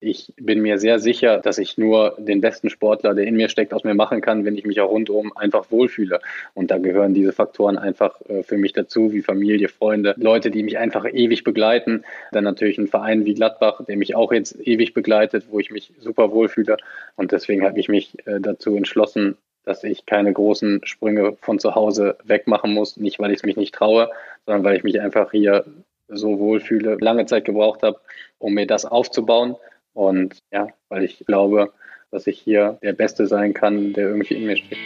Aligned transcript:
ich 0.00 0.32
bin 0.36 0.62
mir 0.62 0.78
sehr 0.78 0.98
sicher, 0.98 1.38
dass 1.38 1.58
ich 1.58 1.76
nur 1.76 2.16
den 2.18 2.40
besten 2.40 2.70
Sportler, 2.70 3.14
der 3.14 3.26
in 3.26 3.36
mir 3.36 3.50
steckt, 3.50 3.74
aus 3.74 3.84
mir 3.84 3.94
machen 3.94 4.22
kann, 4.22 4.46
wenn 4.46 4.56
ich 4.56 4.64
mich 4.64 4.80
auch 4.80 4.90
rundum 4.90 5.36
einfach 5.36 5.70
wohlfühle. 5.70 6.20
Und 6.54 6.70
da 6.70 6.78
gehören 6.78 7.12
diese 7.12 7.32
Faktoren 7.32 7.76
einfach 7.76 8.18
äh, 8.28 8.42
für 8.42 8.56
mich 8.56 8.72
dazu, 8.72 9.12
wie 9.12 9.20
Familie, 9.20 9.68
Freunde, 9.68 10.14
Leute, 10.16 10.50
die 10.50 10.62
mich 10.62 10.78
einfach 10.78 11.04
ewig 11.04 11.44
begleiten. 11.44 12.04
Dann 12.32 12.44
natürlich 12.44 12.78
ein 12.78 12.88
Verein 12.88 13.26
wie 13.26 13.34
Gladbach, 13.34 13.84
der 13.84 13.98
mich 13.98 14.14
auch 14.14 14.32
jetzt 14.32 14.58
ewig 14.66 14.94
begleitet, 14.94 15.46
wo 15.50 15.60
ich 15.60 15.70
mich 15.70 15.92
super 16.00 16.32
wohlfühle. 16.32 16.78
Und 17.16 17.32
deswegen 17.32 17.62
habe 17.62 17.78
ich 17.78 17.88
mich 17.88 18.26
äh, 18.26 18.40
dazu 18.40 18.74
entschlossen, 18.76 19.36
dass 19.64 19.84
ich 19.84 20.06
keine 20.06 20.32
großen 20.32 20.80
Sprünge 20.84 21.36
von 21.42 21.58
zu 21.58 21.74
Hause 21.74 22.16
wegmachen 22.24 22.72
muss. 22.72 22.96
Nicht, 22.96 23.18
weil 23.18 23.32
ich 23.32 23.38
es 23.38 23.42
mich 23.44 23.56
nicht 23.56 23.74
traue, 23.74 24.10
sondern 24.46 24.64
weil 24.64 24.76
ich 24.76 24.82
mich 24.82 24.98
einfach 24.98 25.30
hier 25.30 25.66
so 26.08 26.38
wohlfühle, 26.38 26.96
lange 27.00 27.26
Zeit 27.26 27.44
gebraucht 27.44 27.82
habe, 27.82 28.00
um 28.38 28.54
mir 28.54 28.66
das 28.66 28.86
aufzubauen. 28.86 29.56
Und 30.00 30.38
ja, 30.50 30.68
weil 30.88 31.04
ich 31.04 31.18
glaube, 31.26 31.74
dass 32.10 32.26
ich 32.26 32.40
hier 32.40 32.78
der 32.82 32.94
Beste 32.94 33.26
sein 33.26 33.52
kann, 33.52 33.92
der 33.92 34.08
irgendwie 34.08 34.32
in 34.32 34.46
mir 34.46 34.56
steckt. 34.56 34.80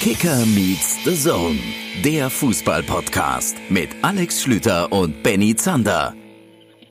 Kicker 0.00 0.46
meets 0.46 0.96
the 1.04 1.14
Zone, 1.14 1.58
der 2.02 2.30
Fußball-Podcast 2.30 3.58
mit 3.68 3.90
Alex 4.00 4.40
Schlüter 4.40 4.90
und 4.92 5.22
Benny 5.22 5.54
Zander. 5.56 6.14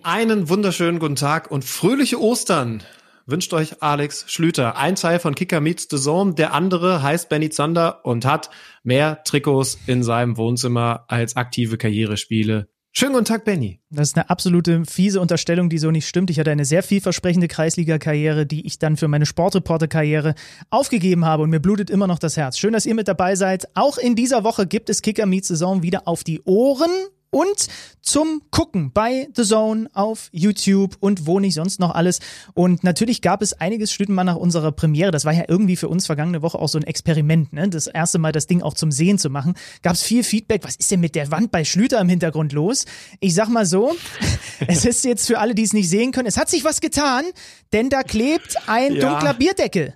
Einen 0.04 0.48
wunderschönen 0.48 1.00
guten 1.00 1.16
Tag 1.16 1.50
und 1.50 1.66
fröhliche 1.66 2.22
Ostern 2.22 2.84
wünscht 3.26 3.54
euch 3.54 3.82
Alex 3.82 4.26
Schlüter. 4.28 4.78
Ein 4.78 4.96
Teil 4.96 5.20
von 5.20 5.36
Kicker 5.36 5.62
Meets 5.62 5.88
the 5.90 5.98
Zone, 5.98 6.34
der 6.36 6.54
andere 6.54 7.02
heißt 7.02 7.30
Benny 7.30 7.50
Zander 7.50 8.06
und 8.06 8.26
hat 8.26 8.50
mehr 8.84 9.24
Trikots 9.24 9.78
in 9.88 10.04
seinem 10.04 10.38
Wohnzimmer 10.38 11.06
als 11.08 11.36
aktive 11.36 11.78
Karrierespiele. 11.78 12.70
Schönen 12.98 13.12
guten 13.12 13.26
Tag, 13.26 13.44
Benny. 13.44 13.82
Das 13.90 14.08
ist 14.08 14.16
eine 14.16 14.30
absolute 14.30 14.86
fiese 14.86 15.20
Unterstellung, 15.20 15.70
die 15.70 15.80
so 15.80 15.92
nicht 15.92 16.08
stimmt. 16.08 16.30
Ich 16.30 16.40
hatte 16.40 16.52
eine 16.52 16.64
sehr 16.64 16.82
vielversprechende 16.82 17.50
Kreisliga-Karriere, 17.50 18.46
die 18.46 18.66
ich 18.66 18.80
dann 18.80 18.96
für 18.96 19.10
meine 19.10 19.26
Sportreporter-Karriere 19.26 20.34
aufgegeben 20.70 21.26
habe 21.26 21.44
und 21.44 21.50
mir 21.50 21.60
blutet 21.60 21.90
immer 21.90 22.08
noch 22.08 22.20
das 22.20 22.38
Herz. 22.38 22.58
Schön, 22.58 22.72
dass 22.72 22.86
ihr 22.86 22.96
mit 22.96 23.10
dabei 23.10 23.36
seid. 23.36 23.68
Auch 23.76 23.98
in 23.98 24.16
dieser 24.16 24.46
Woche 24.46 24.66
gibt 24.66 24.90
es 24.90 25.02
Kicker 25.02 25.26
Meets 25.26 25.50
Saison 25.50 25.84
wieder 25.84 26.08
auf 26.08 26.24
die 26.24 26.42
Ohren 26.46 26.90
und 27.36 27.68
zum 28.02 28.44
Gucken 28.50 28.94
bei 28.94 29.28
The 29.36 29.44
Zone 29.44 29.90
auf 29.94 30.30
YouTube 30.32 30.96
und 31.02 31.28
wo 31.28 31.42
nicht 31.42 31.56
sonst 31.56 31.82
noch 31.82 31.94
alles. 31.94 32.20
Und 32.54 32.86
natürlich 32.86 33.22
gab 33.22 33.42
es 33.42 33.52
einiges 33.52 33.92
Schlüten 33.92 34.14
mal 34.14 34.24
nach 34.24 34.38
unserer 34.38 34.72
Premiere. 34.72 35.12
Das 35.12 35.26
war 35.26 35.34
ja 35.34 35.44
irgendwie 35.50 35.76
für 35.76 35.90
uns 35.90 36.06
vergangene 36.06 36.42
Woche 36.42 36.58
auch 36.58 36.70
so 36.70 36.78
ein 36.78 36.86
Experiment, 36.86 37.52
ne? 37.52 37.68
Das 37.68 37.88
erste 37.88 38.20
Mal 38.20 38.32
das 38.32 38.48
Ding 38.48 38.62
auch 38.62 38.74
zum 38.74 38.90
Sehen 38.90 39.18
zu 39.18 39.30
machen. 39.30 39.56
Gab 39.82 39.96
es 39.96 40.02
viel 40.02 40.24
Feedback. 40.24 40.64
Was 40.64 40.78
ist 40.78 40.90
denn 40.92 41.02
mit 41.02 41.14
der 41.14 41.30
Wand 41.30 41.52
bei 41.52 41.66
Schlüter 41.66 42.00
im 42.00 42.08
Hintergrund 42.08 42.54
los? 42.54 42.86
Ich 43.20 43.34
sag 43.34 43.50
mal 43.50 43.66
so, 43.66 43.94
es 44.68 44.86
ist 44.86 45.04
jetzt 45.04 45.28
für 45.28 45.40
alle, 45.40 45.56
die 45.56 45.64
es 45.64 45.74
nicht 45.74 45.90
sehen 45.90 46.14
können, 46.14 46.28
es 46.28 46.38
hat 46.38 46.50
sich 46.50 46.64
was 46.64 46.80
getan, 46.80 47.26
denn 47.74 47.90
da 47.90 48.04
klebt 48.04 48.56
ein 48.68 48.94
ja. 48.94 49.10
dunkler 49.10 49.34
Bierdeckel. 49.34 49.96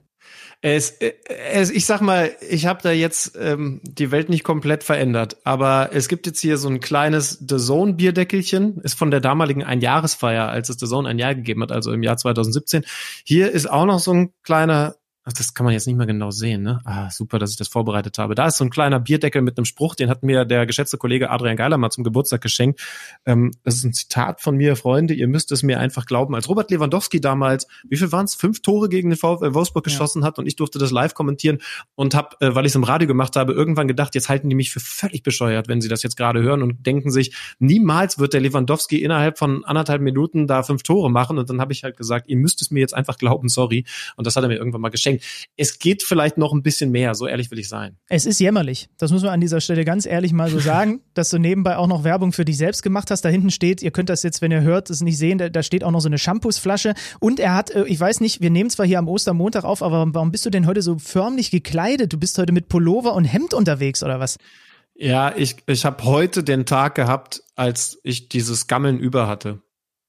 Es, 0.62 0.98
es, 1.00 1.70
ich 1.70 1.86
sag 1.86 2.02
mal, 2.02 2.36
ich 2.50 2.66
habe 2.66 2.82
da 2.84 2.92
jetzt 2.92 3.38
ähm, 3.40 3.80
die 3.84 4.12
Welt 4.12 4.28
nicht 4.28 4.44
komplett 4.44 4.84
verändert, 4.84 5.38
aber 5.46 5.92
es 5.94 6.10
gibt 6.10 6.26
jetzt 6.28 6.42
hier 6.42 6.58
so 6.58 6.68
ein 6.68 6.82
kleines 6.82 7.40
The 7.48 7.56
Zone 7.58 7.94
Bierdeckelchen, 7.94 8.82
ist 8.82 8.98
von 8.98 9.10
der 9.10 9.22
damaligen 9.22 9.64
Einjahresfeier, 9.64 10.50
als 10.50 10.68
es 10.68 10.78
The 10.78 10.86
Zone 10.86 11.08
ein 11.08 11.18
Jahr 11.18 11.34
gegeben 11.34 11.62
hat, 11.64 11.72
also 11.72 11.94
im 11.94 12.04
Jahr 12.04 12.18
2017. 12.18 12.84
Hier 13.24 13.52
ist 13.52 13.70
auch 13.70 13.86
noch 13.86 14.00
so 14.00 14.12
ein 14.14 14.34
kleiner 14.44 14.96
Ach, 15.30 15.34
das 15.34 15.54
kann 15.54 15.64
man 15.64 15.74
jetzt 15.74 15.86
nicht 15.86 15.96
mehr 15.96 16.08
genau 16.08 16.32
sehen, 16.32 16.64
ne? 16.64 16.80
Ah, 16.86 17.12
super, 17.12 17.38
dass 17.38 17.52
ich 17.52 17.58
das 17.58 17.68
vorbereitet 17.68 18.18
habe. 18.18 18.34
Da 18.34 18.48
ist 18.48 18.58
so 18.58 18.64
ein 18.64 18.72
kleiner 18.72 19.00
Bierdeckel 19.00 19.44
mit 19.44 19.60
einem 19.60 19.66
Spruch, 19.66 19.94
den 19.94 20.10
hat 20.10 20.24
mir 20.24 20.44
der 20.44 20.66
geschätzte 20.66 20.98
Kollege 20.98 21.30
Adrian 21.30 21.56
Geiler 21.56 21.78
mal 21.78 21.92
zum 21.92 22.04
Geburtstag 22.04 22.42
geschenkt. 22.42 22.82
Ähm, 23.28 23.52
das 23.64 23.76
ist 23.76 23.84
ein 23.84 23.94
Zitat 23.94 24.42
von 24.42 24.58
mir, 24.58 24.76
Freunde, 24.76 25.14
ihr 25.14 25.28
müsst 25.28 25.52
es 25.52 25.62
mir 25.62 25.80
einfach 25.80 26.08
glauben. 26.08 26.34
Als 26.34 26.50
Robert 26.50 26.72
Lewandowski 26.72 27.22
damals, 27.22 27.68
wie 27.88 27.98
viel 27.98 28.12
waren 28.12 28.26
es? 28.26 28.34
Fünf 28.34 28.64
Tore 28.64 28.90
gegen 28.90 29.12
den 29.12 29.18
VfL 29.18 29.54
Wolfsburg 29.54 29.86
ja. 29.86 29.92
geschossen 29.92 30.24
hat 30.24 30.40
und 30.40 30.48
ich 30.48 30.56
durfte 30.56 30.80
das 30.80 30.90
live 30.90 31.14
kommentieren 31.14 31.60
und 31.94 32.16
habe, 32.16 32.36
äh, 32.40 32.56
weil 32.56 32.66
ich 32.66 32.72
es 32.72 32.76
im 32.76 32.84
Radio 32.84 33.08
gemacht 33.08 33.36
habe, 33.36 33.54
irgendwann 33.54 33.88
gedacht, 33.88 34.16
jetzt 34.16 34.30
halten 34.30 34.50
die 34.50 34.56
mich 34.56 34.72
für 34.72 34.80
völlig 34.80 35.22
bescheuert, 35.22 35.68
wenn 35.68 35.80
sie 35.80 35.90
das 35.90 36.02
jetzt 36.02 36.18
gerade 36.18 36.42
hören 36.42 36.64
und 36.64 36.88
denken 36.88 37.12
sich, 37.12 37.36
niemals 37.60 38.18
wird 38.18 38.34
der 38.34 38.42
Lewandowski 38.42 39.04
innerhalb 39.04 39.38
von 39.38 39.64
anderthalb 39.64 40.02
Minuten 40.02 40.48
da 40.48 40.64
fünf 40.64 40.82
Tore 40.82 41.12
machen. 41.12 41.38
Und 41.38 41.52
dann 41.52 41.62
habe 41.62 41.72
ich 41.72 41.84
halt 41.84 41.98
gesagt, 41.98 42.28
ihr 42.30 42.38
müsst 42.38 42.64
es 42.64 42.72
mir 42.72 42.80
jetzt 42.80 42.96
einfach 42.96 43.20
glauben, 43.20 43.48
sorry. 43.48 43.86
Und 44.16 44.26
das 44.26 44.36
hat 44.36 44.42
er 44.42 44.50
mir 44.50 44.56
irgendwann 44.56 44.82
mal 44.82 44.90
geschenkt 44.90 45.19
es 45.58 45.80
geht 45.80 46.04
vielleicht 46.04 46.38
noch 46.38 46.54
ein 46.54 46.64
bisschen 46.64 46.92
mehr, 46.92 47.16
so 47.16 47.28
ehrlich 47.28 47.52
will 47.52 47.60
ich 47.60 47.70
sein. 47.70 47.98
Es 48.08 48.26
ist 48.26 48.40
jämmerlich. 48.40 48.90
Das 48.98 49.12
muss 49.12 49.24
man 49.24 49.32
an 49.32 49.42
dieser 49.42 49.62
Stelle 49.62 49.86
ganz 49.86 50.06
ehrlich 50.06 50.34
mal 50.34 50.50
so 50.50 50.60
sagen, 50.60 51.02
dass 51.14 51.30
du 51.30 51.38
nebenbei 51.38 51.78
auch 51.78 51.88
noch 51.88 52.04
Werbung 52.04 52.32
für 52.34 52.46
dich 52.46 52.58
selbst 52.58 52.84
gemacht 52.84 53.12
hast. 53.12 53.22
Da 53.24 53.30
hinten 53.30 53.52
steht, 53.52 53.82
ihr 53.82 53.92
könnt 53.92 54.10
das 54.10 54.24
jetzt, 54.24 54.42
wenn 54.42 54.52
ihr 54.52 54.62
hört, 54.62 54.90
es 54.90 55.02
nicht 55.02 55.18
sehen, 55.18 55.38
da, 55.38 55.50
da 55.50 55.64
steht 55.64 55.84
auch 55.84 55.92
noch 55.92 56.02
so 56.02 56.10
eine 56.10 56.18
Shampoosflasche. 56.18 56.94
Und 57.20 57.40
er 57.40 57.56
hat, 57.56 57.72
äh, 57.72 57.86
ich 57.86 58.00
weiß 58.00 58.22
nicht, 58.22 58.42
wir 58.42 58.50
nehmen 58.50 58.70
zwar 58.70 58.86
hier 58.86 59.00
am 59.00 59.08
Ostermontag 59.08 59.64
auf, 59.64 59.84
aber 59.84 60.06
warum 60.14 60.32
bist 60.32 60.46
du 60.46 60.50
denn 60.50 60.66
heute 60.68 60.82
so 60.82 60.98
förmlich 61.00 61.52
gekleidet? 61.52 62.14
Du 62.14 62.18
bist 62.18 62.38
heute 62.38 62.54
mit 62.54 62.70
Pullover 62.70 63.14
und 63.14 63.26
Hemd 63.26 63.54
unterwegs 63.54 64.04
oder 64.04 64.20
was? 64.20 64.38
Ja, 64.96 65.34
ich, 65.36 65.56
ich 65.66 65.86
habe 65.86 66.04
heute 66.04 66.44
den 66.44 66.66
Tag 66.66 66.96
gehabt, 66.96 67.44
als 67.56 68.00
ich 68.04 68.28
dieses 68.28 68.68
Gammeln 68.68 69.00
über 69.00 69.28
hatte. 69.28 69.62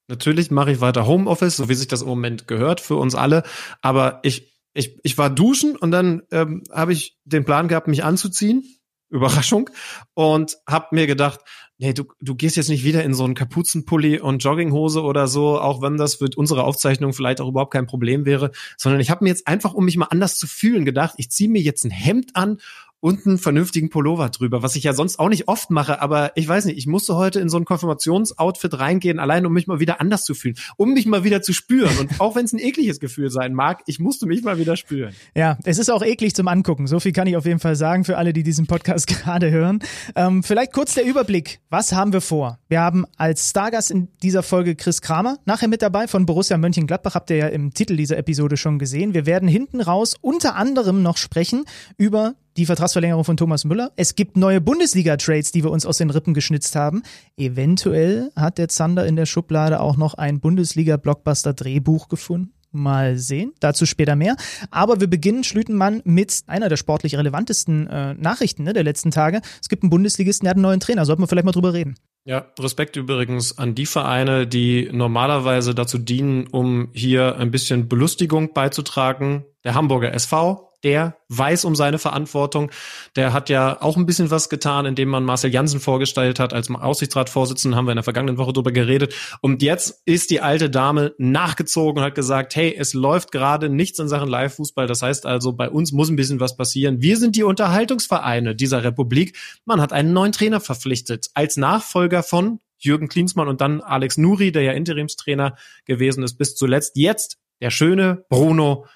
Natürlich 0.08 0.50
mache 0.50 0.72
ich 0.72 0.80
weiter 0.80 1.06
Homeoffice, 1.06 1.56
so 1.56 1.68
wie 1.68 1.74
sich 1.74 1.86
das 1.86 2.02
im 2.02 2.08
Moment 2.08 2.48
gehört 2.48 2.80
für 2.80 2.96
uns 2.96 3.14
alle. 3.14 3.44
Aber 3.80 4.18
ich, 4.24 4.49
ich, 4.74 4.98
ich 5.02 5.18
war 5.18 5.30
duschen 5.30 5.76
und 5.76 5.90
dann 5.90 6.22
ähm, 6.30 6.62
habe 6.70 6.92
ich 6.92 7.18
den 7.24 7.44
Plan 7.44 7.68
gehabt, 7.68 7.88
mich 7.88 8.04
anzuziehen. 8.04 8.64
Überraschung. 9.10 9.70
Und 10.14 10.58
habe 10.68 10.88
mir 10.92 11.06
gedacht, 11.08 11.40
nee, 11.78 11.92
du, 11.92 12.04
du 12.20 12.36
gehst 12.36 12.56
jetzt 12.56 12.68
nicht 12.68 12.84
wieder 12.84 13.02
in 13.02 13.12
so 13.12 13.24
einen 13.24 13.34
Kapuzenpulli 13.34 14.20
und 14.20 14.44
Jogginghose 14.44 15.02
oder 15.02 15.26
so, 15.26 15.58
auch 15.58 15.82
wenn 15.82 15.96
das 15.96 16.16
für 16.16 16.28
unsere 16.36 16.62
Aufzeichnung 16.62 17.12
vielleicht 17.12 17.40
auch 17.40 17.48
überhaupt 17.48 17.72
kein 17.72 17.86
Problem 17.86 18.24
wäre, 18.24 18.52
sondern 18.76 19.00
ich 19.00 19.10
habe 19.10 19.24
mir 19.24 19.30
jetzt 19.30 19.48
einfach, 19.48 19.74
um 19.74 19.84
mich 19.84 19.96
mal 19.96 20.06
anders 20.10 20.36
zu 20.36 20.46
fühlen, 20.46 20.84
gedacht, 20.84 21.14
ich 21.16 21.30
ziehe 21.30 21.50
mir 21.50 21.60
jetzt 21.60 21.84
ein 21.84 21.90
Hemd 21.90 22.36
an 22.36 22.58
und 23.00 23.26
einen 23.26 23.38
vernünftigen 23.38 23.90
Pullover 23.90 24.28
drüber, 24.28 24.62
was 24.62 24.76
ich 24.76 24.84
ja 24.84 24.92
sonst 24.92 25.18
auch 25.18 25.28
nicht 25.28 25.48
oft 25.48 25.70
mache, 25.70 26.00
aber 26.00 26.32
ich 26.36 26.46
weiß 26.46 26.66
nicht, 26.66 26.78
ich 26.78 26.86
musste 26.86 27.16
heute 27.16 27.40
in 27.40 27.48
so 27.48 27.56
ein 27.56 27.64
Konfirmationsoutfit 27.64 28.78
reingehen, 28.78 29.18
allein 29.18 29.46
um 29.46 29.52
mich 29.52 29.66
mal 29.66 29.80
wieder 29.80 30.00
anders 30.00 30.24
zu 30.24 30.34
fühlen, 30.34 30.56
um 30.76 30.92
mich 30.92 31.06
mal 31.06 31.24
wieder 31.24 31.42
zu 31.42 31.52
spüren. 31.52 31.96
Und 31.98 32.20
auch 32.20 32.36
wenn 32.36 32.44
es 32.44 32.52
ein 32.52 32.58
ekliges 32.58 33.00
Gefühl 33.00 33.30
sein 33.30 33.54
mag, 33.54 33.82
ich 33.86 33.98
musste 33.98 34.26
mich 34.26 34.42
mal 34.42 34.58
wieder 34.58 34.76
spüren. 34.76 35.14
Ja, 35.34 35.58
es 35.64 35.78
ist 35.78 35.90
auch 35.90 36.02
eklig 36.02 36.34
zum 36.34 36.48
Angucken. 36.48 36.86
So 36.86 37.00
viel 37.00 37.12
kann 37.12 37.26
ich 37.26 37.36
auf 37.36 37.46
jeden 37.46 37.60
Fall 37.60 37.76
sagen 37.76 38.04
für 38.04 38.18
alle, 38.18 38.32
die 38.32 38.42
diesen 38.42 38.66
Podcast 38.66 39.06
gerade 39.22 39.50
hören. 39.50 39.80
Ähm, 40.14 40.42
vielleicht 40.42 40.72
kurz 40.72 40.94
der 40.94 41.04
Überblick. 41.04 41.60
Was 41.70 41.92
haben 41.92 42.12
wir 42.12 42.20
vor? 42.20 42.58
Wir 42.68 42.80
haben 42.80 43.06
als 43.16 43.50
Stargast 43.50 43.90
in 43.90 44.08
dieser 44.22 44.42
Folge 44.42 44.76
Chris 44.76 45.00
Kramer 45.00 45.38
nachher 45.46 45.68
mit 45.68 45.82
dabei 45.82 46.06
von 46.06 46.26
Borussia 46.26 46.58
Mönchengladbach. 46.58 47.14
Habt 47.14 47.30
ihr 47.30 47.36
ja 47.36 47.46
im 47.48 47.72
Titel 47.72 47.96
dieser 47.96 48.18
Episode 48.18 48.56
schon 48.56 48.78
gesehen. 48.78 49.14
Wir 49.14 49.26
werden 49.26 49.48
hinten 49.48 49.80
raus 49.80 50.16
unter 50.20 50.56
anderem 50.56 51.02
noch 51.02 51.16
sprechen 51.16 51.64
über 51.96 52.34
die 52.56 52.66
Vertragsverlängerung 52.66 53.24
von 53.24 53.36
Thomas 53.36 53.64
Müller. 53.64 53.92
Es 53.96 54.14
gibt 54.14 54.36
neue 54.36 54.60
Bundesliga-Trades, 54.60 55.52
die 55.52 55.64
wir 55.64 55.70
uns 55.70 55.86
aus 55.86 55.98
den 55.98 56.10
Rippen 56.10 56.34
geschnitzt 56.34 56.76
haben. 56.76 57.02
Eventuell 57.36 58.30
hat 58.36 58.58
der 58.58 58.68
Zander 58.68 59.06
in 59.06 59.16
der 59.16 59.26
Schublade 59.26 59.80
auch 59.80 59.96
noch 59.96 60.14
ein 60.14 60.40
Bundesliga-Blockbuster-Drehbuch 60.40 62.08
gefunden. 62.08 62.52
Mal 62.72 63.18
sehen, 63.18 63.52
dazu 63.58 63.84
später 63.84 64.14
mehr. 64.14 64.36
Aber 64.70 65.00
wir 65.00 65.08
beginnen, 65.08 65.42
Schlütenmann, 65.42 66.02
mit 66.04 66.42
einer 66.46 66.68
der 66.68 66.76
sportlich 66.76 67.16
relevantesten 67.16 67.88
äh, 67.88 68.14
Nachrichten 68.14 68.62
ne, 68.62 68.72
der 68.72 68.84
letzten 68.84 69.10
Tage. 69.10 69.40
Es 69.60 69.68
gibt 69.68 69.82
einen 69.82 69.90
Bundesligisten, 69.90 70.44
der 70.44 70.50
hat 70.50 70.56
einen 70.56 70.62
neuen 70.62 70.78
Trainer. 70.78 71.04
Sollten 71.04 71.20
wir 71.20 71.26
vielleicht 71.26 71.46
mal 71.46 71.52
drüber 71.52 71.72
reden. 71.72 71.96
Ja, 72.24 72.46
Respekt 72.60 72.96
übrigens 72.96 73.58
an 73.58 73.74
die 73.74 73.86
Vereine, 73.86 74.46
die 74.46 74.88
normalerweise 74.92 75.74
dazu 75.74 75.98
dienen, 75.98 76.46
um 76.46 76.90
hier 76.92 77.36
ein 77.36 77.50
bisschen 77.50 77.88
Belustigung 77.88 78.52
beizutragen. 78.52 79.46
Der 79.64 79.74
Hamburger 79.74 80.12
SV, 80.12 80.69
der 80.82 81.16
weiß 81.28 81.64
um 81.64 81.76
seine 81.76 81.98
Verantwortung. 81.98 82.70
Der 83.16 83.32
hat 83.32 83.48
ja 83.48 83.80
auch 83.80 83.96
ein 83.96 84.06
bisschen 84.06 84.30
was 84.30 84.48
getan, 84.48 84.86
indem 84.86 85.08
man 85.08 85.24
Marcel 85.24 85.52
Janssen 85.52 85.80
vorgestellt 85.80 86.40
hat 86.40 86.52
als 86.52 86.70
Aussichtsratsvorsitzenden, 86.70 87.76
haben 87.76 87.86
wir 87.86 87.92
in 87.92 87.96
der 87.96 88.04
vergangenen 88.04 88.38
Woche 88.38 88.52
drüber 88.52 88.72
geredet. 88.72 89.14
Und 89.40 89.62
jetzt 89.62 90.02
ist 90.06 90.30
die 90.30 90.40
alte 90.40 90.70
Dame 90.70 91.14
nachgezogen 91.18 91.98
und 91.98 92.04
hat 92.04 92.14
gesagt, 92.14 92.56
hey, 92.56 92.74
es 92.76 92.94
läuft 92.94 93.32
gerade 93.32 93.68
nichts 93.68 93.98
in 93.98 94.08
Sachen 94.08 94.28
Live-Fußball. 94.28 94.86
Das 94.86 95.02
heißt 95.02 95.26
also, 95.26 95.52
bei 95.52 95.70
uns 95.70 95.92
muss 95.92 96.08
ein 96.08 96.16
bisschen 96.16 96.40
was 96.40 96.56
passieren. 96.56 97.02
Wir 97.02 97.16
sind 97.16 97.36
die 97.36 97.42
Unterhaltungsvereine 97.42 98.54
dieser 98.54 98.82
Republik. 98.82 99.36
Man 99.64 99.80
hat 99.80 99.92
einen 99.92 100.12
neuen 100.12 100.32
Trainer 100.32 100.60
verpflichtet 100.60 101.28
als 101.34 101.56
Nachfolger 101.56 102.22
von 102.22 102.60
Jürgen 102.78 103.08
Klinsmann 103.08 103.48
und 103.48 103.60
dann 103.60 103.82
Alex 103.82 104.16
Nuri, 104.16 104.52
der 104.52 104.62
ja 104.62 104.72
Interimstrainer 104.72 105.56
gewesen 105.84 106.22
ist 106.22 106.38
bis 106.38 106.54
zuletzt. 106.54 106.96
Jetzt 106.96 107.38
der 107.60 107.70
schöne 107.70 108.24
Bruno 108.30 108.86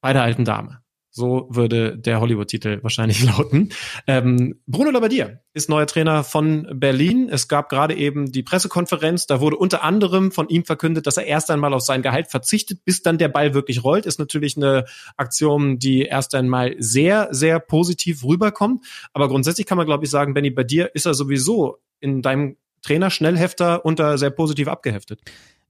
bei 0.00 0.12
der 0.12 0.22
alten 0.22 0.44
Dame. 0.44 0.83
So 1.16 1.46
würde 1.48 1.96
der 1.96 2.20
Hollywood-Titel 2.20 2.80
wahrscheinlich 2.82 3.22
lauten. 3.38 3.68
Ähm, 4.08 4.60
Bruno 4.66 4.90
Labbadia 4.90 5.38
ist 5.52 5.68
neuer 5.68 5.86
Trainer 5.86 6.24
von 6.24 6.66
Berlin. 6.74 7.28
Es 7.30 7.46
gab 7.46 7.68
gerade 7.68 7.94
eben 7.94 8.32
die 8.32 8.42
Pressekonferenz. 8.42 9.28
Da 9.28 9.40
wurde 9.40 9.56
unter 9.56 9.84
anderem 9.84 10.32
von 10.32 10.48
ihm 10.48 10.64
verkündet, 10.64 11.06
dass 11.06 11.16
er 11.16 11.26
erst 11.26 11.52
einmal 11.52 11.72
auf 11.72 11.82
sein 11.82 12.02
Gehalt 12.02 12.26
verzichtet, 12.26 12.84
bis 12.84 13.02
dann 13.02 13.16
der 13.16 13.28
Ball 13.28 13.54
wirklich 13.54 13.84
rollt. 13.84 14.06
Ist 14.06 14.18
natürlich 14.18 14.56
eine 14.56 14.86
Aktion, 15.16 15.78
die 15.78 16.02
erst 16.02 16.34
einmal 16.34 16.74
sehr, 16.78 17.28
sehr 17.30 17.60
positiv 17.60 18.24
rüberkommt. 18.24 18.84
Aber 19.12 19.28
grundsätzlich 19.28 19.68
kann 19.68 19.78
man, 19.78 19.86
glaube 19.86 20.04
ich, 20.06 20.10
sagen, 20.10 20.34
Benny, 20.34 20.50
bei 20.50 20.64
dir 20.64 20.90
ist 20.96 21.06
er 21.06 21.14
sowieso 21.14 21.78
in 22.00 22.22
deinem 22.22 22.56
Trainer-Schnellhefter 22.82 23.84
unter 23.84 24.18
sehr 24.18 24.30
positiv 24.30 24.66
abgeheftet. 24.66 25.20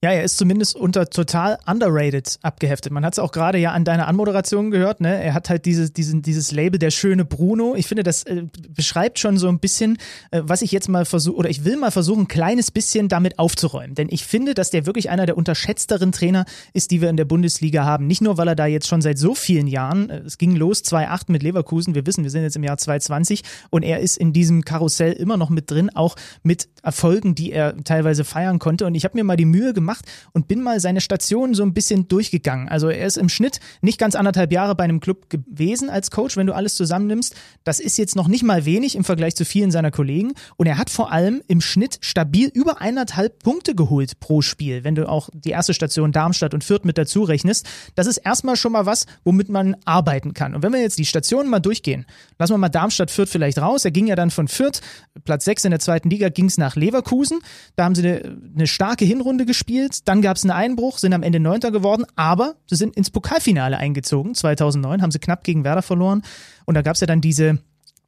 Ja, 0.05 0.11
er 0.11 0.23
ist 0.23 0.37
zumindest 0.37 0.75
unter 0.75 1.09
total 1.09 1.57
underrated 1.65 2.37
abgeheftet. 2.43 2.91
Man 2.91 3.03
hat 3.03 3.13
es 3.13 3.17
auch 3.17 3.31
gerade 3.31 3.57
ja 3.57 3.71
an 3.71 3.85
deiner 3.85 4.07
Anmoderation 4.07 4.69
gehört, 4.69 5.01
ne? 5.01 5.23
Er 5.23 5.33
hat 5.33 5.49
halt 5.49 5.65
dieses, 5.65 5.93
diesen, 5.93 6.21
dieses 6.21 6.51
Label 6.51 6.77
der 6.77 6.91
schöne 6.91 7.25
Bruno. 7.25 7.73
Ich 7.75 7.87
finde, 7.87 8.03
das 8.03 8.21
äh, 8.21 8.43
beschreibt 8.69 9.17
schon 9.17 9.39
so 9.39 9.47
ein 9.47 9.57
bisschen, 9.57 9.97
äh, 10.29 10.43
was 10.43 10.61
ich 10.61 10.71
jetzt 10.71 10.89
mal 10.89 11.05
versuche, 11.05 11.37
oder 11.37 11.49
ich 11.49 11.65
will 11.65 11.75
mal 11.75 11.89
versuchen, 11.89 12.25
ein 12.25 12.27
kleines 12.27 12.69
bisschen 12.69 13.07
damit 13.09 13.39
aufzuräumen. 13.39 13.95
Denn 13.95 14.07
ich 14.11 14.27
finde, 14.27 14.53
dass 14.53 14.69
der 14.69 14.85
wirklich 14.85 15.09
einer 15.09 15.25
der 15.25 15.37
unterschätzteren 15.37 16.11
Trainer 16.11 16.45
ist, 16.73 16.91
die 16.91 17.01
wir 17.01 17.09
in 17.09 17.17
der 17.17 17.25
Bundesliga 17.25 17.83
haben. 17.83 18.05
Nicht 18.05 18.21
nur, 18.21 18.37
weil 18.37 18.49
er 18.49 18.55
da 18.55 18.67
jetzt 18.67 18.87
schon 18.87 19.01
seit 19.01 19.17
so 19.17 19.33
vielen 19.33 19.65
Jahren, 19.65 20.11
äh, 20.11 20.19
es 20.19 20.37
ging 20.37 20.55
los 20.55 20.83
2008 20.83 21.29
mit 21.29 21.41
Leverkusen, 21.41 21.95
wir 21.95 22.05
wissen, 22.05 22.23
wir 22.23 22.29
sind 22.29 22.43
jetzt 22.43 22.57
im 22.57 22.63
Jahr 22.63 22.77
2020 22.77 23.41
und 23.71 23.81
er 23.81 24.01
ist 24.01 24.17
in 24.17 24.33
diesem 24.33 24.65
Karussell 24.65 25.13
immer 25.13 25.37
noch 25.37 25.49
mit 25.49 25.71
drin, 25.71 25.89
auch 25.95 26.15
mit 26.43 26.69
Erfolgen, 26.83 27.33
die 27.33 27.51
er 27.51 27.75
teilweise 27.83 28.23
feiern 28.23 28.59
konnte. 28.59 28.85
Und 28.85 28.93
ich 28.93 29.03
habe 29.03 29.17
mir 29.17 29.23
mal 29.23 29.35
die 29.35 29.45
Mühe 29.45 29.73
gemacht, 29.73 29.94
gemacht 29.95 30.05
und 30.33 30.47
bin 30.47 30.61
mal 30.61 30.79
seine 30.79 31.01
Stationen 31.01 31.53
so 31.53 31.63
ein 31.63 31.73
bisschen 31.73 32.07
durchgegangen. 32.07 32.67
Also 32.69 32.89
er 32.89 33.05
ist 33.05 33.17
im 33.17 33.29
Schnitt 33.29 33.59
nicht 33.81 33.99
ganz 33.99 34.15
anderthalb 34.15 34.51
Jahre 34.51 34.75
bei 34.75 34.83
einem 34.83 34.99
Club 34.99 35.29
gewesen 35.29 35.89
als 35.89 36.11
Coach, 36.11 36.37
wenn 36.37 36.47
du 36.47 36.53
alles 36.53 36.75
zusammennimmst. 36.75 37.35
Das 37.63 37.79
ist 37.79 37.97
jetzt 37.97 38.15
noch 38.15 38.27
nicht 38.27 38.43
mal 38.43 38.65
wenig 38.65 38.95
im 38.95 39.03
Vergleich 39.03 39.35
zu 39.35 39.45
vielen 39.45 39.71
seiner 39.71 39.91
Kollegen. 39.91 40.33
Und 40.57 40.67
er 40.67 40.77
hat 40.77 40.89
vor 40.89 41.11
allem 41.11 41.41
im 41.47 41.61
Schnitt 41.61 41.97
stabil 42.01 42.49
über 42.53 42.81
eineinhalb 42.81 43.43
Punkte 43.43 43.75
geholt 43.75 44.19
pro 44.19 44.41
Spiel, 44.41 44.83
wenn 44.83 44.95
du 44.95 45.07
auch 45.07 45.29
die 45.33 45.51
erste 45.51 45.73
Station 45.73 46.11
Darmstadt 46.11 46.53
und 46.53 46.63
Fürth 46.63 46.85
mit 46.85 46.97
dazu 46.97 47.23
rechnest. 47.23 47.67
Das 47.95 48.07
ist 48.07 48.17
erstmal 48.17 48.55
schon 48.55 48.71
mal 48.71 48.85
was, 48.85 49.05
womit 49.23 49.49
man 49.49 49.75
arbeiten 49.85 50.33
kann. 50.33 50.55
Und 50.55 50.63
wenn 50.63 50.73
wir 50.73 50.81
jetzt 50.81 50.97
die 50.97 51.05
Stationen 51.05 51.49
mal 51.49 51.59
durchgehen, 51.59 52.05
lassen 52.39 52.53
wir 52.53 52.57
mal 52.57 52.69
Darmstadt 52.69 53.11
Fürth 53.11 53.29
vielleicht 53.29 53.57
raus. 53.57 53.85
Er 53.85 53.91
ging 53.91 54.07
ja 54.07 54.15
dann 54.15 54.31
von 54.31 54.47
Fürth, 54.47 54.81
Platz 55.23 55.45
6 55.45 55.65
in 55.65 55.71
der 55.71 55.79
zweiten 55.79 56.09
Liga, 56.09 56.29
ging 56.29 56.45
es 56.45 56.57
nach 56.57 56.75
Leverkusen. 56.75 57.39
Da 57.75 57.85
haben 57.85 57.95
sie 57.95 58.03
eine, 58.03 58.37
eine 58.55 58.67
starke 58.67 59.05
Hinrunde 59.05 59.45
gespielt 59.45 59.84
gespielt, 59.85 60.07
dann 60.07 60.21
gab 60.21 60.37
es 60.37 60.43
einen 60.43 60.51
Einbruch, 60.51 60.97
sind 60.97 61.13
am 61.13 61.23
Ende 61.23 61.39
Neunter 61.39 61.71
geworden, 61.71 62.05
aber 62.15 62.55
sie 62.67 62.75
sind 62.75 62.95
ins 62.95 63.09
Pokalfinale 63.09 63.77
eingezogen. 63.77 64.35
2009 64.35 65.01
haben 65.01 65.11
sie 65.11 65.19
knapp 65.19 65.43
gegen 65.43 65.63
Werder 65.63 65.81
verloren 65.81 66.23
und 66.65 66.75
da 66.75 66.81
gab 66.81 66.95
es 66.95 67.01
ja 67.01 67.07
dann 67.07 67.21
diese, 67.21 67.59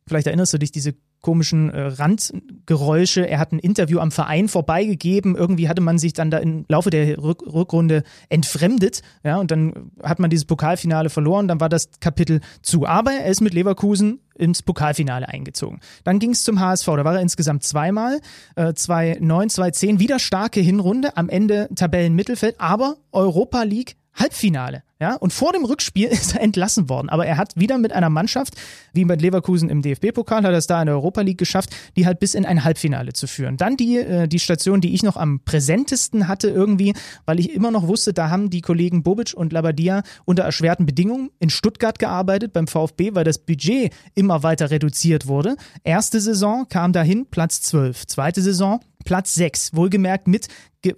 vielleicht 0.08 0.28
erinnerst 0.28 0.54
du 0.54 0.58
dich, 0.58 0.72
diese 0.72 0.94
komischen 1.22 1.70
äh, 1.70 1.82
Randgeräusche. 1.82 3.28
Er 3.28 3.40
hat 3.40 3.52
ein 3.52 3.60
Interview 3.60 4.00
am 4.00 4.12
Verein 4.12 4.48
vorbeigegeben. 4.48 5.36
Irgendwie 5.36 5.68
hatte 5.70 5.82
man 5.82 5.98
sich 5.98 6.14
dann 6.14 6.32
da 6.32 6.38
im 6.38 6.66
Laufe 6.70 6.90
der 6.90 7.18
Rück 7.18 7.44
Rückrunde 7.46 8.04
entfremdet. 8.30 9.02
Ja, 9.24 9.38
und 9.38 9.52
dann 9.52 9.92
hat 10.04 10.20
man 10.20 10.30
dieses 10.30 10.46
Pokalfinale 10.46 11.10
verloren. 11.10 11.48
Dann 11.48 11.60
war 11.60 11.70
das 11.70 11.90
Kapitel 12.00 12.42
zu. 12.62 12.86
Aber 12.86 13.12
er 13.12 13.26
ist 13.26 13.42
mit 13.42 13.54
Leverkusen 13.54 14.20
ins 14.36 14.62
Pokalfinale 14.62 15.28
eingezogen. 15.28 15.80
Dann 16.04 16.20
ging 16.20 16.32
es 16.32 16.44
zum 16.44 16.60
HSV. 16.60 16.86
Da 16.86 17.06
war 17.06 17.16
er 17.16 17.22
insgesamt 17.22 17.64
zweimal. 17.64 18.20
Äh, 18.56 18.74
2009, 18.74 19.50
2010. 19.50 20.00
Wieder 20.00 20.20
starke 20.20 20.60
Hinrunde. 20.60 21.18
Am 21.18 21.30
Ende 21.30 21.70
Tabellenmittelfeld. 21.76 22.56
Aber 22.60 22.98
Europa 23.12 23.64
League 23.64 23.96
Halbfinale. 24.18 24.84
Ja, 25.00 25.16
und 25.16 25.32
vor 25.32 25.54
dem 25.54 25.64
Rückspiel 25.64 26.08
ist 26.12 26.36
er 26.36 26.42
entlassen 26.42 26.90
worden. 26.90 27.10
Aber 27.10 27.26
er 27.26 27.38
hat 27.38 27.56
wieder 27.56 27.78
mit 27.78 27.94
einer 27.94 28.10
Mannschaft, 28.10 28.56
wie 28.94 29.06
mit 29.06 29.22
Leverkusen 29.22 29.70
im 29.70 29.82
DFB-Pokal, 29.82 30.44
hat 30.44 30.52
er 30.52 30.58
es 30.58 30.68
da 30.68 30.82
in 30.82 30.88
der 30.88 30.96
Europa 30.96 31.22
League 31.22 31.38
geschafft, 31.38 31.70
die 31.96 32.06
halt 32.06 32.20
bis 32.20 32.34
in 32.34 32.46
ein 32.46 32.64
Halbfinale 32.64 33.14
zu 33.14 33.28
führen. 33.28 33.58
Dann 33.58 33.78
die, 33.78 33.98
äh, 33.98 34.28
die 34.28 34.40
Station, 34.40 34.82
die 34.82 34.94
ich 34.96 35.04
noch 35.04 35.18
am 35.18 35.42
präsentesten 35.42 36.28
hatte 36.28 36.50
irgendwie, 36.50 36.94
weil 37.26 37.40
ich 37.40 37.54
immer 37.54 37.72
noch 37.72 37.88
wusste, 37.88 38.14
da 38.14 38.30
haben 38.30 38.50
die 38.50 38.62
Kollegen 38.62 39.04
Bobic 39.04 39.34
und 39.36 39.54
Labadia 39.54 40.02
unter 40.26 40.44
erschwerten 40.44 40.86
Bedingungen 40.86 41.30
in 41.40 41.50
Stuttgart 41.50 42.00
gearbeitet 42.00 42.54
beim 42.54 42.68
VfB, 42.68 43.14
weil 43.14 43.24
das 43.24 43.38
Budget 43.38 43.94
immer 44.16 44.42
weiter 44.42 44.72
reduziert 44.72 45.28
wurde. 45.28 45.58
Erste 45.84 46.20
Saison 46.20 46.68
kam 46.70 46.92
dahin 46.92 47.28
Platz 47.30 47.62
12. 47.62 48.08
Zweite 48.08 48.42
Saison 48.42 48.80
Platz 49.06 49.36
6, 49.36 49.76
wohlgemerkt 49.76 50.28
mit 50.28 50.48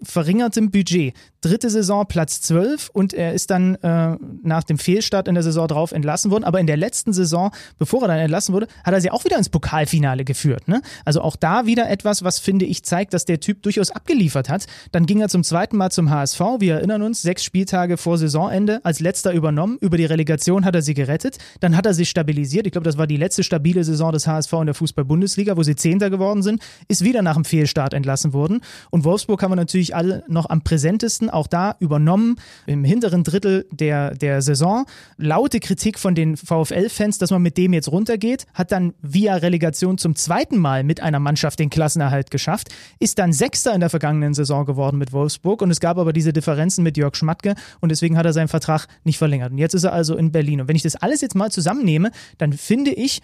verringertem 0.04 0.72
Budget. 0.72 1.14
Dritte 1.42 1.70
Saison 1.70 2.06
Platz 2.06 2.42
12 2.42 2.90
und 2.92 3.14
er 3.14 3.34
ist 3.34 3.50
dann 3.50 3.76
äh, 3.76 4.18
nach 4.44 4.66
dem 4.66 4.78
Fehlstart 4.78 5.30
in 5.30 5.36
der 5.36 5.44
Saison 5.44 5.70
drauf 5.70 5.94
entlassen 5.94 6.32
worden. 6.32 6.44
Aber 6.44 6.60
in 6.60 6.68
der 6.68 6.76
letzten 6.76 7.14
Saison, 7.14 7.52
bevor 7.78 8.02
er 8.02 8.10
dann 8.10 8.18
entlassen 8.18 8.54
wurde, 8.54 8.68
hat 8.84 8.94
er 8.94 9.00
sie 9.00 9.10
auch 9.10 9.24
wieder 9.24 9.38
ins 9.38 9.48
Pokalfinale 9.48 10.26
geführt. 10.26 10.68
Ne? 10.68 10.82
Also 11.06 11.22
auch 11.22 11.38
da 11.38 11.66
wieder 11.66 11.90
etwas, 11.90 12.26
was 12.26 12.40
finde 12.40 12.66
ich 12.66 12.84
zeigt, 12.84 13.14
dass 13.14 13.24
der 13.24 13.40
Typ 13.40 13.64
durchaus 13.64 13.90
abgeliefert 13.90 14.50
hat. 14.50 14.66
Dann 14.92 15.06
ging 15.06 15.22
er 15.22 15.30
zum 15.30 15.46
zweiten 15.46 15.78
Mal 15.78 15.92
zum 15.92 16.10
HSV. 16.10 16.40
Wir 16.60 16.76
erinnern 16.76 17.04
uns, 17.04 17.22
sechs 17.22 17.46
Spieltage 17.46 17.96
vor 17.96 18.18
Saisonende 18.18 18.82
als 18.84 19.00
letzter 19.00 19.32
übernommen. 19.32 19.78
Über 19.80 19.96
die 19.96 20.06
Relegation 20.06 20.66
hat 20.66 20.76
er 20.76 20.82
sie 20.82 20.94
gerettet. 20.94 21.38
Dann 21.62 21.78
hat 21.78 21.86
er 21.86 21.94
sich 21.94 22.10
stabilisiert. 22.10 22.66
Ich 22.66 22.74
glaube, 22.74 22.86
das 22.86 22.98
war 22.98 23.08
die 23.08 23.18
letzte 23.18 23.44
stabile 23.44 23.86
Saison 23.86 24.12
des 24.12 24.28
HSV 24.28 24.52
in 24.54 24.66
der 24.66 24.76
Fußball-Bundesliga, 24.76 25.56
wo 25.56 25.64
sie 25.64 25.78
Zehnter 25.78 26.10
geworden 26.10 26.44
sind. 26.44 26.62
Ist 26.90 27.06
wieder 27.06 27.22
nach 27.22 27.36
dem 27.36 27.46
Fehlstart 27.46 27.94
entlassen 28.00 28.34
worden. 28.34 28.62
Und 28.90 29.04
Wolfsburg 29.04 29.44
haben 29.44 29.52
wir 29.52 29.56
natürlich 29.56 29.96
alle 29.96 30.24
noch 30.28 30.50
am 30.50 30.62
präsentesten, 30.64 31.30
auch 31.30 31.48
da 31.48 31.76
übernommen 31.80 32.38
im 32.66 32.84
hinteren 32.84 33.24
Drittel 33.24 33.68
der, 33.72 34.16
der 34.16 34.42
Saison. 34.42 34.86
Laute 35.18 35.60
Kritik 35.60 36.00
von 36.00 36.16
den 36.16 36.36
VfL-Fans, 36.38 37.20
dass 37.20 37.32
man 37.32 37.42
mit 37.42 37.58
dem 37.58 37.74
jetzt 37.74 37.92
runtergeht, 37.92 38.46
hat 38.54 38.72
dann 38.72 38.94
via 39.02 39.36
Relegation 39.36 39.98
zum 39.98 40.16
zweiten 40.16 40.58
Mal 40.58 40.84
mit 40.84 41.02
einer 41.02 41.20
Mannschaft 41.20 41.60
den 41.60 41.70
Klassenerhalt 41.70 42.32
geschafft, 42.32 42.70
ist 43.00 43.20
dann 43.20 43.34
Sechster 43.34 43.74
in 43.74 43.82
der 43.82 43.90
vergangenen 43.90 44.34
Saison 44.34 44.66
geworden 44.66 44.98
mit 44.98 45.14
Wolfsburg 45.14 45.62
und 45.62 45.72
es 45.72 45.80
gab 45.80 45.98
aber 45.98 46.14
diese 46.14 46.34
Differenzen 46.34 46.84
mit 46.84 46.98
Jörg 46.98 47.16
Schmatke 47.16 47.56
und 47.82 47.90
deswegen 47.90 48.18
hat 48.18 48.26
er 48.26 48.34
seinen 48.34 48.48
Vertrag 48.48 48.88
nicht 49.04 49.18
verlängert. 49.18 49.52
Und 49.52 49.58
jetzt 49.58 49.74
ist 49.76 49.84
er 49.84 49.94
also 49.94 50.16
in 50.16 50.32
Berlin. 50.32 50.62
Und 50.62 50.68
wenn 50.68 50.76
ich 50.76 50.84
das 50.84 50.96
alles 50.96 51.22
jetzt 51.22 51.36
mal 51.36 51.52
zusammennehme, 51.52 52.12
dann 52.38 52.54
finde 52.54 52.92
ich, 52.92 53.22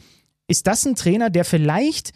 ist 0.48 0.68
das 0.68 0.86
ein 0.86 0.96
Trainer, 0.96 1.30
der 1.30 1.46
vielleicht 1.46 2.12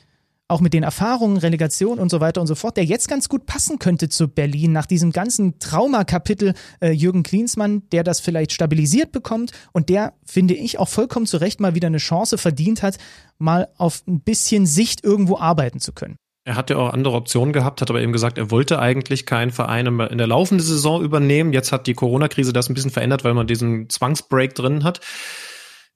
auch 0.49 0.61
mit 0.61 0.73
den 0.73 0.83
Erfahrungen, 0.83 1.37
Relegation 1.37 1.99
und 1.99 2.09
so 2.09 2.19
weiter 2.19 2.41
und 2.41 2.47
so 2.47 2.55
fort, 2.55 2.75
der 2.75 2.83
jetzt 2.83 3.07
ganz 3.07 3.29
gut 3.29 3.45
passen 3.45 3.79
könnte 3.79 4.09
zu 4.09 4.27
Berlin 4.27 4.71
nach 4.71 4.87
diesem 4.87 5.11
ganzen 5.11 5.59
Traumakapitel 5.59 6.55
äh, 6.81 6.91
Jürgen 6.91 7.23
Klinsmann, 7.23 7.83
der 7.91 8.03
das 8.03 8.19
vielleicht 8.19 8.51
stabilisiert 8.51 9.11
bekommt 9.11 9.51
und 9.71 9.89
der, 9.89 10.13
finde 10.25 10.55
ich, 10.55 10.79
auch 10.79 10.89
vollkommen 10.89 11.27
zu 11.27 11.37
Recht 11.37 11.61
mal 11.61 11.75
wieder 11.75 11.87
eine 11.87 11.99
Chance 11.99 12.37
verdient 12.37 12.81
hat, 12.81 12.97
mal 13.37 13.69
auf 13.77 14.01
ein 14.07 14.21
bisschen 14.21 14.65
Sicht 14.65 15.03
irgendwo 15.03 15.37
arbeiten 15.37 15.79
zu 15.79 15.93
können. 15.93 16.17
Er 16.45 16.55
hat 16.55 16.71
ja 16.71 16.77
auch 16.77 16.93
andere 16.93 17.13
Optionen 17.13 17.53
gehabt, 17.53 17.79
hat 17.79 17.91
aber 17.91 18.01
eben 18.01 18.11
gesagt, 18.11 18.39
er 18.39 18.49
wollte 18.49 18.79
eigentlich 18.79 19.27
keinen 19.27 19.51
Verein 19.51 19.85
in 19.85 20.17
der 20.17 20.25
laufenden 20.25 20.65
Saison 20.65 21.03
übernehmen. 21.03 21.53
Jetzt 21.53 21.71
hat 21.71 21.85
die 21.85 21.93
Corona-Krise 21.93 22.53
das 22.53 22.69
ein 22.69 22.73
bisschen 22.73 22.89
verändert, 22.89 23.23
weil 23.23 23.35
man 23.35 23.45
diesen 23.45 23.87
Zwangsbreak 23.87 24.55
drin 24.55 24.83
hat. 24.83 24.99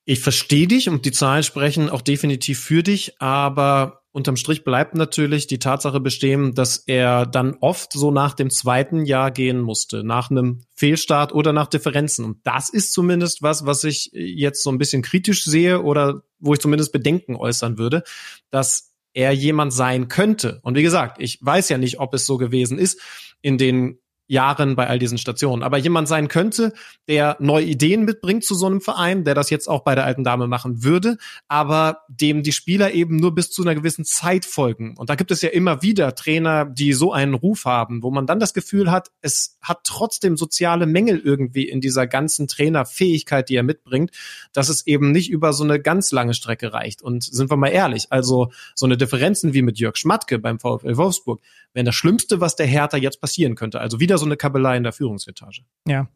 Ich 0.05 0.19
verstehe 0.19 0.67
dich 0.67 0.89
und 0.89 1.05
die 1.05 1.12
Zahlen 1.12 1.41
sprechen 1.41 1.89
auch 1.89 2.01
definitiv 2.01 2.60
für 2.60 2.83
dich, 2.83 3.19
aber 3.19 4.02
unterm 4.13 4.38
Strich 4.38 4.63
bleibt 4.63 4.96
natürlich 4.96 5.48
die 5.48 5.58
Tatsache 5.60 6.00
bestehen, 6.00 6.53
dass 6.53 6.77
er 6.77 7.25
dann 7.25 7.58
oft 7.60 7.91
so 7.93 8.12
nach 8.12 8.36
dem 8.36 8.51
zweiten 8.51 9.05
Jahr 9.05 9.32
gehen 9.32 9.60
musste, 9.60 10.03
nach 10.03 10.29
einem 10.29 10.62
Fehlstart 10.75 11.34
oder 11.34 11.51
nach 11.51 11.67
Differenzen. 11.67 12.24
Und 12.24 12.38
das 12.43 12.70
ist 12.70 12.93
zumindest 12.93 13.41
was, 13.41 13.65
was 13.65 13.84
ich 13.84 14.12
jetzt 14.13 14.63
so 14.63 14.72
ein 14.72 14.77
bisschen 14.77 15.01
kritisch 15.01 15.43
sehe 15.43 15.82
oder 15.82 16.22
wo 16.39 16.53
ich 16.53 16.60
zumindest 16.60 16.93
Bedenken 16.93 17.36
äußern 17.36 17.79
würde, 17.79 18.03
dass 18.51 18.93
er 19.13 19.32
jemand 19.32 19.74
sein 19.74 20.10
könnte. 20.10 20.60
Und 20.62 20.75
wie 20.77 20.84
gesagt, 20.84 21.17
ich 21.20 21.39
weiß 21.41 21.70
ja 21.70 21.79
nicht, 21.79 22.00
ob 22.00 22.13
es 22.13 22.27
so 22.27 22.38
gewesen 22.38 22.77
ist 22.77 23.01
in 23.41 23.58
den 23.58 23.98
Jahren 24.27 24.75
bei 24.75 24.87
all 24.87 24.99
diesen 24.99 25.17
Stationen. 25.17 25.63
Aber 25.63 25.77
jemand 25.77 26.07
sein 26.07 26.27
könnte, 26.27 26.73
der 27.07 27.35
neue 27.39 27.65
Ideen 27.65 28.05
mitbringt 28.05 28.43
zu 28.43 28.55
so 28.55 28.65
einem 28.65 28.81
Verein, 28.81 29.23
der 29.23 29.35
das 29.35 29.49
jetzt 29.49 29.67
auch 29.67 29.83
bei 29.83 29.95
der 29.95 30.05
alten 30.05 30.23
Dame 30.23 30.47
machen 30.47 30.83
würde, 30.83 31.17
aber 31.47 31.99
dem 32.07 32.43
die 32.43 32.51
Spieler 32.51 32.93
eben 32.93 33.17
nur 33.17 33.35
bis 33.35 33.51
zu 33.51 33.61
einer 33.61 33.75
gewissen 33.75 34.05
Zeit 34.05 34.45
folgen. 34.45 34.95
Und 34.97 35.09
da 35.09 35.15
gibt 35.15 35.31
es 35.31 35.41
ja 35.41 35.49
immer 35.49 35.81
wieder 35.81 36.15
Trainer, 36.15 36.65
die 36.65 36.93
so 36.93 37.11
einen 37.11 37.33
Ruf 37.33 37.65
haben, 37.65 38.01
wo 38.03 38.11
man 38.11 38.25
dann 38.25 38.39
das 38.39 38.53
Gefühl 38.53 38.91
hat, 38.91 39.11
es 39.21 39.57
hat 39.61 39.81
trotzdem 39.83 40.37
soziale 40.37 40.85
Mängel 40.85 41.19
irgendwie 41.19 41.67
in 41.67 41.81
dieser 41.81 42.07
ganzen 42.07 42.47
Trainerfähigkeit, 42.47 43.49
die 43.49 43.55
er 43.55 43.63
mitbringt, 43.63 44.11
dass 44.53 44.69
es 44.69 44.87
eben 44.87 45.11
nicht 45.11 45.29
über 45.29 45.53
so 45.53 45.63
eine 45.63 45.79
ganz 45.79 46.11
lange 46.11 46.33
Strecke 46.33 46.73
reicht. 46.73 47.01
Und 47.01 47.23
sind 47.23 47.49
wir 47.49 47.57
mal 47.57 47.69
ehrlich, 47.69 48.07
also 48.09 48.51
so 48.75 48.85
eine 48.85 48.97
Differenzen 48.97 49.53
wie 49.53 49.61
mit 49.61 49.79
Jörg 49.79 49.97
Schmatke 49.97 50.39
beim 50.39 50.59
VfL 50.59 50.97
Wolfsburg 50.97 51.41
wären 51.73 51.85
das 51.85 51.95
Schlimmste, 51.95 52.39
was 52.39 52.55
der 52.55 52.67
Hertha 52.67 52.97
jetzt 52.97 53.19
passieren 53.19 53.55
könnte. 53.55 53.79
Also 53.79 53.99
wieder 53.99 54.12
so 54.17 54.25
eine 54.25 54.38
Kabelei 54.38 54.77
in 54.77 54.84
der 54.84 54.93
Führungsetage. 54.93 55.62
Ja. 55.88 56.08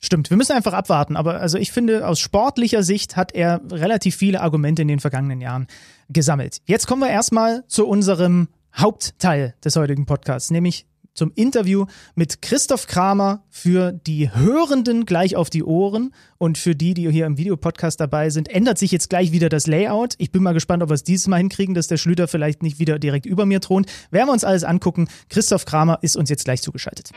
Stimmt, 0.00 0.28
wir 0.28 0.36
müssen 0.36 0.52
einfach 0.52 0.74
abwarten. 0.74 1.16
Aber 1.16 1.40
also 1.40 1.56
ich 1.56 1.72
finde, 1.72 2.06
aus 2.06 2.20
sportlicher 2.20 2.82
Sicht 2.82 3.16
hat 3.16 3.32
er 3.34 3.60
relativ 3.70 4.16
viele 4.16 4.42
Argumente 4.42 4.82
in 4.82 4.88
den 4.88 5.00
vergangenen 5.00 5.40
Jahren 5.40 5.66
gesammelt. 6.10 6.60
Jetzt 6.66 6.86
kommen 6.86 7.00
wir 7.00 7.08
erstmal 7.08 7.64
zu 7.68 7.86
unserem 7.86 8.48
Hauptteil 8.76 9.54
des 9.64 9.76
heutigen 9.76 10.04
Podcasts, 10.04 10.50
nämlich 10.50 10.86
zum 11.14 11.32
Interview 11.34 11.86
mit 12.14 12.42
Christoph 12.42 12.86
Kramer 12.86 13.42
für 13.48 13.92
die 13.92 14.30
Hörenden 14.32 15.06
gleich 15.06 15.36
auf 15.36 15.48
die 15.48 15.64
Ohren. 15.64 16.12
Und 16.38 16.58
für 16.58 16.74
die, 16.74 16.94
die 16.94 17.10
hier 17.10 17.26
im 17.26 17.38
Videopodcast 17.38 17.98
dabei 18.00 18.30
sind, 18.30 18.48
ändert 18.48 18.78
sich 18.78 18.92
jetzt 18.92 19.08
gleich 19.08 19.32
wieder 19.32 19.48
das 19.48 19.66
Layout. 19.66 20.14
Ich 20.18 20.30
bin 20.30 20.42
mal 20.42 20.52
gespannt, 20.52 20.82
ob 20.82 20.90
wir 20.90 20.94
es 20.94 21.04
dieses 21.04 21.28
Mal 21.28 21.38
hinkriegen, 21.38 21.74
dass 21.74 21.86
der 21.86 21.96
Schlüter 21.96 22.28
vielleicht 22.28 22.62
nicht 22.62 22.78
wieder 22.78 22.98
direkt 22.98 23.26
über 23.26 23.46
mir 23.46 23.60
thront. 23.60 23.90
Werden 24.10 24.28
wir 24.28 24.32
uns 24.32 24.44
alles 24.44 24.64
angucken. 24.64 25.08
Christoph 25.28 25.64
Kramer 25.64 25.98
ist 26.02 26.16
uns 26.16 26.28
jetzt 26.28 26.44
gleich 26.44 26.62
zugeschaltet. 26.62 27.12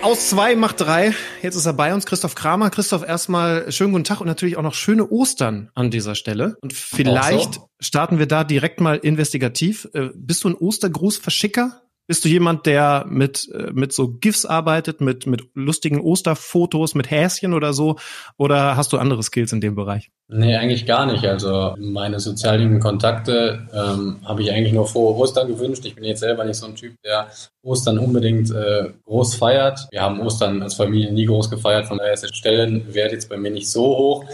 Aus 0.00 0.28
zwei 0.28 0.54
macht 0.54 0.80
drei. 0.80 1.12
Jetzt 1.42 1.56
ist 1.56 1.66
er 1.66 1.72
bei 1.72 1.92
uns, 1.92 2.06
Christoph 2.06 2.36
Kramer. 2.36 2.70
Christoph, 2.70 3.02
erstmal 3.02 3.70
schönen 3.72 3.92
guten 3.92 4.04
Tag 4.04 4.20
und 4.20 4.28
natürlich 4.28 4.56
auch 4.56 4.62
noch 4.62 4.74
schöne 4.74 5.08
Ostern 5.08 5.70
an 5.74 5.90
dieser 5.90 6.14
Stelle. 6.14 6.56
Und 6.62 6.72
vielleicht 6.72 7.54
so. 7.54 7.68
starten 7.80 8.18
wir 8.20 8.26
da 8.26 8.44
direkt 8.44 8.80
mal 8.80 8.96
investigativ. 8.98 9.88
Äh, 9.94 10.10
bist 10.14 10.44
du 10.44 10.50
ein 10.50 10.54
Ostergrußverschicker? 10.54 11.82
Bist 12.08 12.24
du 12.24 12.28
jemand, 12.30 12.64
der 12.64 13.04
mit, 13.06 13.50
äh, 13.52 13.70
mit 13.74 13.92
so 13.92 14.08
GIFs 14.08 14.46
arbeitet, 14.46 15.02
mit, 15.02 15.26
mit 15.26 15.42
lustigen 15.52 16.00
Osterfotos, 16.00 16.94
mit 16.94 17.10
Häschen 17.10 17.52
oder 17.52 17.74
so? 17.74 17.96
Oder 18.38 18.78
hast 18.78 18.94
du 18.94 18.96
andere 18.96 19.22
Skills 19.22 19.52
in 19.52 19.60
dem 19.60 19.74
Bereich? 19.74 20.10
Nee, 20.26 20.56
eigentlich 20.56 20.86
gar 20.86 21.04
nicht. 21.04 21.26
Also 21.26 21.74
meine 21.78 22.18
sozialen 22.18 22.80
Kontakte 22.80 23.68
ähm, 23.74 24.20
habe 24.24 24.40
ich 24.40 24.50
eigentlich 24.50 24.72
nur 24.72 24.86
vor 24.86 25.18
Ostern 25.18 25.48
gewünscht. 25.48 25.84
Ich 25.84 25.96
bin 25.96 26.04
jetzt 26.04 26.20
selber 26.20 26.44
nicht 26.46 26.56
so 26.56 26.66
ein 26.66 26.76
Typ, 26.76 26.94
der 27.04 27.28
Ostern 27.62 27.98
unbedingt 27.98 28.50
äh, 28.50 28.90
groß 29.04 29.34
feiert. 29.34 29.86
Wir 29.90 30.00
haben 30.00 30.20
Ostern 30.20 30.62
als 30.62 30.74
Familie 30.74 31.12
nie 31.12 31.26
groß 31.26 31.50
gefeiert, 31.50 31.86
von 31.86 31.98
daher 31.98 32.14
ist 32.14 32.22
der 32.22 32.32
Stellenwert 32.32 33.12
jetzt 33.12 33.28
bei 33.28 33.36
mir 33.36 33.50
nicht 33.50 33.70
so 33.70 33.84
hoch. 33.84 34.24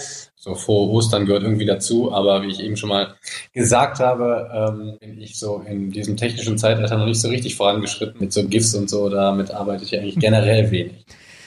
So 0.45 0.55
vor 0.55 0.91
Ostern 0.91 1.25
gehört 1.25 1.43
irgendwie 1.43 1.65
dazu, 1.65 2.13
aber 2.13 2.43
wie 2.43 2.49
ich 2.49 2.61
eben 2.61 2.77
schon 2.77 2.91
mal 2.91 3.15
gesagt 3.55 3.99
habe, 3.99 4.51
ähm, 4.53 4.99
bin 5.01 5.19
ich 5.19 5.39
so 5.39 5.65
in 5.67 5.91
diesem 5.91 6.19
technischen 6.19 6.59
Zeitalter 6.59 6.99
noch 6.99 7.07
nicht 7.07 7.19
so 7.19 7.29
richtig 7.29 7.55
vorangeschritten 7.55 8.21
mit 8.21 8.31
so 8.31 8.47
GIFs 8.47 8.75
und 8.75 8.91
so. 8.91 9.09
Damit 9.09 9.51
arbeite 9.53 9.85
ich 9.85 9.97
eigentlich 9.97 10.19
generell 10.19 10.71
wenig. 10.71 11.07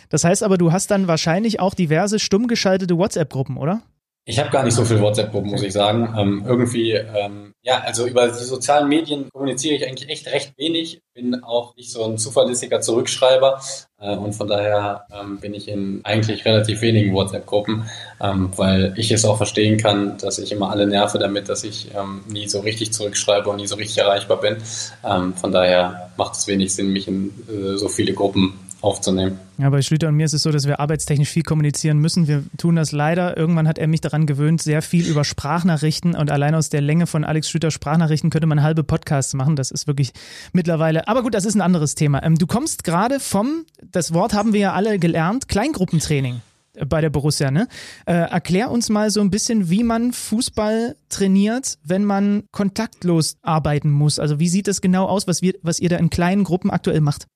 Das 0.10 0.24
heißt 0.24 0.42
aber, 0.42 0.58
du 0.58 0.72
hast 0.72 0.90
dann 0.90 1.08
wahrscheinlich 1.08 1.60
auch 1.60 1.76
diverse 1.76 2.18
stumm 2.18 2.48
geschaltete 2.48 2.98
WhatsApp-Gruppen, 2.98 3.58
oder? 3.58 3.84
Ich 4.30 4.40
habe 4.40 4.50
gar 4.50 4.62
nicht 4.64 4.74
so 4.74 4.84
viel 4.84 5.00
WhatsApp-Gruppen, 5.00 5.52
muss 5.52 5.64
ich 5.64 5.72
sagen. 5.72 6.14
Ähm, 6.18 6.44
irgendwie, 6.46 6.92
ähm, 6.92 7.54
ja, 7.62 7.80
also 7.80 8.06
über 8.06 8.28
die 8.28 8.44
sozialen 8.44 8.90
Medien 8.90 9.30
kommuniziere 9.32 9.76
ich 9.76 9.88
eigentlich 9.88 10.10
echt 10.10 10.28
recht 10.28 10.52
wenig. 10.58 11.00
Bin 11.14 11.46
auch 11.46 11.78
nicht 11.78 11.90
so 11.90 12.04
ein 12.04 12.18
zuverlässiger 12.18 12.82
Zurückschreiber 12.82 13.62
äh, 14.02 14.18
und 14.18 14.34
von 14.34 14.50
daher 14.50 15.06
ähm, 15.18 15.40
bin 15.40 15.54
ich 15.54 15.70
in 15.70 16.02
eigentlich 16.04 16.44
relativ 16.44 16.82
wenigen 16.82 17.14
WhatsApp-Gruppen, 17.14 17.90
ähm, 18.20 18.52
weil 18.58 18.94
ich 18.98 19.12
es 19.12 19.24
auch 19.24 19.38
verstehen 19.38 19.78
kann, 19.78 20.18
dass 20.18 20.40
ich 20.40 20.52
immer 20.52 20.72
alle 20.72 20.88
nerve 20.88 21.20
damit, 21.20 21.48
dass 21.48 21.64
ich 21.64 21.96
ähm, 21.96 22.26
nie 22.28 22.50
so 22.50 22.60
richtig 22.60 22.92
zurückschreibe 22.92 23.50
und 23.50 23.56
nie 23.56 23.68
so 23.68 23.78
richtig 23.78 24.00
erreichbar 24.00 24.42
bin. 24.42 24.58
Ähm, 25.06 25.36
von 25.36 25.54
daher 25.54 26.12
macht 26.18 26.34
es 26.34 26.48
wenig 26.48 26.76
Sinn, 26.76 26.92
mich 26.92 27.08
in 27.08 27.32
äh, 27.48 27.78
so 27.78 27.88
viele 27.88 28.12
Gruppen 28.14 28.60
aufzunehmen. 28.82 29.40
Ja, 29.58 29.70
bei 29.70 29.82
Schlüter 29.82 30.08
und 30.08 30.16
mir 30.16 30.26
ist 30.26 30.34
es 30.34 30.44
so, 30.44 30.52
dass 30.52 30.68
wir 30.68 30.80
arbeitstechnisch 30.80 31.30
viel 31.30 31.44
kommunizieren 31.44 31.98
müssen. 31.98 32.28
Wir 32.28 32.44
tun 32.58 32.76
das 32.76 32.92
leider. 32.92 33.36
Irgendwann 33.38 33.68
hat 33.68 33.78
er 33.78 33.88
mich 33.88 34.02
daran 34.02 34.26
gewöhnt, 34.26 34.62
sehr 34.62 34.82
viel 34.82 35.08
über 35.08 35.24
Sprachnachrichten 35.24 36.16
und 36.16 36.30
allein 36.30 36.56
aus 36.56 36.70
der 36.70 36.82
Länge 36.82 37.08
von 37.08 37.24
Alex 37.24 37.50
Schlüter 37.50 37.72
Sprachnachrichten 37.72 38.30
könnte 38.30 38.48
man 38.48 38.62
halbe 38.62 38.84
Podcasts 38.84 39.34
machen. 39.34 39.56
Das 39.56 39.72
ist 39.72 39.88
wirklich 39.88 40.14
mittlerweile. 40.54 41.08
Aber 41.08 41.24
gut, 41.24 41.34
das 41.34 41.46
ist 41.46 41.56
ein 41.56 41.62
anderes 41.62 41.96
Thema. 41.96 42.24
Ähm, 42.24 42.36
du 42.36 42.48
kommst 42.48 42.84
gerade 42.84 43.20
vom, 43.20 43.66
das 43.92 44.14
Wort 44.14 44.34
haben 44.34 44.54
wir 44.54 44.60
ja 44.60 44.74
alle 44.74 45.00
gelernt, 45.00 45.48
Kleingruppentraining 45.48 46.42
bei 46.88 47.02
der 47.02 47.10
Borussia. 47.10 47.52
Ne? 47.52 47.68
Äh, 48.06 48.14
erklär 48.14 48.72
uns 48.72 48.90
mal 48.90 49.10
so 49.10 49.22
ein 49.22 49.30
bisschen, 49.30 49.70
wie 49.70 49.84
man 49.84 50.14
Fußball 50.14 50.96
trainiert, 51.10 51.78
wenn 51.84 52.06
man 52.06 52.44
kontaktlos 52.52 53.38
arbeiten 53.42 53.90
muss. 53.90 54.20
Also 54.20 54.40
wie 54.40 54.50
sieht 54.50 54.68
das 54.68 54.82
genau 54.82 55.06
aus, 55.06 55.28
was, 55.28 55.42
wir, 55.42 55.54
was 55.62 55.80
ihr 55.80 55.90
da 55.90 55.98
in 55.98 56.10
kleinen 56.10 56.44
Gruppen 56.44 56.70
aktuell 56.70 57.02
macht? 57.02 57.28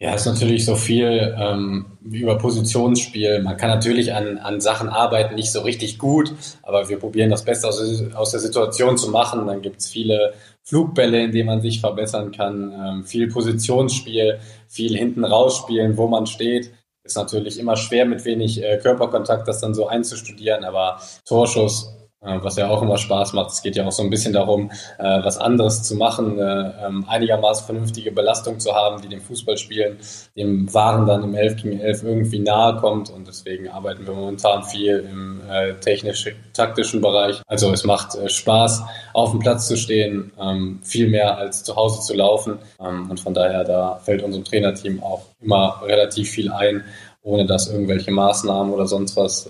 Ja, 0.00 0.14
es 0.14 0.22
ist 0.22 0.32
natürlich 0.32 0.64
so 0.64 0.74
viel 0.74 1.36
ähm, 1.38 1.86
über 2.02 2.36
Positionsspiel. 2.36 3.42
Man 3.42 3.56
kann 3.56 3.70
natürlich 3.70 4.12
an, 4.12 4.38
an 4.38 4.60
Sachen 4.60 4.88
arbeiten, 4.88 5.36
nicht 5.36 5.52
so 5.52 5.60
richtig 5.60 5.98
gut, 5.98 6.34
aber 6.62 6.88
wir 6.88 6.98
probieren 6.98 7.30
das 7.30 7.44
Beste 7.44 7.68
aus, 7.68 7.80
aus 8.14 8.32
der 8.32 8.40
Situation 8.40 8.98
zu 8.98 9.10
machen. 9.10 9.46
Dann 9.46 9.62
gibt 9.62 9.80
es 9.80 9.88
viele 9.88 10.34
Flugbälle, 10.64 11.22
in 11.22 11.32
denen 11.32 11.46
man 11.46 11.60
sich 11.60 11.80
verbessern 11.80 12.32
kann, 12.32 12.72
ähm, 12.72 13.04
viel 13.04 13.28
Positionsspiel, 13.28 14.40
viel 14.68 14.96
hinten 14.96 15.24
rausspielen, 15.24 15.96
wo 15.96 16.08
man 16.08 16.26
steht. 16.26 16.72
Ist 17.04 17.16
natürlich 17.16 17.58
immer 17.58 17.76
schwer, 17.76 18.04
mit 18.04 18.24
wenig 18.24 18.62
äh, 18.62 18.78
Körperkontakt 18.78 19.48
das 19.48 19.60
dann 19.60 19.74
so 19.74 19.88
einzustudieren, 19.88 20.64
aber 20.64 21.00
Torschuss 21.24 22.01
was 22.22 22.56
ja 22.56 22.68
auch 22.68 22.82
immer 22.82 22.98
Spaß 22.98 23.32
macht. 23.32 23.50
Es 23.50 23.62
geht 23.62 23.76
ja 23.76 23.86
auch 23.86 23.92
so 23.92 24.02
ein 24.02 24.10
bisschen 24.10 24.32
darum, 24.32 24.70
äh, 24.98 25.24
was 25.24 25.38
anderes 25.38 25.82
zu 25.82 25.96
machen, 25.96 26.38
ähm, 26.38 27.04
einigermaßen 27.08 27.66
vernünftige 27.66 28.12
Belastung 28.12 28.60
zu 28.60 28.74
haben, 28.74 29.02
die 29.02 29.08
dem 29.08 29.20
Fußballspielen, 29.20 29.98
dem 30.36 30.72
Waren 30.72 31.06
dann 31.06 31.24
im 31.24 31.34
11 31.34 31.62
gegen 31.62 31.80
11 31.80 32.02
irgendwie 32.04 32.38
nahe 32.38 32.76
kommt 32.76 33.10
und 33.10 33.26
deswegen 33.26 33.68
arbeiten 33.68 34.06
wir 34.06 34.14
momentan 34.14 34.62
viel 34.62 35.06
im 35.10 35.40
äh, 35.50 35.74
technisch-taktischen 35.74 37.00
Bereich. 37.00 37.42
Also 37.46 37.72
es 37.72 37.84
macht 37.84 38.16
Spaß, 38.30 38.84
auf 39.14 39.30
dem 39.30 39.40
Platz 39.40 39.66
zu 39.66 39.76
stehen, 39.76 40.32
ähm, 40.40 40.80
viel 40.82 41.08
mehr 41.08 41.36
als 41.38 41.64
zu 41.64 41.76
Hause 41.76 42.00
zu 42.00 42.14
laufen 42.14 42.58
ähm, 42.80 43.10
und 43.10 43.20
von 43.20 43.34
daher, 43.34 43.64
da 43.64 44.00
fällt 44.02 44.22
unserem 44.22 44.44
Trainerteam 44.44 45.02
auch 45.02 45.22
immer 45.40 45.80
relativ 45.84 46.30
viel 46.30 46.50
ein, 46.52 46.84
ohne 47.22 47.46
dass 47.46 47.68
irgendwelche 47.68 48.10
Maßnahmen 48.10 48.72
oder 48.72 48.86
sonst 48.86 49.16
was 49.16 49.48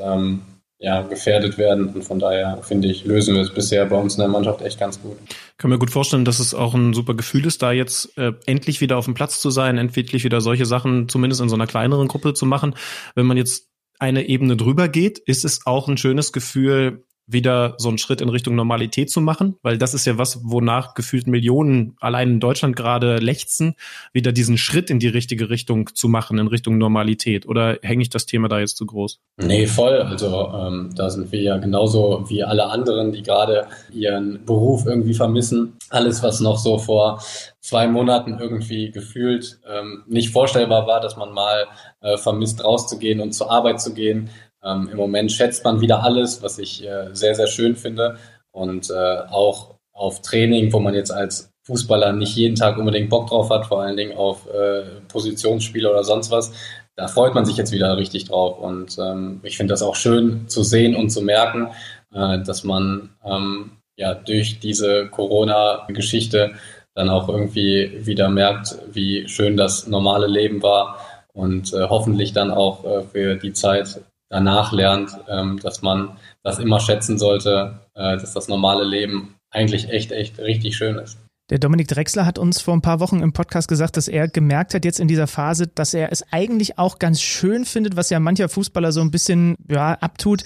ja, 0.82 1.02
gefährdet 1.02 1.58
werden. 1.58 1.88
Und 1.90 2.02
von 2.02 2.18
daher 2.18 2.58
finde 2.62 2.88
ich, 2.88 3.04
lösen 3.04 3.36
wir 3.36 3.42
es 3.42 3.54
bisher 3.54 3.86
bei 3.86 3.96
uns 3.96 4.14
in 4.14 4.18
der 4.18 4.28
Mannschaft 4.28 4.62
echt 4.62 4.80
ganz 4.80 5.00
gut. 5.00 5.16
Kann 5.56 5.70
mir 5.70 5.78
gut 5.78 5.92
vorstellen, 5.92 6.24
dass 6.24 6.40
es 6.40 6.54
auch 6.54 6.74
ein 6.74 6.92
super 6.92 7.14
Gefühl 7.14 7.46
ist, 7.46 7.62
da 7.62 7.70
jetzt 7.70 8.18
äh, 8.18 8.32
endlich 8.46 8.80
wieder 8.80 8.98
auf 8.98 9.04
dem 9.04 9.14
Platz 9.14 9.40
zu 9.40 9.50
sein, 9.50 9.78
endlich 9.78 10.24
wieder 10.24 10.40
solche 10.40 10.66
Sachen 10.66 11.08
zumindest 11.08 11.40
in 11.40 11.48
so 11.48 11.54
einer 11.54 11.68
kleineren 11.68 12.08
Gruppe 12.08 12.34
zu 12.34 12.46
machen. 12.46 12.74
Wenn 13.14 13.26
man 13.26 13.36
jetzt 13.36 13.68
eine 14.00 14.26
Ebene 14.26 14.56
drüber 14.56 14.88
geht, 14.88 15.20
ist 15.20 15.44
es 15.44 15.64
auch 15.66 15.86
ein 15.86 15.98
schönes 15.98 16.32
Gefühl, 16.32 17.04
wieder 17.26 17.74
so 17.78 17.88
einen 17.88 17.98
Schritt 17.98 18.20
in 18.20 18.28
Richtung 18.28 18.54
Normalität 18.54 19.10
zu 19.10 19.20
machen, 19.20 19.56
weil 19.62 19.78
das 19.78 19.94
ist 19.94 20.06
ja 20.06 20.18
was, 20.18 20.40
wonach 20.42 20.94
gefühlt 20.94 21.26
Millionen 21.26 21.96
allein 22.00 22.30
in 22.30 22.40
Deutschland 22.40 22.76
gerade 22.76 23.18
lechzen, 23.18 23.74
wieder 24.12 24.32
diesen 24.32 24.58
Schritt 24.58 24.90
in 24.90 24.98
die 24.98 25.08
richtige 25.08 25.48
Richtung 25.48 25.90
zu 25.94 26.08
machen, 26.08 26.38
in 26.38 26.48
Richtung 26.48 26.78
Normalität. 26.78 27.46
Oder 27.46 27.78
hänge 27.82 28.02
ich 28.02 28.10
das 28.10 28.26
Thema 28.26 28.48
da 28.48 28.58
jetzt 28.58 28.76
zu 28.76 28.86
groß? 28.86 29.20
Nee, 29.38 29.66
voll. 29.66 29.98
Also 30.02 30.52
ähm, 30.54 30.90
da 30.96 31.10
sind 31.10 31.30
wir 31.32 31.40
ja 31.40 31.56
genauso 31.58 32.24
wie 32.28 32.42
alle 32.42 32.66
anderen, 32.66 33.12
die 33.12 33.22
gerade 33.22 33.66
ihren 33.92 34.44
Beruf 34.44 34.86
irgendwie 34.86 35.14
vermissen. 35.14 35.74
Alles, 35.90 36.22
was 36.22 36.40
noch 36.40 36.58
so 36.58 36.78
vor 36.78 37.22
zwei 37.60 37.86
Monaten 37.86 38.38
irgendwie 38.40 38.90
gefühlt 38.90 39.60
ähm, 39.68 40.02
nicht 40.06 40.30
vorstellbar 40.30 40.86
war, 40.86 41.00
dass 41.00 41.16
man 41.16 41.32
mal 41.32 41.66
äh, 42.00 42.16
vermisst, 42.16 42.64
rauszugehen 42.64 43.20
und 43.20 43.32
zur 43.32 43.50
Arbeit 43.50 43.80
zu 43.80 43.94
gehen, 43.94 44.30
ähm, 44.64 44.88
Im 44.90 44.96
Moment 44.96 45.32
schätzt 45.32 45.64
man 45.64 45.80
wieder 45.80 46.02
alles, 46.02 46.42
was 46.42 46.58
ich 46.58 46.86
äh, 46.86 47.08
sehr, 47.12 47.34
sehr 47.34 47.48
schön 47.48 47.76
finde. 47.76 48.16
Und 48.50 48.90
äh, 48.90 49.18
auch 49.30 49.74
auf 49.92 50.22
Training, 50.22 50.72
wo 50.72 50.78
man 50.78 50.94
jetzt 50.94 51.10
als 51.10 51.52
Fußballer 51.64 52.12
nicht 52.12 52.36
jeden 52.36 52.56
Tag 52.56 52.76
unbedingt 52.76 53.10
Bock 53.10 53.28
drauf 53.28 53.50
hat, 53.50 53.66
vor 53.66 53.82
allen 53.82 53.96
Dingen 53.96 54.16
auf 54.16 54.48
äh, 54.48 54.82
Positionsspiele 55.08 55.90
oder 55.90 56.04
sonst 56.04 56.30
was, 56.30 56.52
da 56.96 57.08
freut 57.08 57.34
man 57.34 57.44
sich 57.44 57.56
jetzt 57.56 57.72
wieder 57.72 57.96
richtig 57.96 58.26
drauf. 58.26 58.58
Und 58.58 58.98
ähm, 58.98 59.40
ich 59.42 59.56
finde 59.56 59.72
das 59.72 59.82
auch 59.82 59.96
schön 59.96 60.48
zu 60.48 60.62
sehen 60.62 60.94
und 60.96 61.10
zu 61.10 61.22
merken, 61.22 61.68
äh, 62.12 62.38
dass 62.42 62.64
man 62.64 63.10
ähm, 63.24 63.72
ja 63.96 64.14
durch 64.14 64.60
diese 64.60 65.08
Corona-Geschichte 65.08 66.52
dann 66.94 67.08
auch 67.08 67.28
irgendwie 67.28 68.06
wieder 68.06 68.28
merkt, 68.28 68.76
wie 68.92 69.26
schön 69.28 69.56
das 69.56 69.86
normale 69.86 70.26
Leben 70.26 70.62
war 70.62 70.98
und 71.32 71.72
äh, 71.72 71.88
hoffentlich 71.88 72.32
dann 72.32 72.50
auch 72.50 72.84
äh, 72.84 73.02
für 73.02 73.36
die 73.36 73.52
Zeit 73.52 74.00
danach 74.32 74.72
lernt, 74.72 75.16
ähm, 75.28 75.60
dass 75.62 75.82
man 75.82 76.16
das 76.42 76.58
immer 76.58 76.80
schätzen 76.80 77.18
sollte, 77.18 77.78
äh, 77.94 78.16
dass 78.16 78.32
das 78.32 78.48
normale 78.48 78.84
Leben 78.84 79.36
eigentlich 79.50 79.90
echt, 79.90 80.10
echt 80.10 80.38
richtig 80.40 80.76
schön 80.76 80.96
ist. 80.96 81.18
Der 81.50 81.58
Dominik 81.58 81.88
Drexler 81.88 82.24
hat 82.24 82.38
uns 82.38 82.62
vor 82.62 82.74
ein 82.74 82.80
paar 82.80 82.98
Wochen 83.00 83.20
im 83.20 83.34
Podcast 83.34 83.68
gesagt, 83.68 83.98
dass 83.98 84.08
er 84.08 84.28
gemerkt 84.28 84.72
hat 84.72 84.86
jetzt 84.86 85.00
in 85.00 85.08
dieser 85.08 85.26
Phase, 85.26 85.66
dass 85.66 85.92
er 85.92 86.10
es 86.10 86.24
eigentlich 86.32 86.78
auch 86.78 86.98
ganz 86.98 87.20
schön 87.20 87.66
findet, 87.66 87.94
was 87.94 88.08
ja 88.08 88.20
mancher 88.20 88.48
Fußballer 88.48 88.90
so 88.90 89.02
ein 89.02 89.10
bisschen 89.10 89.56
ja, 89.68 89.92
abtut. 89.94 90.44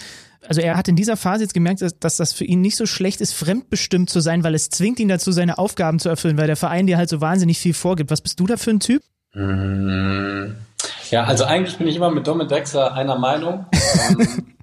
Also 0.49 0.61
er 0.61 0.77
hat 0.77 0.89
in 0.89 0.97
dieser 0.97 1.17
Phase 1.17 1.45
jetzt 1.45 1.55
gemerkt, 1.55 1.81
dass, 1.81 1.99
dass 1.99 2.17
das 2.17 2.33
für 2.33 2.45
ihn 2.45 2.61
nicht 2.61 2.77
so 2.77 2.87
schlecht 2.87 3.21
ist, 3.21 3.35
fremdbestimmt 3.35 4.11
zu 4.11 4.19
sein, 4.19 4.43
weil 4.43 4.55
es 4.57 4.69
zwingt 4.69 4.99
ihn 4.99 5.09
dazu, 5.09 5.31
seine 5.31 5.59
Aufgaben 5.59 6.01
zu 6.01 6.09
erfüllen, 6.09 6.39
weil 6.39 6.49
der 6.49 6.57
Verein 6.57 6.89
dir 6.89 6.97
halt 6.97 7.09
so 7.09 7.21
wahnsinnig 7.21 7.59
viel 7.59 7.75
vorgibt. 7.75 8.11
Was 8.11 8.21
bist 8.21 8.41
du 8.41 8.47
da 8.49 8.57
für 8.57 8.71
ein 8.71 8.81
Typ? 8.81 9.03
Mmh. 9.35 10.57
Ja, 11.11 11.25
also 11.25 11.45
eigentlich 11.45 11.79
bin 11.79 11.87
ich 11.87 11.97
immer 11.97 12.11
mit 12.11 12.27
Dominik 12.27 12.49
Drexler 12.49 12.93
einer 12.93 13.19
Meinung. 13.19 13.67
ähm, 14.11 14.57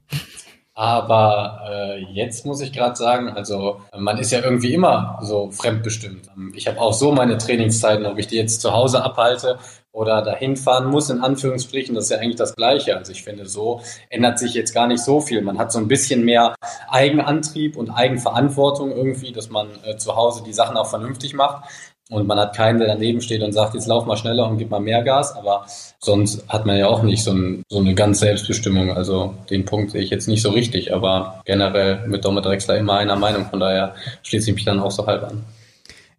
aber 0.76 1.62
äh, 1.70 2.00
jetzt 2.14 2.46
muss 2.46 2.60
ich 2.60 2.74
gerade 2.74 2.96
sagen, 2.96 3.30
also 3.30 3.82
man 3.96 4.18
ist 4.18 4.32
ja 4.32 4.42
irgendwie 4.42 4.74
immer 4.74 5.20
so 5.22 5.52
fremdbestimmt. 5.52 6.30
Ähm, 6.36 6.52
ich 6.56 6.68
habe 6.68 6.82
auch 6.82 6.94
so 6.94 7.12
meine 7.12 7.38
Trainingszeiten, 7.38 8.06
ob 8.06 8.18
ich 8.18 8.28
die 8.28 8.38
jetzt 8.38 8.62
zu 8.62 8.74
Hause 8.74 9.04
abhalte 9.04 9.60
oder 9.92 10.24
dahin 10.24 10.58
fahren 10.58 10.88
muss, 10.88 11.12
in 11.12 11.22
Anführungsstrichen. 11.22 11.94
Das 11.94 12.06
ist 12.06 12.10
ja 12.10 12.18
eigentlich 12.18 12.38
das 12.38 12.56
Gleiche. 12.56 12.98
Also 12.98 13.12
ich 13.12 13.24
finde, 13.24 13.46
so 13.46 13.82
ändert 14.10 14.40
sich 14.40 14.56
jetzt 14.56 14.74
gar 14.74 14.88
nicht 14.88 15.04
so 15.04 15.22
viel. 15.22 15.42
Man 15.42 15.60
hat 15.60 15.72
so 15.72 15.78
ein 15.78 15.88
bisschen 15.88 16.26
mehr 16.26 16.56
Eigenantrieb 16.90 17.78
und 17.78 17.92
Eigenverantwortung 17.92 18.92
irgendwie, 18.92 19.32
dass 19.32 19.52
man 19.52 19.68
äh, 19.86 19.96
zu 19.98 20.16
Hause 20.16 20.44
die 20.44 20.54
Sachen 20.54 20.76
auch 20.76 20.88
vernünftig 20.88 21.36
macht. 21.36 21.70
Und 22.14 22.28
man 22.28 22.40
hat 22.40 22.56
keinen, 22.56 22.80
der 22.80 22.88
daneben 22.88 23.22
steht 23.22 23.42
und 23.42 23.52
sagt, 23.52 23.74
jetzt 23.74 23.88
lauf 23.88 24.06
mal 24.06 24.16
schneller 24.16 24.48
und 24.48 24.58
gib 24.58 24.70
mal 24.70 24.80
mehr 24.80 25.04
Gas. 25.04 25.36
Aber 25.36 25.66
sonst 26.00 26.48
hat 26.48 26.66
man 26.66 26.78
ja 26.78 26.88
auch 26.88 27.04
nicht 27.04 27.24
so, 27.24 27.32
ein, 27.32 27.64
so 27.70 27.80
eine 27.80 27.96
ganz 27.96 28.20
Selbstbestimmung. 28.20 28.92
Also 28.92 29.34
den 29.50 29.66
Punkt 29.66 29.92
sehe 29.92 30.02
ich 30.02 30.10
jetzt 30.10 30.28
nicht 30.28 30.42
so 30.42 30.52
richtig. 30.52 30.94
Aber 30.94 31.42
generell 31.46 32.08
mit 32.08 32.24
Domme 32.24 32.42
Drexler 32.42 32.78
immer 32.78 32.98
einer 32.98 33.16
Meinung. 33.16 33.46
Von 33.48 33.60
daher 33.60 33.96
schließe 34.22 34.52
ich 34.52 34.56
mich 34.56 34.66
dann 34.66 34.80
auch 34.80 34.92
so 34.92 35.06
halb 35.08 35.24
an. 35.24 35.44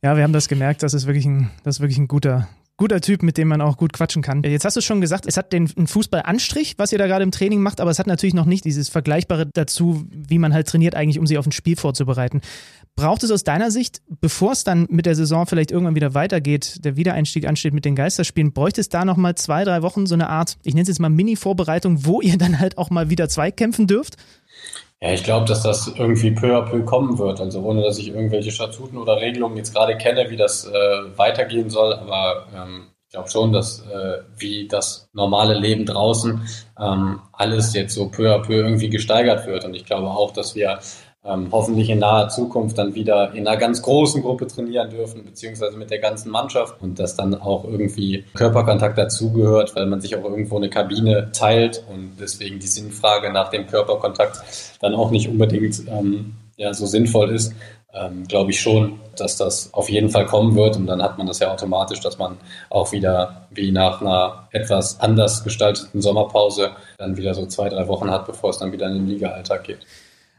Ja, 0.03 0.17
wir 0.17 0.23
haben 0.23 0.35
das 0.35 0.49
gemerkt, 0.49 0.83
das 0.83 0.93
ist 0.93 1.07
wirklich 1.07 1.25
ein, 1.25 1.51
das 1.63 1.77
ist 1.77 1.81
wirklich 1.81 1.97
ein 1.97 2.09
guter, 2.09 2.47
guter 2.77 3.01
Typ, 3.01 3.23
mit 3.23 3.39
dem 3.39 3.49
man 3.49 3.63
auch 3.63 3.77
gut 3.77 3.93
quatschen 3.93 4.21
kann. 4.21 4.43
Jetzt 4.43 4.67
hast 4.67 4.77
du 4.77 4.81
schon 4.81 5.01
gesagt, 5.01 5.25
es 5.27 5.39
hat 5.39 5.53
den 5.53 5.69
Fußballanstrich, 5.69 6.75
was 6.77 6.93
ihr 6.93 6.99
da 6.99 7.07
gerade 7.07 7.23
im 7.23 7.31
Training 7.31 7.61
macht, 7.61 7.81
aber 7.81 7.91
es 7.91 7.99
hat 7.99 8.07
natürlich 8.07 8.35
noch 8.35 8.45
nicht 8.45 8.65
dieses 8.65 8.91
Vergleichbare 8.91 9.47
dazu, 9.47 10.05
wie 10.11 10.39
man 10.39 10.53
halt 10.53 10.69
trainiert, 10.69 10.95
eigentlich, 10.95 11.19
um 11.19 11.27
sie 11.27 11.39
auf 11.39 11.47
ein 11.47 11.53
Spiel 11.53 11.77
vorzubereiten. 11.77 12.43
Braucht 12.97 13.25
es 13.25 13.33
aus 13.33 13.43
deiner 13.43 13.73
Sicht, 13.73 14.03
bevor 14.09 14.53
es 14.53 14.63
dann 14.63 14.87
mit 14.89 15.05
der 15.05 15.17
Saison 15.17 15.47
vielleicht 15.47 15.73
irgendwann 15.73 15.97
wieder 15.97 16.15
weitergeht, 16.15 16.85
der 16.85 16.97
Wiedereinstieg 16.97 17.47
ansteht 17.47 17.75
mit 17.75 17.85
den 17.85 17.97
Geisterspielen, 17.97 18.53
bräuchte 18.53 18.81
es 18.81 18.89
da 18.89 19.05
nochmal 19.05 19.35
zwei, 19.35 19.65
drei 19.65 19.83
Wochen 19.83 20.07
so 20.07 20.15
eine 20.15 20.29
Art, 20.29 20.59
ich 20.63 20.75
nenne 20.75 20.83
es 20.83 20.89
jetzt 20.89 21.01
mal 21.01 21.09
Mini-Vorbereitung, 21.09 22.07
wo 22.07 22.21
ihr 22.21 22.39
dann 22.39 22.61
halt 22.61 22.79
auch 22.79 22.91
mal 22.91 23.11
wieder 23.11 23.29
zweikämpfen 23.29 23.89
dürft? 23.89 24.17
Ja, 25.05 25.13
ich 25.13 25.23
glaube, 25.23 25.47
dass 25.47 25.63
das 25.63 25.87
irgendwie 25.89 26.31
peu 26.31 26.57
à 26.57 26.63
peu 26.63 26.83
kommen 26.83 27.19
wird. 27.19 27.39
Also 27.39 27.61
ohne, 27.61 27.83
dass 27.83 27.99
ich 27.99 28.09
irgendwelche 28.09 28.51
Statuten 28.51 28.97
oder 28.97 29.21
Regelungen 29.21 29.57
jetzt 29.57 29.75
gerade 29.75 29.99
kenne, 29.99 30.31
wie 30.31 30.37
das 30.37 30.65
äh, 30.65 31.19
weitergehen 31.19 31.69
soll. 31.69 31.93
Aber 31.93 32.47
ähm, 32.57 32.87
ich 33.07 33.13
glaube 33.13 33.29
schon, 33.29 33.53
dass 33.53 33.81
äh, 33.81 34.23
wie 34.39 34.67
das 34.67 35.11
normale 35.13 35.59
Leben 35.59 35.85
draußen 35.85 36.49
ähm, 36.81 37.21
alles 37.33 37.75
jetzt 37.75 37.95
so 37.95 38.09
peu 38.09 38.35
à 38.35 38.39
peu 38.39 38.55
irgendwie 38.55 38.89
gesteigert 38.89 39.47
wird. 39.47 39.67
Und 39.67 39.75
ich 39.75 39.85
glaube 39.85 40.09
auch, 40.09 40.33
dass 40.33 40.55
wir 40.55 40.79
ähm, 41.25 41.49
hoffentlich 41.51 41.89
in 41.89 42.01
naher 42.01 42.29
Zukunft 42.29 42.77
dann 42.77 42.95
wieder 42.95 43.33
in 43.33 43.49
einer 43.49 43.57
ganz 43.57 43.81
großen 43.81 44.23
Gruppe 44.23 44.47
trainieren 44.47 44.91
dürfen, 44.91 45.25
beziehungsweise 45.25 45.77
mit 45.77 45.91
der 45.91 45.99
ganzen 45.99 46.31
Mannschaft 46.31 46.75
und 46.83 46.99
dass 46.99 47.17
dann 47.17 47.35
auch 47.35 47.65
irgendwie 47.65 48.25
Körperkontakt 48.35 48.99
dazugehört, 48.99 49.75
weil 49.75 49.87
man 49.87 50.01
sich 50.01 50.15
auch 50.17 50.25
irgendwo 50.25 50.57
eine 50.57 50.69
Kabine 50.69 51.31
teilt 51.33 51.83
und 51.91 52.17
deswegen 52.21 52.59
die 52.59 52.67
Sinnfrage 52.67 53.33
nach 53.33 53.49
dem 53.49 53.67
Körperkontakt 53.67 54.43
dann 54.81 54.95
auch 54.95 55.11
nicht 55.11 55.29
unbedingt 55.29 55.83
ähm, 55.89 56.35
ja, 56.57 56.75
so 56.75 56.87
sinnvoll 56.87 57.31
ist. 57.31 57.55
Ähm, 57.97 58.25
glaube 58.27 58.51
ich 58.51 58.61
schon, 58.61 58.99
dass 59.17 59.37
das 59.37 59.73
auf 59.73 59.89
jeden 59.89 60.11
Fall 60.11 60.27
kommen 60.27 60.57
wird 60.57 60.77
und 60.77 60.87
dann 60.87 61.01
hat 61.01 61.17
man 61.17 61.29
das 61.29 61.39
ja 61.39 61.53
automatisch, 61.53 62.01
dass 62.01 62.19
man 62.19 62.39
auch 62.69 62.91
wieder 62.91 63.47
wie 63.51 63.71
nach 63.71 64.01
einer 64.01 64.49
etwas 64.51 64.99
anders 64.99 65.45
gestalteten 65.45 66.03
Sommerpause 66.03 66.73
dann 66.99 67.17
wieder 67.17 67.35
so 67.35 67.47
zwei, 67.47 67.69
drei 67.69 67.87
Wochen 67.87 68.11
hat, 68.11 68.27
bevor 68.27 68.51
es 68.51 68.59
dann 68.59 68.73
wieder 68.73 68.89
in 68.89 68.95
den 68.95 69.07
Liga-Alltag 69.07 69.63
geht. 69.63 69.79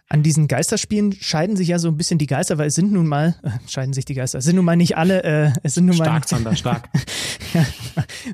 An 0.07 0.21
diesen 0.21 0.47
Geisterspielen 0.47 1.13
scheiden 1.13 1.55
sich 1.55 1.69
ja 1.69 1.79
so 1.79 1.87
ein 1.87 1.97
bisschen 1.97 2.19
die 2.19 2.27
Geister, 2.27 2.59
weil 2.59 2.67
es 2.67 2.75
sind 2.75 2.91
nun 2.91 3.07
mal, 3.07 3.35
äh, 3.41 3.49
scheiden 3.67 3.91
sich 3.91 4.05
die 4.05 4.13
Geister, 4.13 4.37
es 4.37 4.45
sind 4.45 4.55
nun 4.55 4.65
mal 4.65 4.75
nicht 4.75 4.97
alle, 4.97 5.23
äh, 5.23 5.51
es 5.63 5.73
sind 5.73 5.87
nun 5.87 5.95
stark, 5.95 6.21
mal. 6.21 6.27
Sander, 6.27 6.55
stark. 6.55 6.89
ja, 7.55 7.65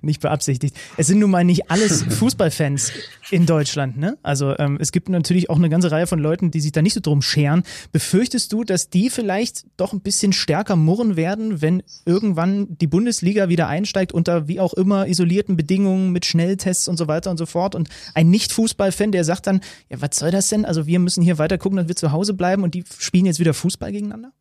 nicht 0.02 0.20
beabsichtigt. 0.20 0.76
Es 0.98 1.08
sind 1.08 1.20
nun 1.20 1.32
mal 1.32 1.46
nicht 1.46 1.72
alles 1.72 2.04
Fußballfans 2.04 2.92
in 3.30 3.46
Deutschland, 3.46 3.98
ne? 3.98 4.18
Also 4.22 4.58
ähm, 4.60 4.80
es 4.82 4.92
gibt 4.92 5.08
natürlich 5.08 5.50
auch 5.50 5.56
eine 5.56 5.70
ganze 5.70 5.92
Reihe 5.92 6.08
von 6.08 6.20
Leuten, 6.20 6.52
die 6.52 6.60
sich 6.60 6.74
da 6.74 6.82
nicht 6.82 6.94
so 6.94 7.00
drum 7.00 7.22
scheren. 7.22 7.64
Befürchtest 7.94 8.52
du, 8.52 8.66
dass 8.66 8.90
die 8.90 9.10
vielleicht 9.10 9.66
doch 9.78 9.94
ein 9.94 10.02
bisschen 10.02 10.34
stärker 10.34 10.76
murren 10.76 11.16
werden, 11.16 11.62
wenn 11.62 11.84
irgendwann 12.06 12.68
die 12.80 12.88
Bundesliga 12.88 13.48
wieder 13.48 13.70
einsteigt 13.70 14.12
unter 14.12 14.50
wie 14.50 14.60
auch 14.60 14.74
immer 14.74 15.08
isolierten 15.08 15.56
Bedingungen 15.56 16.12
mit 16.12 16.26
Schnelltests 16.26 16.90
und 16.90 16.98
so 16.98 17.08
weiter 17.08 17.32
und 17.32 17.38
so 17.38 17.46
fort 17.46 17.76
und 17.76 17.88
ein 18.14 18.30
Nicht-Fußballfan, 18.30 19.14
der 19.14 19.24
sagt 19.24 19.48
dann, 19.48 19.62
ja, 19.90 20.02
was 20.02 20.18
soll 20.18 20.32
das 20.32 20.50
denn? 20.50 20.66
Also 20.66 20.86
wir 20.86 21.00
müssen 21.00 21.22
hier 21.22 21.38
weiter 21.38 21.61
gucken, 21.62 21.78
dass 21.78 21.88
wir 21.88 21.96
zu 21.96 22.12
Hause 22.12 22.34
bleiben 22.34 22.64
und 22.64 22.74
die 22.74 22.84
spielen 23.00 23.26
jetzt 23.26 23.40
wieder 23.40 23.54
Fußball 23.54 23.92
gegeneinander? 23.92 24.32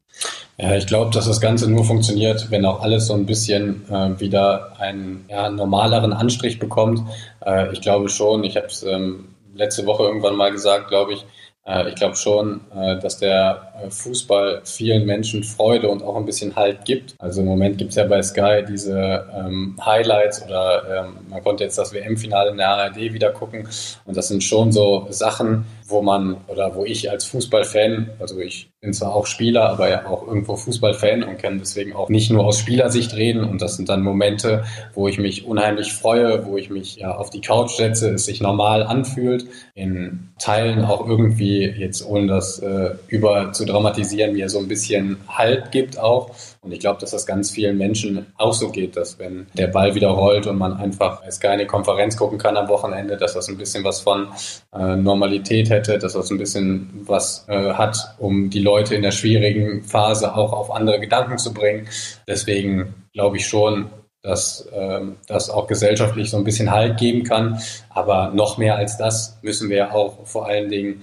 Ja, 0.58 0.74
ich 0.74 0.86
glaube, 0.86 1.10
dass 1.12 1.26
das 1.26 1.40
Ganze 1.40 1.70
nur 1.70 1.84
funktioniert, 1.84 2.50
wenn 2.50 2.66
auch 2.66 2.82
alles 2.82 3.06
so 3.06 3.14
ein 3.14 3.26
bisschen 3.26 3.88
äh, 3.90 4.18
wieder 4.20 4.78
einen 4.78 5.24
ja, 5.28 5.48
normaleren 5.48 6.12
Anstrich 6.12 6.58
bekommt. 6.58 7.02
Äh, 7.44 7.72
ich 7.72 7.80
glaube 7.80 8.08
schon, 8.08 8.44
ich 8.44 8.56
habe 8.56 8.66
es 8.66 8.82
ähm, 8.82 9.28
letzte 9.54 9.86
Woche 9.86 10.02
irgendwann 10.02 10.36
mal 10.36 10.50
gesagt, 10.50 10.88
glaube 10.88 11.14
ich, 11.14 11.24
äh, 11.64 11.88
ich 11.88 11.94
glaube 11.94 12.16
schon, 12.16 12.60
äh, 12.74 12.98
dass 12.98 13.18
der 13.18 13.69
Fußball 13.88 14.62
vielen 14.64 15.06
Menschen 15.06 15.42
Freude 15.44 15.88
und 15.88 16.02
auch 16.02 16.16
ein 16.16 16.24
bisschen 16.24 16.56
Halt 16.56 16.84
gibt. 16.84 17.14
Also 17.18 17.40
im 17.40 17.46
Moment 17.46 17.78
gibt 17.78 17.90
es 17.90 17.96
ja 17.96 18.04
bei 18.04 18.22
Sky 18.22 18.64
diese 18.68 19.26
ähm, 19.34 19.76
Highlights 19.84 20.44
oder 20.44 21.06
ähm, 21.06 21.18
man 21.28 21.42
konnte 21.42 21.64
jetzt 21.64 21.78
das 21.78 21.92
WM-Finale 21.92 22.50
in 22.50 22.56
der 22.56 22.68
ARD 22.68 22.96
wieder 22.96 23.30
gucken 23.30 23.68
und 24.04 24.16
das 24.16 24.28
sind 24.28 24.42
schon 24.42 24.72
so 24.72 25.06
Sachen, 25.10 25.64
wo 25.86 26.02
man 26.02 26.36
oder 26.46 26.74
wo 26.74 26.84
ich 26.84 27.10
als 27.10 27.24
Fußballfan, 27.24 28.10
also 28.18 28.38
ich 28.38 28.70
bin 28.80 28.94
zwar 28.94 29.14
auch 29.14 29.26
Spieler, 29.26 29.68
aber 29.68 29.90
ja 29.90 30.06
auch 30.06 30.26
irgendwo 30.26 30.56
Fußballfan 30.56 31.22
und 31.22 31.38
kann 31.38 31.58
deswegen 31.58 31.94
auch 31.94 32.08
nicht 32.08 32.30
nur 32.30 32.46
aus 32.46 32.58
Spielersicht 32.58 33.14
reden. 33.14 33.44
Und 33.44 33.60
das 33.60 33.76
sind 33.76 33.90
dann 33.90 34.02
Momente, 34.02 34.64
wo 34.94 35.06
ich 35.06 35.18
mich 35.18 35.44
unheimlich 35.44 35.92
freue, 35.92 36.46
wo 36.46 36.56
ich 36.56 36.70
mich 36.70 36.96
ja 36.96 37.14
auf 37.14 37.28
die 37.28 37.42
Couch 37.42 37.72
setze, 37.72 38.10
es 38.10 38.24
sich 38.24 38.40
normal 38.40 38.82
anfühlt, 38.82 39.44
in 39.74 40.30
Teilen 40.38 40.84
auch 40.84 41.06
irgendwie 41.06 41.66
jetzt 41.66 42.06
ohne 42.06 42.26
das 42.26 42.58
äh, 42.60 42.92
über 43.08 43.52
zu 43.52 43.66
dramatisieren, 43.70 44.32
mir 44.32 44.48
so 44.48 44.58
ein 44.58 44.68
bisschen 44.68 45.18
Halt 45.28 45.70
gibt 45.70 45.98
auch. 45.98 46.30
Und 46.60 46.72
ich 46.72 46.80
glaube, 46.80 47.00
dass 47.00 47.12
das 47.12 47.26
ganz 47.26 47.50
vielen 47.50 47.78
Menschen 47.78 48.26
auch 48.36 48.52
so 48.52 48.70
geht, 48.70 48.96
dass 48.96 49.18
wenn 49.18 49.46
der 49.54 49.68
Ball 49.68 49.94
wieder 49.94 50.08
rollt 50.08 50.46
und 50.46 50.58
man 50.58 50.74
einfach 50.74 51.22
als 51.22 51.40
keine 51.40 51.66
Konferenz 51.66 52.16
gucken 52.16 52.38
kann 52.38 52.56
am 52.56 52.68
Wochenende, 52.68 53.16
dass 53.16 53.34
das 53.34 53.48
ein 53.48 53.56
bisschen 53.56 53.84
was 53.84 54.00
von 54.00 54.28
äh, 54.74 54.96
Normalität 54.96 55.70
hätte, 55.70 55.98
dass 55.98 56.12
das 56.12 56.30
ein 56.30 56.38
bisschen 56.38 56.90
was 57.06 57.46
äh, 57.48 57.72
hat, 57.72 58.14
um 58.18 58.50
die 58.50 58.60
Leute 58.60 58.94
in 58.94 59.02
der 59.02 59.12
schwierigen 59.12 59.82
Phase 59.84 60.34
auch 60.34 60.52
auf 60.52 60.70
andere 60.70 61.00
Gedanken 61.00 61.38
zu 61.38 61.54
bringen. 61.54 61.88
Deswegen 62.26 62.94
glaube 63.12 63.38
ich 63.38 63.46
schon, 63.46 63.90
dass 64.22 64.68
ähm, 64.74 65.16
das 65.26 65.48
auch 65.48 65.66
gesellschaftlich 65.66 66.30
so 66.30 66.36
ein 66.36 66.44
bisschen 66.44 66.70
Halt 66.70 66.98
geben 66.98 67.24
kann. 67.24 67.58
Aber 67.88 68.30
noch 68.34 68.58
mehr 68.58 68.76
als 68.76 68.98
das 68.98 69.38
müssen 69.42 69.70
wir 69.70 69.94
auch 69.94 70.26
vor 70.26 70.46
allen 70.46 70.68
Dingen 70.68 71.02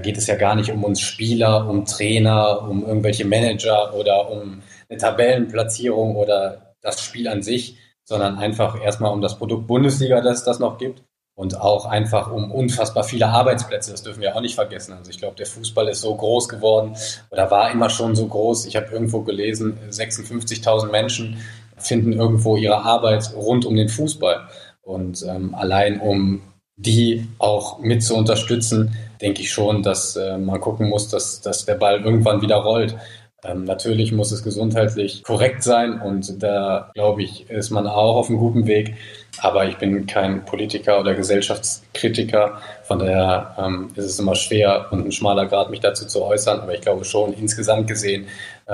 geht 0.00 0.16
es 0.16 0.26
ja 0.26 0.36
gar 0.36 0.54
nicht 0.54 0.70
um 0.70 0.82
uns 0.82 1.00
Spieler, 1.00 1.68
um 1.68 1.84
Trainer, 1.84 2.62
um 2.62 2.86
irgendwelche 2.86 3.24
Manager 3.24 3.94
oder 3.94 4.30
um 4.30 4.62
eine 4.88 4.98
Tabellenplatzierung 4.98 6.16
oder 6.16 6.74
das 6.80 7.02
Spiel 7.02 7.28
an 7.28 7.42
sich, 7.42 7.76
sondern 8.04 8.38
einfach 8.38 8.80
erstmal 8.80 9.12
um 9.12 9.20
das 9.20 9.36
Produkt 9.38 9.66
Bundesliga, 9.66 10.20
das 10.20 10.38
es 10.38 10.44
das 10.44 10.58
noch 10.58 10.78
gibt 10.78 11.02
und 11.34 11.60
auch 11.60 11.86
einfach 11.86 12.30
um 12.30 12.50
unfassbar 12.50 13.04
viele 13.04 13.28
Arbeitsplätze. 13.28 13.90
Das 13.90 14.02
dürfen 14.02 14.22
wir 14.22 14.36
auch 14.36 14.40
nicht 14.40 14.54
vergessen. 14.54 14.92
Also 14.92 15.10
ich 15.10 15.18
glaube, 15.18 15.36
der 15.36 15.46
Fußball 15.46 15.88
ist 15.88 16.00
so 16.00 16.14
groß 16.14 16.48
geworden 16.48 16.96
oder 17.30 17.50
war 17.50 17.70
immer 17.70 17.90
schon 17.90 18.14
so 18.14 18.26
groß. 18.26 18.66
Ich 18.66 18.76
habe 18.76 18.86
irgendwo 18.92 19.22
gelesen, 19.22 19.78
56.000 19.90 20.90
Menschen 20.90 21.38
finden 21.76 22.12
irgendwo 22.12 22.56
ihre 22.56 22.82
Arbeit 22.82 23.34
rund 23.34 23.66
um 23.66 23.74
den 23.74 23.88
Fußball. 23.88 24.48
Und 24.82 25.24
ähm, 25.28 25.54
allein 25.54 25.98
um 25.98 26.42
die 26.76 27.28
auch 27.38 27.78
mit 27.78 28.02
zu 28.02 28.16
unterstützen, 28.16 28.96
denke 29.20 29.42
ich 29.42 29.52
schon, 29.52 29.82
dass 29.82 30.16
äh, 30.16 30.38
man 30.38 30.60
gucken 30.60 30.88
muss, 30.88 31.08
dass, 31.08 31.40
dass 31.40 31.64
der 31.64 31.74
Ball 31.74 32.00
irgendwann 32.00 32.42
wieder 32.42 32.56
rollt. 32.56 32.96
Ähm, 33.44 33.64
natürlich 33.64 34.10
muss 34.12 34.32
es 34.32 34.42
gesundheitlich 34.42 35.22
korrekt 35.22 35.62
sein 35.62 36.00
und 36.00 36.42
da 36.42 36.90
glaube 36.94 37.22
ich, 37.22 37.48
ist 37.50 37.70
man 37.70 37.86
auch 37.86 38.16
auf 38.16 38.28
einem 38.28 38.38
guten 38.38 38.66
Weg. 38.66 38.96
Aber 39.38 39.66
ich 39.66 39.76
bin 39.76 40.06
kein 40.06 40.44
Politiker 40.44 41.00
oder 41.00 41.14
Gesellschaftskritiker. 41.14 42.60
Von 42.84 43.00
daher 43.00 43.54
ähm, 43.58 43.90
ist 43.94 44.04
es 44.04 44.18
immer 44.18 44.34
schwer 44.34 44.86
und 44.90 45.04
ein 45.04 45.12
schmaler 45.12 45.46
Grad, 45.46 45.70
mich 45.70 45.80
dazu 45.80 46.06
zu 46.06 46.22
äußern. 46.22 46.60
Aber 46.60 46.74
ich 46.74 46.80
glaube 46.80 47.04
schon 47.04 47.34
insgesamt 47.34 47.88
gesehen, 47.88 48.26
äh, 48.66 48.72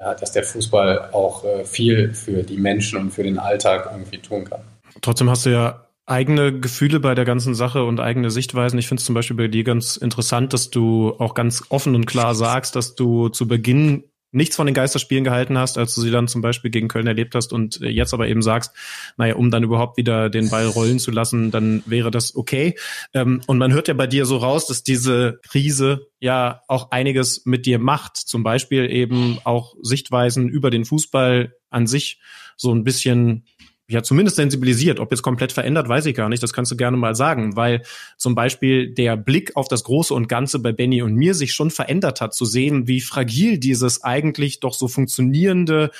ja, 0.00 0.14
dass 0.18 0.32
der 0.32 0.42
Fußball 0.42 1.10
auch 1.12 1.44
äh, 1.44 1.64
viel 1.64 2.12
für 2.12 2.42
die 2.42 2.58
Menschen 2.58 2.98
und 2.98 3.10
für 3.10 3.22
den 3.22 3.38
Alltag 3.38 3.88
irgendwie 3.90 4.18
tun 4.18 4.44
kann. 4.44 4.60
Trotzdem 5.00 5.30
hast 5.30 5.46
du 5.46 5.50
ja 5.50 5.84
eigene 6.06 6.58
Gefühle 6.58 7.00
bei 7.00 7.14
der 7.14 7.24
ganzen 7.24 7.54
Sache 7.54 7.84
und 7.84 8.00
eigene 8.00 8.30
Sichtweisen. 8.30 8.78
Ich 8.78 8.88
finde 8.88 9.00
es 9.00 9.06
zum 9.06 9.14
Beispiel 9.14 9.36
bei 9.36 9.48
dir 9.48 9.64
ganz 9.64 9.96
interessant, 9.96 10.52
dass 10.52 10.70
du 10.70 11.14
auch 11.18 11.34
ganz 11.34 11.64
offen 11.70 11.94
und 11.94 12.06
klar 12.06 12.34
sagst, 12.34 12.76
dass 12.76 12.94
du 12.94 13.28
zu 13.28 13.48
Beginn 13.48 14.04
nichts 14.34 14.56
von 14.56 14.66
den 14.66 14.74
Geisterspielen 14.74 15.24
gehalten 15.24 15.56
hast, 15.56 15.78
als 15.78 15.94
du 15.94 16.00
sie 16.00 16.10
dann 16.10 16.26
zum 16.26 16.42
Beispiel 16.42 16.70
gegen 16.70 16.88
Köln 16.88 17.06
erlebt 17.06 17.34
hast 17.34 17.52
und 17.52 17.80
äh, 17.80 17.88
jetzt 17.88 18.12
aber 18.12 18.28
eben 18.28 18.42
sagst, 18.42 18.72
naja, 19.16 19.36
um 19.36 19.50
dann 19.50 19.62
überhaupt 19.62 19.96
wieder 19.96 20.28
den 20.28 20.50
Ball 20.50 20.66
rollen 20.66 20.98
zu 20.98 21.12
lassen, 21.12 21.52
dann 21.52 21.84
wäre 21.86 22.10
das 22.10 22.34
okay. 22.34 22.76
Ähm, 23.14 23.42
und 23.46 23.58
man 23.58 23.72
hört 23.72 23.88
ja 23.88 23.94
bei 23.94 24.08
dir 24.08 24.26
so 24.26 24.36
raus, 24.36 24.66
dass 24.66 24.82
diese 24.82 25.38
Krise 25.48 26.08
ja 26.18 26.62
auch 26.66 26.90
einiges 26.90 27.46
mit 27.46 27.64
dir 27.64 27.78
macht. 27.78 28.16
Zum 28.16 28.42
Beispiel 28.42 28.90
eben 28.90 29.38
auch 29.44 29.76
Sichtweisen 29.80 30.48
über 30.48 30.70
den 30.70 30.84
Fußball 30.84 31.54
an 31.70 31.86
sich 31.86 32.20
so 32.56 32.72
ein 32.72 32.84
bisschen 32.84 33.46
ja 33.88 34.02
zumindest 34.02 34.36
sensibilisiert. 34.36 35.00
Ob 35.00 35.10
jetzt 35.10 35.22
komplett 35.22 35.52
verändert, 35.52 35.88
weiß 35.88 36.06
ich 36.06 36.14
gar 36.14 36.28
nicht. 36.28 36.42
Das 36.42 36.52
kannst 36.52 36.72
du 36.72 36.76
gerne 36.76 36.96
mal 36.96 37.14
sagen, 37.14 37.56
weil 37.56 37.82
zum 38.16 38.34
Beispiel 38.34 38.92
der 38.92 39.16
Blick 39.16 39.56
auf 39.56 39.68
das 39.68 39.84
Große 39.84 40.14
und 40.14 40.28
Ganze 40.28 40.58
bei 40.58 40.72
Benny 40.72 41.02
und 41.02 41.14
mir 41.14 41.34
sich 41.34 41.52
schon 41.52 41.70
verändert 41.70 42.20
hat, 42.20 42.34
zu 42.34 42.44
sehen, 42.44 42.86
wie 42.88 43.00
fragil 43.00 43.58
dieses 43.58 44.02
eigentlich 44.02 44.60
doch 44.60 44.74
so 44.74 44.88
funktionierende 44.88 45.90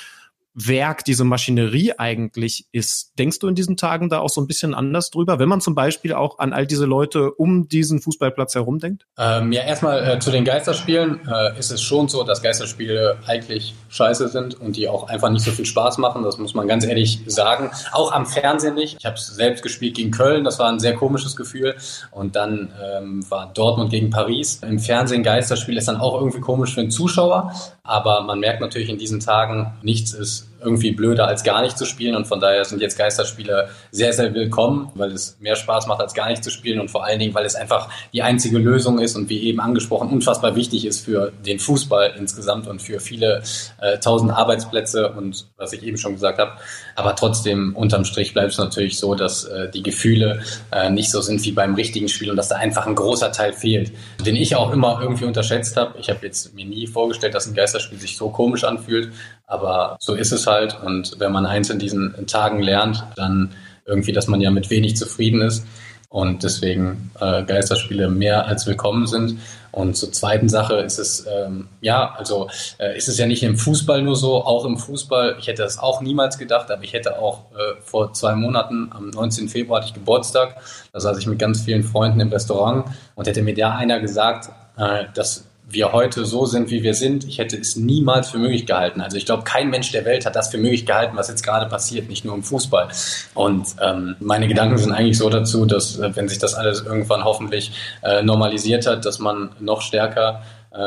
Werk 0.55 1.03
diese 1.03 1.25
Maschinerie 1.25 1.93
eigentlich 1.97 2.65
ist. 2.71 3.11
Denkst 3.19 3.39
du 3.39 3.47
in 3.49 3.55
diesen 3.55 3.75
Tagen 3.75 4.09
da 4.09 4.19
auch 4.19 4.29
so 4.29 4.39
ein 4.39 4.47
bisschen 4.47 4.73
anders 4.73 5.11
drüber, 5.11 5.37
wenn 5.37 5.49
man 5.49 5.59
zum 5.59 5.75
Beispiel 5.75 6.13
auch 6.13 6.39
an 6.39 6.53
all 6.53 6.65
diese 6.65 6.85
Leute 6.85 7.31
um 7.31 7.67
diesen 7.67 8.01
Fußballplatz 8.01 8.55
herum 8.55 8.79
denkt? 8.79 9.05
Ähm, 9.17 9.51
ja, 9.51 9.63
erstmal 9.63 10.07
äh, 10.07 10.19
zu 10.19 10.31
den 10.31 10.45
Geisterspielen 10.45 11.19
äh, 11.27 11.59
ist 11.59 11.71
es 11.71 11.81
schon 11.81 12.07
so, 12.07 12.23
dass 12.23 12.41
Geisterspiele 12.41 13.17
eigentlich 13.27 13.75
scheiße 13.89 14.29
sind 14.29 14.55
und 14.55 14.77
die 14.77 14.87
auch 14.87 15.09
einfach 15.09 15.29
nicht 15.29 15.43
so 15.43 15.51
viel 15.51 15.65
Spaß 15.65 15.97
machen. 15.97 16.23
Das 16.23 16.37
muss 16.37 16.53
man 16.53 16.69
ganz 16.69 16.85
ehrlich 16.85 17.21
sagen. 17.27 17.69
Auch 17.91 18.13
am 18.13 18.25
Fernsehen 18.25 18.75
nicht. 18.75 18.95
Ich 18.99 19.05
habe 19.05 19.19
selbst 19.19 19.61
gespielt 19.61 19.97
gegen 19.97 20.11
Köln. 20.11 20.45
Das 20.45 20.57
war 20.57 20.69
ein 20.71 20.79
sehr 20.79 20.95
komisches 20.95 21.35
Gefühl. 21.35 21.75
Und 22.11 22.37
dann 22.37 22.71
ähm, 22.81 23.29
war 23.29 23.51
Dortmund 23.53 23.89
gegen 23.91 24.09
Paris. 24.09 24.61
Im 24.63 24.79
Fernsehen 24.79 25.21
Geisterspiel 25.21 25.75
ist 25.75 25.89
dann 25.89 25.97
auch 25.97 26.15
irgendwie 26.15 26.39
komisch 26.39 26.73
für 26.73 26.81
einen 26.81 26.91
Zuschauer. 26.91 27.53
Aber 27.83 28.21
man 28.21 28.39
merkt 28.39 28.61
natürlich 28.61 28.89
in 28.89 28.97
diesen 28.97 29.19
Tagen, 29.19 29.73
nichts 29.81 30.13
ist 30.13 30.44
irgendwie 30.65 30.91
blöder 30.91 31.27
als 31.27 31.43
gar 31.43 31.61
nicht 31.61 31.77
zu 31.77 31.85
spielen 31.85 32.15
und 32.15 32.25
von 32.25 32.39
daher 32.39 32.65
sind 32.65 32.81
jetzt 32.81 32.97
Geisterspiele 32.97 33.69
sehr, 33.91 34.13
sehr 34.13 34.33
willkommen, 34.33 34.91
weil 34.95 35.11
es 35.11 35.37
mehr 35.39 35.55
Spaß 35.55 35.87
macht 35.87 36.01
als 36.01 36.13
gar 36.13 36.27
nicht 36.27 36.43
zu 36.43 36.49
spielen 36.49 36.79
und 36.79 36.89
vor 36.89 37.05
allen 37.05 37.19
Dingen, 37.19 37.33
weil 37.33 37.45
es 37.45 37.55
einfach 37.55 37.89
die 38.13 38.23
einzige 38.23 38.57
Lösung 38.57 38.99
ist 38.99 39.15
und 39.15 39.29
wie 39.29 39.43
eben 39.43 39.59
angesprochen 39.59 40.09
unfassbar 40.09 40.55
wichtig 40.55 40.85
ist 40.85 41.05
für 41.05 41.31
den 41.45 41.59
Fußball 41.59 42.15
insgesamt 42.17 42.67
und 42.67 42.81
für 42.81 42.99
viele 42.99 43.43
äh, 43.79 43.99
tausend 43.99 44.31
Arbeitsplätze 44.31 45.11
und 45.11 45.47
was 45.57 45.71
ich 45.73 45.83
eben 45.83 45.97
schon 45.97 46.13
gesagt 46.13 46.39
habe. 46.39 46.53
Aber 46.95 47.15
trotzdem 47.15 47.75
unterm 47.75 48.05
Strich 48.05 48.33
bleibt 48.33 48.53
es 48.53 48.57
natürlich 48.57 48.97
so, 48.97 49.13
dass 49.13 49.45
äh, 49.45 49.69
die 49.69 49.83
Gefühle 49.83 50.41
äh, 50.71 50.89
nicht 50.89 51.11
so 51.11 51.21
sind 51.21 51.43
wie 51.43 51.51
beim 51.51 51.75
richtigen 51.75 52.09
Spiel 52.09 52.31
und 52.31 52.37
dass 52.37 52.49
da 52.49 52.55
einfach 52.55 52.87
ein 52.87 52.95
großer 52.95 53.31
Teil 53.31 53.53
fehlt, 53.53 53.91
den 54.25 54.35
ich 54.35 54.55
auch 54.55 54.71
immer 54.71 54.99
irgendwie 55.01 55.25
unterschätzt 55.25 55.77
habe. 55.77 55.99
Ich 55.99 56.09
habe 56.09 56.25
jetzt 56.25 56.55
mir 56.55 56.65
nie 56.65 56.87
vorgestellt, 56.87 57.35
dass 57.35 57.45
ein 57.45 57.53
Geisterspiel 57.53 57.99
sich 57.99 58.17
so 58.17 58.29
komisch 58.29 58.63
anfühlt, 58.63 59.11
aber 59.47 59.97
so 59.99 60.13
ist 60.13 60.31
es 60.31 60.47
halt. 60.47 60.81
Und 60.81 61.19
wenn 61.19 61.31
man 61.31 61.45
eins 61.45 61.69
in 61.69 61.79
diesen 61.79 62.25
Tagen 62.27 62.61
lernt, 62.61 63.03
dann 63.15 63.51
irgendwie, 63.85 64.13
dass 64.13 64.27
man 64.27 64.41
ja 64.41 64.51
mit 64.51 64.69
wenig 64.69 64.97
zufrieden 64.97 65.41
ist. 65.41 65.65
Und 66.09 66.43
deswegen 66.43 67.11
äh, 67.19 67.43
Geisterspiele 67.43 68.09
mehr 68.09 68.47
als 68.47 68.65
willkommen 68.67 69.05
sind. 69.05 69.39
Und 69.75 69.97
zur 69.97 70.13
zweiten 70.13 70.47
Sache 70.47 70.75
ist 70.75 70.97
es, 70.97 71.25
ähm, 71.27 71.67
ja, 71.81 72.15
also 72.17 72.47
äh, 72.77 72.95
ist 72.97 73.09
es 73.09 73.17
ja 73.17 73.25
nicht 73.25 73.43
im 73.43 73.57
Fußball 73.57 74.01
nur 74.01 74.15
so, 74.15 74.41
auch 74.45 74.63
im 74.63 74.77
Fußball, 74.77 75.35
ich 75.37 75.47
hätte 75.47 75.63
das 75.63 75.77
auch 75.77 75.99
niemals 75.99 76.37
gedacht, 76.37 76.71
aber 76.71 76.81
ich 76.83 76.93
hätte 76.93 77.19
auch 77.19 77.51
äh, 77.51 77.81
vor 77.81 78.13
zwei 78.13 78.35
Monaten, 78.35 78.89
am 78.91 79.09
19. 79.09 79.49
Februar 79.49 79.81
hatte 79.81 79.89
ich 79.89 79.93
Geburtstag, 79.93 80.55
da 80.93 81.01
saß 81.01 81.17
ich 81.17 81.27
mit 81.27 81.39
ganz 81.39 81.59
vielen 81.59 81.83
Freunden 81.83 82.21
im 82.21 82.29
Restaurant 82.29 82.85
und 83.15 83.27
hätte 83.27 83.41
mir 83.41 83.53
da 83.53 83.75
einer 83.75 83.99
gesagt, 83.99 84.49
äh, 84.77 85.03
dass 85.13 85.43
wir 85.75 85.91
heute 85.91 86.25
so 86.25 86.45
sind, 86.45 86.71
wie 86.71 86.81
wir 86.81 86.95
sind, 86.95 87.25
ich 87.25 87.37
hätte 87.37 87.57
es 87.57 87.75
niemals 87.75 88.29
für 88.29 88.39
möglich 88.39 88.65
gehalten. 88.65 89.01
Also 89.01 89.17
ich 89.17 89.25
glaube, 89.25 89.43
kein 89.43 89.69
Mensch 89.69 89.91
der 89.91 90.05
Welt 90.05 90.25
hat 90.25 90.35
das 90.35 90.49
für 90.49 90.57
möglich 90.57 90.85
gehalten, 90.85 91.15
was 91.15 91.27
jetzt 91.27 91.43
gerade 91.43 91.67
passiert, 91.67 92.09
nicht 92.09 92.25
nur 92.25 92.33
im 92.33 92.43
Fußball. 92.43 92.87
Und 93.35 93.67
ähm, 93.81 94.15
meine 94.19 94.47
Gedanken 94.47 94.77
sind 94.77 94.93
eigentlich 94.93 95.17
so 95.17 95.29
dazu, 95.29 95.65
dass 95.65 95.99
äh, 95.99 96.15
wenn 96.15 96.27
sich 96.27 96.39
das 96.39 96.55
alles 96.55 96.81
irgendwann 96.81 97.23
hoffentlich 97.23 97.71
äh, 98.01 98.23
normalisiert 98.23 98.87
hat, 98.87 99.05
dass 99.05 99.19
man 99.19 99.51
noch 99.59 99.81
stärker 99.81 100.41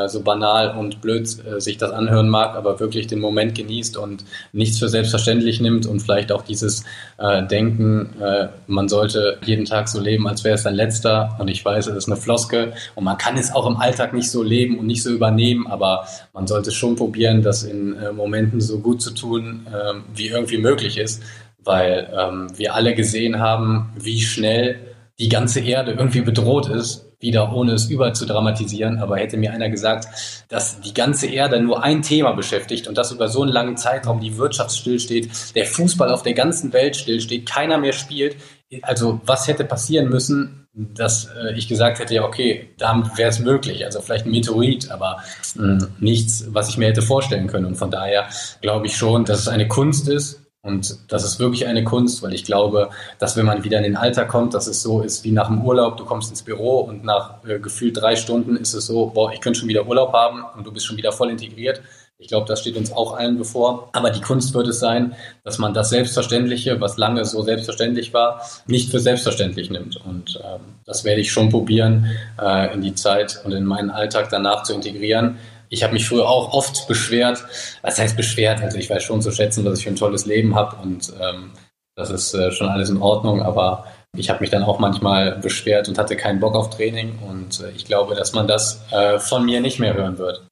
so 0.07 0.21
banal 0.21 0.77
und 0.77 1.01
blöd 1.01 1.27
äh, 1.45 1.59
sich 1.59 1.77
das 1.77 1.91
anhören 1.91 2.29
mag, 2.29 2.55
aber 2.55 2.79
wirklich 2.79 3.07
den 3.07 3.19
Moment 3.19 3.55
genießt 3.55 3.97
und 3.97 4.23
nichts 4.53 4.77
für 4.79 4.87
selbstverständlich 4.87 5.61
nimmt 5.61 5.85
und 5.85 6.01
vielleicht 6.01 6.31
auch 6.31 6.43
dieses 6.43 6.83
äh, 7.17 7.45
Denken, 7.47 8.13
äh, 8.21 8.49
man 8.67 8.87
sollte 8.87 9.37
jeden 9.43 9.65
Tag 9.65 9.89
so 9.89 9.99
leben, 9.99 10.27
als 10.27 10.43
wäre 10.43 10.55
es 10.55 10.63
sein 10.63 10.75
letzter. 10.75 11.35
Und 11.39 11.47
ich 11.47 11.63
weiß, 11.63 11.87
es 11.87 11.95
ist 11.95 12.07
eine 12.07 12.17
Floske 12.17 12.73
und 12.95 13.03
man 13.03 13.17
kann 13.17 13.37
es 13.37 13.53
auch 13.53 13.65
im 13.65 13.77
Alltag 13.77 14.13
nicht 14.13 14.29
so 14.29 14.43
leben 14.43 14.77
und 14.77 14.85
nicht 14.85 15.03
so 15.03 15.09
übernehmen, 15.09 15.67
aber 15.67 16.05
man 16.33 16.47
sollte 16.47 16.71
schon 16.71 16.95
probieren, 16.95 17.41
das 17.41 17.63
in 17.63 17.95
äh, 17.95 18.11
Momenten 18.11 18.61
so 18.61 18.79
gut 18.79 19.01
zu 19.01 19.11
tun, 19.11 19.65
äh, 19.67 19.93
wie 20.13 20.27
irgendwie 20.27 20.57
möglich 20.59 20.97
ist, 20.97 21.23
weil 21.63 22.09
ähm, 22.15 22.47
wir 22.55 22.75
alle 22.75 22.93
gesehen 22.93 23.39
haben, 23.39 23.91
wie 23.99 24.21
schnell 24.21 24.79
die 25.19 25.29
ganze 25.29 25.59
Erde 25.59 25.93
irgendwie 25.93 26.21
bedroht 26.21 26.69
ist 26.69 27.08
wieder 27.19 27.53
ohne 27.53 27.73
es 27.73 27.85
über 27.85 28.13
zu 28.13 28.25
dramatisieren, 28.25 28.99
aber 28.99 29.17
hätte 29.17 29.37
mir 29.37 29.51
einer 29.51 29.69
gesagt, 29.69 30.07
dass 30.47 30.79
die 30.79 30.93
ganze 30.93 31.27
Erde 31.27 31.61
nur 31.61 31.83
ein 31.83 32.01
Thema 32.01 32.31
beschäftigt 32.31 32.87
und 32.87 32.97
das 32.97 33.11
über 33.11 33.27
so 33.27 33.41
einen 33.41 33.51
langen 33.51 33.77
Zeitraum 33.77 34.19
die 34.21 34.37
Wirtschaft 34.37 34.75
stillsteht, 34.75 35.55
der 35.55 35.65
Fußball 35.65 36.11
auf 36.11 36.23
der 36.23 36.33
ganzen 36.33 36.71
Welt 36.73 36.95
stillsteht, 36.95 37.47
keiner 37.49 37.77
mehr 37.77 37.93
spielt, 37.93 38.37
also 38.83 39.19
was 39.25 39.47
hätte 39.47 39.65
passieren 39.65 40.09
müssen, 40.09 40.67
dass 40.73 41.25
äh, 41.25 41.57
ich 41.57 41.67
gesagt 41.67 41.99
hätte, 41.99 42.13
ja 42.13 42.23
okay, 42.23 42.69
da 42.77 43.03
wäre 43.15 43.29
es 43.29 43.39
möglich, 43.39 43.83
also 43.83 44.01
vielleicht 44.01 44.25
ein 44.25 44.31
Meteorit, 44.31 44.91
aber 44.91 45.21
mh, 45.55 45.87
nichts, 45.99 46.45
was 46.49 46.69
ich 46.69 46.77
mir 46.77 46.87
hätte 46.87 47.01
vorstellen 47.01 47.47
können. 47.47 47.65
Und 47.65 47.75
von 47.75 47.91
daher 47.91 48.29
glaube 48.61 48.85
ich 48.85 48.95
schon, 48.95 49.25
dass 49.25 49.39
es 49.39 49.47
eine 49.47 49.67
Kunst 49.67 50.07
ist, 50.07 50.38
und 50.61 50.97
das 51.07 51.23
ist 51.23 51.39
wirklich 51.39 51.67
eine 51.67 51.85
Kunst, 51.85 52.21
weil 52.21 52.33
ich 52.33 52.43
glaube, 52.43 52.89
dass 53.17 53.37
wenn 53.37 53.45
man 53.45 53.63
wieder 53.63 53.77
in 53.77 53.83
den 53.83 53.95
Alter 53.95 54.25
kommt, 54.25 54.53
dass 54.53 54.67
es 54.67 54.81
so 54.81 55.01
ist 55.01 55.23
wie 55.23 55.31
nach 55.31 55.47
dem 55.47 55.63
Urlaub, 55.63 55.95
du 55.95 56.03
kommst 56.03 56.29
ins 56.29 56.43
Büro 56.43 56.79
und 56.81 57.05
nach 57.05 57.43
äh, 57.45 57.59
gefühlt 57.59 57.95
drei 57.95 58.17
Stunden 58.17 58.57
ist 58.57 58.73
es 58.73 58.87
so, 58.87 59.07
boah, 59.07 59.31
ich 59.31 59.39
könnte 59.39 59.59
schon 59.59 59.69
wieder 59.69 59.87
Urlaub 59.87 60.11
haben 60.11 60.43
und 60.57 60.67
du 60.67 60.71
bist 60.73 60.85
schon 60.85 60.97
wieder 60.97 61.13
voll 61.13 61.29
integriert. 61.29 61.81
Ich 62.21 62.27
glaube, 62.27 62.45
das 62.45 62.59
steht 62.59 62.75
uns 62.75 62.91
auch 62.91 63.15
allen 63.15 63.37
bevor. 63.37 63.89
Aber 63.93 64.09
die 64.09 64.19
Kunst 64.19 64.53
wird 64.53 64.67
es 64.67 64.79
sein, 64.79 65.15
dass 65.45 65.57
man 65.57 65.73
das 65.73 65.89
Selbstverständliche, 65.89 66.81
was 66.81 66.97
lange 66.97 67.23
so 67.23 67.41
selbstverständlich 67.41 68.13
war, 68.13 68.41
nicht 68.67 68.91
für 68.91 68.99
selbstverständlich 68.99 69.69
nimmt. 69.69 69.95
Und 70.05 70.37
ähm, 70.43 70.59
das 70.85 71.05
werde 71.05 71.21
ich 71.21 71.31
schon 71.31 71.47
probieren, 71.47 72.07
äh, 72.37 72.73
in 72.73 72.81
die 72.81 72.93
Zeit 72.93 73.41
und 73.45 73.53
in 73.53 73.63
meinen 73.63 73.89
Alltag 73.89 74.27
danach 74.29 74.63
zu 74.63 74.73
integrieren 74.73 75.37
ich 75.69 75.83
habe 75.83 75.93
mich 75.93 76.07
früher 76.07 76.27
auch 76.27 76.53
oft 76.53 76.87
beschwert. 76.87 77.45
Was 77.81 77.99
heißt 77.99 78.17
beschwert? 78.17 78.61
Also 78.61 78.77
ich 78.77 78.89
weiß 78.89 79.03
schon 79.03 79.21
zu 79.21 79.31
schätzen, 79.31 79.63
dass 79.63 79.79
ich 79.79 79.87
ein 79.87 79.95
tolles 79.95 80.25
Leben 80.25 80.55
habe 80.55 80.77
und 80.81 81.13
ähm, 81.21 81.51
das 81.95 82.09
ist 82.09 82.33
äh, 82.33 82.51
schon 82.51 82.69
alles 82.69 82.89
in 82.89 83.01
Ordnung, 83.01 83.41
aber 83.41 83.85
ich 84.15 84.29
habe 84.29 84.41
mich 84.41 84.49
dann 84.49 84.63
auch 84.63 84.79
manchmal 84.79 85.37
beschwert 85.37 85.87
und 85.87 85.97
hatte 85.97 86.15
keinen 86.15 86.39
Bock 86.39 86.55
auf 86.55 86.69
Training 86.69 87.19
und 87.19 87.59
äh, 87.61 87.71
ich 87.71 87.85
glaube, 87.85 88.15
dass 88.15 88.33
man 88.33 88.47
das 88.47 88.81
äh, 88.91 89.19
von 89.19 89.45
mir 89.45 89.61
nicht 89.61 89.79
mehr 89.79 89.93
hören 89.93 90.17
wird. 90.17 90.47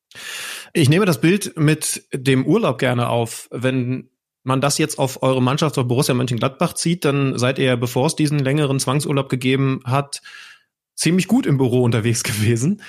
Ich 0.73 0.89
nehme 0.89 1.06
das 1.06 1.21
Bild 1.21 1.58
mit 1.58 2.03
dem 2.13 2.45
Urlaub 2.45 2.77
gerne 2.77 3.10
auf. 3.10 3.47
Wenn 3.49 4.10
man 4.43 4.62
das 4.62 4.77
jetzt 4.77 4.99
auf 4.99 5.23
eure 5.23 5.41
Mannschaft 5.41 5.77
auf 5.77 5.88
Borussia 5.88 6.13
Mönchengladbach 6.13 6.73
zieht, 6.73 7.03
dann 7.03 7.38
seid 7.39 7.60
ihr, 7.60 7.75
bevor 7.77 8.08
es 8.08 8.15
diesen 8.15 8.39
längeren 8.39 8.80
Zwangsurlaub 8.80 9.30
gegeben 9.30 9.82
hat, 9.86 10.21
ziemlich 10.95 11.27
gut 11.27 11.45
im 11.45 11.58
Büro 11.58 11.84
unterwegs 11.84 12.23
gewesen. 12.23 12.82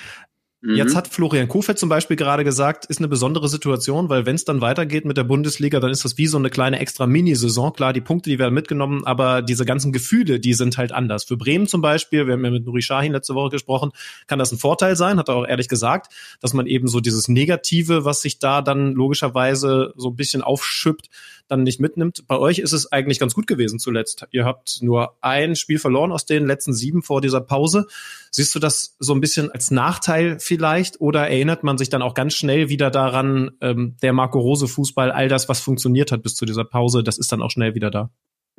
Mhm. 0.61 0.75
Jetzt 0.75 0.93
hat 0.93 1.07
Florian 1.07 1.47
Kofeld 1.47 1.79
zum 1.79 1.87
Beispiel 1.87 2.17
gerade 2.17 2.43
gesagt, 2.43 2.85
ist 2.85 2.99
eine 2.99 3.07
besondere 3.07 3.47
Situation, 3.47 4.09
weil 4.09 4.25
wenn 4.25 4.35
es 4.35 4.43
dann 4.43 4.59
weitergeht 4.59 5.05
mit 5.05 5.15
der 5.15 5.23
Bundesliga, 5.23 5.79
dann 5.79 5.91
ist 5.91 6.03
das 6.03 6.17
wie 6.17 6.27
so 6.27 6.37
eine 6.37 6.49
kleine 6.49 6.79
extra 6.79 7.07
Mini-Saison. 7.07 7.71
Klar, 7.71 7.93
die 7.93 8.01
Punkte, 8.01 8.29
die 8.29 8.39
werden 8.39 8.53
mitgenommen, 8.53 9.05
aber 9.05 9.41
diese 9.41 9.65
ganzen 9.65 9.93
Gefühle, 9.93 10.41
die 10.41 10.53
sind 10.53 10.77
halt 10.77 10.91
anders. 10.91 11.23
Für 11.23 11.37
Bremen 11.37 11.67
zum 11.67 11.81
Beispiel, 11.81 12.25
wir 12.25 12.33
haben 12.33 12.43
ja 12.43 12.51
mit 12.51 12.65
Nuri 12.65 12.81
Sahin 12.81 13.13
letzte 13.13 13.35
Woche 13.35 13.51
gesprochen, 13.51 13.91
kann 14.27 14.37
das 14.37 14.51
ein 14.51 14.57
Vorteil 14.57 14.97
sein, 14.97 15.17
hat 15.17 15.29
er 15.29 15.35
auch 15.35 15.47
ehrlich 15.47 15.69
gesagt, 15.69 16.11
dass 16.41 16.53
man 16.53 16.67
eben 16.67 16.89
so 16.89 16.99
dieses 16.99 17.29
Negative, 17.29 18.03
was 18.03 18.21
sich 18.21 18.39
da 18.39 18.61
dann 18.61 18.93
logischerweise 18.93 19.93
so 19.95 20.09
ein 20.09 20.15
bisschen 20.17 20.41
aufschüppt, 20.41 21.09
dann 21.49 21.63
nicht 21.63 21.79
mitnimmt. 21.79 22.25
Bei 22.27 22.37
euch 22.37 22.59
ist 22.59 22.71
es 22.71 22.91
eigentlich 22.91 23.19
ganz 23.19 23.33
gut 23.33 23.47
gewesen 23.47 23.79
zuletzt. 23.79 24.25
Ihr 24.31 24.45
habt 24.45 24.79
nur 24.81 25.17
ein 25.21 25.55
Spiel 25.55 25.79
verloren 25.79 26.11
aus 26.11 26.25
den 26.25 26.45
letzten 26.45 26.73
sieben 26.73 27.01
vor 27.01 27.21
dieser 27.21 27.41
Pause. 27.41 27.87
Siehst 28.31 28.53
du 28.55 28.59
das 28.59 28.95
so 28.99 29.13
ein 29.13 29.21
bisschen 29.21 29.51
als 29.51 29.71
Nachteil 29.71 30.39
vielleicht 30.39 31.01
oder 31.01 31.27
erinnert 31.27 31.63
man 31.63 31.77
sich 31.77 31.89
dann 31.89 32.01
auch 32.01 32.13
ganz 32.13 32.35
schnell 32.35 32.69
wieder 32.69 32.91
daran, 32.91 33.51
ähm, 33.61 33.95
der 34.01 34.13
Marco 34.13 34.39
Rose 34.39 34.67
Fußball, 34.67 35.11
all 35.11 35.27
das, 35.27 35.49
was 35.49 35.59
funktioniert 35.59 36.11
hat 36.11 36.23
bis 36.23 36.35
zu 36.35 36.45
dieser 36.45 36.63
Pause, 36.63 37.03
das 37.03 37.17
ist 37.17 37.31
dann 37.31 37.41
auch 37.41 37.51
schnell 37.51 37.75
wieder 37.75 37.91
da? 37.91 38.09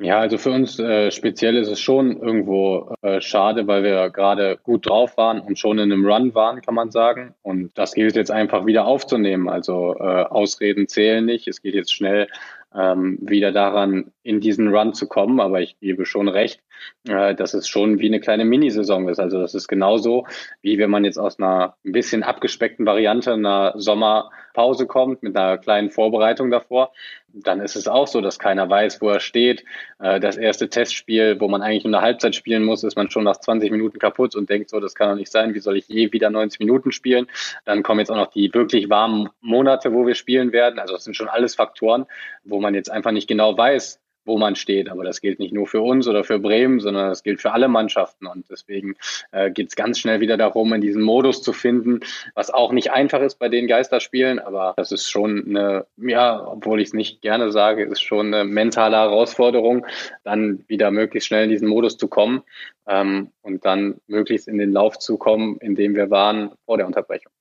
Ja, 0.01 0.17
also 0.17 0.39
für 0.39 0.49
uns 0.49 0.79
äh, 0.79 1.11
speziell 1.11 1.55
ist 1.57 1.67
es 1.67 1.79
schon 1.79 2.17
irgendwo 2.17 2.95
äh, 3.03 3.21
schade, 3.21 3.67
weil 3.67 3.83
wir 3.83 4.09
gerade 4.09 4.57
gut 4.63 4.89
drauf 4.89 5.15
waren 5.15 5.39
und 5.39 5.59
schon 5.59 5.77
in 5.77 5.91
einem 5.91 6.03
Run 6.03 6.33
waren, 6.33 6.63
kann 6.63 6.73
man 6.73 6.89
sagen. 6.89 7.35
Und 7.43 7.77
das 7.77 7.93
gilt 7.93 8.15
jetzt 8.15 8.31
einfach 8.31 8.65
wieder 8.65 8.85
aufzunehmen. 8.87 9.47
Also 9.47 9.95
äh, 9.99 10.23
Ausreden 10.23 10.87
zählen 10.87 11.23
nicht. 11.23 11.47
Es 11.47 11.61
geht 11.61 11.75
jetzt 11.75 11.93
schnell 11.93 12.27
ähm, 12.75 13.17
wieder 13.21 13.51
daran, 13.51 14.11
in 14.23 14.39
diesen 14.39 14.73
Run 14.73 14.93
zu 14.93 15.07
kommen. 15.07 15.39
Aber 15.39 15.61
ich 15.61 15.79
gebe 15.79 16.05
schon 16.05 16.27
recht, 16.27 16.61
äh, 17.07 17.35
dass 17.35 17.53
es 17.53 17.67
schon 17.67 17.99
wie 17.99 18.07
eine 18.07 18.19
kleine 18.19 18.45
Minisaison 18.45 19.07
ist. 19.09 19.19
Also 19.19 19.39
das 19.39 19.55
ist 19.55 19.67
genauso, 19.67 20.25
wie 20.61 20.77
wenn 20.77 20.89
man 20.89 21.05
jetzt 21.05 21.17
aus 21.17 21.39
einer 21.39 21.75
ein 21.85 21.91
bisschen 21.91 22.23
abgespeckten 22.23 22.85
Variante 22.85 23.33
einer 23.33 23.73
Sommerpause 23.75 24.85
kommt, 24.87 25.23
mit 25.23 25.35
einer 25.35 25.57
kleinen 25.57 25.89
Vorbereitung 25.89 26.51
davor. 26.51 26.91
Dann 27.33 27.61
ist 27.61 27.77
es 27.77 27.87
auch 27.87 28.07
so, 28.07 28.19
dass 28.19 28.39
keiner 28.39 28.69
weiß, 28.69 29.01
wo 29.01 29.09
er 29.09 29.21
steht. 29.21 29.63
Äh, 29.99 30.19
das 30.19 30.37
erste 30.37 30.69
Testspiel, 30.69 31.39
wo 31.39 31.47
man 31.47 31.61
eigentlich 31.61 31.85
nur 31.85 31.97
eine 31.97 32.05
Halbzeit 32.05 32.35
spielen 32.35 32.63
muss, 32.63 32.83
ist 32.83 32.97
man 32.97 33.09
schon 33.09 33.23
nach 33.23 33.37
20 33.37 33.71
Minuten 33.71 33.99
kaputt 33.99 34.35
und 34.35 34.49
denkt 34.49 34.69
so, 34.69 34.79
das 34.79 34.95
kann 34.95 35.09
doch 35.09 35.15
nicht 35.15 35.31
sein. 35.31 35.53
Wie 35.53 35.59
soll 35.59 35.77
ich 35.77 35.87
je 35.87 36.11
wieder 36.11 36.29
90 36.29 36.59
Minuten 36.59 36.91
spielen? 36.91 37.27
Dann 37.65 37.83
kommen 37.83 37.99
jetzt 37.99 38.11
auch 38.11 38.17
noch 38.17 38.31
die 38.31 38.53
wirklich 38.53 38.89
warmen 38.89 39.29
Monate, 39.41 39.93
wo 39.93 40.05
wir 40.05 40.15
spielen 40.15 40.51
werden. 40.51 40.79
Also 40.79 40.93
das 40.93 41.03
sind 41.03 41.15
schon 41.15 41.29
alles 41.29 41.55
Faktoren, 41.55 42.05
wo 42.43 42.59
man 42.61 42.73
jetzt 42.73 42.91
einfach 42.91 43.11
nicht 43.11 43.27
genau 43.27 43.57
weiß, 43.57 44.01
wo 44.25 44.37
man 44.37 44.55
steht. 44.55 44.89
Aber 44.89 45.03
das 45.03 45.21
gilt 45.21 45.39
nicht 45.39 45.53
nur 45.53 45.67
für 45.67 45.81
uns 45.81 46.07
oder 46.07 46.23
für 46.23 46.39
Bremen, 46.39 46.79
sondern 46.79 47.09
das 47.09 47.23
gilt 47.23 47.41
für 47.41 47.51
alle 47.51 47.67
Mannschaften. 47.67 48.27
Und 48.27 48.45
deswegen 48.49 48.95
äh, 49.31 49.51
geht 49.51 49.69
es 49.69 49.75
ganz 49.75 49.99
schnell 49.99 50.19
wieder 50.19 50.37
darum, 50.37 50.73
in 50.73 50.81
diesen 50.81 51.01
Modus 51.01 51.41
zu 51.41 51.53
finden, 51.53 52.01
was 52.35 52.51
auch 52.51 52.71
nicht 52.71 52.91
einfach 52.91 53.21
ist 53.21 53.39
bei 53.39 53.49
den 53.49 53.67
Geisterspielen. 53.67 54.39
Aber 54.39 54.73
das 54.77 54.91
ist 54.91 55.09
schon 55.09 55.45
eine, 55.47 55.85
ja, 55.97 56.45
obwohl 56.45 56.81
ich 56.81 56.89
es 56.89 56.93
nicht 56.93 57.21
gerne 57.21 57.51
sage, 57.51 57.83
ist 57.83 58.01
schon 58.01 58.33
eine 58.33 58.43
mentale 58.43 58.97
Herausforderung, 58.97 59.85
dann 60.23 60.63
wieder 60.67 60.91
möglichst 60.91 61.27
schnell 61.27 61.45
in 61.45 61.49
diesen 61.49 61.67
Modus 61.67 61.97
zu 61.97 62.07
kommen 62.07 62.43
ähm, 62.87 63.31
und 63.41 63.65
dann 63.65 63.99
möglichst 64.07 64.47
in 64.47 64.57
den 64.57 64.71
Lauf 64.71 64.99
zu 64.99 65.17
kommen, 65.17 65.57
in 65.57 65.75
dem 65.75 65.95
wir 65.95 66.09
waren 66.09 66.51
vor 66.65 66.77
der 66.77 66.85
Unterbrechung. 66.85 67.31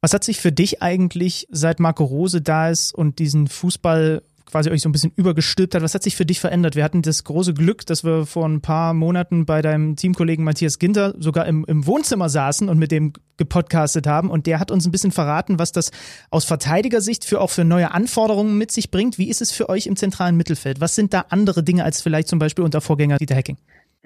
Was 0.00 0.14
hat 0.14 0.22
sich 0.22 0.38
für 0.38 0.52
dich 0.52 0.80
eigentlich, 0.80 1.48
seit 1.50 1.80
Marco 1.80 2.04
Rose 2.04 2.40
da 2.40 2.70
ist 2.70 2.94
und 2.94 3.18
diesen 3.18 3.48
Fußball 3.48 4.22
quasi 4.50 4.70
euch 4.70 4.82
so 4.82 4.88
ein 4.88 4.92
bisschen 4.92 5.12
übergestülpt 5.14 5.74
hat. 5.74 5.82
Was 5.82 5.94
hat 5.94 6.02
sich 6.02 6.16
für 6.16 6.26
dich 6.26 6.40
verändert? 6.40 6.74
Wir 6.74 6.84
hatten 6.84 7.02
das 7.02 7.24
große 7.24 7.54
Glück, 7.54 7.84
dass 7.86 8.04
wir 8.04 8.26
vor 8.26 8.46
ein 8.48 8.60
paar 8.60 8.94
Monaten 8.94 9.46
bei 9.46 9.62
deinem 9.62 9.96
Teamkollegen 9.96 10.44
Matthias 10.44 10.78
Ginter 10.78 11.14
sogar 11.18 11.46
im, 11.46 11.64
im 11.66 11.86
Wohnzimmer 11.86 12.28
saßen 12.28 12.68
und 12.68 12.78
mit 12.78 12.90
dem 12.90 13.12
gepodcastet 13.36 14.06
haben. 14.06 14.30
Und 14.30 14.46
der 14.46 14.58
hat 14.58 14.70
uns 14.70 14.86
ein 14.86 14.90
bisschen 14.90 15.12
verraten, 15.12 15.58
was 15.58 15.72
das 15.72 15.90
aus 16.30 16.44
Verteidigersicht 16.44 17.24
für 17.24 17.40
auch 17.40 17.50
für 17.50 17.64
neue 17.64 17.92
Anforderungen 17.92 18.58
mit 18.58 18.72
sich 18.72 18.90
bringt. 18.90 19.18
Wie 19.18 19.28
ist 19.28 19.42
es 19.42 19.52
für 19.52 19.68
euch 19.68 19.86
im 19.86 19.96
zentralen 19.96 20.36
Mittelfeld? 20.36 20.80
Was 20.80 20.94
sind 20.94 21.12
da 21.12 21.26
andere 21.28 21.62
Dinge 21.62 21.84
als 21.84 22.00
vielleicht 22.02 22.28
zum 22.28 22.38
Beispiel 22.38 22.64
unter 22.64 22.80
Vorgänger 22.80 23.18
Dieter 23.18 23.36
Hacking? 23.36 23.58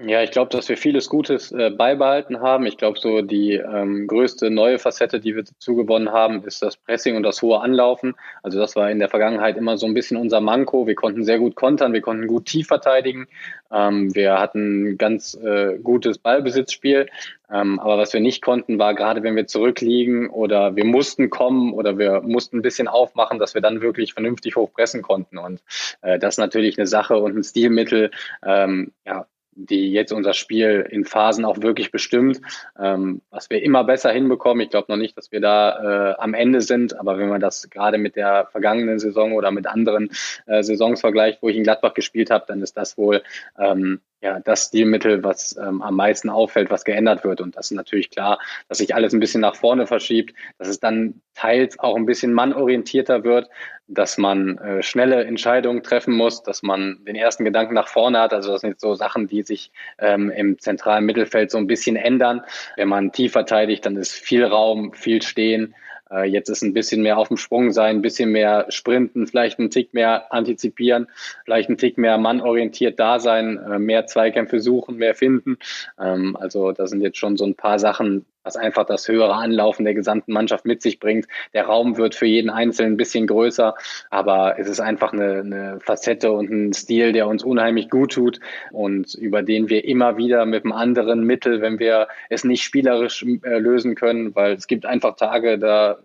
Ja, 0.05 0.21
ich 0.21 0.33
glaube, 0.33 0.51
dass 0.51 0.69
wir 0.69 0.77
vieles 0.77 1.09
Gutes 1.09 1.53
äh, 1.53 1.71
beibehalten 1.71 2.41
haben. 2.41 2.67
Ich 2.67 2.77
glaube, 2.77 2.99
so 2.99 3.23
die 3.23 3.53
ähm, 3.53 4.09
größte 4.09 4.51
neue 4.51 4.81
Facette, 4.81 5.21
die 5.21 5.37
wir 5.37 5.45
dazu 5.45 5.77
gewonnen 5.77 6.11
haben, 6.11 6.43
ist 6.45 6.61
das 6.61 6.77
Pressing 6.77 7.15
und 7.15 7.23
das 7.23 7.41
hohe 7.41 7.61
Anlaufen. 7.61 8.15
Also 8.43 8.59
das 8.59 8.75
war 8.75 8.91
in 8.91 8.99
der 8.99 9.09
Vergangenheit 9.09 9.57
immer 9.57 9.79
so 9.79 9.87
ein 9.87 9.95
bisschen 9.95 10.17
unser 10.17 10.41
Manko. 10.41 10.89
Wir 10.89 10.97
konnten 10.97 11.25
sehr 11.25 11.39
gut 11.39 11.55
kontern, 11.55 11.93
wir 11.93 12.01
konnten 12.01 12.27
gut 12.27 12.47
tief 12.47 12.67
verteidigen. 12.67 13.29
Ähm, 13.71 14.13
wir 14.13 14.41
hatten 14.41 14.99
ganz 14.99 15.35
äh, 15.35 15.79
gutes 15.81 16.19
Ballbesitzspiel. 16.19 17.07
Ähm, 17.53 17.79
aber 17.79 17.97
was 17.97 18.13
wir 18.13 18.21
nicht 18.21 18.43
konnten, 18.43 18.81
war 18.81 18.95
gerade, 18.95 19.23
wenn 19.23 19.37
wir 19.37 19.47
zurückliegen 19.47 20.31
oder 20.31 20.75
wir 20.75 20.85
mussten 20.85 21.31
kommen 21.31 21.73
oder 21.75 21.97
wir 21.97 22.23
mussten 22.23 22.59
ein 22.59 22.63
bisschen 22.63 22.89
aufmachen, 22.89 23.39
dass 23.39 23.55
wir 23.55 23.61
dann 23.61 23.83
wirklich 23.83 24.15
vernünftig 24.15 24.57
hochpressen 24.57 25.03
konnten. 25.03 25.39
Und 25.39 25.63
äh, 26.01 26.19
das 26.19 26.35
ist 26.35 26.39
natürlich 26.39 26.77
eine 26.77 26.89
Sache 26.89 27.19
und 27.19 27.37
ein 27.37 27.45
Stilmittel, 27.45 28.11
ähm, 28.45 28.91
ja, 29.07 29.27
die 29.55 29.93
jetzt 29.93 30.13
unser 30.13 30.33
Spiel 30.33 30.87
in 30.91 31.05
Phasen 31.05 31.45
auch 31.45 31.61
wirklich 31.61 31.91
bestimmt, 31.91 32.41
ähm, 32.79 33.21
was 33.31 33.51
wir 33.51 33.63
immer 33.63 33.85
besser 33.85 34.11
hinbekommen. 34.11 34.63
Ich 34.63 34.71
glaube 34.71 34.91
noch 34.91 34.97
nicht, 34.97 35.17
dass 35.17 35.31
wir 35.33 35.41
da 35.41 36.13
äh, 36.13 36.15
am 36.19 36.35
Ende 36.35 36.61
sind, 36.61 36.99
aber 36.99 37.19
wenn 37.19 37.29
man 37.29 37.41
das 37.41 37.69
gerade 37.71 37.99
mit 37.99 38.17
der 38.17 38.49
vergangenen 38.51 38.99
Saison 38.99 39.33
oder 39.33 39.51
mit 39.51 39.67
anderen 39.67 40.11
äh, 40.47 40.63
Saisons 40.63 41.01
vergleicht, 41.01 41.43
wo 41.43 41.49
ich 41.49 41.57
in 41.57 41.65
Gladbach 41.65 41.95
gespielt 41.95 42.31
habe, 42.31 42.45
dann 42.49 42.63
ist 42.63 42.77
das 42.77 42.97
wohl 42.97 43.23
ähm, 43.59 44.01
ja, 44.23 44.39
das 44.39 44.67
Stilmittel, 44.67 45.25
was 45.25 45.57
ähm, 45.57 45.83
am 45.83 45.97
meisten 45.97 46.31
auffällt, 46.31 46.71
was 46.71 46.85
geändert 46.85 47.25
wird. 47.25 47.41
Und 47.41 47.57
das 47.57 47.67
ist 47.67 47.77
natürlich 47.77 48.11
klar, 48.11 48.39
dass 48.69 48.79
sich 48.79 48.95
alles 48.95 49.13
ein 49.13 49.21
bisschen 49.21 49.41
nach 49.41 49.57
vorne 49.57 49.87
verschiebt, 49.87 50.35
dass 50.59 50.69
es 50.69 50.79
dann 50.79 51.21
teils 51.35 51.79
auch 51.81 51.97
ein 51.97 52.07
bisschen 52.07 52.33
mannorientierter 52.33 53.25
wird, 53.25 53.49
dass 53.89 54.19
man 54.19 54.59
äh, 54.59 54.83
schnelle 54.83 55.25
Entscheidungen 55.25 55.83
treffen 55.83 56.15
muss, 56.15 56.43
dass 56.45 56.63
man 56.63 57.05
den 57.05 57.17
ersten 57.17 57.45
Gedanken 57.45 57.75
nach 57.75 57.89
vorne 57.89 58.21
hat. 58.21 58.33
Also 58.33 58.53
das 58.53 58.61
sind 58.61 58.79
so 58.79 58.95
Sachen, 58.95 59.27
die 59.27 59.43
sich 59.43 59.73
ähm, 59.99 60.31
im 60.31 60.59
zentralen 60.59 61.05
Mittelfeld 61.05 61.51
so 61.51 61.59
ein 61.59 61.67
bisschen 61.67 61.97
ändern. 61.97 62.43
Wenn 62.77 62.89
man 62.89 63.11
tief 63.11 63.33
verteidigt, 63.33 63.85
dann 63.85 63.97
ist 63.97 64.13
viel 64.13 64.45
Raum, 64.45 64.93
viel 64.93 65.21
Stehen. 65.21 65.75
Äh, 66.13 66.25
jetzt 66.25 66.49
ist 66.49 66.63
ein 66.63 66.73
bisschen 66.73 67.03
mehr 67.03 67.19
auf 67.19 67.29
dem 67.29 67.37
Sprung 67.37 67.73
sein, 67.73 67.97
ein 67.97 68.03
bisschen 68.03 68.31
mehr 68.31 68.67
sprinten, 68.69 69.27
vielleicht 69.27 69.59
einen 69.59 69.71
Tick 69.71 69.95
mehr 69.95 70.33
antizipieren, 70.33 71.09
vielleicht 71.45 71.69
einen 71.69 71.79
Tick 71.79 71.99
mehr 71.99 72.19
mannorientiert 72.19 72.99
da 72.99 73.21
sein, 73.21 73.59
äh, 73.59 73.79
mehr 73.79 74.07
Zweikämpfe 74.07 74.61
suchen, 74.61 74.97
mehr 74.97 75.15
finden. 75.15 75.59
Ähm, 75.99 76.37
also 76.39 76.73
da 76.73 76.87
sind 76.87 77.01
jetzt 77.01 77.19
schon 77.19 77.37
so 77.37 77.45
ein 77.45 77.55
paar 77.55 77.79
Sachen, 77.79 78.27
was 78.45 78.57
einfach 78.57 78.85
das 78.85 79.09
höhere 79.09 79.35
Anlaufen 79.35 79.85
der 79.85 79.95
gesamten 79.95 80.33
Mannschaft 80.33 80.65
mit 80.65 80.83
sich 80.83 80.99
bringt. 80.99 81.27
Der 81.55 81.67
Raum 81.67 81.97
wird 81.97 82.15
für 82.15 82.27
jeden 82.27 82.51
Einzelnen 82.51 82.95
ein 82.95 82.97
bisschen 82.97 83.27
größer, 83.27 83.75
aber 84.11 84.59
es 84.59 84.69
ist 84.69 84.81
einfach 84.81 85.13
eine, 85.13 85.41
eine 85.41 85.81
Facette 85.81 86.33
und 86.33 86.51
ein 86.51 86.73
Stil, 86.73 87.13
der 87.13 87.27
uns 87.29 87.45
unheimlich 87.45 87.91
gut 87.91 88.13
tut 88.13 88.41
und 88.73 89.15
über 89.15 89.43
den 89.43 89.69
wir 89.69 89.85
immer 89.85 90.17
wieder 90.17 90.45
mit 90.47 90.65
einem 90.65 90.73
anderen 90.73 91.25
Mittel, 91.25 91.61
wenn 91.61 91.79
wir 91.79 92.09
es 92.29 92.45
nicht 92.45 92.63
spielerisch 92.63 93.25
äh, 93.43 93.59
lösen 93.59 93.95
können, 93.95 94.35
weil 94.35 94.53
es 94.55 94.67
gibt 94.67 94.87
einfach 94.87 95.17
Tage, 95.17 95.59
da 95.59 95.99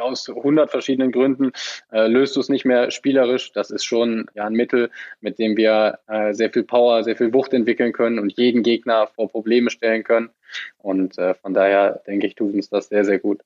aus 0.00 0.28
100 0.28 0.70
verschiedenen 0.70 1.12
Gründen 1.12 1.52
äh, 1.92 2.06
löst 2.06 2.36
du 2.36 2.40
es 2.40 2.48
nicht 2.48 2.64
mehr 2.64 2.90
spielerisch. 2.90 3.52
Das 3.52 3.70
ist 3.70 3.84
schon 3.84 4.26
ja 4.34 4.46
ein 4.46 4.52
Mittel, 4.52 4.90
mit 5.20 5.38
dem 5.38 5.56
wir 5.56 5.98
äh, 6.06 6.32
sehr 6.34 6.50
viel 6.50 6.64
Power, 6.64 7.04
sehr 7.04 7.16
viel 7.16 7.32
Wucht 7.32 7.52
entwickeln 7.52 7.92
können 7.92 8.18
und 8.18 8.36
jeden 8.36 8.62
Gegner 8.62 9.08
vor 9.08 9.30
Probleme 9.30 9.70
stellen 9.70 10.04
können. 10.04 10.30
Und 10.78 11.18
äh, 11.18 11.34
von 11.34 11.54
daher 11.54 12.02
denke 12.06 12.26
ich, 12.26 12.34
tut 12.34 12.54
uns 12.54 12.68
das 12.68 12.88
sehr, 12.88 13.04
sehr 13.04 13.18
gut. 13.18 13.42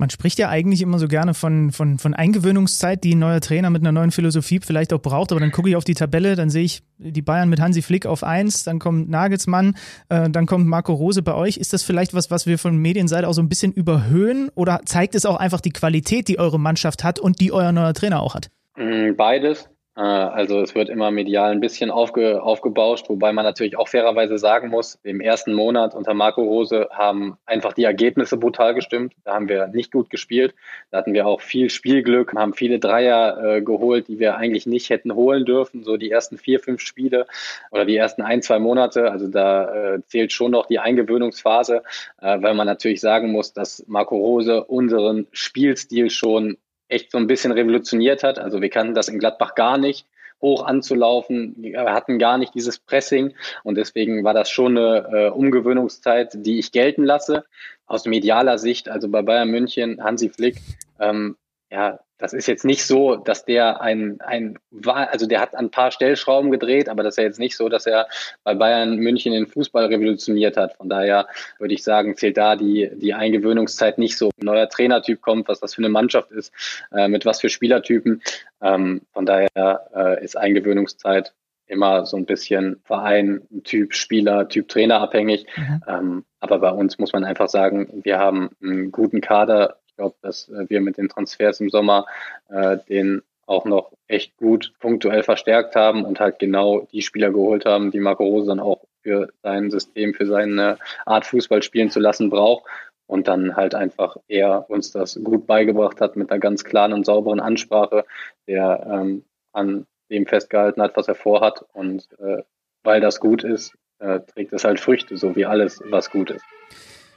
Man 0.00 0.08
spricht 0.08 0.38
ja 0.38 0.48
eigentlich 0.48 0.80
immer 0.80 0.98
so 0.98 1.08
gerne 1.08 1.34
von, 1.34 1.72
von, 1.72 1.98
von 1.98 2.14
Eingewöhnungszeit, 2.14 3.04
die 3.04 3.14
ein 3.14 3.18
neuer 3.18 3.42
Trainer 3.42 3.68
mit 3.68 3.82
einer 3.82 3.92
neuen 3.92 4.12
Philosophie 4.12 4.58
vielleicht 4.64 4.94
auch 4.94 5.02
braucht. 5.02 5.30
Aber 5.30 5.40
dann 5.40 5.52
gucke 5.52 5.68
ich 5.68 5.76
auf 5.76 5.84
die 5.84 5.92
Tabelle, 5.92 6.36
dann 6.36 6.48
sehe 6.48 6.64
ich 6.64 6.82
die 6.96 7.20
Bayern 7.20 7.50
mit 7.50 7.60
Hansi 7.60 7.82
Flick 7.82 8.06
auf 8.06 8.24
eins, 8.24 8.64
dann 8.64 8.78
kommt 8.78 9.10
Nagelsmann, 9.10 9.76
äh, 10.08 10.30
dann 10.30 10.46
kommt 10.46 10.66
Marco 10.66 10.94
Rose 10.94 11.20
bei 11.20 11.34
euch. 11.34 11.58
Ist 11.58 11.74
das 11.74 11.82
vielleicht 11.82 12.14
was, 12.14 12.30
was 12.30 12.46
wir 12.46 12.56
von 12.56 12.78
Medienseite 12.78 13.28
auch 13.28 13.34
so 13.34 13.42
ein 13.42 13.50
bisschen 13.50 13.72
überhöhen? 13.72 14.48
Oder 14.54 14.80
zeigt 14.86 15.14
es 15.14 15.26
auch 15.26 15.36
einfach 15.36 15.60
die 15.60 15.70
Qualität, 15.70 16.28
die 16.28 16.38
eure 16.38 16.58
Mannschaft 16.58 17.04
hat 17.04 17.18
und 17.18 17.38
die 17.38 17.52
euer 17.52 17.70
neuer 17.70 17.92
Trainer 17.92 18.22
auch 18.22 18.34
hat? 18.34 18.50
Mm, 18.78 19.16
beides. 19.18 19.68
Äh, 20.00 20.02
also 20.02 20.60
es 20.62 20.74
wird 20.74 20.88
immer 20.88 21.10
medial 21.10 21.52
ein 21.52 21.60
bisschen 21.60 21.90
aufge, 21.90 22.42
aufgebauscht, 22.42 23.08
wobei 23.10 23.32
man 23.32 23.44
natürlich 23.44 23.76
auch 23.76 23.88
fairerweise 23.88 24.38
sagen 24.38 24.68
muss, 24.68 24.98
im 25.02 25.20
ersten 25.20 25.52
Monat 25.52 25.94
unter 25.94 26.14
Marco 26.14 26.42
Rose 26.42 26.88
haben 26.90 27.36
einfach 27.44 27.74
die 27.74 27.84
Ergebnisse 27.84 28.38
brutal 28.38 28.74
gestimmt. 28.74 29.12
Da 29.24 29.34
haben 29.34 29.48
wir 29.48 29.66
nicht 29.68 29.92
gut 29.92 30.08
gespielt. 30.08 30.54
Da 30.90 30.98
hatten 30.98 31.12
wir 31.12 31.26
auch 31.26 31.42
viel 31.42 31.68
Spielglück, 31.68 32.34
haben 32.34 32.54
viele 32.54 32.78
Dreier 32.78 33.56
äh, 33.56 33.62
geholt, 33.62 34.08
die 34.08 34.18
wir 34.18 34.36
eigentlich 34.36 34.66
nicht 34.66 34.88
hätten 34.88 35.14
holen 35.14 35.44
dürfen. 35.44 35.84
So 35.84 35.98
die 35.98 36.10
ersten 36.10 36.38
vier, 36.38 36.60
fünf 36.60 36.80
Spiele 36.80 37.26
oder 37.70 37.84
die 37.84 37.96
ersten 37.96 38.22
ein, 38.22 38.40
zwei 38.40 38.58
Monate. 38.58 39.10
Also 39.10 39.28
da 39.28 39.94
äh, 39.94 40.02
zählt 40.06 40.32
schon 40.32 40.52
noch 40.52 40.66
die 40.66 40.78
Eingewöhnungsphase, 40.78 41.82
äh, 42.22 42.40
weil 42.40 42.54
man 42.54 42.66
natürlich 42.66 43.02
sagen 43.02 43.30
muss, 43.32 43.52
dass 43.52 43.84
Marco 43.86 44.16
Rose 44.16 44.64
unseren 44.64 45.26
Spielstil 45.32 46.08
schon 46.08 46.56
echt 46.90 47.10
so 47.12 47.18
ein 47.18 47.26
bisschen 47.26 47.52
revolutioniert 47.52 48.22
hat. 48.22 48.38
Also 48.38 48.60
wir 48.60 48.70
kannten 48.70 48.94
das 48.94 49.08
in 49.08 49.18
Gladbach 49.18 49.54
gar 49.54 49.78
nicht, 49.78 50.06
hoch 50.40 50.64
anzulaufen. 50.64 51.54
Wir 51.58 51.92
hatten 51.92 52.18
gar 52.18 52.38
nicht 52.38 52.54
dieses 52.54 52.78
Pressing 52.78 53.34
und 53.62 53.76
deswegen 53.76 54.24
war 54.24 54.34
das 54.34 54.50
schon 54.50 54.76
eine 54.76 55.08
äh, 55.12 55.28
Umgewöhnungszeit, 55.30 56.32
die 56.34 56.58
ich 56.58 56.72
gelten 56.72 57.04
lasse. 57.04 57.44
Aus 57.86 58.06
medialer 58.06 58.58
Sicht, 58.58 58.88
also 58.88 59.08
bei 59.08 59.22
Bayern 59.22 59.50
München, 59.50 60.02
Hansi 60.02 60.28
Flick, 60.28 60.56
ähm, 61.00 61.36
ja, 61.70 62.00
das 62.20 62.32
ist 62.32 62.46
jetzt 62.46 62.64
nicht 62.64 62.84
so, 62.84 63.16
dass 63.16 63.44
der 63.44 63.80
ein, 63.80 64.20
ein 64.20 64.58
also 64.84 65.26
der 65.26 65.40
hat 65.40 65.54
ein 65.54 65.70
paar 65.70 65.90
Stellschrauben 65.90 66.50
gedreht, 66.50 66.88
aber 66.88 67.02
das 67.02 67.14
ist 67.14 67.18
ja 67.18 67.24
jetzt 67.24 67.38
nicht 67.38 67.56
so, 67.56 67.68
dass 67.68 67.86
er 67.86 68.08
bei 68.44 68.54
Bayern 68.54 68.96
München 68.96 69.32
den 69.32 69.46
Fußball 69.46 69.86
revolutioniert 69.86 70.56
hat. 70.56 70.76
Von 70.76 70.88
daher 70.88 71.26
würde 71.58 71.74
ich 71.74 71.82
sagen, 71.82 72.16
zählt 72.16 72.36
da 72.36 72.56
die, 72.56 72.90
die 72.94 73.14
Eingewöhnungszeit 73.14 73.98
nicht 73.98 74.16
so. 74.16 74.30
Ein 74.40 74.44
neuer 74.44 74.68
Trainertyp 74.68 75.20
kommt, 75.20 75.48
was 75.48 75.60
das 75.60 75.74
für 75.74 75.80
eine 75.80 75.88
Mannschaft 75.88 76.30
ist, 76.30 76.52
äh, 76.92 77.08
mit 77.08 77.24
was 77.24 77.40
für 77.40 77.48
Spielertypen. 77.48 78.22
Ähm, 78.62 79.02
von 79.12 79.26
daher 79.26 79.88
äh, 79.94 80.24
ist 80.24 80.36
Eingewöhnungszeit 80.36 81.32
immer 81.70 82.04
so 82.04 82.16
ein 82.16 82.26
bisschen 82.26 82.80
Verein, 82.84 83.42
Typ 83.64 83.94
Spieler, 83.94 84.48
Typ 84.48 84.68
Trainer 84.68 85.00
abhängig. 85.00 85.46
Mhm. 85.56 85.82
Ähm, 85.86 86.24
aber 86.40 86.58
bei 86.58 86.70
uns 86.70 86.98
muss 86.98 87.12
man 87.12 87.24
einfach 87.24 87.48
sagen, 87.48 88.00
wir 88.02 88.18
haben 88.18 88.50
einen 88.62 88.90
guten 88.90 89.20
Kader 89.20 89.79
glaube, 90.00 90.16
dass 90.22 90.48
äh, 90.48 90.68
wir 90.68 90.80
mit 90.80 90.96
den 90.96 91.08
Transfers 91.08 91.60
im 91.60 91.68
Sommer 91.68 92.06
äh, 92.48 92.78
den 92.88 93.22
auch 93.46 93.64
noch 93.64 93.92
echt 94.06 94.36
gut 94.36 94.72
punktuell 94.80 95.22
verstärkt 95.22 95.76
haben 95.76 96.04
und 96.04 96.20
halt 96.20 96.38
genau 96.38 96.86
die 96.92 97.02
Spieler 97.02 97.30
geholt 97.30 97.66
haben, 97.66 97.90
die 97.90 98.00
Marco 98.00 98.24
Rose 98.24 98.46
dann 98.46 98.60
auch 98.60 98.84
für 99.02 99.28
sein 99.42 99.70
System, 99.70 100.14
für 100.14 100.26
seine 100.26 100.78
Art 101.04 101.26
Fußball 101.26 101.62
spielen 101.62 101.90
zu 101.90 102.00
lassen 102.00 102.30
braucht 102.30 102.64
und 103.06 103.28
dann 103.28 103.56
halt 103.56 103.74
einfach 103.74 104.16
er 104.28 104.70
uns 104.70 104.92
das 104.92 105.18
gut 105.22 105.46
beigebracht 105.46 106.00
hat 106.00 106.16
mit 106.16 106.30
einer 106.30 106.40
ganz 106.40 106.64
klaren 106.64 106.92
und 106.92 107.04
sauberen 107.04 107.40
Ansprache, 107.40 108.04
der 108.46 108.86
ähm, 108.90 109.24
an 109.52 109.86
dem 110.10 110.26
festgehalten 110.26 110.80
hat, 110.80 110.96
was 110.96 111.08
er 111.08 111.14
vorhat 111.14 111.64
und 111.72 112.08
äh, 112.20 112.42
weil 112.84 113.00
das 113.00 113.20
gut 113.20 113.44
ist, 113.44 113.76
äh, 113.98 114.20
trägt 114.20 114.52
es 114.52 114.64
halt 114.64 114.80
Früchte, 114.80 115.16
so 115.16 115.36
wie 115.36 115.44
alles, 115.44 115.82
was 115.84 116.10
gut 116.10 116.30
ist. 116.30 116.44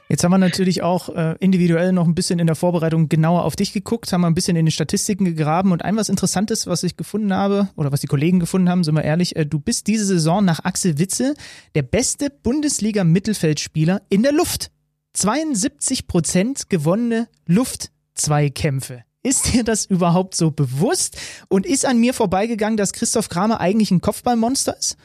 Jetzt 0.08 0.22
haben 0.22 0.32
wir 0.32 0.38
natürlich 0.38 0.82
auch 0.82 1.08
äh, 1.08 1.34
individuell 1.40 1.92
noch 1.92 2.06
ein 2.06 2.14
bisschen 2.14 2.38
in 2.38 2.46
der 2.46 2.56
Vorbereitung 2.56 3.08
genauer 3.08 3.44
auf 3.44 3.56
dich 3.56 3.72
geguckt, 3.72 4.12
haben 4.12 4.20
wir 4.20 4.26
ein 4.26 4.34
bisschen 4.34 4.56
in 4.56 4.66
den 4.66 4.70
Statistiken 4.70 5.24
gegraben 5.24 5.72
und 5.72 5.82
ein 5.82 5.96
was 5.96 6.10
Interessantes, 6.10 6.66
was 6.66 6.82
ich 6.82 6.96
gefunden 6.96 7.32
habe 7.32 7.70
oder 7.76 7.90
was 7.90 8.02
die 8.02 8.06
Kollegen 8.06 8.38
gefunden 8.38 8.68
haben, 8.68 8.84
sind 8.84 8.94
wir 8.94 9.02
ehrlich, 9.02 9.34
äh, 9.36 9.46
du 9.46 9.58
bist 9.58 9.86
diese 9.86 10.04
Saison 10.04 10.44
nach 10.44 10.64
Axel 10.64 10.98
Witze 10.98 11.34
der 11.74 11.82
beste 11.82 12.28
Bundesliga-Mittelfeldspieler 12.30 14.02
in 14.10 14.22
der 14.22 14.32
Luft. 14.32 14.70
72 15.14 16.06
Prozent 16.06 16.68
gewonnene 16.68 17.28
Luftzweikämpfe. 17.46 19.04
Ist 19.22 19.54
dir 19.54 19.64
das 19.64 19.86
überhaupt 19.86 20.34
so 20.34 20.50
bewusst? 20.50 21.16
Und 21.48 21.64
ist 21.64 21.86
an 21.86 21.98
mir 21.98 22.12
vorbeigegangen, 22.12 22.76
dass 22.76 22.92
Christoph 22.92 23.30
Kramer 23.30 23.58
eigentlich 23.58 23.90
ein 23.90 24.02
Kopfballmonster 24.02 24.76
ist? 24.76 24.98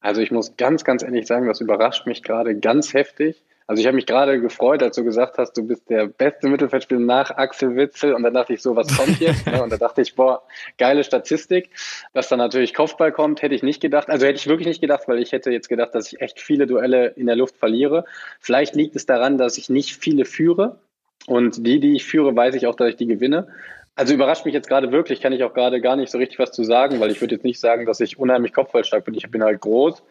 Also 0.00 0.20
ich 0.20 0.32
muss 0.32 0.56
ganz, 0.56 0.84
ganz 0.84 1.02
ehrlich 1.02 1.26
sagen, 1.26 1.46
das 1.46 1.60
überrascht 1.60 2.06
mich 2.06 2.22
gerade 2.22 2.58
ganz 2.58 2.92
heftig. 2.92 3.42
Also 3.66 3.80
ich 3.80 3.86
habe 3.86 3.96
mich 3.96 4.06
gerade 4.06 4.40
gefreut, 4.40 4.82
als 4.82 4.96
du 4.96 5.04
gesagt 5.04 5.38
hast, 5.38 5.56
du 5.56 5.66
bist 5.66 5.88
der 5.88 6.06
beste 6.06 6.48
Mittelfeldspieler 6.48 7.00
nach 7.00 7.30
Axel 7.30 7.76
Witzel 7.76 8.14
und 8.14 8.22
dann 8.22 8.34
dachte 8.34 8.52
ich 8.52 8.62
so, 8.62 8.76
was 8.76 8.94
kommt 8.96 9.20
jetzt? 9.20 9.46
Ne? 9.52 9.62
Und 9.62 9.70
da 9.70 9.76
dachte 9.76 10.02
ich, 10.02 10.14
boah, 10.14 10.42
geile 10.78 11.04
Statistik. 11.04 11.70
Dass 12.12 12.28
dann 12.28 12.38
natürlich 12.38 12.74
Kopfball 12.74 13.12
kommt, 13.12 13.42
hätte 13.42 13.54
ich 13.54 13.62
nicht 13.62 13.80
gedacht. 13.80 14.08
Also 14.08 14.26
hätte 14.26 14.36
ich 14.36 14.46
wirklich 14.46 14.68
nicht 14.68 14.80
gedacht, 14.80 15.02
weil 15.06 15.18
ich 15.18 15.32
hätte 15.32 15.50
jetzt 15.50 15.68
gedacht, 15.68 15.94
dass 15.94 16.12
ich 16.12 16.20
echt 16.20 16.40
viele 16.40 16.66
Duelle 16.66 17.08
in 17.08 17.26
der 17.26 17.36
Luft 17.36 17.56
verliere. 17.56 18.04
Vielleicht 18.40 18.74
liegt 18.74 18.96
es 18.96 19.06
daran, 19.06 19.36
dass 19.36 19.58
ich 19.58 19.68
nicht 19.68 19.96
viele 19.96 20.24
führe. 20.24 20.78
Und 21.26 21.66
die, 21.66 21.80
die 21.80 21.96
ich 21.96 22.04
führe, 22.04 22.34
weiß 22.34 22.54
ich 22.54 22.66
auch, 22.66 22.74
dass 22.74 22.90
ich 22.90 22.96
die 22.96 23.06
gewinne. 23.06 23.48
Also 23.94 24.14
überrascht 24.14 24.44
mich 24.44 24.54
jetzt 24.54 24.68
gerade 24.68 24.90
wirklich, 24.90 25.20
kann 25.20 25.32
ich 25.32 25.44
auch 25.44 25.52
gerade 25.52 25.80
gar 25.80 25.96
nicht 25.96 26.10
so 26.10 26.18
richtig 26.18 26.38
was 26.38 26.52
zu 26.52 26.64
sagen, 26.64 26.98
weil 27.00 27.10
ich 27.10 27.20
würde 27.20 27.34
jetzt 27.34 27.44
nicht 27.44 27.60
sagen, 27.60 27.84
dass 27.84 28.00
ich 28.00 28.18
unheimlich 28.18 28.52
kopfballstark 28.52 29.04
bin. 29.04 29.14
Ich 29.14 29.30
bin 29.30 29.42
halt 29.42 29.60
groß 29.60 30.02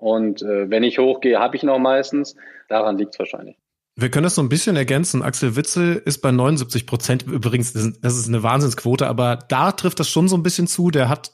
und 0.00 0.42
äh, 0.42 0.68
wenn 0.70 0.82
ich 0.82 0.98
hochgehe, 0.98 1.38
habe 1.38 1.56
ich 1.56 1.62
noch 1.62 1.78
meistens. 1.78 2.34
Daran 2.68 2.98
liegt 2.98 3.14
es 3.14 3.18
wahrscheinlich. 3.18 3.56
Wir 3.96 4.10
können 4.10 4.24
das 4.24 4.34
so 4.34 4.42
ein 4.42 4.48
bisschen 4.48 4.76
ergänzen. 4.76 5.22
Axel 5.22 5.56
Witzel 5.56 6.00
ist 6.04 6.22
bei 6.22 6.30
79 6.30 6.86
Prozent. 6.86 7.24
Übrigens, 7.24 7.72
das 7.72 8.16
ist 8.16 8.28
eine 8.28 8.42
Wahnsinnsquote, 8.42 9.06
aber 9.06 9.38
da 9.48 9.72
trifft 9.72 10.00
das 10.00 10.08
schon 10.08 10.26
so 10.28 10.36
ein 10.36 10.42
bisschen 10.42 10.66
zu. 10.66 10.90
Der 10.90 11.08
hat 11.08 11.32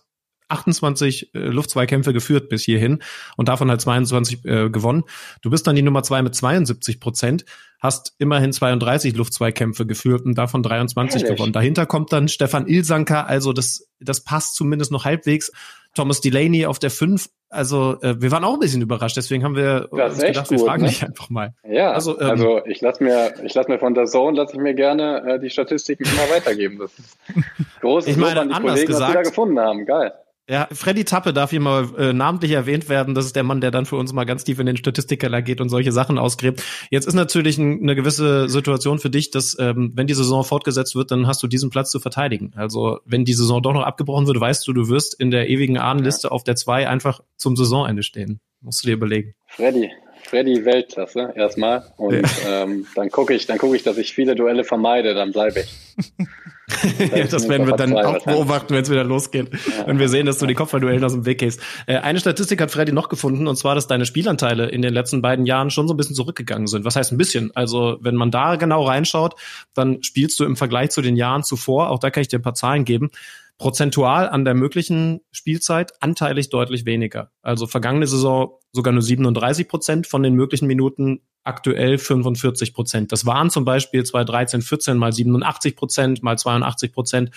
28 0.49 1.35
äh, 1.35 1.39
Luftzweikämpfe 1.39 2.13
geführt 2.13 2.49
bis 2.49 2.65
hierhin 2.65 3.03
und 3.37 3.49
davon 3.49 3.71
halt 3.71 3.81
22 3.81 4.45
äh, 4.45 4.71
gewonnen. 4.71 5.05
Du 5.43 5.51
bist 5.51 5.67
dann 5.67 5.77
die 5.77 5.83
Nummer 5.83 6.03
zwei 6.03 6.23
mit 6.23 6.35
72 6.35 7.01
Prozent, 7.01 7.45
hast 7.81 8.15
immerhin 8.19 8.53
32 8.53 9.17
Luftzweikämpfe 9.17 9.87
geführt 9.87 10.25
und 10.25 10.37
davon 10.37 10.63
23 10.63 11.23
Ehrlich? 11.23 11.37
gewonnen. 11.37 11.53
Dahinter 11.53 11.87
kommt 11.87 12.13
dann 12.13 12.29
Stefan 12.29 12.67
Ilsanker, 12.67 13.27
also 13.27 13.53
das, 13.53 13.89
das 14.01 14.23
passt 14.25 14.55
zumindest 14.55 14.93
noch 14.93 15.05
halbwegs. 15.05 15.53
Thomas 15.95 16.21
Delaney 16.21 16.67
auf 16.67 16.79
der 16.79 16.91
5. 16.91 17.29
Also 17.49 18.01
äh, 18.03 18.21
wir 18.21 18.31
waren 18.33 18.45
auch 18.45 18.55
ein 18.55 18.59
bisschen 18.59 18.83
überrascht, 18.83 19.17
deswegen 19.17 19.45
haben 19.45 19.55
wir 19.55 19.89
das 19.93 20.15
uns 20.15 20.23
gedacht, 20.23 20.49
gut, 20.49 20.59
wir 20.59 20.67
fragen 20.67 20.83
ne? 20.83 20.89
dich 20.89 21.05
einfach 21.05 21.31
mal. 21.31 21.55
Ja, 21.69 21.93
also, 21.93 22.21
ähm, 22.21 22.31
also 22.31 22.61
ich 22.67 22.81
lasse 22.81 23.05
mir, 23.05 23.35
ich 23.45 23.55
lasse 23.55 23.71
mir 23.71 23.79
von 23.79 23.95
der 23.95 24.07
Zone, 24.07 24.37
lasse 24.37 24.57
ich 24.57 24.61
mir 24.61 24.75
gerne 24.75 25.35
äh, 25.35 25.39
die 25.39 25.51
Statistiken 25.51 26.05
immer 26.05 26.35
weitergeben. 26.35 26.79
Das 26.79 26.99
ist 26.99 27.19
großes 27.81 28.11
ich 28.11 28.17
meine, 28.17 28.35
Lob 28.35 28.43
an 28.43 28.49
die 28.49 28.69
Kollegen, 28.69 28.87
gesagt, 28.87 29.03
was 29.03 29.11
wir 29.11 29.23
da 29.23 29.29
gefunden 29.29 29.61
haben. 29.61 29.87
Geil. 29.87 30.13
Ja, 30.49 30.69
Freddy 30.71 31.05
Tappe 31.05 31.33
darf 31.33 31.51
hier 31.51 31.61
mal 31.61 31.89
äh, 31.99 32.13
namentlich 32.13 32.53
erwähnt 32.53 32.89
werden. 32.89 33.17
Das 33.17 33.27
ist 33.27 33.35
der 33.35 33.43
Mann, 33.43 33.61
der 33.61 33.73
dann 33.73 33.85
für 33.85 33.97
uns 33.97 34.13
mal 34.13 34.25
ganz 34.25 34.45
tief 34.45 34.61
in 34.61 34.67
den 34.67 34.77
Statistikkeller 34.77 35.43
geht 35.43 35.61
und 35.61 35.71
solche 35.71 35.91
Sachen 35.91 36.19
ausgräbt. 36.19 36.63
Jetzt 36.89 37.09
ist 37.09 37.15
natürlich 37.15 37.59
ein, 37.59 37.83
eine 37.83 37.97
gewisse 37.97 38.49
Situation 38.49 39.01
für 39.01 39.11
dich, 39.11 39.33
dass 39.33 39.59
ähm, 39.59 39.93
wenn 39.97 40.07
die 40.07 40.15
Saison 40.15 40.45
fortgesetzt 40.45 40.95
wird, 40.95 41.11
dann 41.11 41.27
hast 41.27 41.43
du 41.43 41.49
diesen 41.49 41.71
Platz 41.71 41.91
zu 41.91 41.99
verteidigen. 41.99 42.53
Also 42.55 43.01
wenn 43.05 43.25
die 43.25 43.35
Saison 43.35 43.61
doch 43.61 43.73
noch 43.73 43.83
abgebrochen 43.83 44.29
wird, 44.29 44.39
weißt 44.39 44.67
du, 44.69 44.73
du 44.73 44.89
wirst 44.89 45.19
in 45.19 45.33
der 45.33 45.49
ewigen 45.49 45.79
Ahnenliste 45.79 46.29
ja. 46.29 46.31
auf 46.31 46.45
der 46.45 46.55
2 46.55 46.89
einfach 46.89 47.21
zum 47.37 47.57
Saisonende 47.57 48.05
stehen. 48.05 48.39
Musst 48.61 48.85
du 48.85 48.87
dir 48.87 48.95
überlegen. 48.95 49.35
Freddy, 49.49 49.91
Freddy 50.23 50.65
Weltklasse 50.65 51.33
erstmal. 51.35 51.93
Und 51.97 52.23
ja. 52.45 52.63
ähm, 52.63 52.87
dann 52.95 53.11
gucke 53.11 53.35
ich, 53.35 53.47
dann 53.47 53.59
gucke 53.59 53.75
ich, 53.75 53.83
dass 53.83 53.99
ich 53.99 54.15
viele 54.15 54.37
Duelle 54.37 54.63
vermeide, 54.63 55.15
dann 55.15 55.33
bleibe 55.33 55.61
ich. 55.61 55.75
ja, 56.99 57.25
das 57.25 57.49
werden 57.49 57.67
wir 57.67 57.77
dann 57.77 57.97
auch 57.97 58.25
beobachten, 58.25 58.75
wenn 58.75 58.83
es 58.83 58.91
wieder 58.91 59.05
losgeht. 59.05 59.51
Ja. 59.53 59.87
Wenn 59.87 60.01
wir 60.01 60.09
sehen, 60.09 60.27
dass 60.27 60.39
du 60.39 60.47
die 60.47 60.55
Kopfballduellen 60.55 61.05
aus 61.05 61.13
dem 61.13 61.25
Weg 61.25 61.39
gehst. 61.39 61.61
Äh, 61.87 61.99
eine 61.99 62.19
Statistik 62.19 62.61
hat 62.61 62.73
Freddy 62.73 62.93
noch 62.93 63.09
gefunden, 63.09 63.47
und 63.47 63.57
zwar, 63.57 63.77
dass 63.77 63.87
deine 63.87 64.05
Spielanteile 64.05 64.67
in 64.67 64.83
den 64.83 64.93
letzten 64.93 65.23
beiden 65.23 65.47
Jahren 65.47 65.71
schon 65.71 65.87
so 65.87 65.95
ein 65.95 65.97
bisschen 65.97 66.17
zurückgegangen 66.17 66.67
sind. 66.67 66.85
Was 66.85 66.97
heißt 66.97 67.13
ein 67.13 67.19
bisschen? 67.19 67.53
Also, 67.55 67.99
wenn 68.01 68.17
man 68.17 68.33
da 68.33 68.57
genau 68.57 68.85
reinschaut, 68.85 69.35
dann 69.75 70.03
spielst 70.03 70.41
du 70.41 70.45
im 70.45 70.57
Vergleich 70.57 70.91
zu 70.91 71.03
den 71.03 71.17
Jahren 71.17 71.45
zuvor, 71.45 71.91
auch 71.91 72.01
da 72.01 72.11
kann 72.11 72.23
ich 72.23 72.29
dir 72.29 72.41
ein 72.41 72.43
paar 72.43 72.55
Zahlen 72.55 72.85
geben, 72.85 73.11
prozentual 73.59 74.29
an 74.29 74.45
der 74.45 74.55
möglichen 74.55 75.21
Spielzeit 75.31 75.93
anteilig 76.01 76.51
deutlich 76.51 76.85
weniger. 76.85 77.33
Also 77.43 77.67
vergangene 77.67 78.07
Saison 78.07 78.59
sogar 78.73 78.93
nur 78.93 79.03
37 79.03 79.69
Prozent 79.69 80.07
von 80.07 80.23
den 80.23 80.35
möglichen 80.35 80.67
Minuten, 80.67 81.23
aktuell 81.43 81.97
45 81.97 82.75
Prozent. 82.75 83.13
Das 83.13 83.25
waren 83.25 83.51
zum 83.51 83.65
Beispiel 83.65 84.05
2013, 84.05 84.63
14 84.63 84.99
mal 84.99 85.13
87 85.13 85.77
Prozent, 85.77 86.23
mal 86.23 86.37
82 86.37 86.93
Prozent. 86.93 87.31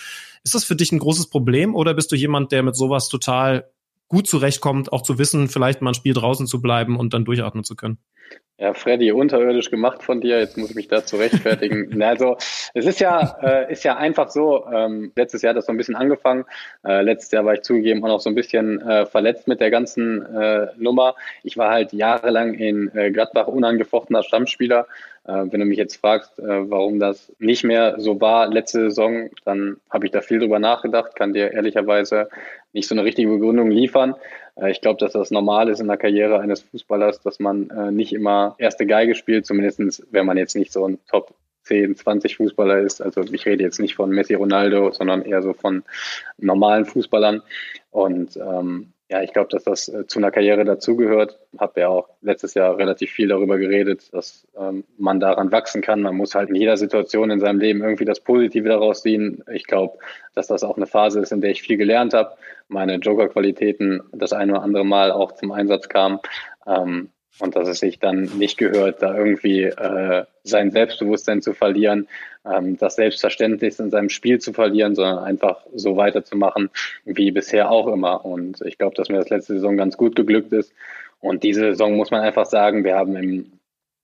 Ist 0.44 0.54
das 0.54 0.64
für 0.64 0.76
dich 0.76 0.92
ein 0.92 0.98
großes 0.98 1.30
Problem 1.30 1.74
oder 1.74 1.94
bist 1.94 2.12
du 2.12 2.16
jemand, 2.16 2.52
der 2.52 2.62
mit 2.62 2.76
sowas 2.76 3.08
total 3.08 3.70
gut 4.08 4.26
zurechtkommt, 4.26 4.92
auch 4.92 5.02
zu 5.02 5.18
wissen, 5.18 5.48
vielleicht 5.48 5.80
mal 5.80 5.92
ein 5.92 5.94
Spiel 5.94 6.14
draußen 6.14 6.46
zu 6.46 6.60
bleiben 6.60 6.98
und 6.98 7.14
dann 7.14 7.24
durchatmen 7.24 7.64
zu 7.64 7.76
können? 7.76 7.98
Ja, 8.60 8.74
Freddy, 8.74 9.10
unterirdisch 9.10 9.70
gemacht 9.70 10.02
von 10.02 10.20
dir. 10.20 10.38
Jetzt 10.38 10.58
muss 10.58 10.68
ich 10.68 10.76
mich 10.76 10.86
dazu 10.86 11.16
rechtfertigen. 11.16 12.02
also, 12.02 12.36
es 12.74 12.84
ist 12.84 13.00
ja, 13.00 13.38
äh, 13.42 13.72
ist 13.72 13.84
ja 13.84 13.96
einfach 13.96 14.28
so. 14.28 14.66
Ähm, 14.70 15.12
letztes 15.16 15.40
Jahr 15.40 15.52
hat 15.52 15.56
das 15.56 15.64
so 15.64 15.72
ein 15.72 15.78
bisschen 15.78 15.96
angefangen. 15.96 16.44
Äh, 16.84 17.00
letztes 17.00 17.30
Jahr 17.30 17.46
war 17.46 17.54
ich 17.54 17.62
zugegeben 17.62 18.04
auch 18.04 18.08
noch 18.08 18.20
so 18.20 18.28
ein 18.28 18.34
bisschen 18.34 18.82
äh, 18.82 19.06
verletzt 19.06 19.48
mit 19.48 19.60
der 19.60 19.70
ganzen 19.70 20.26
äh, 20.26 20.66
Nummer. 20.76 21.14
Ich 21.42 21.56
war 21.56 21.70
halt 21.70 21.94
jahrelang 21.94 22.52
in 22.52 22.94
äh, 22.94 23.10
Gladbach 23.10 23.46
unangefochtener 23.46 24.22
Stammspieler. 24.22 24.86
Äh, 25.24 25.46
wenn 25.50 25.60
du 25.60 25.64
mich 25.64 25.78
jetzt 25.78 25.96
fragst, 25.96 26.32
warum 26.36 27.00
das 27.00 27.32
nicht 27.38 27.64
mehr 27.64 27.94
so 27.98 28.20
war 28.20 28.46
letzte 28.46 28.90
Saison, 28.90 29.30
dann 29.46 29.78
habe 29.88 30.04
ich 30.04 30.12
da 30.12 30.20
viel 30.20 30.38
drüber 30.38 30.58
nachgedacht, 30.58 31.16
kann 31.16 31.32
dir 31.32 31.52
ehrlicherweise 31.52 32.28
nicht 32.74 32.88
so 32.88 32.94
eine 32.94 33.04
richtige 33.04 33.30
Begründung 33.30 33.70
liefern. 33.70 34.14
Äh, 34.60 34.70
ich 34.70 34.80
glaube, 34.80 34.98
dass 34.98 35.12
das 35.12 35.30
normal 35.30 35.68
ist 35.68 35.80
in 35.80 35.88
der 35.88 35.96
Karriere 35.96 36.40
eines 36.40 36.62
Fußballers, 36.62 37.20
dass 37.20 37.40
man 37.40 37.70
äh, 37.70 37.90
nicht 37.90 38.12
immer 38.12 38.54
erste 38.58 38.86
Geige 38.86 39.14
spielt, 39.14 39.46
zumindest 39.46 40.06
wenn 40.10 40.26
man 40.26 40.36
jetzt 40.36 40.56
nicht 40.56 40.72
so 40.72 40.86
ein 40.86 40.98
Top 41.08 41.34
10, 41.64 41.96
20 41.96 42.36
Fußballer 42.36 42.80
ist. 42.80 43.00
Also 43.00 43.22
ich 43.22 43.46
rede 43.46 43.62
jetzt 43.62 43.80
nicht 43.80 43.94
von 43.94 44.10
Messi 44.10 44.34
Ronaldo, 44.34 44.90
sondern 44.92 45.22
eher 45.22 45.42
so 45.42 45.52
von 45.52 45.84
normalen 46.38 46.84
Fußballern. 46.84 47.42
Und 47.90 48.36
ähm, 48.36 48.92
ja, 49.10 49.20
ich 49.22 49.32
glaube, 49.32 49.48
dass 49.50 49.64
das 49.64 49.88
äh, 49.88 50.06
zu 50.06 50.20
einer 50.20 50.30
Karriere 50.30 50.64
dazugehört. 50.64 51.36
Habe 51.58 51.80
ja 51.80 51.88
auch 51.88 52.08
letztes 52.22 52.54
Jahr 52.54 52.78
relativ 52.78 53.10
viel 53.10 53.26
darüber 53.26 53.58
geredet, 53.58 54.08
dass 54.14 54.46
ähm, 54.56 54.84
man 54.98 55.18
daran 55.18 55.50
wachsen 55.50 55.82
kann. 55.82 56.00
Man 56.00 56.14
muss 56.14 56.36
halt 56.36 56.48
in 56.48 56.54
jeder 56.54 56.76
Situation 56.76 57.28
in 57.30 57.40
seinem 57.40 57.58
Leben 57.58 57.82
irgendwie 57.82 58.04
das 58.04 58.20
Positive 58.20 58.68
daraus 58.68 59.02
ziehen. 59.02 59.42
Ich 59.52 59.64
glaube, 59.66 59.98
dass 60.34 60.46
das 60.46 60.62
auch 60.62 60.76
eine 60.76 60.86
Phase 60.86 61.18
ist, 61.18 61.32
in 61.32 61.40
der 61.40 61.50
ich 61.50 61.60
viel 61.60 61.76
gelernt 61.76 62.14
habe. 62.14 62.36
Meine 62.68 62.94
Joker-Qualitäten 62.96 64.00
das 64.12 64.32
eine 64.32 64.52
oder 64.52 64.62
andere 64.62 64.84
Mal 64.84 65.10
auch 65.10 65.32
zum 65.32 65.50
Einsatz 65.50 65.88
kamen. 65.88 66.20
Ähm, 66.68 67.10
und 67.38 67.56
dass 67.56 67.68
es 67.68 67.78
sich 67.78 67.98
dann 67.98 68.24
nicht 68.38 68.58
gehört, 68.58 69.02
da 69.02 69.16
irgendwie 69.16 69.62
äh, 69.64 70.24
sein 70.42 70.70
Selbstbewusstsein 70.70 71.42
zu 71.42 71.54
verlieren, 71.54 72.08
ähm, 72.44 72.76
das 72.76 72.96
Selbstverständnis 72.96 73.78
in 73.78 73.90
seinem 73.90 74.08
Spiel 74.08 74.40
zu 74.40 74.52
verlieren, 74.52 74.94
sondern 74.94 75.18
einfach 75.18 75.64
so 75.74 75.96
weiterzumachen 75.96 76.70
wie 77.04 77.30
bisher 77.30 77.70
auch 77.70 77.86
immer. 77.86 78.24
Und 78.24 78.60
ich 78.62 78.78
glaube, 78.78 78.94
dass 78.94 79.08
mir 79.08 79.18
das 79.18 79.30
letzte 79.30 79.54
Saison 79.54 79.76
ganz 79.76 79.96
gut 79.96 80.16
geglückt 80.16 80.52
ist. 80.52 80.72
Und 81.20 81.42
diese 81.42 81.60
Saison 81.60 81.96
muss 81.96 82.10
man 82.10 82.22
einfach 82.22 82.46
sagen, 82.46 82.84
wir 82.84 82.96
haben 82.96 83.16
im 83.16 83.59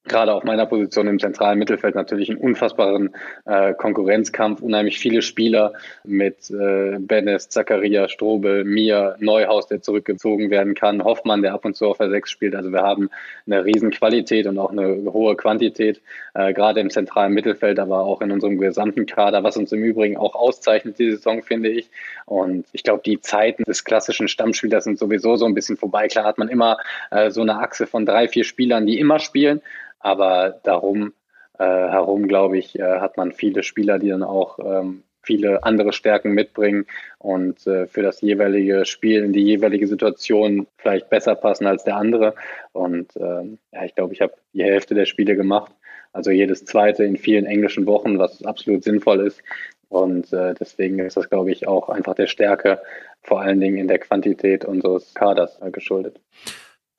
gerade 0.09 0.33
auf 0.33 0.45
meiner 0.45 0.67
Position 0.67 1.07
im 1.09 1.19
zentralen 1.19 1.59
Mittelfeld 1.59 1.95
natürlich 1.95 2.31
einen 2.31 2.39
unfassbaren 2.39 3.15
äh, 3.45 3.75
Konkurrenzkampf, 3.75 4.61
unheimlich 4.63 4.99
viele 4.99 5.23
Spieler 5.23 5.73
mit 6.05 6.51
äh, 6.51 6.99
Benes, 6.99 7.49
Zakaria, 7.49 8.09
Strobel, 8.09 8.65
Mir, 8.65 9.17
Neuhaus, 9.19 9.67
der 9.67 9.83
zurückgezogen 9.83 10.51
werden 10.51 10.75
kann, 10.75 11.05
Hoffmann, 11.05 11.43
der 11.43 11.55
ab 11.55 11.65
und 11.65 11.77
zu 11.77 11.87
auf 11.87 11.99
der 11.99 12.11
Sechs 12.11 12.31
spielt. 12.31 12.55
Also 12.55 12.71
wir 12.73 12.83
haben 12.83 13.11
eine 13.47 13.65
riesen 13.65 13.91
Qualität 13.91 14.47
und 14.47 14.59
auch 14.59 14.71
eine 14.71 15.13
hohe 15.13 15.37
Quantität, 15.37 16.01
äh, 16.35 16.53
gerade 16.53 16.81
im 16.81 16.91
zentralen 16.91 17.33
Mittelfeld, 17.33 17.79
aber 17.79 18.01
auch 18.01 18.21
in 18.21 18.31
unserem 18.31 18.59
gesamten 18.59 19.07
Kader, 19.07 19.43
was 19.43 19.57
uns 19.57 19.73
im 19.73 19.83
Übrigen 19.83 20.17
auch 20.17 20.35
auszeichnet, 20.35 20.99
die 20.99 21.11
Saison, 21.11 21.43
finde 21.43 21.69
ich. 21.69 21.89
Und 22.27 22.67
ich 22.73 22.83
glaube, 22.83 23.03
die 23.05 23.21
Zeiten 23.21 23.65
des 23.65 23.85
klassischen 23.85 24.29
Stammspielers 24.29 24.85
sind 24.85 24.99
sowieso 24.99 25.37
so 25.37 25.47
ein 25.47 25.55
bisschen 25.55 25.77
vorbei. 25.77 26.09
Klar 26.09 26.25
hat 26.25 26.39
man 26.39 26.49
immer 26.49 26.79
äh, 27.11 27.31
so 27.31 27.43
eine 27.43 27.59
Achse 27.59 27.87
von 27.87 28.07
drei, 28.07 28.29
vier 28.29 28.45
Spielern, 28.45 28.87
die 28.87 28.99
immer 28.99 29.19
spielen. 29.19 29.63
Aber 29.99 30.61
darum 30.63 31.13
äh, 31.59 31.65
herum, 31.65 32.29
glaube 32.29 32.59
ich, 32.59 32.79
äh, 32.79 33.01
hat 33.01 33.17
man 33.17 33.33
viele 33.33 33.63
Spieler, 33.63 33.99
die 33.99 34.09
dann 34.09 34.23
auch 34.23 34.59
ähm, 34.59 35.03
viele 35.23 35.65
andere 35.65 35.93
Stärken 35.93 36.33
mitbringen 36.33 36.87
und 37.19 37.67
äh, 37.67 37.87
für 37.87 38.03
das 38.03 38.21
jeweilige 38.21 38.87
Spiel 38.87 39.25
in 39.25 39.33
die 39.33 39.43
jeweilige 39.43 39.89
Situation 39.89 40.67
vielleicht 40.79 41.11
besser 41.11 41.35
passen 41.35 41.67
als 41.67 41.85
der 41.85 41.97
andere. 41.97 42.35
Und 42.73 43.13
ähm, 43.17 43.59
ja, 43.73 43.85
ich 43.85 43.95
glaube, 43.95 44.15
ich 44.15 44.21
habe 44.21 44.35
die 44.53 44.63
Hälfte 44.63 44.95
der 44.95 45.07
Spiele 45.07 45.35
gemacht, 45.35 45.73
also 46.13 46.31
jedes 46.31 46.65
zweite 46.65 47.05
in 47.05 47.17
vielen 47.17 47.45
englischen 47.45 47.87
Wochen, 47.87 48.19
was 48.19 48.45
absolut 48.45 48.85
sinnvoll 48.85 49.27
ist. 49.27 49.43
Und 49.89 50.33
äh, 50.33 50.55
deswegen 50.55 50.99
ist 51.01 51.17
das, 51.17 51.29
glaube 51.29 51.51
ich, 51.53 51.69
auch 51.69 51.89
einfach 51.89 52.15
der 52.15 52.27
Stärke, 52.27 52.81
vor 53.23 53.41
allen 53.41 53.61
Dingen 53.61 53.77
in 53.77 53.89
der 53.89 53.99
Quantität 53.99 54.65
unseres 54.65 55.15
Kaders 55.15 55.61
äh, 55.61 55.71
geschuldet. 55.71 56.21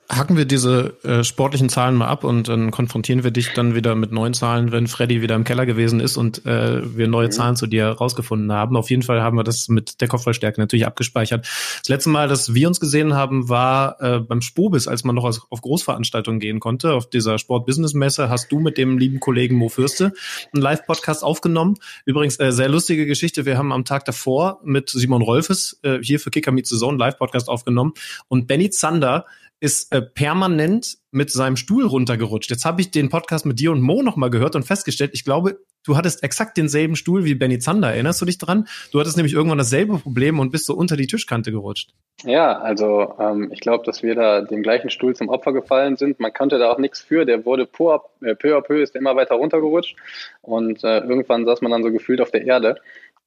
Hacken 0.10 0.38
wir 0.38 0.46
diese 0.46 0.96
äh, 1.04 1.24
sportlichen 1.24 1.68
Zahlen 1.68 1.96
mal 1.96 2.08
ab 2.08 2.24
und 2.24 2.48
dann 2.48 2.72
konfrontieren 2.72 3.26
wir 3.26 3.32
dich 3.32 3.54
dann 3.54 3.76
wieder 3.76 3.94
mit 3.96 4.14
neuen 4.14 4.34
Zahlen, 4.34 4.72
wenn 4.72 4.88
Freddy 4.88 5.22
wieder 5.22 5.36
im 5.36 5.44
Keller 5.44 5.66
gewesen 5.66 6.00
ist 6.00 6.16
und 6.16 6.46
äh, 6.46 6.82
wir 6.98 7.08
neue 7.08 7.28
mhm. 7.28 7.32
Zahlen 7.32 7.56
zu 7.58 7.68
dir 7.68 7.88
rausgefunden 7.88 8.52
haben. 8.54 8.78
Auf 8.78 8.90
jeden 8.90 9.02
Fall 9.02 9.22
haben 9.22 9.36
wir 9.36 9.44
das 9.44 9.68
mit 9.68 10.00
der 10.00 10.08
Kopfballstärke 10.08 10.62
natürlich 10.62 10.86
abgespeichert. 10.86 11.46
Das 11.80 11.90
letzte 11.90 12.10
Mal, 12.10 12.30
dass 12.30 12.54
wir 12.54 12.68
uns 12.70 12.80
gesehen 12.80 13.16
haben, 13.16 13.50
war 13.50 14.02
äh, 14.02 14.20
beim 14.20 14.42
Spobis, 14.42 14.88
als 14.88 15.04
man 15.04 15.16
noch 15.16 15.26
auf 15.26 15.62
Großveranstaltungen 15.62 16.40
gehen 16.40 16.62
konnte. 16.62 16.94
Auf 16.94 17.10
dieser 17.10 17.38
Sport-Business-Messe 17.38 18.30
hast 18.30 18.50
du 18.50 18.60
mit 18.60 18.78
dem 18.78 18.98
lieben 18.98 19.20
Kollegen 19.20 19.56
Mo 19.56 19.68
Fürste 19.68 20.14
einen 20.54 20.62
Live-Podcast 20.62 21.24
aufgenommen. 21.24 21.76
Übrigens, 22.06 22.40
äh, 22.40 22.54
sehr 22.54 22.70
lustige 22.70 23.06
Geschichte. 23.06 23.46
Wir 23.46 23.58
haben 23.58 23.74
am 23.74 23.84
Tag 23.84 24.06
davor 24.06 24.62
mit 24.64 24.90
Simon 24.90 25.22
Rolfes 25.22 25.80
äh, 25.84 26.00
hier 26.02 26.22
für 26.22 26.32
Kicker 26.32 26.54
Meets 26.54 26.70
the 26.70 26.78
Zone 26.78 26.98
Live-Podcast 26.98 27.50
aufgenommen 27.50 27.94
und 28.30 28.48
Benny 28.48 28.70
Zander 28.70 29.26
ist 29.60 29.92
äh, 29.92 30.02
permanent 30.02 30.98
mit 31.12 31.32
seinem 31.32 31.56
Stuhl 31.56 31.86
runtergerutscht. 31.86 32.52
Jetzt 32.52 32.66
habe 32.66 32.82
ich 32.82 32.92
den 32.92 33.10
Podcast 33.10 33.46
mit 33.46 33.60
dir 33.60 33.72
und 33.72 33.82
Mo 33.82 34.04
nochmal 34.04 34.30
gehört 34.30 34.56
und 34.56 34.64
festgestellt, 34.64 35.12
ich 35.14 35.24
glaube, 35.24 35.60
du 35.84 35.98
hattest 35.98 36.24
exakt 36.24 36.58
denselben 36.58 36.96
Stuhl 36.96 37.26
wie 37.26 37.34
Benny 37.34 37.58
Zander. 37.58 37.92
Erinnerst 37.92 38.22
du 38.22 38.26
dich 38.26 38.38
dran? 38.38 38.68
Du 38.92 39.00
hattest 39.00 39.18
nämlich 39.18 39.34
irgendwann 39.34 39.58
dasselbe 39.58 39.98
Problem 39.98 40.40
und 40.40 40.52
bist 40.52 40.66
so 40.66 40.76
unter 40.76 40.96
die 40.96 41.08
Tischkante 41.08 41.52
gerutscht. 41.52 41.94
Ja, 42.24 42.60
also 42.60 43.16
ähm, 43.20 43.50
ich 43.52 43.60
glaube, 43.60 43.84
dass 43.86 44.04
wir 44.04 44.14
da 44.16 44.42
dem 44.42 44.62
gleichen 44.62 44.90
Stuhl 44.90 45.16
zum 45.16 45.30
Opfer 45.30 45.54
gefallen 45.54 45.98
sind. 45.98 46.20
Man 46.20 46.34
konnte 46.34 46.60
da 46.60 46.72
auch 46.72 46.78
nichts 46.78 47.02
für. 47.02 47.26
Der 47.26 47.46
wurde 47.46 47.66
peu 47.66 47.96
à 47.96 48.02
peu, 48.20 48.36
peu, 48.36 48.62
peu 48.62 48.82
ist 48.82 48.96
immer 48.96 49.16
weiter 49.16 49.36
runtergerutscht 49.36 49.96
und 50.42 50.84
äh, 50.84 51.00
irgendwann 51.00 51.46
saß 51.46 51.62
man 51.62 51.72
dann 51.72 51.84
so 51.84 51.92
gefühlt 51.92 52.22
auf 52.22 52.32
der 52.32 52.46
Erde. 52.46 52.78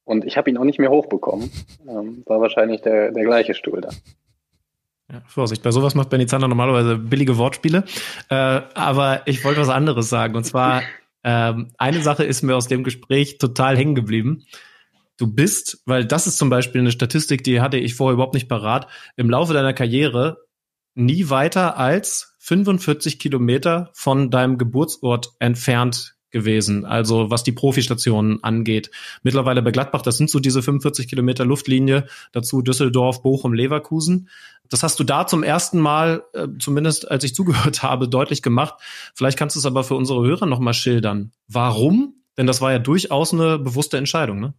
Und 0.03 0.25
ich 0.25 0.37
habe 0.37 0.49
ihn 0.49 0.57
auch 0.57 0.63
nicht 0.63 0.79
mehr 0.79 0.89
hochbekommen. 0.89 1.51
Ähm, 1.87 2.23
war 2.25 2.41
wahrscheinlich 2.41 2.81
der, 2.81 3.11
der 3.11 3.23
gleiche 3.23 3.53
Stuhl 3.53 3.81
da. 3.81 3.89
Ja, 5.11 5.21
Vorsicht, 5.27 5.61
bei 5.61 5.71
sowas 5.71 5.93
macht 5.93 6.09
Benny 6.09 6.25
Zander 6.25 6.47
normalerweise 6.47 6.97
billige 6.97 7.37
Wortspiele. 7.37 7.83
Äh, 8.29 8.35
aber 8.35 9.27
ich 9.27 9.43
wollte 9.43 9.59
was 9.59 9.69
anderes 9.69 10.09
sagen. 10.09 10.35
Und 10.35 10.45
zwar, 10.45 10.83
ähm, 11.23 11.71
eine 11.77 12.01
Sache 12.01 12.23
ist 12.23 12.43
mir 12.43 12.55
aus 12.55 12.67
dem 12.67 12.83
Gespräch 12.83 13.37
total 13.37 13.77
hängen 13.77 13.95
geblieben. 13.95 14.45
Du 15.17 15.27
bist, 15.27 15.83
weil 15.85 16.05
das 16.05 16.27
ist 16.27 16.37
zum 16.37 16.49
Beispiel 16.49 16.81
eine 16.81 16.91
Statistik, 16.91 17.43
die 17.43 17.61
hatte 17.61 17.77
ich 17.77 17.95
vorher 17.95 18.13
überhaupt 18.13 18.33
nicht 18.33 18.47
parat, 18.47 18.87
im 19.17 19.29
Laufe 19.29 19.53
deiner 19.53 19.73
Karriere 19.73 20.37
nie 20.95 21.29
weiter 21.29 21.77
als 21.77 22.35
45 22.39 23.19
Kilometer 23.19 23.91
von 23.93 24.31
deinem 24.31 24.57
Geburtsort 24.57 25.31
entfernt 25.39 26.15
gewesen, 26.31 26.85
also 26.85 27.29
was 27.29 27.43
die 27.43 27.51
Profistationen 27.51 28.43
angeht. 28.43 28.91
Mittlerweile 29.23 29.61
bei 29.61 29.71
Gladbach, 29.71 30.01
das 30.01 30.17
sind 30.17 30.29
so 30.29 30.39
diese 30.39 30.61
45 30.61 31.07
Kilometer 31.07 31.45
Luftlinie, 31.45 32.05
dazu 32.31 32.61
Düsseldorf, 32.61 33.21
Bochum, 33.21 33.53
Leverkusen. 33.53 34.29
Das 34.69 34.83
hast 34.83 34.99
du 34.99 35.03
da 35.03 35.27
zum 35.27 35.43
ersten 35.43 35.79
Mal, 35.79 36.23
äh, 36.33 36.47
zumindest 36.59 37.09
als 37.11 37.23
ich 37.23 37.35
zugehört 37.35 37.83
habe, 37.83 38.07
deutlich 38.07 38.41
gemacht. 38.41 38.75
Vielleicht 39.15 39.37
kannst 39.37 39.55
du 39.55 39.59
es 39.59 39.65
aber 39.65 39.83
für 39.83 39.95
unsere 39.95 40.25
Hörer 40.25 40.45
nochmal 40.45 40.73
schildern. 40.73 41.31
Warum? 41.47 42.15
Denn 42.37 42.47
das 42.47 42.61
war 42.61 42.71
ja 42.71 42.79
durchaus 42.79 43.33
eine 43.33 43.59
bewusste 43.59 43.97
Entscheidung, 43.97 44.39
ne? 44.39 44.53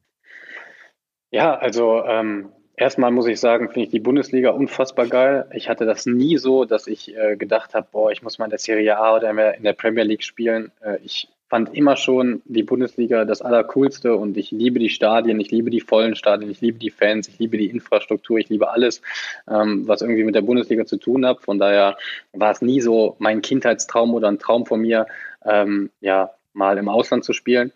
Ja, 1.31 1.55
also 1.55 2.05
ähm, 2.05 2.51
erstmal 2.77 3.11
muss 3.11 3.27
ich 3.27 3.41
sagen, 3.41 3.69
finde 3.69 3.87
ich 3.87 3.91
die 3.91 4.01
Bundesliga 4.01 4.51
unfassbar 4.51 5.07
geil. 5.07 5.47
Ich 5.53 5.69
hatte 5.69 5.87
das 5.87 6.05
nie 6.05 6.37
so, 6.37 6.67
dass 6.67 6.87
ich 6.87 7.17
äh, 7.17 7.37
gedacht 7.37 7.75
habe, 7.75 7.89
boah, 7.91 8.11
ich 8.11 8.23
muss 8.23 8.39
mal 8.39 8.45
in 8.47 8.51
der 8.51 8.59
Serie 8.59 8.99
A 8.99 9.17
oder 9.17 9.31
in 9.57 9.65
der 9.65 9.73
Premier 9.73 10.05
League 10.05 10.25
spielen. 10.25 10.73
Äh, 10.83 10.99
ich 11.03 11.29
fand 11.53 11.75
immer 11.75 11.97
schon 11.97 12.41
die 12.47 12.63
Bundesliga 12.63 13.27
das 13.27 13.43
Allercoolste 13.43 14.17
und 14.17 14.39
ich 14.39 14.53
liebe 14.53 14.79
die 14.79 14.89
Stadien, 14.89 15.39
ich 15.39 15.51
liebe 15.51 15.69
die 15.69 15.83
vollen 15.83 16.17
Stadien, 16.17 16.51
ich 16.51 16.63
liebe 16.63 16.79
die 16.79 16.89
Fans, 16.89 17.29
ich 17.29 17.39
liebe 17.39 17.59
die 17.59 17.67
Infrastruktur, 17.67 18.39
ich 18.39 18.49
liebe 18.49 18.71
alles, 18.71 19.03
ähm, 19.47 19.87
was 19.87 20.01
irgendwie 20.01 20.25
mit 20.25 20.35
der 20.35 20.41
Bundesliga 20.41 20.87
zu 20.87 20.97
tun 20.97 21.27
hat. 21.27 21.43
Von 21.43 21.59
daher 21.59 21.99
war 22.33 22.53
es 22.53 22.63
nie 22.63 22.81
so 22.81 23.17
mein 23.19 23.43
Kindheitstraum 23.43 24.15
oder 24.15 24.29
ein 24.29 24.39
Traum 24.39 24.65
von 24.65 24.81
mir, 24.81 25.05
ähm, 25.45 25.91
ja, 26.01 26.31
mal 26.55 26.79
im 26.79 26.89
Ausland 26.89 27.23
zu 27.23 27.35
spielen. 27.35 27.71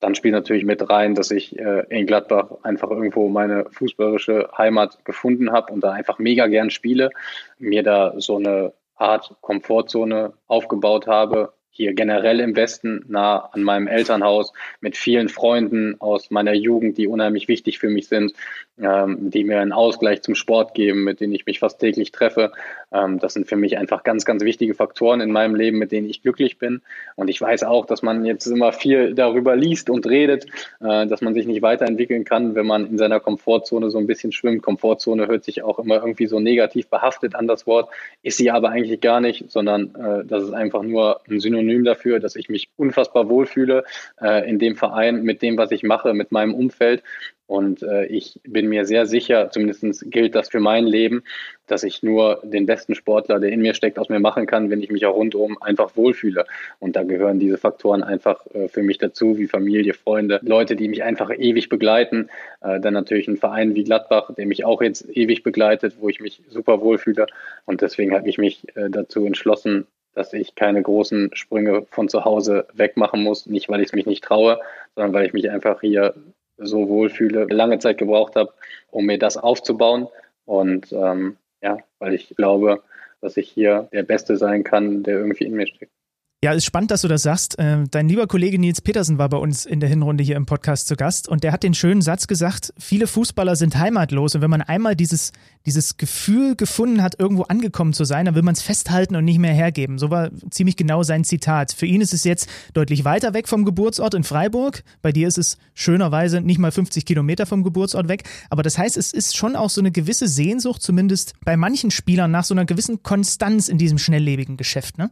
Dann 0.00 0.14
spielt 0.14 0.32
natürlich 0.32 0.64
mit 0.64 0.88
rein, 0.88 1.14
dass 1.14 1.30
ich 1.30 1.58
äh, 1.58 1.84
in 1.90 2.06
Gladbach 2.06 2.52
einfach 2.62 2.90
irgendwo 2.90 3.28
meine 3.28 3.66
fußballerische 3.72 4.48
Heimat 4.56 5.04
gefunden 5.04 5.52
habe 5.52 5.70
und 5.74 5.84
da 5.84 5.92
einfach 5.92 6.18
mega 6.18 6.46
gern 6.46 6.70
spiele, 6.70 7.10
mir 7.58 7.82
da 7.82 8.14
so 8.16 8.38
eine 8.38 8.72
Art 8.96 9.36
Komfortzone 9.42 10.32
aufgebaut 10.46 11.06
habe, 11.06 11.52
hier 11.70 11.94
generell 11.94 12.40
im 12.40 12.56
Westen, 12.56 13.04
nah 13.08 13.38
an 13.38 13.62
meinem 13.62 13.86
Elternhaus, 13.86 14.52
mit 14.80 14.96
vielen 14.96 15.28
Freunden 15.28 16.00
aus 16.00 16.30
meiner 16.30 16.54
Jugend, 16.54 16.98
die 16.98 17.06
unheimlich 17.06 17.48
wichtig 17.48 17.78
für 17.78 17.88
mich 17.88 18.08
sind, 18.08 18.32
ähm, 18.80 19.30
die 19.30 19.44
mir 19.44 19.60
einen 19.60 19.72
Ausgleich 19.72 20.22
zum 20.22 20.34
Sport 20.34 20.74
geben, 20.74 21.04
mit 21.04 21.20
denen 21.20 21.32
ich 21.32 21.46
mich 21.46 21.58
fast 21.58 21.78
täglich 21.78 22.12
treffe. 22.12 22.52
Ähm, 22.92 23.18
das 23.18 23.34
sind 23.34 23.46
für 23.48 23.56
mich 23.56 23.78
einfach 23.78 24.02
ganz, 24.02 24.24
ganz 24.24 24.42
wichtige 24.42 24.74
Faktoren 24.74 25.20
in 25.20 25.30
meinem 25.30 25.54
Leben, 25.54 25.78
mit 25.78 25.92
denen 25.92 26.08
ich 26.08 26.22
glücklich 26.22 26.58
bin. 26.58 26.80
Und 27.16 27.28
ich 27.28 27.40
weiß 27.40 27.64
auch, 27.64 27.86
dass 27.86 28.02
man 28.02 28.24
jetzt 28.24 28.46
immer 28.46 28.72
viel 28.72 29.14
darüber 29.14 29.56
liest 29.56 29.90
und 29.90 30.06
redet, 30.06 30.46
äh, 30.80 31.06
dass 31.06 31.20
man 31.20 31.34
sich 31.34 31.46
nicht 31.46 31.62
weiterentwickeln 31.62 32.24
kann, 32.24 32.54
wenn 32.54 32.66
man 32.66 32.86
in 32.86 32.98
seiner 32.98 33.20
Komfortzone 33.20 33.90
so 33.90 33.98
ein 33.98 34.06
bisschen 34.06 34.32
schwimmt. 34.32 34.62
Komfortzone 34.62 35.26
hört 35.26 35.44
sich 35.44 35.62
auch 35.62 35.78
immer 35.78 35.96
irgendwie 35.96 36.26
so 36.26 36.40
negativ 36.40 36.88
behaftet 36.88 37.34
an 37.34 37.46
das 37.46 37.66
Wort, 37.66 37.90
ist 38.22 38.36
sie 38.36 38.50
aber 38.50 38.70
eigentlich 38.70 39.00
gar 39.00 39.20
nicht, 39.20 39.50
sondern 39.50 39.94
äh, 39.94 40.24
das 40.24 40.44
ist 40.44 40.52
einfach 40.52 40.82
nur 40.82 41.20
ein 41.28 41.40
Synonym 41.40 41.68
Synonym 41.68 41.84
dafür, 41.84 42.20
dass 42.20 42.36
ich 42.36 42.48
mich 42.48 42.70
unfassbar 42.76 43.28
wohlfühle 43.28 43.84
äh, 44.20 44.48
in 44.48 44.58
dem 44.58 44.76
Verein, 44.76 45.22
mit 45.22 45.42
dem, 45.42 45.56
was 45.56 45.70
ich 45.70 45.82
mache, 45.82 46.14
mit 46.14 46.32
meinem 46.32 46.54
Umfeld. 46.54 47.02
Und 47.48 47.82
äh, 47.82 48.04
ich 48.04 48.38
bin 48.44 48.68
mir 48.68 48.84
sehr 48.84 49.06
sicher, 49.06 49.50
zumindest 49.50 50.10
gilt 50.10 50.34
das 50.34 50.50
für 50.50 50.60
mein 50.60 50.86
Leben, 50.86 51.24
dass 51.66 51.82
ich 51.82 52.02
nur 52.02 52.42
den 52.44 52.66
besten 52.66 52.94
Sportler, 52.94 53.40
der 53.40 53.50
in 53.50 53.62
mir 53.62 53.72
steckt, 53.72 53.98
aus 53.98 54.10
mir 54.10 54.20
machen 54.20 54.46
kann, 54.46 54.68
wenn 54.68 54.82
ich 54.82 54.90
mich 54.90 55.06
auch 55.06 55.16
rundum 55.16 55.56
einfach 55.62 55.96
wohlfühle. 55.96 56.44
Und 56.78 56.94
da 56.94 57.04
gehören 57.04 57.38
diese 57.38 57.56
Faktoren 57.56 58.02
einfach 58.02 58.44
äh, 58.52 58.68
für 58.68 58.82
mich 58.82 58.98
dazu, 58.98 59.38
wie 59.38 59.46
Familie, 59.46 59.94
Freunde, 59.94 60.40
Leute, 60.42 60.76
die 60.76 60.88
mich 60.88 61.02
einfach 61.02 61.30
ewig 61.30 61.70
begleiten. 61.70 62.28
Äh, 62.60 62.80
dann 62.80 62.92
natürlich 62.92 63.28
ein 63.28 63.38
Verein 63.38 63.74
wie 63.74 63.84
Gladbach, 63.84 64.30
der 64.36 64.44
mich 64.44 64.66
auch 64.66 64.82
jetzt 64.82 65.08
ewig 65.16 65.42
begleitet, 65.42 65.96
wo 66.00 66.10
ich 66.10 66.20
mich 66.20 66.42
super 66.50 66.82
wohlfühle. 66.82 67.28
Und 67.64 67.80
deswegen 67.80 68.12
habe 68.12 68.28
ich 68.28 68.36
mich 68.36 68.66
äh, 68.76 68.90
dazu 68.90 69.24
entschlossen, 69.24 69.86
dass 70.12 70.34
ich 70.34 70.54
keine 70.54 70.82
großen 70.82 71.30
Sprünge 71.32 71.86
von 71.90 72.10
zu 72.10 72.26
Hause 72.26 72.66
wegmachen 72.74 73.22
muss. 73.22 73.46
Nicht, 73.46 73.70
weil 73.70 73.80
ich 73.80 73.86
es 73.86 73.92
mich 73.94 74.04
nicht 74.04 74.22
traue, 74.22 74.60
sondern 74.94 75.14
weil 75.14 75.24
ich 75.24 75.32
mich 75.32 75.48
einfach 75.48 75.80
hier 75.80 76.12
so 76.58 76.88
wohlfühle, 76.88 77.46
lange 77.50 77.78
Zeit 77.78 77.98
gebraucht 77.98 78.36
habe, 78.36 78.52
um 78.90 79.06
mir 79.06 79.18
das 79.18 79.36
aufzubauen. 79.36 80.08
Und 80.44 80.92
ähm, 80.92 81.36
ja, 81.62 81.78
weil 81.98 82.14
ich 82.14 82.34
glaube, 82.36 82.82
dass 83.20 83.36
ich 83.36 83.48
hier 83.50 83.88
der 83.92 84.02
Beste 84.02 84.36
sein 84.36 84.64
kann, 84.64 85.02
der 85.02 85.18
irgendwie 85.18 85.44
in 85.44 85.54
mir 85.54 85.66
steckt. 85.66 85.92
Ja, 86.40 86.52
ist 86.52 86.66
spannend, 86.66 86.92
dass 86.92 87.00
du 87.00 87.08
das 87.08 87.24
sagst. 87.24 87.56
Ähm, 87.58 87.86
dein 87.90 88.08
lieber 88.08 88.28
Kollege 88.28 88.60
Nils 88.60 88.80
Petersen 88.80 89.18
war 89.18 89.28
bei 89.28 89.38
uns 89.38 89.66
in 89.66 89.80
der 89.80 89.88
Hinrunde 89.88 90.22
hier 90.22 90.36
im 90.36 90.46
Podcast 90.46 90.86
zu 90.86 90.94
Gast 90.94 91.26
und 91.26 91.42
der 91.42 91.50
hat 91.50 91.64
den 91.64 91.74
schönen 91.74 92.00
Satz 92.00 92.28
gesagt, 92.28 92.72
viele 92.78 93.08
Fußballer 93.08 93.56
sind 93.56 93.76
heimatlos 93.76 94.36
und 94.36 94.40
wenn 94.40 94.50
man 94.50 94.62
einmal 94.62 94.94
dieses, 94.94 95.32
dieses 95.66 95.96
Gefühl 95.96 96.54
gefunden 96.54 97.02
hat, 97.02 97.18
irgendwo 97.18 97.42
angekommen 97.42 97.92
zu 97.92 98.04
sein, 98.04 98.24
dann 98.24 98.36
will 98.36 98.44
man 98.44 98.54
es 98.54 98.62
festhalten 98.62 99.16
und 99.16 99.24
nicht 99.24 99.40
mehr 99.40 99.52
hergeben. 99.52 99.98
So 99.98 100.10
war 100.10 100.30
ziemlich 100.48 100.76
genau 100.76 101.02
sein 101.02 101.24
Zitat. 101.24 101.72
Für 101.72 101.86
ihn 101.86 102.00
ist 102.00 102.14
es 102.14 102.22
jetzt 102.22 102.48
deutlich 102.72 103.04
weiter 103.04 103.34
weg 103.34 103.48
vom 103.48 103.64
Geburtsort 103.64 104.14
in 104.14 104.22
Freiburg. 104.22 104.84
Bei 105.02 105.10
dir 105.10 105.26
ist 105.26 105.38
es 105.38 105.58
schönerweise 105.74 106.40
nicht 106.40 106.58
mal 106.58 106.70
50 106.70 107.04
Kilometer 107.04 107.46
vom 107.46 107.64
Geburtsort 107.64 108.06
weg. 108.06 108.22
Aber 108.48 108.62
das 108.62 108.78
heißt, 108.78 108.96
es 108.96 109.12
ist 109.12 109.36
schon 109.36 109.56
auch 109.56 109.70
so 109.70 109.80
eine 109.80 109.90
gewisse 109.90 110.28
Sehnsucht, 110.28 110.82
zumindest 110.82 111.34
bei 111.44 111.56
manchen 111.56 111.90
Spielern, 111.90 112.30
nach 112.30 112.44
so 112.44 112.54
einer 112.54 112.64
gewissen 112.64 113.02
Konstanz 113.02 113.68
in 113.68 113.78
diesem 113.78 113.98
schnelllebigen 113.98 114.56
Geschäft, 114.56 114.98
ne? 114.98 115.10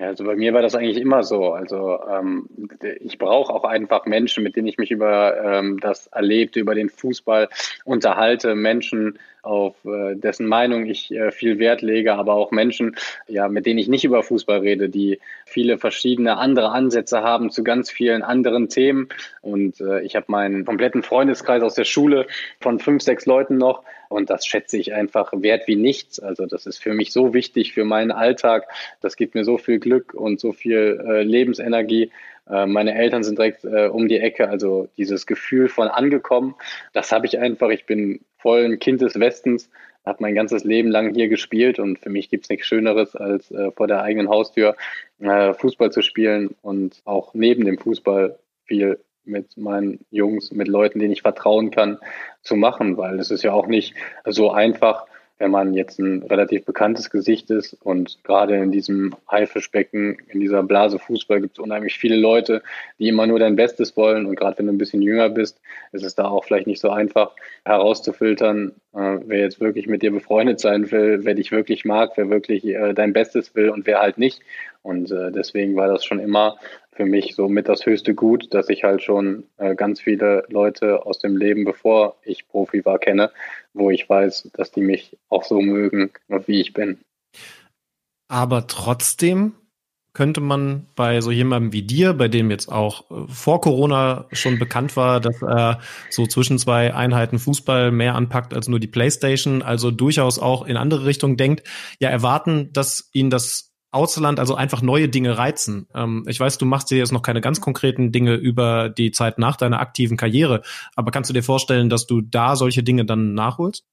Ja, 0.00 0.06
also 0.06 0.24
bei 0.24 0.34
mir 0.34 0.54
war 0.54 0.62
das 0.62 0.74
eigentlich 0.74 0.96
immer 0.96 1.22
so. 1.22 1.52
Also 1.52 1.98
ähm, 2.08 2.48
ich 3.00 3.18
brauche 3.18 3.52
auch 3.52 3.64
einfach 3.64 4.06
Menschen, 4.06 4.42
mit 4.42 4.56
denen 4.56 4.66
ich 4.66 4.78
mich 4.78 4.90
über 4.90 5.36
ähm, 5.44 5.78
das 5.78 6.06
Erlebte, 6.06 6.58
über 6.58 6.74
den 6.74 6.88
Fußball 6.88 7.50
unterhalte. 7.84 8.54
Menschen, 8.54 9.18
auf 9.42 9.76
äh, 9.84 10.16
dessen 10.16 10.46
Meinung 10.46 10.86
ich 10.86 11.10
äh, 11.10 11.30
viel 11.30 11.58
Wert 11.58 11.82
lege, 11.82 12.14
aber 12.14 12.32
auch 12.32 12.50
Menschen, 12.50 12.96
ja, 13.26 13.48
mit 13.48 13.66
denen 13.66 13.78
ich 13.78 13.88
nicht 13.88 14.04
über 14.04 14.22
Fußball 14.22 14.60
rede, 14.60 14.88
die 14.88 15.20
viele 15.44 15.76
verschiedene 15.76 16.38
andere 16.38 16.70
Ansätze 16.70 17.22
haben 17.22 17.50
zu 17.50 17.62
ganz 17.62 17.90
vielen 17.90 18.22
anderen 18.22 18.70
Themen. 18.70 19.08
Und 19.42 19.82
äh, 19.82 20.00
ich 20.00 20.16
habe 20.16 20.26
meinen 20.28 20.64
kompletten 20.64 21.02
Freundeskreis 21.02 21.62
aus 21.62 21.74
der 21.74 21.84
Schule 21.84 22.26
von 22.60 22.78
fünf, 22.78 23.02
sechs 23.02 23.26
Leuten 23.26 23.58
noch. 23.58 23.82
Und 24.10 24.28
das 24.28 24.44
schätze 24.44 24.76
ich 24.76 24.92
einfach 24.92 25.32
wert 25.32 25.68
wie 25.68 25.76
nichts. 25.76 26.18
Also 26.18 26.44
das 26.46 26.66
ist 26.66 26.78
für 26.78 26.92
mich 26.92 27.12
so 27.12 27.32
wichtig 27.32 27.72
für 27.72 27.84
meinen 27.84 28.10
Alltag. 28.10 28.66
Das 29.00 29.14
gibt 29.14 29.36
mir 29.36 29.44
so 29.44 29.56
viel 29.56 29.78
Glück 29.78 30.14
und 30.14 30.40
so 30.40 30.52
viel 30.52 31.00
äh, 31.06 31.22
Lebensenergie. 31.22 32.10
Äh, 32.50 32.66
meine 32.66 32.94
Eltern 32.94 33.22
sind 33.22 33.38
direkt 33.38 33.64
äh, 33.64 33.86
um 33.86 34.08
die 34.08 34.18
Ecke, 34.18 34.48
also 34.48 34.88
dieses 34.96 35.26
Gefühl 35.26 35.68
von 35.68 35.86
angekommen, 35.86 36.56
das 36.92 37.12
habe 37.12 37.26
ich 37.26 37.38
einfach. 37.38 37.70
Ich 37.70 37.86
bin 37.86 38.20
voll 38.38 38.64
ein 38.64 38.78
Kind 38.80 39.00
des 39.00 39.18
Westens, 39.18 39.70
habe 40.04 40.18
mein 40.22 40.34
ganzes 40.34 40.64
Leben 40.64 40.90
lang 40.90 41.14
hier 41.14 41.28
gespielt 41.28 41.78
und 41.78 42.00
für 42.00 42.10
mich 42.10 42.30
gibt 42.30 42.46
es 42.46 42.50
nichts 42.50 42.66
Schöneres, 42.66 43.14
als 43.14 43.50
äh, 43.52 43.70
vor 43.70 43.86
der 43.86 44.02
eigenen 44.02 44.28
Haustür 44.28 44.76
äh, 45.20 45.54
Fußball 45.54 45.92
zu 45.92 46.02
spielen 46.02 46.56
und 46.62 47.00
auch 47.04 47.32
neben 47.34 47.64
dem 47.64 47.78
Fußball 47.78 48.38
viel 48.64 48.98
mit 49.24 49.56
meinen 49.56 50.04
Jungs, 50.10 50.50
mit 50.52 50.68
Leuten, 50.68 50.98
denen 50.98 51.12
ich 51.12 51.22
vertrauen 51.22 51.70
kann, 51.70 51.98
zu 52.42 52.56
machen, 52.56 52.96
weil 52.96 53.18
es 53.18 53.30
ist 53.30 53.42
ja 53.42 53.52
auch 53.52 53.66
nicht 53.66 53.94
so 54.24 54.50
einfach, 54.50 55.06
wenn 55.40 55.50
man 55.50 55.72
jetzt 55.72 55.98
ein 55.98 56.22
relativ 56.24 56.66
bekanntes 56.66 57.08
Gesicht 57.08 57.50
ist 57.50 57.72
und 57.82 58.22
gerade 58.24 58.56
in 58.56 58.70
diesem 58.70 59.16
Haifischbecken, 59.28 60.18
in 60.28 60.38
dieser 60.38 60.62
Blase 60.62 60.98
Fußball 60.98 61.40
gibt 61.40 61.58
es 61.58 61.64
unheimlich 61.64 61.96
viele 61.96 62.16
Leute, 62.16 62.62
die 62.98 63.08
immer 63.08 63.26
nur 63.26 63.38
dein 63.38 63.56
Bestes 63.56 63.96
wollen 63.96 64.26
und 64.26 64.36
gerade 64.36 64.58
wenn 64.58 64.66
du 64.66 64.72
ein 64.72 64.78
bisschen 64.78 65.00
jünger 65.00 65.30
bist, 65.30 65.58
ist 65.92 66.04
es 66.04 66.14
da 66.14 66.26
auch 66.26 66.44
vielleicht 66.44 66.66
nicht 66.66 66.80
so 66.80 66.90
einfach 66.90 67.34
herauszufiltern, 67.64 68.72
äh, 68.92 69.18
wer 69.24 69.38
jetzt 69.38 69.60
wirklich 69.60 69.86
mit 69.86 70.02
dir 70.02 70.12
befreundet 70.12 70.60
sein 70.60 70.90
will, 70.90 71.24
wer 71.24 71.34
dich 71.34 71.52
wirklich 71.52 71.86
mag, 71.86 72.12
wer 72.16 72.28
wirklich 72.28 72.66
äh, 72.66 72.92
dein 72.92 73.14
Bestes 73.14 73.54
will 73.54 73.70
und 73.70 73.86
wer 73.86 74.00
halt 74.00 74.18
nicht. 74.18 74.42
Und 74.82 75.10
äh, 75.10 75.32
deswegen 75.32 75.74
war 75.74 75.88
das 75.88 76.04
schon 76.04 76.20
immer 76.20 76.58
für 77.00 77.06
mich 77.06 77.34
so 77.34 77.48
mit 77.48 77.66
das 77.66 77.86
höchste 77.86 78.14
Gut, 78.14 78.52
dass 78.52 78.68
ich 78.68 78.84
halt 78.84 79.02
schon 79.02 79.44
äh, 79.56 79.74
ganz 79.74 80.02
viele 80.02 80.44
Leute 80.50 81.06
aus 81.06 81.18
dem 81.18 81.34
Leben, 81.34 81.64
bevor 81.64 82.16
ich 82.26 82.46
Profi 82.46 82.84
war, 82.84 82.98
kenne, 82.98 83.30
wo 83.72 83.90
ich 83.90 84.06
weiß, 84.06 84.50
dass 84.52 84.70
die 84.70 84.82
mich 84.82 85.16
auch 85.30 85.44
so 85.44 85.62
mögen, 85.62 86.10
wie 86.46 86.60
ich 86.60 86.74
bin. 86.74 86.98
Aber 88.28 88.66
trotzdem 88.66 89.54
könnte 90.12 90.42
man 90.42 90.88
bei 90.94 91.22
so 91.22 91.30
jemandem 91.30 91.72
wie 91.72 91.84
dir, 91.84 92.12
bei 92.12 92.28
dem 92.28 92.50
jetzt 92.50 92.70
auch 92.70 93.10
äh, 93.10 93.26
vor 93.28 93.62
Corona 93.62 94.26
schon 94.32 94.58
bekannt 94.58 94.94
war, 94.94 95.20
dass 95.20 95.40
er 95.40 95.80
so 96.10 96.26
zwischen 96.26 96.58
zwei 96.58 96.92
Einheiten 96.92 97.38
Fußball 97.38 97.92
mehr 97.92 98.14
anpackt 98.14 98.52
als 98.52 98.68
nur 98.68 98.78
die 98.78 98.88
Playstation, 98.88 99.62
also 99.62 99.90
durchaus 99.90 100.38
auch 100.38 100.66
in 100.66 100.76
andere 100.76 101.06
Richtungen 101.06 101.38
denkt, 101.38 101.66
ja 101.98 102.10
erwarten, 102.10 102.74
dass 102.74 103.08
ihn 103.14 103.30
das 103.30 103.69
Ausland, 103.90 104.38
also 104.38 104.54
einfach 104.54 104.82
neue 104.82 105.08
Dinge 105.08 105.38
reizen. 105.38 105.88
Ähm, 105.94 106.24
ich 106.28 106.38
weiß, 106.38 106.58
du 106.58 106.66
machst 106.66 106.90
dir 106.90 106.98
jetzt 106.98 107.12
noch 107.12 107.22
keine 107.22 107.40
ganz 107.40 107.60
konkreten 107.60 108.12
Dinge 108.12 108.34
über 108.34 108.88
die 108.88 109.10
Zeit 109.10 109.38
nach 109.38 109.56
deiner 109.56 109.80
aktiven 109.80 110.16
Karriere, 110.16 110.62
aber 110.96 111.10
kannst 111.10 111.30
du 111.30 111.34
dir 111.34 111.42
vorstellen, 111.42 111.88
dass 111.88 112.06
du 112.06 112.20
da 112.20 112.56
solche 112.56 112.82
Dinge 112.82 113.04
dann 113.04 113.34
nachholst? 113.34 113.84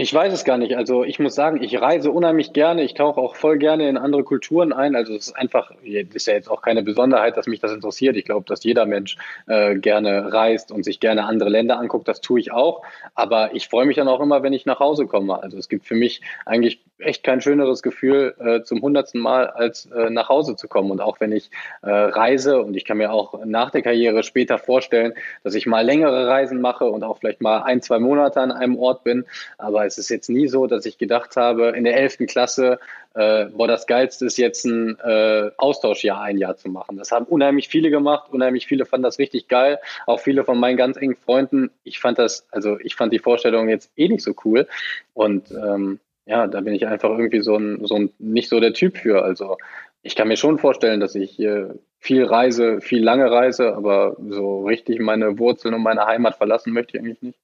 Ich 0.00 0.14
weiß 0.14 0.32
es 0.32 0.44
gar 0.44 0.58
nicht. 0.58 0.76
Also 0.76 1.02
ich 1.02 1.18
muss 1.18 1.34
sagen, 1.34 1.60
ich 1.60 1.80
reise 1.80 2.12
unheimlich 2.12 2.52
gerne. 2.52 2.84
Ich 2.84 2.94
tauche 2.94 3.20
auch 3.20 3.34
voll 3.34 3.58
gerne 3.58 3.88
in 3.88 3.96
andere 3.96 4.22
Kulturen 4.22 4.72
ein. 4.72 4.94
Also 4.94 5.14
es 5.14 5.28
ist 5.28 5.36
einfach, 5.36 5.72
das 5.72 6.14
ist 6.14 6.26
ja 6.28 6.34
jetzt 6.34 6.48
auch 6.48 6.62
keine 6.62 6.84
Besonderheit, 6.84 7.36
dass 7.36 7.48
mich 7.48 7.58
das 7.58 7.72
interessiert. 7.72 8.16
Ich 8.16 8.24
glaube, 8.24 8.44
dass 8.46 8.62
jeder 8.62 8.86
Mensch 8.86 9.16
äh, 9.48 9.74
gerne 9.74 10.32
reist 10.32 10.70
und 10.70 10.84
sich 10.84 11.00
gerne 11.00 11.24
andere 11.24 11.48
Länder 11.48 11.80
anguckt. 11.80 12.06
Das 12.06 12.20
tue 12.20 12.38
ich 12.38 12.52
auch. 12.52 12.82
Aber 13.16 13.54
ich 13.56 13.68
freue 13.68 13.86
mich 13.86 13.96
dann 13.96 14.06
auch 14.06 14.20
immer, 14.20 14.44
wenn 14.44 14.52
ich 14.52 14.66
nach 14.66 14.78
Hause 14.78 15.06
komme. 15.06 15.42
Also 15.42 15.58
es 15.58 15.68
gibt 15.68 15.84
für 15.84 15.96
mich 15.96 16.20
eigentlich 16.46 16.80
echt 16.98 17.24
kein 17.24 17.40
schöneres 17.40 17.82
Gefühl 17.82 18.36
äh, 18.38 18.62
zum 18.62 18.82
hundertsten 18.82 19.20
Mal, 19.20 19.27
als 19.28 19.86
äh, 19.86 20.10
nach 20.10 20.28
Hause 20.28 20.56
zu 20.56 20.68
kommen. 20.68 20.90
Und 20.90 21.00
auch 21.00 21.20
wenn 21.20 21.32
ich 21.32 21.50
äh, 21.82 21.90
reise 21.90 22.60
und 22.62 22.76
ich 22.76 22.84
kann 22.84 22.98
mir 22.98 23.12
auch 23.12 23.44
nach 23.44 23.70
der 23.70 23.82
Karriere 23.82 24.22
später 24.22 24.58
vorstellen, 24.58 25.14
dass 25.44 25.54
ich 25.54 25.66
mal 25.66 25.84
längere 25.84 26.26
Reisen 26.26 26.60
mache 26.60 26.84
und 26.84 27.04
auch 27.04 27.18
vielleicht 27.18 27.40
mal 27.40 27.62
ein, 27.62 27.82
zwei 27.82 27.98
Monate 27.98 28.40
an 28.40 28.52
einem 28.52 28.76
Ort 28.76 29.04
bin. 29.04 29.24
Aber 29.58 29.86
es 29.86 29.98
ist 29.98 30.08
jetzt 30.08 30.30
nie 30.30 30.48
so, 30.48 30.66
dass 30.66 30.86
ich 30.86 30.98
gedacht 30.98 31.36
habe, 31.36 31.70
in 31.70 31.84
der 31.84 31.96
11. 31.96 32.18
Klasse, 32.26 32.78
äh, 33.14 33.46
boah, 33.46 33.66
das 33.66 33.86
Geilste 33.86 34.26
ist 34.26 34.38
jetzt 34.38 34.64
ein 34.64 34.98
äh, 35.00 35.50
Austauschjahr 35.56 36.20
ein 36.20 36.38
Jahr 36.38 36.56
zu 36.56 36.68
machen. 36.68 36.96
Das 36.96 37.10
haben 37.10 37.26
unheimlich 37.26 37.68
viele 37.68 37.90
gemacht, 37.90 38.30
unheimlich 38.30 38.66
viele 38.66 38.84
fanden 38.84 39.04
das 39.04 39.18
richtig 39.18 39.48
geil. 39.48 39.78
Auch 40.06 40.20
viele 40.20 40.44
von 40.44 40.58
meinen 40.60 40.76
ganz 40.76 40.96
engen 40.96 41.16
Freunden. 41.16 41.70
Ich 41.84 41.98
fand 41.98 42.18
das, 42.18 42.46
also 42.50 42.78
ich 42.78 42.94
fand 42.94 43.12
die 43.12 43.18
Vorstellung 43.18 43.68
jetzt 43.68 43.90
eh 43.96 44.08
nicht 44.08 44.22
so 44.22 44.34
cool. 44.44 44.68
Und 45.14 45.50
ähm, 45.50 46.00
ja, 46.28 46.46
da 46.46 46.60
bin 46.60 46.74
ich 46.74 46.86
einfach 46.86 47.10
irgendwie 47.10 47.40
so 47.40 47.56
ein, 47.56 47.86
so 47.86 47.94
ein, 47.94 48.10
nicht 48.18 48.50
so 48.50 48.60
der 48.60 48.74
Typ 48.74 48.98
für. 48.98 49.22
Also 49.22 49.56
ich 50.02 50.14
kann 50.14 50.28
mir 50.28 50.36
schon 50.36 50.58
vorstellen, 50.58 51.00
dass 51.00 51.14
ich 51.14 51.40
äh, 51.40 51.68
viel 51.98 52.24
reise, 52.24 52.82
viel 52.82 53.02
lange 53.02 53.30
reise, 53.30 53.74
aber 53.74 54.16
so 54.28 54.64
richtig 54.66 55.00
meine 55.00 55.38
Wurzeln 55.38 55.74
und 55.74 55.82
meine 55.82 56.04
Heimat 56.04 56.36
verlassen 56.36 56.74
möchte 56.74 56.96
ich 56.96 57.02
eigentlich 57.02 57.22
nicht. 57.22 57.38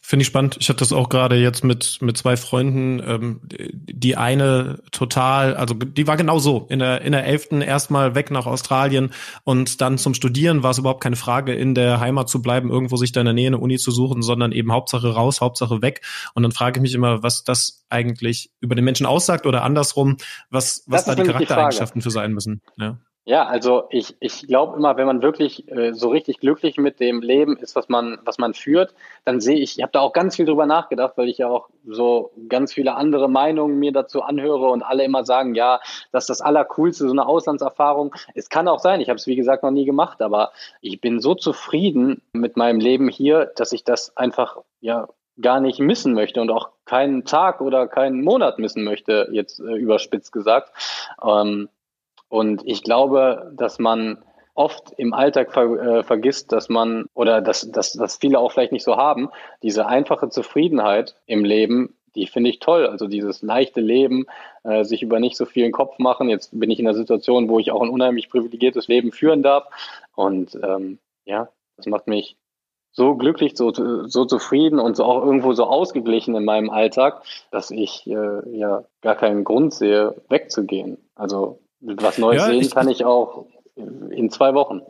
Finde 0.00 0.22
ich 0.22 0.28
spannend. 0.28 0.56
Ich 0.60 0.68
hatte 0.68 0.78
das 0.78 0.92
auch 0.92 1.08
gerade 1.08 1.34
jetzt 1.34 1.64
mit, 1.64 1.98
mit 2.00 2.16
zwei 2.16 2.36
Freunden. 2.36 3.02
Ähm, 3.04 3.40
die 3.42 4.16
eine 4.16 4.80
total, 4.92 5.56
also 5.56 5.74
die 5.74 6.06
war 6.06 6.16
genau 6.16 6.38
so. 6.38 6.66
In 6.68 6.78
der, 6.78 7.00
in 7.02 7.10
der 7.10 7.24
elften 7.26 7.60
erstmal 7.60 8.14
weg 8.14 8.30
nach 8.30 8.46
Australien 8.46 9.10
und 9.42 9.80
dann 9.80 9.98
zum 9.98 10.14
Studieren 10.14 10.62
war 10.62 10.70
es 10.70 10.78
überhaupt 10.78 11.02
keine 11.02 11.16
Frage, 11.16 11.54
in 11.54 11.74
der 11.74 11.98
Heimat 11.98 12.28
zu 12.28 12.40
bleiben, 12.40 12.70
irgendwo 12.70 12.96
sich 12.96 13.10
da 13.10 13.20
in 13.20 13.24
der 13.24 13.34
Nähe 13.34 13.48
eine 13.48 13.58
Uni 13.58 13.78
zu 13.78 13.90
suchen, 13.90 14.22
sondern 14.22 14.52
eben 14.52 14.70
Hauptsache 14.70 15.12
raus, 15.12 15.40
Hauptsache 15.40 15.82
weg. 15.82 16.02
Und 16.34 16.44
dann 16.44 16.52
frage 16.52 16.78
ich 16.78 16.82
mich 16.82 16.94
immer, 16.94 17.24
was 17.24 17.42
das 17.42 17.84
eigentlich 17.88 18.52
über 18.60 18.76
den 18.76 18.84
Menschen 18.84 19.06
aussagt 19.06 19.44
oder 19.44 19.64
andersrum, 19.64 20.18
was, 20.50 20.84
was 20.86 21.04
da 21.04 21.16
die 21.16 21.24
Charaktereigenschaften 21.24 22.00
für 22.00 22.10
sein 22.12 22.32
müssen. 22.32 22.62
Ja. 22.76 22.98
Ja, 23.28 23.44
also 23.44 23.86
ich, 23.90 24.14
ich 24.20 24.46
glaube 24.46 24.76
immer, 24.76 24.96
wenn 24.96 25.06
man 25.06 25.20
wirklich 25.20 25.68
äh, 25.68 25.92
so 25.94 26.10
richtig 26.10 26.38
glücklich 26.38 26.76
mit 26.76 27.00
dem 27.00 27.22
Leben 27.22 27.56
ist, 27.56 27.74
was 27.74 27.88
man, 27.88 28.18
was 28.24 28.38
man 28.38 28.54
führt, 28.54 28.94
dann 29.24 29.40
sehe 29.40 29.56
ich, 29.58 29.78
ich 29.78 29.82
habe 29.82 29.90
da 29.90 29.98
auch 29.98 30.12
ganz 30.12 30.36
viel 30.36 30.46
drüber 30.46 30.64
nachgedacht, 30.64 31.14
weil 31.16 31.28
ich 31.28 31.38
ja 31.38 31.48
auch 31.48 31.68
so 31.84 32.30
ganz 32.48 32.72
viele 32.72 32.94
andere 32.94 33.28
Meinungen 33.28 33.80
mir 33.80 33.90
dazu 33.90 34.22
anhöre 34.22 34.68
und 34.68 34.84
alle 34.84 35.02
immer 35.02 35.24
sagen, 35.24 35.56
ja, 35.56 35.80
das 36.12 36.22
ist 36.24 36.28
das 36.28 36.40
Allercoolste, 36.40 37.04
so 37.04 37.10
eine 37.10 37.26
Auslandserfahrung. 37.26 38.14
Es 38.36 38.48
kann 38.48 38.68
auch 38.68 38.78
sein, 38.78 39.00
ich 39.00 39.08
habe 39.08 39.16
es 39.16 39.26
wie 39.26 39.34
gesagt 39.34 39.64
noch 39.64 39.72
nie 39.72 39.86
gemacht, 39.86 40.22
aber 40.22 40.52
ich 40.80 41.00
bin 41.00 41.18
so 41.18 41.34
zufrieden 41.34 42.22
mit 42.32 42.56
meinem 42.56 42.78
Leben 42.78 43.08
hier, 43.08 43.50
dass 43.56 43.72
ich 43.72 43.82
das 43.82 44.16
einfach 44.16 44.58
ja 44.80 45.08
gar 45.40 45.58
nicht 45.58 45.80
missen 45.80 46.14
möchte 46.14 46.40
und 46.40 46.50
auch 46.52 46.70
keinen 46.84 47.24
Tag 47.24 47.60
oder 47.60 47.88
keinen 47.88 48.22
Monat 48.22 48.60
missen 48.60 48.84
möchte, 48.84 49.28
jetzt 49.32 49.58
äh, 49.58 49.74
überspitzt 49.74 50.30
gesagt. 50.30 50.70
Ähm, 51.22 51.68
und 52.28 52.62
ich 52.64 52.82
glaube, 52.82 53.52
dass 53.54 53.78
man 53.78 54.18
oft 54.54 54.92
im 54.96 55.12
Alltag 55.12 55.52
ver, 55.52 55.98
äh, 55.98 56.02
vergisst, 56.02 56.50
dass 56.50 56.68
man 56.68 57.06
oder 57.14 57.40
dass, 57.40 57.70
dass, 57.70 57.92
dass 57.92 58.16
viele 58.16 58.38
auch 58.38 58.52
vielleicht 58.52 58.72
nicht 58.72 58.84
so 58.84 58.96
haben, 58.96 59.28
diese 59.62 59.86
einfache 59.86 60.30
Zufriedenheit 60.30 61.14
im 61.26 61.44
Leben, 61.44 61.94
die 62.14 62.26
finde 62.26 62.50
ich 62.50 62.58
toll. 62.58 62.86
Also 62.86 63.06
dieses 63.06 63.42
leichte 63.42 63.80
Leben, 63.80 64.24
äh, 64.64 64.84
sich 64.84 65.02
über 65.02 65.20
nicht 65.20 65.36
so 65.36 65.44
viel 65.44 65.70
Kopf 65.70 65.98
machen. 65.98 66.28
Jetzt 66.30 66.58
bin 66.58 66.70
ich 66.70 66.80
in 66.80 66.86
einer 66.86 66.96
Situation, 66.96 67.48
wo 67.48 67.58
ich 67.58 67.70
auch 67.70 67.82
ein 67.82 67.90
unheimlich 67.90 68.30
privilegiertes 68.30 68.88
Leben 68.88 69.12
führen 69.12 69.42
darf. 69.42 69.66
Und 70.14 70.58
ähm, 70.62 70.98
ja, 71.26 71.50
das 71.76 71.86
macht 71.86 72.06
mich 72.06 72.36
so 72.92 73.14
glücklich, 73.14 73.54
so, 73.56 73.72
so 73.74 74.24
zufrieden 74.24 74.78
und 74.78 74.96
so 74.96 75.04
auch 75.04 75.22
irgendwo 75.22 75.52
so 75.52 75.64
ausgeglichen 75.64 76.34
in 76.34 76.46
meinem 76.46 76.70
Alltag, 76.70 77.22
dass 77.50 77.70
ich 77.70 78.06
äh, 78.06 78.58
ja 78.58 78.84
gar 79.02 79.16
keinen 79.16 79.44
Grund 79.44 79.74
sehe, 79.74 80.16
wegzugehen. 80.30 80.96
Also 81.14 81.58
was 81.86 82.18
Neues 82.18 82.42
ja, 82.42 82.46
sehen 82.46 82.60
ich, 82.60 82.70
kann 82.70 82.88
ich 82.88 83.04
auch 83.04 83.46
in 84.10 84.30
zwei 84.30 84.54
Wochen. 84.54 84.80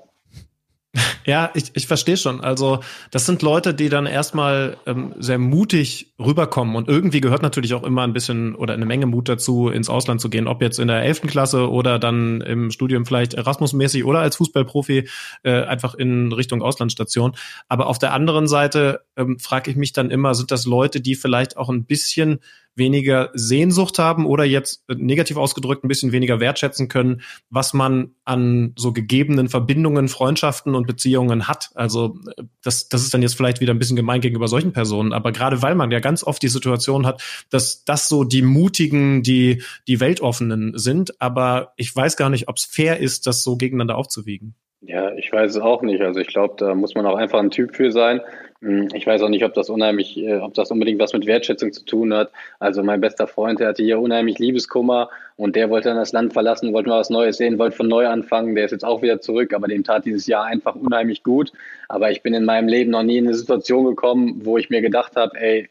Ja, 1.25 1.51
ich, 1.55 1.73
ich 1.75 1.89
verstehe 1.89 2.17
schon. 2.17 2.41
Also 2.41 2.79
das 3.11 3.27
sind 3.27 3.43
Leute, 3.43 3.75
die 3.75 3.89
dann 3.89 4.07
erstmal 4.07 4.77
ähm, 4.87 5.13
sehr 5.19 5.39
mutig 5.39 6.15
rüberkommen 6.21 6.77
und 6.77 6.89
irgendwie 6.89 7.21
gehört 7.21 7.43
natürlich 7.43 7.75
auch 7.75 7.83
immer 7.83 8.03
ein 8.03 8.13
bisschen 8.13 8.55
oder 8.55 8.75
eine 8.75 8.87
Menge 8.87 9.07
Mut 9.07 9.29
dazu, 9.29 9.69
ins 9.69 9.91
Ausland 9.91 10.21
zu 10.21 10.31
gehen, 10.31 10.47
ob 10.47 10.63
jetzt 10.63 10.79
in 10.79 10.87
der 10.87 11.03
elften 11.03 11.29
Klasse 11.29 11.69
oder 11.69 11.99
dann 11.99 12.43
im 12.43 12.71
Studium 12.71 13.07
vielleicht 13.07 13.35
Erasmus-mäßig 13.35 14.05
oder 14.05 14.21
als 14.21 14.37
Fußballprofi 14.37 15.09
äh, 15.43 15.63
einfach 15.65 15.95
in 15.95 16.33
Richtung 16.33 16.63
Auslandsstation. 16.63 17.33
Aber 17.69 17.89
auf 17.89 17.99
der 17.99 18.13
anderen 18.13 18.47
Seite 18.47 19.01
ähm, 19.17 19.41
frage 19.41 19.73
ich 19.73 19.77
mich 19.77 19.93
dann 19.93 20.11
immer, 20.11 20.35
sind 20.35 20.53
das 20.53 20.65
Leute, 20.65 21.01
die 21.01 21.17
vielleicht 21.17 21.57
auch 21.57 21.71
ein 21.71 21.85
bisschen 21.87 22.39
weniger 22.77 23.31
Sehnsucht 23.35 23.99
haben 23.99 24.27
oder 24.27 24.45
jetzt 24.45 24.85
äh, 24.89 24.95
negativ 24.95 25.37
ausgedrückt 25.37 25.85
ein 25.85 25.89
bisschen 25.89 26.13
weniger 26.13 26.41
wertschätzen 26.41 26.89
können, 26.89 27.23
was 27.51 27.75
man 27.75 28.15
an 28.25 28.73
so 28.77 28.93
gegebenen 28.93 29.49
Verbindungen, 29.49 30.09
Freundschaften 30.09 30.75
und 30.75 30.87
Beziehungen 30.87 31.49
hat. 31.49 31.71
Also 31.75 32.19
äh, 32.37 32.45
das, 32.63 32.89
das 32.89 33.03
ist 33.03 33.15
dann 33.15 33.23
jetzt 33.23 33.37
vielleicht 33.37 33.61
wieder 33.61 33.75
ein 33.75 33.79
bisschen 33.79 33.97
gemein 33.97 34.21
gegenüber 34.21 34.49
solchen 34.49 34.73
Personen, 34.73 35.13
aber 35.13 35.33
gerade 35.33 35.63
weil 35.63 35.75
man 35.75 35.91
ja 35.91 36.01
ganz 36.01 36.23
oft 36.23 36.43
die 36.43 36.49
Situation 36.49 37.07
hat, 37.07 37.23
dass 37.51 37.85
das 37.85 38.09
so 38.09 38.25
die 38.25 38.43
Mutigen, 38.43 39.23
die, 39.23 39.63
die 39.89 40.01
Weltoffenen 40.01 40.77
sind, 40.79 41.21
aber 41.21 41.73
ich 41.77 41.95
weiß 41.95 42.17
gar 42.17 42.31
nicht, 42.31 42.49
ob 42.49 42.57
es 42.57 42.65
fair 42.65 42.99
ist, 42.99 43.27
das 43.27 43.43
so 43.43 43.57
gegeneinander 43.57 43.97
aufzuwiegen. 43.97 44.55
Ja, 44.83 45.13
ich 45.15 45.33
weiß 45.33 45.53
es 45.53 45.59
auch 45.59 45.83
nicht. 45.83 46.03
Also 46.03 46.21
ich 46.21 46.29
glaube, 46.29 46.55
da 46.59 46.75
muss 46.75 46.95
man 46.95 47.07
auch 47.07 47.17
einfach 47.17 47.41
ein 47.41 47.51
Typ 47.51 47.75
für 47.75 47.91
sein. 47.91 48.21
Hm, 48.63 48.89
ich 48.95 49.07
weiß 49.07 49.21
auch 49.23 49.29
nicht, 49.29 49.45
ob 49.45 49.53
das 49.55 49.69
unheimlich, 49.69 50.17
äh, 50.17 50.39
ob 50.39 50.55
das 50.55 50.71
unbedingt 50.71 50.99
was 50.99 51.13
mit 51.13 51.27
Wertschätzung 51.27 51.73
zu 51.73 51.85
tun 51.85 52.15
hat. 52.15 52.31
Also 52.59 52.83
mein 52.83 53.01
bester 53.01 53.27
Freund, 53.27 53.61
der 53.61 53.69
hatte 53.69 53.83
hier 53.83 54.01
unheimlich 54.01 54.39
Liebeskummer 54.39 55.11
und 55.37 55.57
der 55.57 55.69
wollte 55.69 55.91
dann 55.91 55.99
das 55.99 56.13
Land 56.13 56.33
verlassen, 56.33 56.73
wollte 56.73 56.89
mal 56.89 56.99
was 56.99 57.11
Neues 57.11 57.37
sehen, 57.37 57.59
wollte 57.59 57.77
von 57.77 57.89
neu 57.89 58.07
anfangen. 58.07 58.55
Der 58.55 58.65
ist 58.65 58.71
jetzt 58.71 58.85
auch 58.85 59.03
wieder 59.03 59.21
zurück, 59.21 59.53
aber 59.53 59.69
dem 59.69 59.85
tat 59.85 60.07
dieses 60.07 60.27
Jahr 60.27 60.45
einfach 60.45 60.75
unheimlich 60.75 61.23
gut. 61.23 61.53
Aber 61.89 62.11
ich 62.11 62.23
bin 62.23 62.33
in 62.33 62.47
meinem 62.47 62.69
Leben 62.69 62.91
noch 62.91 63.03
nie 63.03 63.19
in 63.19 63.27
eine 63.27 63.35
Situation 63.35 63.85
gekommen, 63.85 64.41
wo 64.45 64.57
ich 64.57 64.71
mir 64.71 64.81
gedacht 64.81 65.17
habe, 65.17 65.39
ey, 65.39 65.69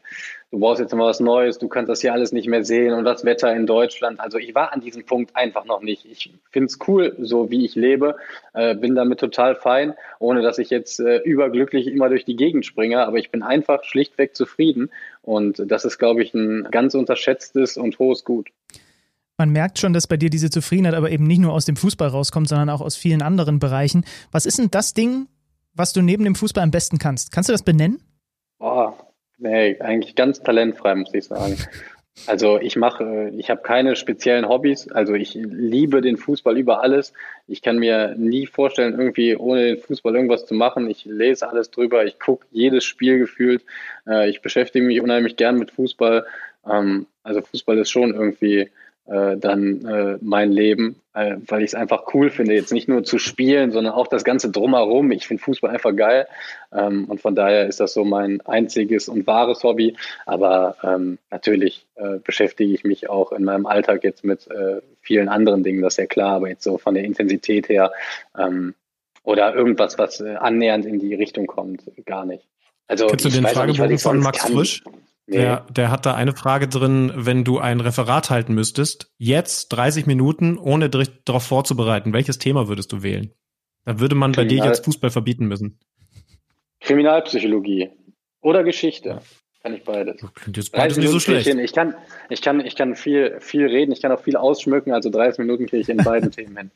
du 0.50 0.60
brauchst 0.60 0.80
jetzt 0.80 0.94
mal 0.94 1.06
was 1.06 1.20
Neues, 1.20 1.58
du 1.58 1.68
kannst 1.68 1.88
das 1.88 2.00
hier 2.00 2.12
alles 2.12 2.32
nicht 2.32 2.48
mehr 2.48 2.64
sehen 2.64 2.94
und 2.94 3.04
das 3.04 3.24
Wetter 3.24 3.54
in 3.54 3.66
Deutschland. 3.66 4.20
Also 4.20 4.38
ich 4.38 4.54
war 4.54 4.72
an 4.72 4.80
diesem 4.80 5.04
Punkt 5.04 5.34
einfach 5.34 5.64
noch 5.64 5.82
nicht. 5.82 6.04
Ich 6.06 6.32
finde 6.50 6.66
es 6.66 6.78
cool, 6.86 7.16
so 7.18 7.50
wie 7.50 7.64
ich 7.64 7.74
lebe, 7.74 8.16
äh, 8.52 8.74
bin 8.74 8.94
damit 8.94 9.20
total 9.20 9.56
fein, 9.56 9.94
ohne 10.18 10.42
dass 10.42 10.58
ich 10.58 10.70
jetzt 10.70 11.00
äh, 11.00 11.18
überglücklich 11.18 11.86
immer 11.88 12.08
durch 12.08 12.24
die 12.24 12.36
Gegend 12.36 12.64
springe, 12.64 13.04
aber 13.04 13.18
ich 13.18 13.30
bin 13.30 13.42
einfach 13.42 13.84
schlichtweg 13.84 14.36
zufrieden 14.36 14.90
und 15.22 15.62
das 15.66 15.84
ist, 15.84 15.98
glaube 15.98 16.22
ich, 16.22 16.32
ein 16.34 16.68
ganz 16.70 16.94
unterschätztes 16.94 17.76
und 17.76 17.98
hohes 17.98 18.24
Gut. 18.24 18.48
Man 19.38 19.50
merkt 19.50 19.78
schon, 19.78 19.92
dass 19.92 20.06
bei 20.06 20.16
dir 20.16 20.30
diese 20.30 20.48
Zufriedenheit 20.48 20.94
aber 20.94 21.10
eben 21.10 21.26
nicht 21.26 21.40
nur 21.40 21.52
aus 21.52 21.66
dem 21.66 21.76
Fußball 21.76 22.08
rauskommt, 22.08 22.48
sondern 22.48 22.70
auch 22.70 22.80
aus 22.80 22.96
vielen 22.96 23.20
anderen 23.20 23.58
Bereichen. 23.58 24.04
Was 24.32 24.46
ist 24.46 24.58
denn 24.58 24.70
das 24.70 24.94
Ding, 24.94 25.28
was 25.74 25.92
du 25.92 26.00
neben 26.00 26.24
dem 26.24 26.34
Fußball 26.34 26.62
am 26.62 26.70
besten 26.70 26.96
kannst? 26.96 27.32
Kannst 27.32 27.50
du 27.50 27.52
das 27.52 27.62
benennen? 27.62 28.00
Oh, 28.58 28.94
Nee, 29.38 29.78
eigentlich 29.80 30.14
ganz 30.14 30.42
talentfrei, 30.42 30.94
muss 30.94 31.12
ich 31.12 31.24
sagen. 31.24 31.56
Also 32.26 32.58
ich 32.58 32.76
mache, 32.76 33.30
ich 33.36 33.50
habe 33.50 33.60
keine 33.60 33.94
speziellen 33.94 34.48
Hobbys. 34.48 34.90
Also 34.90 35.14
ich 35.14 35.34
liebe 35.34 36.00
den 36.00 36.16
Fußball 36.16 36.56
über 36.56 36.82
alles. 36.82 37.12
Ich 37.46 37.60
kann 37.60 37.78
mir 37.78 38.14
nie 38.16 38.46
vorstellen, 38.46 38.98
irgendwie 38.98 39.36
ohne 39.36 39.66
den 39.66 39.78
Fußball 39.78 40.14
irgendwas 40.14 40.46
zu 40.46 40.54
machen. 40.54 40.88
Ich 40.88 41.04
lese 41.04 41.48
alles 41.48 41.70
drüber, 41.70 42.06
ich 42.06 42.18
gucke 42.18 42.46
jedes 42.50 42.84
Spiel 42.84 43.18
gefühlt. 43.18 43.62
Äh, 44.06 44.30
ich 44.30 44.40
beschäftige 44.40 44.86
mich 44.86 45.00
unheimlich 45.02 45.36
gern 45.36 45.58
mit 45.58 45.70
Fußball. 45.70 46.26
Ähm, 46.68 47.06
also 47.22 47.42
Fußball 47.42 47.78
ist 47.78 47.90
schon 47.90 48.14
irgendwie 48.14 48.70
äh, 49.06 49.36
dann 49.36 49.84
äh, 49.84 50.18
mein 50.20 50.50
Leben, 50.50 51.00
äh, 51.14 51.36
weil 51.46 51.62
ich 51.62 51.70
es 51.70 51.74
einfach 51.74 52.14
cool 52.14 52.30
finde, 52.30 52.54
jetzt 52.54 52.72
nicht 52.72 52.88
nur 52.88 53.04
zu 53.04 53.18
spielen, 53.18 53.70
sondern 53.70 53.94
auch 53.94 54.06
das 54.06 54.24
Ganze 54.24 54.50
drumherum. 54.50 55.12
Ich 55.12 55.26
finde 55.26 55.42
Fußball 55.42 55.70
einfach 55.70 55.94
geil 55.94 56.26
ähm, 56.72 57.04
und 57.06 57.20
von 57.20 57.34
daher 57.34 57.66
ist 57.66 57.80
das 57.80 57.94
so 57.94 58.04
mein 58.04 58.40
einziges 58.42 59.08
und 59.08 59.26
wahres 59.26 59.62
Hobby. 59.62 59.96
Aber 60.26 60.76
ähm, 60.82 61.18
natürlich 61.30 61.86
äh, 61.94 62.18
beschäftige 62.18 62.72
ich 62.74 62.84
mich 62.84 63.08
auch 63.08 63.32
in 63.32 63.44
meinem 63.44 63.66
Alltag 63.66 64.04
jetzt 64.04 64.24
mit 64.24 64.48
äh, 64.50 64.80
vielen 65.00 65.28
anderen 65.28 65.62
Dingen, 65.62 65.82
das 65.82 65.94
ist 65.94 65.98
ja 65.98 66.06
klar, 66.06 66.36
aber 66.36 66.48
jetzt 66.48 66.64
so 66.64 66.78
von 66.78 66.94
der 66.94 67.04
Intensität 67.04 67.68
her 67.68 67.92
ähm, 68.36 68.74
oder 69.22 69.54
irgendwas, 69.54 69.98
was 69.98 70.20
äh, 70.20 70.34
annähernd 70.34 70.84
in 70.86 70.98
die 70.98 71.14
Richtung 71.14 71.46
kommt, 71.46 71.82
gar 72.06 72.24
nicht. 72.24 72.46
Also, 72.88 73.06
Kennst 73.08 73.24
du 73.24 73.30
den 73.30 73.46
Fragebogen 73.46 73.92
nicht, 73.92 74.02
von 74.02 74.18
Max 74.20 74.42
kann. 74.42 74.52
Frisch? 74.52 74.82
Nee. 75.28 75.38
Der, 75.38 75.66
der 75.70 75.90
hat 75.90 76.06
da 76.06 76.14
eine 76.14 76.36
Frage 76.36 76.68
drin, 76.68 77.12
wenn 77.16 77.42
du 77.42 77.58
ein 77.58 77.80
Referat 77.80 78.30
halten 78.30 78.54
müsstest, 78.54 79.12
jetzt 79.18 79.68
30 79.70 80.06
Minuten, 80.06 80.56
ohne 80.56 80.88
darauf 80.88 81.42
vorzubereiten, 81.42 82.12
welches 82.12 82.38
Thema 82.38 82.68
würdest 82.68 82.92
du 82.92 83.02
wählen? 83.02 83.32
Da 83.84 83.98
würde 83.98 84.14
man 84.14 84.32
Kriminal 84.32 84.56
bei 84.58 84.64
dir 84.64 84.70
jetzt 84.70 84.84
Fußball 84.84 85.10
verbieten 85.10 85.46
müssen. 85.46 85.80
Kriminalpsychologie 86.80 87.90
oder 88.40 88.62
Geschichte. 88.62 89.20
Kann 89.66 89.74
ich 89.74 89.82
beides. 89.82 90.16
Klingt 90.36 90.56
jetzt 90.58 90.70
beides 90.70 90.96
nicht 90.96 91.08
so 91.08 91.18
schlecht. 91.18 91.48
Ich 91.48 91.72
kann, 91.72 91.96
ich 92.28 92.40
kann, 92.40 92.60
ich 92.60 92.76
kann 92.76 92.94
viel, 92.94 93.38
viel 93.40 93.66
reden, 93.66 93.90
ich 93.90 94.00
kann 94.00 94.12
auch 94.12 94.20
viel 94.20 94.36
ausschmücken, 94.36 94.92
also 94.92 95.10
30 95.10 95.40
Minuten 95.40 95.66
kriege 95.66 95.78
ich 95.78 95.88
in 95.88 95.96
beiden 95.96 96.30
Themen 96.36 96.56
hin. 96.56 96.70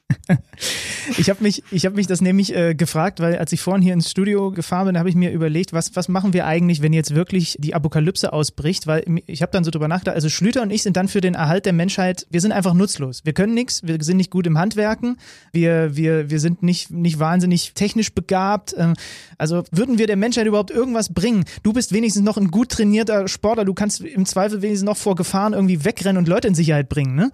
Ich 1.18 1.30
habe 1.30 1.42
mich, 1.42 1.62
ich 1.70 1.86
habe 1.86 1.96
mich 1.96 2.06
das 2.06 2.20
nämlich 2.20 2.54
äh, 2.54 2.74
gefragt, 2.74 3.20
weil 3.20 3.36
als 3.36 3.52
ich 3.52 3.60
vorhin 3.60 3.82
hier 3.82 3.94
ins 3.94 4.10
Studio 4.10 4.50
gefahren 4.50 4.86
bin, 4.86 4.98
habe 4.98 5.08
ich 5.08 5.14
mir 5.14 5.30
überlegt, 5.30 5.72
was, 5.72 5.94
was 5.94 6.08
machen 6.08 6.32
wir 6.32 6.46
eigentlich, 6.46 6.82
wenn 6.82 6.92
jetzt 6.92 7.14
wirklich 7.14 7.56
die 7.58 7.74
Apokalypse 7.74 8.32
ausbricht? 8.32 8.86
Weil 8.86 9.04
ich 9.26 9.42
habe 9.42 9.52
dann 9.52 9.64
so 9.64 9.70
drüber 9.70 9.88
nachgedacht. 9.88 10.16
Also 10.16 10.28
Schlüter 10.28 10.62
und 10.62 10.70
ich 10.70 10.82
sind 10.82 10.96
dann 10.96 11.08
für 11.08 11.20
den 11.20 11.34
Erhalt 11.34 11.66
der 11.66 11.72
Menschheit. 11.72 12.26
Wir 12.30 12.40
sind 12.40 12.52
einfach 12.52 12.74
nutzlos. 12.74 13.24
Wir 13.24 13.32
können 13.32 13.54
nichts. 13.54 13.82
Wir 13.84 13.98
sind 14.00 14.16
nicht 14.16 14.30
gut 14.30 14.46
im 14.46 14.58
Handwerken. 14.58 15.16
Wir, 15.52 15.96
wir, 15.96 16.30
wir 16.30 16.40
sind 16.40 16.62
nicht, 16.62 16.90
nicht 16.90 17.18
wahnsinnig 17.18 17.72
technisch 17.74 18.12
begabt. 18.12 18.74
Ähm, 18.76 18.94
also 19.38 19.62
würden 19.70 19.98
wir 19.98 20.06
der 20.06 20.16
Menschheit 20.16 20.46
überhaupt 20.46 20.70
irgendwas 20.70 21.12
bringen? 21.12 21.44
Du 21.62 21.72
bist 21.72 21.92
wenigstens 21.92 22.24
noch 22.24 22.36
ein 22.36 22.48
gut 22.48 22.68
trainierter 22.80 23.28
Sportler. 23.28 23.64
Du 23.64 23.74
kannst 23.74 24.00
im 24.00 24.24
Zweifel 24.26 24.62
wenigstens 24.62 24.86
noch 24.86 24.96
vor 24.96 25.14
Gefahren 25.14 25.52
irgendwie 25.52 25.84
wegrennen 25.84 26.16
und 26.16 26.28
Leute 26.28 26.48
in 26.48 26.54
Sicherheit 26.54 26.88
bringen, 26.88 27.14
ne? 27.14 27.30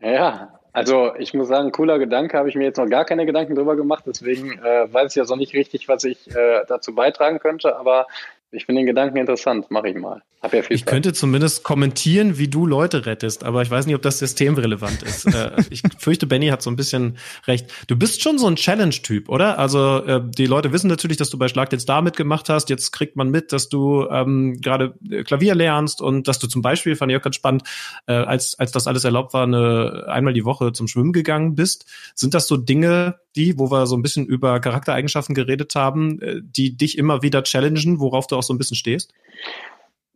Ja, 0.00 0.60
also 0.72 1.14
ich 1.16 1.32
muss 1.34 1.48
sagen, 1.48 1.72
cooler 1.72 1.98
Gedanke, 1.98 2.36
habe 2.36 2.48
ich 2.48 2.56
mir 2.56 2.64
jetzt 2.64 2.76
noch 2.76 2.88
gar 2.88 3.04
keine 3.04 3.26
Gedanken 3.26 3.54
drüber 3.54 3.74
gemacht, 3.74 4.04
deswegen 4.06 4.58
äh, 4.58 4.92
weiß 4.92 5.12
ich 5.12 5.16
ja 5.16 5.24
so 5.24 5.34
nicht 5.34 5.54
richtig, 5.54 5.88
was 5.88 6.04
ich 6.04 6.30
äh, 6.34 6.64
dazu 6.68 6.94
beitragen 6.94 7.38
könnte, 7.38 7.76
aber 7.76 8.06
ich 8.54 8.66
finde 8.66 8.82
den 8.82 8.86
Gedanken 8.86 9.16
interessant, 9.18 9.70
mache 9.70 9.88
ich 9.88 9.96
mal. 9.96 10.22
Hab 10.40 10.52
ja 10.52 10.62
viel 10.62 10.76
ich 10.76 10.84
könnte 10.84 11.12
zumindest 11.12 11.64
kommentieren, 11.64 12.38
wie 12.38 12.48
du 12.48 12.66
Leute 12.66 13.06
rettest, 13.06 13.44
aber 13.44 13.62
ich 13.62 13.70
weiß 13.70 13.86
nicht, 13.86 13.94
ob 13.94 14.02
das 14.02 14.18
systemrelevant 14.18 15.02
ist. 15.02 15.26
äh, 15.34 15.52
ich 15.70 15.82
fürchte, 15.98 16.26
Benny 16.26 16.48
hat 16.48 16.62
so 16.62 16.70
ein 16.70 16.76
bisschen 16.76 17.16
recht. 17.46 17.72
Du 17.88 17.96
bist 17.96 18.22
schon 18.22 18.38
so 18.38 18.46
ein 18.46 18.56
Challenge-Typ, 18.56 19.28
oder? 19.28 19.58
Also 19.58 20.04
äh, 20.04 20.20
die 20.24 20.46
Leute 20.46 20.72
wissen 20.72 20.88
natürlich, 20.88 21.16
dass 21.16 21.30
du 21.30 21.38
bei 21.38 21.48
Schlag 21.48 21.72
jetzt 21.72 21.88
da 21.88 22.02
mitgemacht 22.02 22.48
hast. 22.48 22.70
Jetzt 22.70 22.92
kriegt 22.92 23.16
man 23.16 23.30
mit, 23.30 23.52
dass 23.52 23.68
du 23.68 24.06
ähm, 24.10 24.60
gerade 24.60 24.94
äh, 25.10 25.24
Klavier 25.24 25.54
lernst 25.54 26.00
und 26.00 26.28
dass 26.28 26.38
du 26.38 26.46
zum 26.46 26.62
Beispiel, 26.62 26.94
fand 26.94 27.10
ich 27.10 27.18
auch 27.18 27.22
ganz 27.22 27.36
spannend, 27.36 27.62
äh, 28.06 28.12
als, 28.12 28.58
als 28.58 28.70
das 28.70 28.86
alles 28.86 29.04
erlaubt 29.04 29.32
war, 29.32 29.44
eine, 29.44 30.04
einmal 30.08 30.34
die 30.34 30.44
Woche 30.44 30.72
zum 30.72 30.88
Schwimmen 30.88 31.12
gegangen 31.12 31.54
bist. 31.54 31.86
Sind 32.14 32.34
das 32.34 32.46
so 32.46 32.56
Dinge, 32.56 33.16
die, 33.34 33.58
wo 33.58 33.70
wir 33.70 33.86
so 33.86 33.96
ein 33.96 34.02
bisschen 34.02 34.26
über 34.26 34.60
Charaktereigenschaften 34.60 35.34
geredet 35.34 35.74
haben, 35.74 36.20
die 36.42 36.76
dich 36.76 36.96
immer 36.98 37.22
wieder 37.22 37.42
challengen, 37.42 37.98
worauf 37.98 38.28
du 38.28 38.36
auch 38.36 38.43
so 38.46 38.54
ein 38.54 38.58
bisschen 38.58 38.76
stehst? 38.76 39.12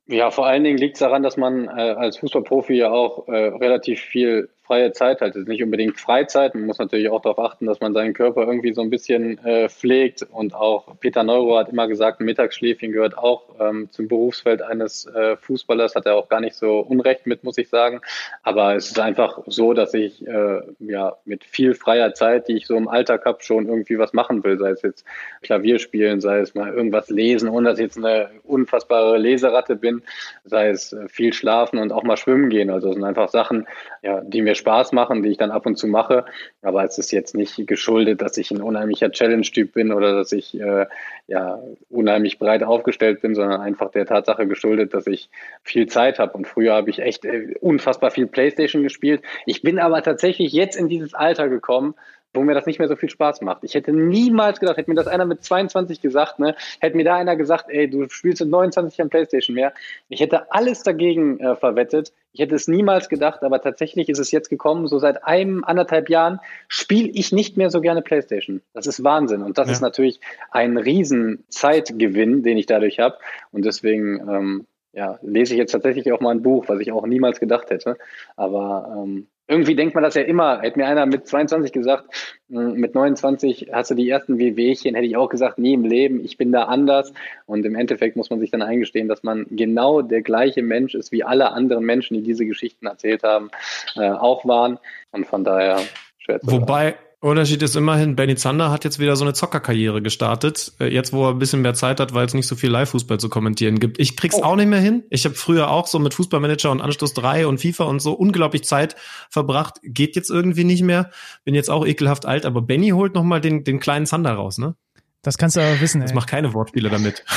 Ja, 0.07 0.31
vor 0.31 0.47
allen 0.47 0.65
Dingen 0.65 0.79
liegt 0.79 0.97
es 0.97 1.01
daran, 1.01 1.23
dass 1.23 1.37
man 1.37 1.67
äh, 1.67 1.71
als 1.71 2.19
Fußballprofi 2.19 2.75
ja 2.75 2.91
auch 2.91 3.29
äh, 3.29 3.33
relativ 3.33 4.01
viel 4.01 4.49
freie 4.69 4.93
Zeit 4.93 5.23
halt. 5.23 5.35
Es 5.35 5.43
ist 5.43 5.49
nicht 5.49 5.63
unbedingt 5.63 5.99
Freizeit. 5.99 6.55
Man 6.55 6.67
muss 6.67 6.79
natürlich 6.79 7.09
auch 7.09 7.23
darauf 7.23 7.39
achten, 7.39 7.65
dass 7.65 7.81
man 7.81 7.95
seinen 7.95 8.13
Körper 8.13 8.43
irgendwie 8.43 8.75
so 8.75 8.83
ein 8.83 8.91
bisschen 8.91 9.43
äh, 9.45 9.71
pflegt. 9.71 10.27
Und 10.31 10.55
auch 10.55 10.95
Peter 11.01 11.25
Neuro 11.25 11.57
hat 11.57 11.71
immer 11.71 11.89
gesagt, 11.89 12.21
ein 12.21 12.27
Mittagsschläfchen 12.27 12.93
gehört 12.93 13.17
auch 13.17 13.45
ähm, 13.59 13.89
zum 13.91 14.09
Berufsfeld 14.09 14.61
eines 14.61 15.07
äh, 15.07 15.37
Fußballers. 15.39 15.95
Hat 15.95 16.05
er 16.05 16.17
auch 16.17 16.29
gar 16.29 16.41
nicht 16.41 16.55
so 16.55 16.81
Unrecht 16.81 17.27
mit, 17.27 17.45
muss 17.45 17.57
ich 17.57 17.71
sagen. 17.71 18.01
Aber 18.43 18.77
es 18.77 18.91
ist 18.91 19.01
einfach 19.01 19.41
so, 19.47 19.73
dass 19.73 19.95
ich 19.95 20.27
äh, 20.27 20.61
ja 20.81 21.17
mit 21.25 21.45
viel 21.45 21.75
freier 21.75 22.13
Zeit, 22.13 22.49
die 22.49 22.59
ich 22.59 22.67
so 22.67 22.77
im 22.77 22.89
Alltag 22.89 23.25
habe, 23.25 23.43
schon 23.43 23.69
irgendwie 23.69 23.99
was 23.99 24.13
machen 24.13 24.45
will. 24.45 24.59
Sei 24.59 24.71
es 24.71 24.83
jetzt 24.83 25.07
Klavier 25.41 25.79
spielen, 25.79 26.21
sei 26.21 26.41
es 26.41 26.55
mal 26.55 26.75
irgendwas 26.75 27.09
lesen, 27.09 27.49
ohne 27.49 27.71
dass 27.71 27.79
ich 27.79 27.85
jetzt 27.85 27.97
eine 27.97 28.29
unfassbare 28.45 29.17
Leseratte 29.17 29.77
bin, 29.77 30.03
sei 30.45 30.69
es 30.69 30.93
äh, 30.93 31.09
viel 31.09 31.33
schlafen 31.33 31.79
und 31.79 31.91
auch 31.91 32.03
mal 32.03 32.19
schwimmen 32.19 32.51
gehen. 32.51 32.69
Also 32.69 32.91
es 32.91 32.97
sind 32.97 33.05
einfach 33.05 33.31
Sachen, 33.31 33.67
ja, 34.03 34.21
die 34.21 34.43
mir 34.43 34.58
Spaß 34.59 34.93
machen, 34.93 35.23
die 35.23 35.31
ich 35.31 35.39
dann 35.39 35.51
ab 35.51 35.65
und 35.67 35.77
zu 35.77 35.87
mache. 35.87 36.25
Aber 36.63 36.85
es 36.85 36.99
ist 36.99 37.11
jetzt 37.13 37.35
nicht 37.35 37.67
geschuldet, 37.67 38.21
dass 38.21 38.37
ich 38.37 38.51
ein 38.51 38.61
unheimlicher 38.61 39.11
Challenge-Typ 39.11 39.73
bin 39.73 39.93
oder 39.93 40.15
dass 40.15 40.33
ich 40.33 40.59
äh, 40.61 40.87
ja 41.27 41.61
unheimlich 41.89 42.39
breit 42.39 42.63
aufgestellt 42.63 43.23
bin, 43.23 43.35
sondern 43.35 43.61
einfach 43.61 43.91
der 43.91 44.07
Tatsache 44.07 44.47
geschuldet, 44.47 44.93
dass 44.93 45.07
ich 45.07 45.31
viel 45.63 45.87
Zeit 45.87 46.19
habe. 46.19 46.37
Und 46.37 46.47
früher 46.47 46.75
habe 46.75 46.91
ich 46.91 47.01
echt 47.01 47.25
äh, 47.25 47.55
unfassbar 47.61 48.11
viel 48.11 48.27
Playstation 48.27 48.83
gespielt. 48.83 49.23
Ich 49.47 49.63
bin 49.63 49.79
aber 49.79 50.03
tatsächlich 50.03 50.53
jetzt 50.53 50.77
in 50.77 50.89
dieses 50.89 51.15
Alter 51.15 51.49
gekommen, 51.49 51.95
wo 52.35 52.43
mir 52.43 52.55
das 52.55 52.67
nicht 52.67 52.79
mehr 52.79 52.89
so 52.89 52.97
viel 52.97 53.09
Spaß 53.09 53.41
macht. 53.41 53.65
Ich 53.65 53.75
hätte 53.75 53.93
niemals 53.93 54.61
gedacht, 54.61 54.77
hätte 54.77 54.91
mir 54.91 54.97
das 54.97 55.07
einer 55.07 55.25
mit 55.25 55.43
22 55.43 56.01
gesagt, 56.01 56.39
ne, 56.39 56.55
hätte 56.81 56.97
mir 56.97 57.05
da 57.05 57.17
einer 57.17 57.37
gesagt, 57.37 57.67
ey, 57.69 57.89
du 57.89 58.09
spielst 58.09 58.41
mit 58.41 58.51
29 58.51 59.01
am 59.01 59.09
Playstation 59.09 59.55
mehr. 59.55 59.73
Ich 60.09 60.21
hätte 60.21 60.53
alles 60.53 60.83
dagegen 60.83 61.41
äh, 61.41 61.57
verwettet. 61.57 62.13
Ich 62.33 62.41
hätte 62.41 62.55
es 62.55 62.69
niemals 62.69 63.09
gedacht, 63.09 63.43
aber 63.43 63.61
tatsächlich 63.61 64.09
ist 64.09 64.19
es 64.19 64.31
jetzt 64.31 64.51
gekommen, 64.51 64.87
so 64.87 64.99
seit 64.99 65.25
einem, 65.25 65.65
anderthalb 65.65 66.11
Jahren 66.11 66.41
spiele 66.69 67.09
ich 67.09 67.33
nicht 67.33 67.57
mehr 67.57 67.71
so 67.71 67.81
gerne 67.81 68.03
Playstation. 68.03 68.61
Das 68.75 68.87
ist 68.87 69.03
Wahnsinn. 69.03 69.43
Und 69.43 69.59
das 69.59 69.69
ja. 69.69 69.73
ist 69.73 69.81
natürlich 69.81 70.21
ein 70.51 70.77
riesen 70.77 71.45
Zeitgewinn, 71.49 72.43
den 72.43 72.59
ich 72.59 72.67
dadurch 72.67 72.99
habe. 73.01 73.17
Und 73.53 73.65
deswegen, 73.65 74.21
ähm, 74.29 74.67
ja, 74.93 75.19
lese 75.23 75.55
ich 75.55 75.59
jetzt 75.59 75.73
tatsächlich 75.73 76.13
auch 76.13 76.21
mal 76.21 76.31
ein 76.31 76.43
Buch, 76.43 76.69
was 76.69 76.81
ich 76.81 76.93
auch 76.93 77.07
niemals 77.07 77.41
gedacht 77.41 77.71
hätte. 77.71 77.97
Aber 78.37 78.95
ähm, 78.97 79.29
irgendwie 79.49 79.75
denkt 79.75 79.95
man 79.95 80.05
das 80.05 80.15
ja 80.15 80.23
immer. 80.23 80.61
Hätte 80.61 80.79
mir 80.79 80.87
einer 80.87 81.07
mit 81.07 81.27
22 81.27 81.73
gesagt, 81.73 82.05
hm, 82.51 82.75
mit 82.75 82.95
29 82.95 83.71
hast 83.73 83.91
du 83.91 83.95
die 83.95 84.09
ersten 84.09 84.39
Wehwehchen, 84.39 84.95
hätte 84.95 85.07
ich 85.07 85.17
auch 85.17 85.31
gesagt, 85.31 85.59
nie 85.59 85.73
im 85.73 85.85
Leben, 85.85 86.23
ich 86.23 86.37
bin 86.37 86.53
da 86.53 86.65
anders. 86.65 87.13
Und 87.47 87.65
im 87.65 87.75
Endeffekt 87.75 88.15
muss 88.15 88.29
man 88.29 88.41
sich 88.41 88.51
dann 88.51 88.63
eingestehen, 88.63 89.09
dass 89.09 89.23
man 89.23 89.47
genau 89.51 90.03
der 90.03 90.21
gleiche 90.23 90.63
Mensch 90.63 90.95
ist, 90.95 91.13
wie 91.13 91.25
alle 91.25 91.51
anderen 91.53 91.85
Menschen, 91.85 92.15
die 92.15 92.23
diese 92.23 92.45
Geschichten 92.45 92.87
erzählt 92.87 93.23
haben, 93.23 93.51
äh, 93.97 94.11
auch 94.11 94.47
waren. 94.47 94.79
Und 95.13 95.27
von 95.27 95.45
daher 95.45 95.81
schwer 96.19 96.41
zu 96.41 96.53
Wobei, 96.53 96.91
sagen. 96.91 97.08
Unterschied 97.21 97.63
ist 97.63 97.75
immerhin, 97.75 98.15
Benny 98.15 98.37
Zander 98.37 98.71
hat 98.71 98.85
jetzt 98.85 99.01
wieder 99.01 99.17
so 99.17 99.25
eine 99.25 99.33
Zockerkarriere 99.33 100.01
gestartet. 100.01 100.73
Äh, 100.79 100.87
jetzt, 100.87 101.13
wo 101.13 101.27
er 101.27 101.31
ein 101.31 101.41
bisschen 101.41 101.63
mehr 101.63 101.75
Zeit 101.75 101.99
hat, 101.99 102.15
weil 102.15 102.27
es 102.27 102.35
nicht 102.35 102.47
so 102.47 102.55
viel 102.55 102.71
Live-Fußball 102.71 103.19
zu 103.19 103.29
kommentieren 103.29 103.81
gibt. 103.81 103.99
Ich 103.99 104.17
krieg's 104.17 104.37
oh. 104.37 104.45
auch 104.45 104.55
nicht 104.55 104.69
mehr 104.69 104.79
hin. 104.79 105.03
Ich 105.11 105.25
habe 105.25 105.35
früher 105.35 105.69
auch 105.71 105.89
so 105.89 105.99
mit 105.99 106.15
Fußballmanager 106.15 106.71
und 106.71 106.81
Anstoß 106.81 107.15
3 107.15 107.49
und 107.49 107.61
FIFA 107.61 107.85
und 107.85 108.01
so 108.01 108.13
unglaublich 108.13 108.63
Zeit 108.63 108.95
verbracht. 109.31 109.81
Geht 109.83 110.15
jetzt 110.15 110.31
irgendwie 110.31 110.63
nicht 110.63 110.83
mehr. 110.83 111.11
Bin 111.45 111.57
jetzt 111.57 111.71
auch 111.71 111.85
ekelhaft 111.85 112.25
alt, 112.25 112.47
aber 112.47 112.63
Benny 112.63 112.91
holt 112.91 113.15
noch 113.15 113.25
mal 113.25 113.41
den, 113.41 113.65
den 113.65 113.81
kleinen 113.81 114.07
Zander 114.07 114.35
raus, 114.35 114.59
ne? 114.59 114.77
Das 115.23 115.39
kannst 115.39 115.57
du 115.57 115.61
aber 115.61 115.81
wissen. 115.81 116.01
Das 116.01 116.13
ey. 116.13 116.15
macht 116.15 116.29
keine 116.29 116.55
Wortspiele 116.55 116.89
damit. 116.89 117.25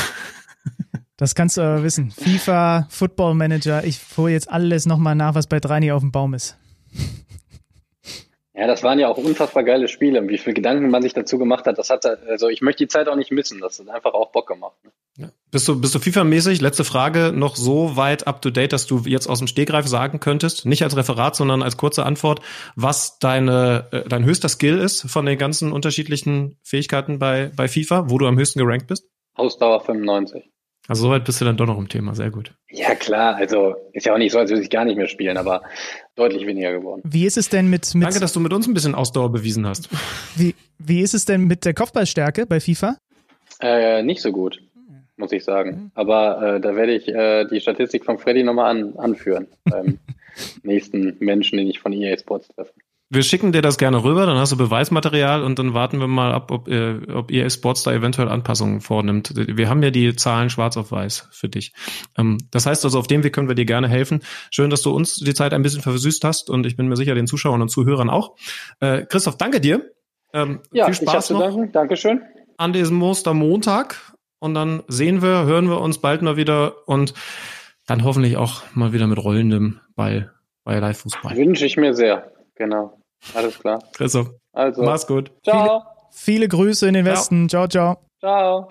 Das 1.18 1.36
kannst 1.36 1.56
du 1.56 1.62
aber 1.62 1.84
wissen. 1.84 2.10
FIFA, 2.10 2.88
Football 2.90 3.36
Manager, 3.36 3.84
ich 3.84 4.00
hole 4.18 4.32
jetzt 4.32 4.50
alles 4.50 4.88
nochmal 4.88 5.14
nach, 5.14 5.36
was 5.36 5.46
bei 5.46 5.60
Dreini 5.60 5.92
auf 5.92 6.02
dem 6.02 6.12
Baum 6.12 6.34
ist. 6.34 6.58
Ja, 8.62 8.68
das 8.68 8.84
waren 8.84 9.00
ja 9.00 9.08
auch 9.08 9.18
unfassbar 9.18 9.64
geile 9.64 9.88
Spiele. 9.88 10.30
Wie 10.30 10.38
viel 10.38 10.54
Gedanken 10.54 10.92
man 10.92 11.02
sich 11.02 11.14
dazu 11.14 11.40
gemacht 11.40 11.66
hat, 11.66 11.80
das 11.80 11.90
hat, 11.90 12.06
also 12.06 12.48
ich 12.48 12.62
möchte 12.62 12.84
die 12.84 12.88
Zeit 12.88 13.08
auch 13.08 13.16
nicht 13.16 13.32
missen. 13.32 13.60
Das 13.60 13.80
hat 13.80 13.90
einfach 13.90 14.14
auch 14.14 14.32
Bock 14.32 14.48
gemacht. 14.48 14.76
Ne? 14.84 14.92
Ja. 15.18 15.30
Bist 15.50 15.68
du, 15.68 15.82
bist 15.82 15.96
du 15.96 15.98
FIFA-mäßig, 15.98 16.62
letzte 16.62 16.84
Frage, 16.84 17.32
noch 17.34 17.56
so 17.56 17.98
weit 17.98 18.28
up 18.28 18.40
to 18.44 18.52
date, 18.52 18.72
dass 18.72 18.86
du 18.86 19.00
jetzt 19.08 19.26
aus 19.26 19.40
dem 19.40 19.48
Stegreif 19.48 19.88
sagen 19.88 20.20
könntest, 20.20 20.68
nicht 20.68 20.84
als 20.84 20.96
Referat, 20.96 21.36
sondern 21.36 21.64
als 21.64 21.76
kurze 21.76 22.06
Antwort, 22.06 22.42
was 22.76 23.18
deine, 23.18 23.88
äh, 23.92 24.08
dein 24.08 24.26
höchster 24.26 24.48
Skill 24.48 24.78
ist 24.78 25.10
von 25.10 25.26
den 25.26 25.40
ganzen 25.40 25.72
unterschiedlichen 25.72 26.60
Fähigkeiten 26.62 27.18
bei, 27.18 27.50
bei 27.56 27.68
FIFA, 27.68 28.12
wo 28.12 28.20
du 28.20 28.28
am 28.28 28.38
höchsten 28.38 28.60
gerankt 28.60 28.86
bist? 28.86 29.10
Ausdauer 29.34 29.80
95. 29.80 30.52
Also 30.88 31.04
soweit 31.04 31.26
bist 31.26 31.40
du 31.42 31.46
dann 31.46 31.58
doch 31.58 31.68
noch 31.68 31.78
im 31.78 31.90
Thema, 31.90 32.16
sehr 32.16 32.32
gut. 32.32 32.54
Ja 32.70 32.96
klar, 32.96 33.36
also 33.36 33.76
ist 33.94 34.06
ja 34.06 34.14
auch 34.14 34.18
nicht 34.18 34.32
so, 34.32 34.40
als 34.40 34.50
würde 34.50 34.64
ich 34.64 34.70
gar 34.70 34.86
nicht 34.86 34.98
mehr 34.98 35.08
spielen, 35.08 35.38
aber 35.38 35.64
deutlich 36.16 36.46
weniger 36.46 36.72
geworden. 36.72 37.02
Wie 37.06 37.26
ist 37.26 37.38
es 37.38 37.50
denn 37.50 37.70
mit, 37.70 37.94
mit 37.96 38.04
Danke, 38.04 38.20
dass 38.20 38.34
du 38.34 38.40
mit 38.40 38.54
uns 38.54 38.68
ein 38.68 38.74
bisschen 38.74 38.96
Ausdauer 38.96 39.32
bewiesen 39.32 39.66
hast. 39.66 39.90
Wie, 40.36 40.56
wie 40.78 41.02
ist 41.02 41.14
es 41.14 41.26
denn 41.26 41.46
mit 41.46 41.66
der 41.66 41.74
Kopfballstärke 41.74 42.46
bei 42.46 42.60
FIFA? 42.60 42.98
Äh, 43.62 44.04
nicht 44.04 44.22
so 44.22 44.32
gut 44.32 44.62
muss 45.22 45.32
ich 45.32 45.46
sagen. 45.46 45.70
Mhm. 45.70 45.92
Aber 45.94 46.56
äh, 46.56 46.60
da 46.60 46.76
werde 46.76 46.94
ich 46.94 47.08
äh, 47.08 47.46
die 47.46 47.62
Statistik 47.62 48.04
von 48.04 48.18
Freddy 48.18 48.44
nochmal 48.44 48.72
an, 48.72 48.98
anführen 48.98 49.48
beim 49.64 50.00
nächsten 50.64 51.16
Menschen, 51.20 51.58
den 51.58 51.68
ich 51.68 51.80
von 51.80 51.94
EA 51.94 52.18
Sports 52.18 52.50
treffe. 52.50 52.74
Wir 53.14 53.24
schicken 53.24 53.52
dir 53.52 53.62
das 53.62 53.78
gerne 53.78 54.06
rüber, 54.06 54.26
dann 54.26 54.38
hast 54.38 54.54
du 54.54 54.58
Beweismaterial 54.58 55.44
und 55.44 55.60
dann 55.60 55.74
warten 55.74 56.00
wir 56.00 56.08
mal 56.08 56.32
ab, 56.32 56.50
ob, 56.50 56.70
äh, 56.70 56.96
ob 57.14 57.30
EA 57.30 57.50
Sports 57.50 57.84
da 57.84 57.92
eventuell 57.92 58.30
Anpassungen 58.30 58.80
vornimmt. 58.80 59.34
Wir 59.36 59.68
haben 59.68 59.84
ja 59.84 59.92
die 59.92 60.16
Zahlen 60.16 60.50
schwarz 60.50 60.78
auf 60.78 60.94
weiß 60.94 61.28
für 61.30 61.50
dich. 61.50 61.74
Ähm, 62.18 62.38
das 62.52 62.66
heißt 62.66 62.86
also, 62.86 62.98
auf 62.98 63.08
dem 63.08 63.26
Weg 63.26 63.34
können 63.34 63.50
wir 63.50 63.56
dir 63.56 63.66
gerne 63.66 63.90
helfen. 63.90 64.22
Schön, 64.50 64.70
dass 64.70 64.82
du 64.82 64.96
uns 64.96 65.16
die 65.18 65.34
Zeit 65.34 65.54
ein 65.54 65.62
bisschen 65.62 65.82
versüßt 65.82 66.24
hast 66.24 66.50
und 66.50 66.66
ich 66.66 66.78
bin 66.78 66.88
mir 66.88 66.96
sicher, 66.96 67.14
den 67.14 67.28
Zuschauern 67.28 67.62
und 67.62 67.68
Zuhörern 67.68 68.10
auch. 68.10 68.38
Äh, 68.80 69.06
Christoph, 69.06 69.36
danke 69.36 69.60
dir. 69.60 69.92
Ähm, 70.34 70.62
ja, 70.72 70.86
viel 70.86 70.94
Spaß 70.94 71.32
ich 71.32 71.34
noch. 71.36 71.42
Danken. 71.42 71.74
Dankeschön. 71.74 72.22
An 72.56 72.72
diesem 72.72 73.04
Ostermontag 73.04 74.14
und 74.40 74.54
dann 74.54 74.84
sehen 74.88 75.22
wir, 75.22 75.44
hören 75.44 75.68
wir 75.68 75.82
uns 75.82 75.98
bald 75.98 76.22
mal 76.22 76.38
wieder 76.38 76.88
und 76.88 77.14
dann 77.88 78.06
hoffentlich 78.06 78.38
auch 78.38 78.62
mal 78.74 78.94
wieder 78.94 79.08
mit 79.08 79.22
rollendem 79.22 79.82
Ball 79.98 80.32
bei 80.64 80.80
Live-Fußball. 80.80 81.36
Wünsche 81.36 81.66
ich 81.66 81.76
mir 81.76 81.94
sehr, 81.94 82.32
genau. 82.56 83.01
Alles 83.34 83.60
klar. 83.60 83.80
Christoph. 83.94 84.30
Also. 84.54 84.84
Mach's 84.84 85.08
gut. 85.08 85.32
Ciao. 85.44 85.84
Viele, 86.12 86.12
viele 86.12 86.48
Grüße 86.48 86.88
in 86.88 86.94
den 86.94 87.06
ciao. 87.06 87.16
Westen. 87.16 87.50
Ciao, 87.50 87.68
ciao. 87.68 87.98
Ciao. 88.20 88.70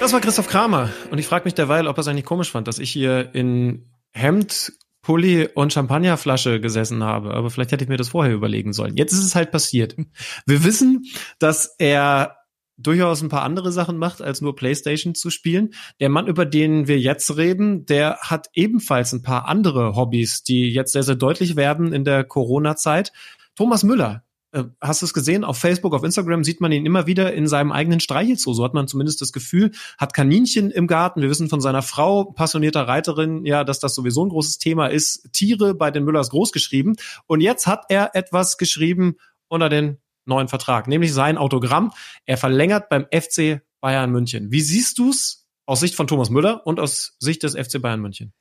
Das 0.00 0.14
war 0.14 0.20
Christoph 0.20 0.48
Kramer. 0.48 0.88
Und 1.10 1.18
ich 1.18 1.26
frage 1.26 1.44
mich 1.44 1.54
derweil, 1.54 1.86
ob 1.86 1.98
er 1.98 2.00
es 2.00 2.08
eigentlich 2.08 2.24
komisch 2.24 2.50
fand, 2.50 2.66
dass 2.68 2.78
ich 2.78 2.90
hier 2.90 3.34
in 3.34 3.90
Hemd, 4.12 4.72
Pulli 5.02 5.48
und 5.54 5.72
Champagnerflasche 5.72 6.60
gesessen 6.60 7.04
habe. 7.04 7.34
Aber 7.34 7.50
vielleicht 7.50 7.72
hätte 7.72 7.84
ich 7.84 7.90
mir 7.90 7.96
das 7.96 8.08
vorher 8.08 8.32
überlegen 8.32 8.72
sollen. 8.72 8.96
Jetzt 8.96 9.12
ist 9.12 9.24
es 9.24 9.34
halt 9.34 9.50
passiert. 9.50 9.96
Wir 10.46 10.64
wissen, 10.64 11.04
dass 11.38 11.74
er 11.78 12.36
durchaus 12.82 13.22
ein 13.22 13.28
paar 13.28 13.42
andere 13.42 13.72
Sachen 13.72 13.96
macht, 13.96 14.22
als 14.22 14.40
nur 14.40 14.56
PlayStation 14.56 15.14
zu 15.14 15.30
spielen. 15.30 15.74
Der 16.00 16.08
Mann, 16.08 16.26
über 16.26 16.46
den 16.46 16.88
wir 16.88 16.98
jetzt 16.98 17.36
reden, 17.36 17.86
der 17.86 18.18
hat 18.20 18.48
ebenfalls 18.54 19.12
ein 19.12 19.22
paar 19.22 19.46
andere 19.46 19.94
Hobbys, 19.96 20.42
die 20.42 20.70
jetzt 20.70 20.92
sehr, 20.92 21.02
sehr 21.02 21.16
deutlich 21.16 21.56
werden 21.56 21.92
in 21.92 22.04
der 22.04 22.24
Corona-Zeit. 22.24 23.12
Thomas 23.54 23.84
Müller, 23.84 24.24
äh, 24.52 24.64
hast 24.80 25.02
du 25.02 25.06
es 25.06 25.14
gesehen? 25.14 25.44
Auf 25.44 25.58
Facebook, 25.58 25.94
auf 25.94 26.02
Instagram 26.02 26.44
sieht 26.44 26.60
man 26.60 26.72
ihn 26.72 26.86
immer 26.86 27.06
wieder 27.06 27.32
in 27.32 27.46
seinem 27.46 27.72
eigenen 27.72 28.00
Streichelzoo. 28.00 28.52
So 28.52 28.64
hat 28.64 28.74
man 28.74 28.88
zumindest 28.88 29.20
das 29.20 29.32
Gefühl, 29.32 29.70
hat 29.98 30.14
Kaninchen 30.14 30.70
im 30.70 30.86
Garten. 30.86 31.22
Wir 31.22 31.30
wissen 31.30 31.48
von 31.48 31.60
seiner 31.60 31.82
Frau, 31.82 32.24
passionierter 32.24 32.88
Reiterin, 32.88 33.44
ja, 33.44 33.64
dass 33.64 33.78
das 33.78 33.94
sowieso 33.94 34.24
ein 34.24 34.30
großes 34.30 34.58
Thema 34.58 34.88
ist. 34.88 35.32
Tiere 35.32 35.74
bei 35.74 35.90
den 35.90 36.04
Müllers 36.04 36.30
großgeschrieben. 36.30 36.96
Und 37.26 37.40
jetzt 37.40 37.66
hat 37.66 37.84
er 37.88 38.14
etwas 38.14 38.58
geschrieben 38.58 39.16
unter 39.48 39.68
den 39.68 39.98
neuen 40.30 40.48
Vertrag, 40.48 40.88
nämlich 40.88 41.12
sein 41.12 41.36
Autogramm. 41.36 41.92
Er 42.24 42.38
verlängert 42.38 42.88
beim 42.88 43.06
FC 43.12 43.60
Bayern 43.80 44.10
München. 44.10 44.50
Wie 44.50 44.62
siehst 44.62 44.98
du 44.98 45.10
es 45.10 45.46
aus 45.66 45.80
Sicht 45.80 45.94
von 45.94 46.06
Thomas 46.06 46.30
Müller 46.30 46.66
und 46.66 46.80
aus 46.80 47.16
Sicht 47.18 47.42
des 47.42 47.54
FC 47.54 47.82
Bayern 47.82 48.00
München? 48.00 48.32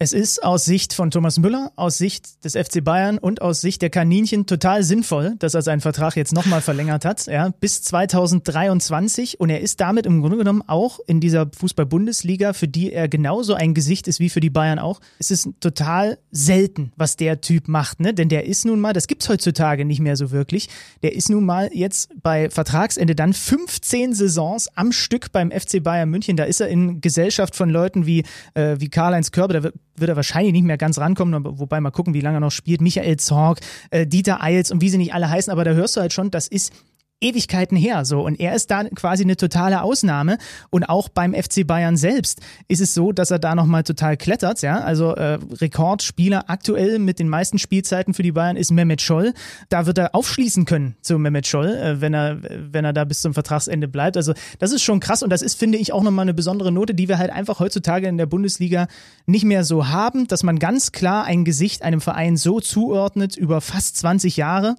Es 0.00 0.12
ist 0.12 0.44
aus 0.44 0.64
Sicht 0.64 0.94
von 0.94 1.10
Thomas 1.10 1.40
Müller, 1.40 1.72
aus 1.74 1.98
Sicht 1.98 2.44
des 2.44 2.52
FC 2.52 2.84
Bayern 2.84 3.18
und 3.18 3.42
aus 3.42 3.60
Sicht 3.60 3.82
der 3.82 3.90
Kaninchen 3.90 4.46
total 4.46 4.84
sinnvoll, 4.84 5.34
dass 5.40 5.54
er 5.54 5.62
seinen 5.62 5.80
Vertrag 5.80 6.14
jetzt 6.14 6.32
nochmal 6.32 6.60
verlängert 6.60 7.04
hat, 7.04 7.26
ja, 7.26 7.48
bis 7.58 7.82
2023. 7.82 9.40
Und 9.40 9.50
er 9.50 9.60
ist 9.60 9.80
damit 9.80 10.06
im 10.06 10.20
Grunde 10.20 10.36
genommen 10.36 10.62
auch 10.64 11.00
in 11.08 11.18
dieser 11.18 11.50
Fußball-Bundesliga, 11.52 12.52
für 12.52 12.68
die 12.68 12.92
er 12.92 13.08
genauso 13.08 13.54
ein 13.54 13.74
Gesicht 13.74 14.06
ist 14.06 14.20
wie 14.20 14.28
für 14.28 14.38
die 14.38 14.50
Bayern 14.50 14.78
auch. 14.78 15.00
Es 15.18 15.32
ist 15.32 15.48
total 15.58 16.18
selten, 16.30 16.92
was 16.94 17.16
der 17.16 17.40
Typ 17.40 17.66
macht, 17.66 17.98
ne? 17.98 18.14
Denn 18.14 18.28
der 18.28 18.46
ist 18.46 18.66
nun 18.66 18.78
mal, 18.78 18.92
das 18.92 19.08
gibt's 19.08 19.28
heutzutage 19.28 19.84
nicht 19.84 19.98
mehr 19.98 20.14
so 20.14 20.30
wirklich. 20.30 20.68
Der 21.02 21.16
ist 21.16 21.28
nun 21.28 21.44
mal 21.44 21.70
jetzt 21.72 22.10
bei 22.22 22.50
Vertragsende 22.50 23.16
dann 23.16 23.32
15 23.32 24.14
Saisons 24.14 24.68
am 24.76 24.92
Stück 24.92 25.32
beim 25.32 25.50
FC 25.50 25.82
Bayern 25.82 26.08
München. 26.08 26.36
Da 26.36 26.44
ist 26.44 26.60
er 26.60 26.68
in 26.68 27.00
Gesellschaft 27.00 27.56
von 27.56 27.68
Leuten 27.68 28.06
wie, 28.06 28.22
äh, 28.54 28.76
wie 28.78 28.90
Karl-Heinz 28.90 29.32
Körber, 29.32 29.54
da 29.54 29.62
wird 29.64 29.74
wird 30.00 30.10
er 30.10 30.16
wahrscheinlich 30.16 30.52
nicht 30.52 30.64
mehr 30.64 30.78
ganz 30.78 30.98
rankommen, 30.98 31.44
wobei 31.44 31.80
mal 31.80 31.90
gucken, 31.90 32.14
wie 32.14 32.20
lange 32.20 32.38
er 32.38 32.40
noch 32.40 32.50
spielt. 32.50 32.80
Michael 32.80 33.16
Zorg, 33.16 33.60
äh, 33.90 34.06
Dieter 34.06 34.42
Eils 34.42 34.70
und 34.70 34.80
wie 34.80 34.88
sie 34.88 34.98
nicht 34.98 35.14
alle 35.14 35.30
heißen, 35.30 35.52
aber 35.52 35.64
da 35.64 35.72
hörst 35.72 35.96
du 35.96 36.00
halt 36.00 36.12
schon, 36.12 36.30
das 36.30 36.48
ist 36.48 36.72
Ewigkeiten 37.20 37.76
her, 37.76 38.04
so. 38.04 38.20
Und 38.20 38.38
er 38.38 38.54
ist 38.54 38.70
da 38.70 38.84
quasi 38.84 39.24
eine 39.24 39.36
totale 39.36 39.82
Ausnahme. 39.82 40.38
Und 40.70 40.84
auch 40.88 41.08
beim 41.08 41.34
FC 41.34 41.66
Bayern 41.66 41.96
selbst 41.96 42.40
ist 42.68 42.80
es 42.80 42.94
so, 42.94 43.10
dass 43.12 43.30
er 43.30 43.40
da 43.40 43.54
nochmal 43.54 43.82
total 43.82 44.16
klettert, 44.16 44.62
ja. 44.62 44.80
Also, 44.80 45.14
äh, 45.14 45.38
Rekordspieler 45.60 46.48
aktuell 46.48 46.98
mit 46.98 47.18
den 47.18 47.28
meisten 47.28 47.58
Spielzeiten 47.58 48.14
für 48.14 48.22
die 48.22 48.32
Bayern 48.32 48.56
ist 48.56 48.70
Mehmet 48.70 49.02
Scholl. 49.02 49.34
Da 49.68 49.86
wird 49.86 49.98
er 49.98 50.14
aufschließen 50.14 50.64
können 50.64 50.96
zu 51.00 51.18
Mehmet 51.18 51.46
Scholl, 51.46 51.74
äh, 51.74 52.00
wenn 52.00 52.14
er, 52.14 52.38
wenn 52.40 52.84
er 52.84 52.92
da 52.92 53.04
bis 53.04 53.20
zum 53.20 53.34
Vertragsende 53.34 53.88
bleibt. 53.88 54.16
Also, 54.16 54.34
das 54.60 54.72
ist 54.72 54.82
schon 54.82 55.00
krass. 55.00 55.24
Und 55.24 55.30
das 55.30 55.42
ist, 55.42 55.58
finde 55.58 55.78
ich, 55.78 55.92
auch 55.92 56.04
nochmal 56.04 56.24
eine 56.24 56.34
besondere 56.34 56.70
Note, 56.70 56.94
die 56.94 57.08
wir 57.08 57.18
halt 57.18 57.30
einfach 57.30 57.58
heutzutage 57.58 58.06
in 58.06 58.18
der 58.18 58.26
Bundesliga 58.26 58.86
nicht 59.26 59.44
mehr 59.44 59.64
so 59.64 59.88
haben, 59.88 60.28
dass 60.28 60.44
man 60.44 60.60
ganz 60.60 60.92
klar 60.92 61.24
ein 61.24 61.44
Gesicht 61.44 61.82
einem 61.82 62.00
Verein 62.00 62.36
so 62.36 62.60
zuordnet 62.60 63.36
über 63.36 63.60
fast 63.60 63.96
20 63.96 64.36
Jahre 64.36 64.76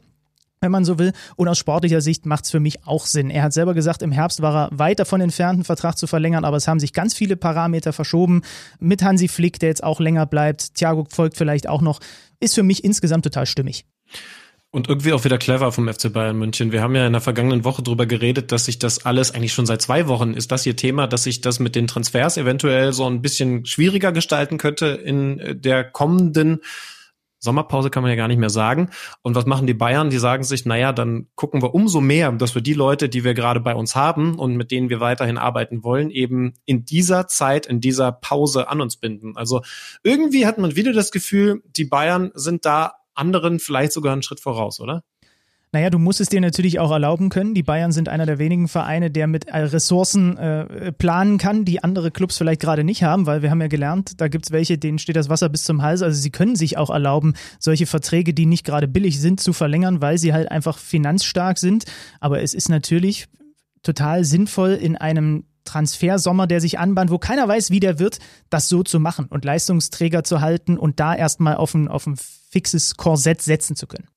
wenn 0.61 0.71
man 0.71 0.85
so 0.85 0.99
will. 0.99 1.13
Und 1.35 1.47
aus 1.47 1.57
sportlicher 1.57 2.01
Sicht 2.01 2.25
macht 2.25 2.45
es 2.45 2.51
für 2.51 2.59
mich 2.59 2.85
auch 2.85 3.05
Sinn. 3.05 3.29
Er 3.29 3.43
hat 3.43 3.53
selber 3.53 3.73
gesagt, 3.73 4.01
im 4.01 4.11
Herbst 4.11 4.41
war 4.41 4.65
er 4.65 4.69
weit 4.77 4.99
davon 4.99 5.21
entfernt, 5.21 5.55
einen 5.55 5.63
Vertrag 5.63 5.97
zu 5.97 6.07
verlängern, 6.07 6.45
aber 6.45 6.57
es 6.57 6.67
haben 6.67 6.79
sich 6.79 6.93
ganz 6.93 7.13
viele 7.13 7.37
Parameter 7.37 7.93
verschoben. 7.93 8.41
Mit 8.79 9.03
Hansi 9.03 9.27
Flick, 9.27 9.59
der 9.59 9.69
jetzt 9.69 9.83
auch 9.83 9.99
länger 9.99 10.25
bleibt, 10.25 10.75
Thiago 10.75 11.07
folgt 11.09 11.37
vielleicht 11.37 11.67
auch 11.69 11.81
noch, 11.81 11.99
ist 12.39 12.55
für 12.55 12.63
mich 12.63 12.83
insgesamt 12.83 13.23
total 13.23 13.45
stimmig. 13.45 13.85
Und 14.71 14.87
irgendwie 14.87 15.13
auch 15.13 15.23
wieder 15.23 15.39
clever 15.39 15.71
vom 15.71 15.91
FC 15.91 16.13
Bayern 16.13 16.37
München. 16.37 16.71
Wir 16.71 16.83
haben 16.83 16.95
ja 16.95 17.07
in 17.07 17.13
der 17.13 17.21
vergangenen 17.21 17.63
Woche 17.63 17.81
drüber 17.81 18.05
geredet, 18.05 18.51
dass 18.51 18.65
sich 18.65 18.77
das 18.77 19.03
alles 19.03 19.33
eigentlich 19.33 19.53
schon 19.53 19.65
seit 19.65 19.81
zwei 19.81 20.07
Wochen 20.07 20.35
ist 20.35 20.51
das 20.51 20.63
hier 20.63 20.75
Thema, 20.75 21.07
dass 21.07 21.23
sich 21.23 21.41
das 21.41 21.59
mit 21.59 21.73
den 21.73 21.87
Transfers 21.87 22.37
eventuell 22.37 22.93
so 22.93 23.09
ein 23.09 23.23
bisschen 23.23 23.65
schwieriger 23.65 24.11
gestalten 24.11 24.59
könnte 24.59 24.87
in 24.87 25.59
der 25.59 25.85
kommenden 25.85 26.59
Sommerpause 27.39 27.89
kann 27.89 28.03
man 28.03 28.11
ja 28.11 28.15
gar 28.15 28.27
nicht 28.27 28.37
mehr 28.37 28.49
sagen. 28.49 28.89
Und 29.21 29.35
was 29.35 29.45
machen 29.45 29.67
die 29.67 29.73
Bayern? 29.73 30.09
Die 30.09 30.17
sagen 30.17 30.43
sich, 30.43 30.65
naja, 30.65 30.91
dann 30.93 31.27
gucken 31.35 31.61
wir 31.61 31.73
umso 31.73 32.01
mehr, 32.01 32.31
dass 32.33 32.55
wir 32.55 32.61
die 32.61 32.73
Leute, 32.73 33.09
die 33.09 33.23
wir 33.23 33.33
gerade 33.33 33.59
bei 33.59 33.75
uns 33.75 33.95
haben 33.95 34.37
und 34.37 34.55
mit 34.55 34.71
denen 34.71 34.89
wir 34.89 34.99
weiterhin 34.99 35.37
arbeiten 35.37 35.83
wollen, 35.83 36.09
eben 36.09 36.53
in 36.65 36.85
dieser 36.85 37.27
Zeit, 37.27 37.65
in 37.65 37.81
dieser 37.81 38.11
Pause 38.11 38.67
an 38.67 38.81
uns 38.81 38.97
binden. 38.97 39.37
Also 39.37 39.61
irgendwie 40.03 40.45
hat 40.45 40.57
man 40.57 40.75
wieder 40.75 40.93
das 40.93 41.11
Gefühl, 41.11 41.63
die 41.65 41.85
Bayern 41.85 42.31
sind 42.33 42.65
da 42.65 42.93
anderen 43.13 43.59
vielleicht 43.59 43.91
sogar 43.91 44.13
einen 44.13 44.23
Schritt 44.23 44.39
voraus, 44.39 44.79
oder? 44.79 45.03
Naja, 45.71 45.91
du 45.91 45.99
musst 45.99 46.19
es 46.19 46.29
dir 46.29 46.41
natürlich 46.41 46.79
auch 46.79 46.89
erlauben 46.89 47.29
können. 47.29 47.53
Die 47.53 47.61
Bayern 47.61 47.91
sind 47.91 48.09
einer 48.09 48.25
der 48.25 48.39
wenigen 48.39 48.67
Vereine, 48.67 49.11
der 49.11 49.27
mit 49.27 49.47
äh, 49.47 49.59
Ressourcen 49.59 50.35
äh, 50.35 50.91
planen 50.91 51.37
kann, 51.37 51.63
die 51.63 51.83
andere 51.83 52.09
Clubs 52.09 52.39
vielleicht 52.39 52.61
gerade 52.61 52.83
nicht 52.83 53.03
haben, 53.03 53.27
weil 53.27 53.43
wir 53.43 53.51
haben 53.51 53.61
ja 53.61 53.67
gelernt, 53.67 54.19
da 54.19 54.29
gibt's 54.29 54.49
welche, 54.49 54.79
denen 54.79 54.97
steht 54.97 55.15
das 55.15 55.29
Wasser 55.29 55.47
bis 55.47 55.65
zum 55.65 55.83
Hals. 55.83 56.01
Also 56.01 56.19
sie 56.19 56.31
können 56.31 56.55
sich 56.55 56.77
auch 56.77 56.89
erlauben, 56.89 57.35
solche 57.59 57.85
Verträge, 57.85 58.33
die 58.33 58.47
nicht 58.47 58.65
gerade 58.65 58.87
billig 58.87 59.19
sind, 59.19 59.39
zu 59.41 59.53
verlängern, 59.53 60.01
weil 60.01 60.17
sie 60.17 60.33
halt 60.33 60.49
einfach 60.49 60.79
finanzstark 60.79 61.59
sind. 61.59 61.83
Aber 62.19 62.41
es 62.41 62.55
ist 62.55 62.69
natürlich 62.69 63.27
total 63.83 64.25
sinnvoll 64.25 64.71
in 64.71 64.95
einem 64.95 65.43
Transfersommer, 65.65 66.47
der 66.47 66.61
sich 66.61 66.79
anbahnt, 66.79 67.11
wo 67.11 67.19
keiner 67.19 67.47
weiß, 67.47 67.69
wie 67.69 67.79
der 67.79 67.99
wird, 67.99 68.17
das 68.49 68.69
so 68.69 68.81
zu 68.81 68.99
machen 68.99 69.27
und 69.29 69.45
Leistungsträger 69.45 70.23
zu 70.23 70.41
halten 70.41 70.79
und 70.79 70.99
da 70.99 71.13
erstmal 71.13 71.57
auf 71.57 71.75
ein, 71.75 71.87
auf 71.87 72.07
ein 72.07 72.17
fixes 72.17 72.95
Korsett 72.95 73.43
setzen 73.43 73.75
zu 73.75 73.85
können. 73.85 74.07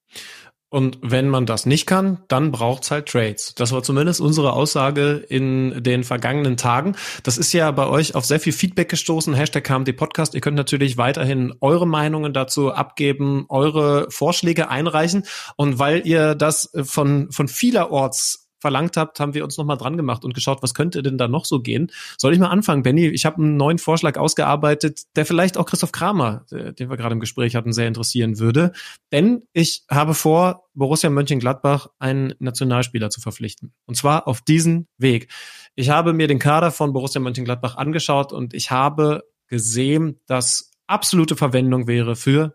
Und 0.73 0.99
wenn 1.03 1.29
man 1.29 1.45
das 1.45 1.67
nicht 1.67 1.85
kann, 1.85 2.23
dann 2.29 2.51
braucht's 2.51 2.91
halt 2.91 3.07
Trades. 3.07 3.55
Das 3.55 3.73
war 3.73 3.83
zumindest 3.83 4.23
unsere 4.23 4.55
Aussage 4.55 5.23
in 5.29 5.83
den 5.83 6.03
vergangenen 6.03 6.57
Tagen. 6.57 6.97
Das 7.25 7.37
ist 7.37 7.53
ja 7.53 7.71
bei 7.73 7.87
euch 7.87 8.15
auf 8.15 8.25
sehr 8.25 8.41
viel 8.41 8.55
Feedback 8.55 8.89
gestoßen. 8.89 9.35
Hashtag 9.35 9.65
KMD 9.65 9.95
Podcast. 9.95 10.35
Ihr 10.35 10.41
könnt 10.41 10.57
natürlich 10.57 10.97
weiterhin 10.97 11.53
eure 11.61 11.87
Meinungen 11.87 12.33
dazu 12.33 12.73
abgeben, 12.73 13.45
eure 13.51 14.11
Vorschläge 14.11 14.71
einreichen. 14.71 15.25
Und 15.57 15.79
weil 15.79 16.07
ihr 16.07 16.35
das 16.35 16.71
von, 16.85 17.31
von 17.31 17.49
vielerorts 17.49 18.42
verlangt 18.63 18.97
habt, 18.97 19.21
haben 19.21 19.35
wir 19.35 19.45
uns 19.45 19.59
nochmal 19.59 19.77
dran 19.77 19.99
gemacht 19.99 20.25
und 20.25 20.33
geschaut, 20.33 20.63
was 20.63 20.73
könnte 20.73 21.03
denn 21.03 21.19
da 21.19 21.29
noch 21.29 21.45
so 21.45 21.61
gehen. 21.61 21.91
Soll 22.17 22.33
ich 22.33 22.39
mal 22.39 22.49
anfangen, 22.49 22.83
Benny? 22.83 23.09
Ich 23.09 23.27
habe 23.27 23.43
einen 23.43 23.57
neuen 23.57 23.79
Vorschlag 23.79 24.17
ausgearbeitet, 24.17 25.03
der 25.17 25.27
vielleicht 25.27 25.59
auch 25.59 25.67
Christoph 25.67 25.93
Kramer, 25.93 26.47
äh, 26.53 26.73
den 26.73 26.89
wir 26.89 26.97
gerade 26.97 27.13
im 27.13 27.21
Gespräch 27.21 27.57
hatten, 27.57 27.73
sehr 27.73 27.89
interessieren 27.89 28.39
würde. 28.39 28.73
Denn 29.11 29.43
ich 29.53 29.83
habe 29.91 30.15
vor, 30.15 30.69
Borussia 30.75 31.11
Mönchengladbach 31.11 31.89
einen 31.99 32.35
Nationalspieler 32.39 33.11
zu 33.11 33.21
verpflichten. 33.21 33.75
Und 33.85 33.97
zwar 33.97 34.27
auf 34.27 34.41
diesen 34.41 34.89
Weg. 34.97 35.29
Ich 35.75 35.91
habe 35.91 36.13
mir 36.13 36.29
den 36.29 36.39
Kader 36.39 36.71
von 36.71 36.93
Borussia 36.93 37.21
Mönchengladbach 37.21 37.77
angeschaut 37.77 38.33
und 38.33 38.55
ich 38.55 38.71
habe 38.71 39.25
gesehen, 39.49 40.21
dass 40.27 40.71
absolute 40.87 41.37
Verwendung 41.37 41.89
wäre 41.89 42.17
für 42.17 42.55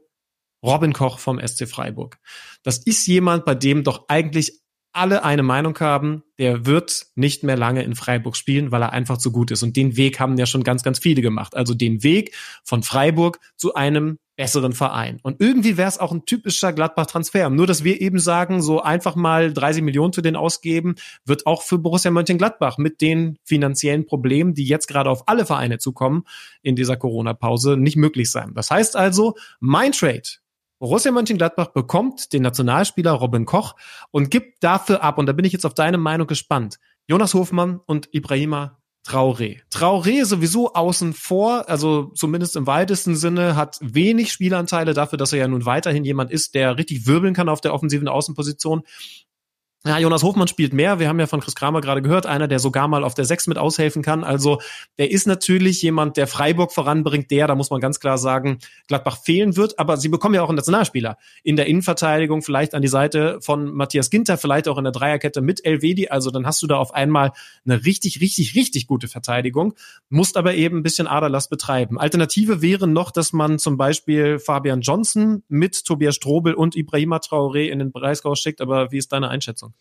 Robin 0.64 0.94
Koch 0.94 1.20
vom 1.20 1.40
SC 1.46 1.68
Freiburg. 1.68 2.18
Das 2.64 2.80
ist 2.80 3.06
jemand, 3.08 3.46
bei 3.46 3.56
dem 3.56 3.84
doch 3.84 4.06
eigentlich 4.08 4.62
alle 4.98 5.24
eine 5.24 5.44
Meinung 5.44 5.78
haben, 5.80 6.24
der 6.40 6.66
wird 6.66 7.08
nicht 7.16 7.44
mehr 7.44 7.56
lange 7.56 7.84
in 7.84 7.96
Freiburg 7.96 8.36
spielen, 8.36 8.72
weil 8.72 8.82
er 8.82 8.94
einfach 8.94 9.18
zu 9.18 9.32
gut 9.32 9.52
ist. 9.52 9.64
Und 9.64 9.76
den 9.76 9.96
Weg 9.96 10.20
haben 10.20 10.38
ja 10.38 10.46
schon 10.46 10.64
ganz, 10.64 10.84
ganz 10.84 11.00
viele 11.00 11.22
gemacht. 11.22 11.56
Also 11.56 11.74
den 11.74 12.04
Weg 12.04 12.36
von 12.64 12.84
Freiburg 12.84 13.40
zu 13.56 13.76
einem 13.76 14.18
besseren 14.38 14.74
Verein. 14.74 15.20
Und 15.24 15.42
irgendwie 15.42 15.78
wäre 15.78 15.90
es 15.90 15.98
auch 15.98 16.12
ein 16.12 16.26
typischer 16.26 16.72
Gladbach-Transfer. 16.72 17.50
Nur, 17.50 17.68
dass 17.68 17.84
wir 17.84 18.00
eben 18.02 18.20
sagen, 18.20 18.62
so 18.62 18.82
einfach 18.82 19.16
mal 19.16 19.52
30 19.52 19.82
Millionen 19.84 20.14
für 20.14 20.22
den 20.22 20.36
ausgeben, 20.36 20.96
wird 21.26 21.48
auch 21.48 21.64
für 21.64 21.80
Borussia 21.80 22.12
Mönchengladbach 22.12 22.78
mit 22.78 23.02
den 23.02 23.38
finanziellen 23.44 24.06
Problemen, 24.06 24.54
die 24.54 24.66
jetzt 24.66 24.88
gerade 24.88 25.10
auf 25.10 25.28
alle 25.28 25.46
Vereine 25.46 25.80
zukommen 25.80 26.24
in 26.62 26.76
dieser 26.76 26.98
Corona-Pause, 26.98 27.78
nicht 27.78 27.98
möglich 27.98 28.32
sein. 28.32 28.54
Das 28.54 28.70
heißt 28.70 28.96
also, 28.96 29.36
mein 29.60 29.92
Trade 29.92 30.30
Borussia 30.80 31.12
Mönchengladbach 31.12 31.68
bekommt 31.68 32.34
den 32.34 32.44
Nationalspieler 32.44 33.12
Robin 33.12 33.46
Koch 33.46 33.76
und 34.12 34.30
gibt 34.30 34.64
dafür 34.64 35.04
ab, 35.04 35.18
und 35.18 35.26
da 35.26 35.34
bin 35.34 35.46
ich 35.46 35.54
jetzt 35.54 35.66
auf 35.66 35.74
deine 35.74 35.98
Meinung 35.98 36.28
gespannt, 36.28 36.80
Jonas 37.08 37.34
Hofmann 37.34 37.80
und 37.86 38.10
Ibrahima 38.14 38.78
Traoré. 39.08 39.62
Traoré 39.72 40.26
sowieso 40.26 40.74
außen 40.74 41.14
vor, 41.14 41.70
also 41.70 42.12
zumindest 42.14 42.58
im 42.58 42.68
weitesten 42.68 43.16
Sinne, 43.16 43.56
hat 43.56 43.78
wenig 43.82 44.34
Spielanteile 44.34 44.94
dafür, 44.94 45.18
dass 45.18 45.32
er 45.32 45.40
ja 45.40 45.48
nun 45.48 45.66
weiterhin 45.66 46.04
jemand 46.04 46.30
ist, 46.30 46.56
der 46.56 46.78
richtig 46.78 47.08
wirbeln 47.08 47.34
kann 47.34 47.48
auf 47.48 47.62
der 47.62 47.74
offensiven 47.74 48.10
Außenposition. 48.10 48.84
Ja, 49.88 49.98
Jonas 50.00 50.22
Hofmann 50.22 50.50
spielt 50.50 50.74
mehr. 50.74 51.00
Wir 51.00 51.08
haben 51.08 51.18
ja 51.18 51.28
von 51.28 51.40
Chris 51.40 51.56
Kramer 51.56 51.80
gerade 51.80 52.02
gehört, 52.02 52.26
einer, 52.26 52.50
der 52.50 52.60
sogar 52.60 52.90
mal 52.90 53.06
auf 53.06 53.14
der 53.14 53.24
Sechs 53.24 53.48
mit 53.48 53.58
aushelfen 53.58 54.02
kann. 54.02 54.26
Also 54.26 54.60
der 54.98 55.12
ist 55.12 55.28
natürlich 55.28 55.82
jemand, 55.82 56.18
der 56.18 56.28
Freiburg 56.28 56.74
voranbringt, 56.74 57.32
der, 57.32 57.48
da 57.48 57.56
muss 57.56 57.70
man 57.70 57.80
ganz 57.80 58.02
klar 58.02 58.18
sagen, 58.18 58.60
Gladbach 58.90 59.24
fehlen 59.24 59.56
wird. 59.56 59.80
Aber 59.80 59.96
sie 59.96 60.10
bekommen 60.10 60.36
ja 60.36 60.44
auch 60.44 60.50
einen 60.50 60.58
Nationalspieler 60.58 61.18
in 61.42 61.56
der 61.56 61.68
Innenverteidigung, 61.68 62.42
vielleicht 62.42 62.76
an 62.76 62.82
die 62.82 62.90
Seite 62.90 63.40
von 63.40 63.74
Matthias 63.74 64.10
Ginter, 64.10 64.38
vielleicht 64.38 64.68
auch 64.68 64.78
in 64.78 64.84
der 64.84 64.92
Dreierkette 64.92 65.40
mit 65.40 65.64
Elvedi. 65.64 66.10
Also 66.10 66.32
dann 66.32 66.46
hast 66.46 66.62
du 66.62 66.68
da 66.68 66.76
auf 66.76 66.94
einmal 66.94 67.32
eine 67.66 67.86
richtig, 67.86 68.20
richtig, 68.20 68.56
richtig 68.56 68.88
gute 68.88 69.08
Verteidigung, 69.08 69.74
musst 70.10 70.36
aber 70.36 70.54
eben 70.56 70.80
ein 70.80 70.84
bisschen 70.84 71.08
Aderlass 71.08 71.48
betreiben. 71.48 71.98
Alternative 71.98 72.62
wäre 72.62 72.90
noch, 72.90 73.12
dass 73.12 73.32
man 73.32 73.58
zum 73.58 73.78
Beispiel 73.78 74.38
Fabian 74.40 74.82
Johnson 74.82 75.44
mit 75.48 75.86
Tobias 75.86 76.16
Strobel 76.16 76.56
und 76.56 76.76
Ibrahima 76.76 77.18
Traoré 77.18 77.70
in 77.70 77.80
den 77.80 77.94
Breisgau 77.94 78.36
schickt. 78.36 78.60
Aber 78.60 78.92
wie 78.92 78.98
ist 78.98 79.14
deine 79.14 79.30
Einschätzung? 79.30 79.74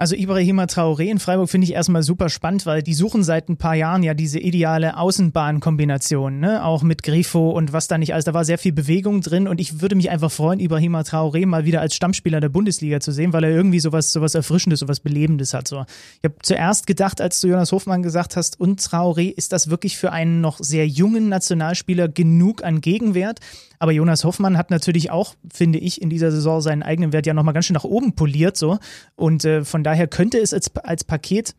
Also 0.00 0.16
Ibrahima 0.16 0.64
Traoré 0.64 1.10
in 1.10 1.18
Freiburg 1.18 1.50
finde 1.50 1.66
ich 1.66 1.74
erstmal 1.74 2.02
super 2.02 2.30
spannend, 2.30 2.64
weil 2.64 2.82
die 2.82 2.94
suchen 2.94 3.22
seit 3.22 3.50
ein 3.50 3.58
paar 3.58 3.74
Jahren 3.74 4.02
ja 4.02 4.14
diese 4.14 4.38
ideale 4.38 4.96
Außenbahnkombination, 4.96 6.40
ne? 6.40 6.64
Auch 6.64 6.82
mit 6.82 7.02
Grifo 7.02 7.50
und 7.50 7.74
was 7.74 7.86
da 7.86 7.98
nicht 7.98 8.14
alles. 8.14 8.24
Da 8.24 8.32
war 8.32 8.46
sehr 8.46 8.56
viel 8.56 8.72
Bewegung 8.72 9.20
drin 9.20 9.46
und 9.46 9.60
ich 9.60 9.82
würde 9.82 9.96
mich 9.96 10.08
einfach 10.08 10.32
freuen, 10.32 10.58
Ibrahima 10.58 11.02
Traoré 11.02 11.44
mal 11.44 11.66
wieder 11.66 11.82
als 11.82 11.94
Stammspieler 11.94 12.40
der 12.40 12.48
Bundesliga 12.48 13.00
zu 13.00 13.12
sehen, 13.12 13.34
weil 13.34 13.44
er 13.44 13.50
irgendwie 13.50 13.78
sowas, 13.78 14.10
sowas 14.10 14.34
Erfrischendes, 14.34 14.80
sowas 14.80 15.00
Belebendes 15.00 15.52
hat. 15.52 15.68
So. 15.68 15.84
Ich 16.22 16.24
habe 16.24 16.36
zuerst 16.40 16.86
gedacht, 16.86 17.20
als 17.20 17.38
du 17.42 17.48
Jonas 17.48 17.70
Hofmann 17.70 18.02
gesagt 18.02 18.36
hast, 18.36 18.58
und 18.58 18.80
Traoré, 18.80 19.30
ist 19.36 19.52
das 19.52 19.68
wirklich 19.68 19.98
für 19.98 20.12
einen 20.12 20.40
noch 20.40 20.60
sehr 20.60 20.88
jungen 20.88 21.28
Nationalspieler 21.28 22.08
genug 22.08 22.64
an 22.64 22.80
Gegenwert? 22.80 23.40
Aber 23.80 23.92
Jonas 23.92 24.24
Hoffmann 24.24 24.58
hat 24.58 24.70
natürlich 24.70 25.10
auch, 25.10 25.34
finde 25.52 25.78
ich, 25.78 26.02
in 26.02 26.10
dieser 26.10 26.30
Saison 26.30 26.60
seinen 26.60 26.82
eigenen 26.82 27.14
Wert 27.14 27.26
ja 27.26 27.32
nochmal 27.32 27.54
ganz 27.54 27.64
schön 27.64 27.74
nach 27.74 27.84
oben 27.84 28.14
poliert. 28.14 28.56
so 28.56 28.78
Und 29.16 29.44
äh, 29.46 29.64
von 29.64 29.82
daher 29.82 30.06
könnte 30.06 30.38
es 30.38 30.52
als, 30.52 30.76
als 30.76 31.02
Paket, 31.02 31.54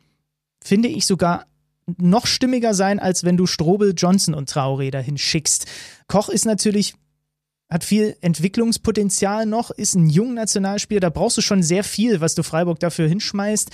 finde 0.64 0.88
ich, 0.88 1.08
sogar 1.08 1.48
noch 1.98 2.28
stimmiger 2.28 2.76
sein, 2.76 3.00
als 3.00 3.24
wenn 3.24 3.38
du 3.38 3.48
Strobel, 3.48 3.96
Johnson 3.98 4.36
und 4.36 4.50
Traoré 4.50 4.92
dahin 4.92 5.18
schickst. 5.18 5.66
Koch 6.08 6.30
ist 6.30 6.46
natürlich 6.46 6.94
hat 7.72 7.84
viel 7.86 8.18
Entwicklungspotenzial 8.20 9.46
noch, 9.46 9.72
ist 9.72 9.96
ein 9.96 10.10
junger 10.10 10.34
Nationalspieler, 10.34 11.00
da 11.00 11.10
brauchst 11.10 11.38
du 11.38 11.42
schon 11.42 11.64
sehr 11.64 11.86
viel, 11.86 12.20
was 12.20 12.36
du 12.36 12.44
Freiburg 12.44 12.80
dafür 12.80 13.08
hinschmeißt. 13.08 13.72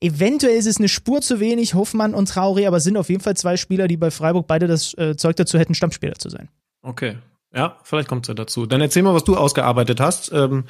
Eventuell 0.00 0.56
ist 0.56 0.66
es 0.66 0.78
eine 0.78 0.88
Spur 0.88 1.20
zu 1.20 1.38
wenig, 1.38 1.74
Hoffmann 1.74 2.12
und 2.12 2.28
Traoré, 2.28 2.66
aber 2.66 2.80
sind 2.80 2.96
auf 2.96 3.08
jeden 3.08 3.22
Fall 3.22 3.36
zwei 3.36 3.56
Spieler, 3.56 3.86
die 3.86 3.96
bei 3.96 4.10
Freiburg 4.10 4.48
beide 4.48 4.66
das 4.66 4.94
äh, 4.98 5.16
Zeug 5.16 5.36
dazu 5.36 5.60
hätten, 5.60 5.74
Stammspieler 5.74 6.16
zu 6.16 6.28
sein. 6.28 6.48
Okay, 6.82 7.16
ja, 7.54 7.78
vielleicht 7.82 8.08
kommt 8.08 8.26
es 8.26 8.28
ja 8.28 8.34
dazu. 8.34 8.66
Dann 8.66 8.80
erzähl 8.80 9.02
mal, 9.02 9.14
was 9.14 9.24
du 9.24 9.36
ausgearbeitet 9.36 10.00
hast. 10.00 10.32
Ähm, 10.32 10.64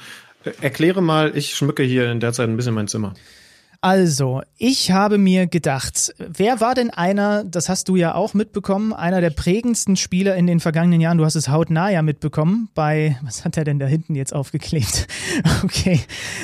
erkläre 0.61 1.01
mal, 1.01 1.35
ich 1.35 1.55
schmücke 1.55 1.83
hier 1.83 2.11
in 2.11 2.19
der 2.19 2.33
Zeit 2.33 2.49
ein 2.49 2.57
bisschen 2.57 2.73
mein 2.73 2.87
Zimmer. 2.87 3.13
Also, 3.79 4.41
ich 4.57 4.91
habe 4.91 5.19
mir 5.19 5.45
gedacht, 5.45 6.13
wer 6.17 6.59
war 6.59 6.73
denn 6.73 6.89
einer, 6.89 7.43
das 7.43 7.69
hast 7.69 7.89
du 7.89 7.95
ja 7.95 8.15
auch 8.15 8.33
mitbekommen, 8.33 8.91
einer 8.91 9.21
der 9.21 9.29
prägendsten 9.29 9.95
Spieler 9.95 10.35
in 10.35 10.47
den 10.47 10.59
vergangenen 10.59 10.99
Jahren? 10.99 11.19
Du 11.19 11.25
hast 11.25 11.35
es 11.35 11.49
hautnah 11.49 11.91
ja 11.91 12.01
mitbekommen 12.01 12.69
bei, 12.73 13.19
was 13.21 13.45
hat 13.45 13.55
er 13.55 13.65
denn 13.65 13.77
da 13.77 13.85
hinten 13.85 14.15
jetzt 14.15 14.33
aufgeklebt? 14.33 15.07
Okay, 15.63 15.99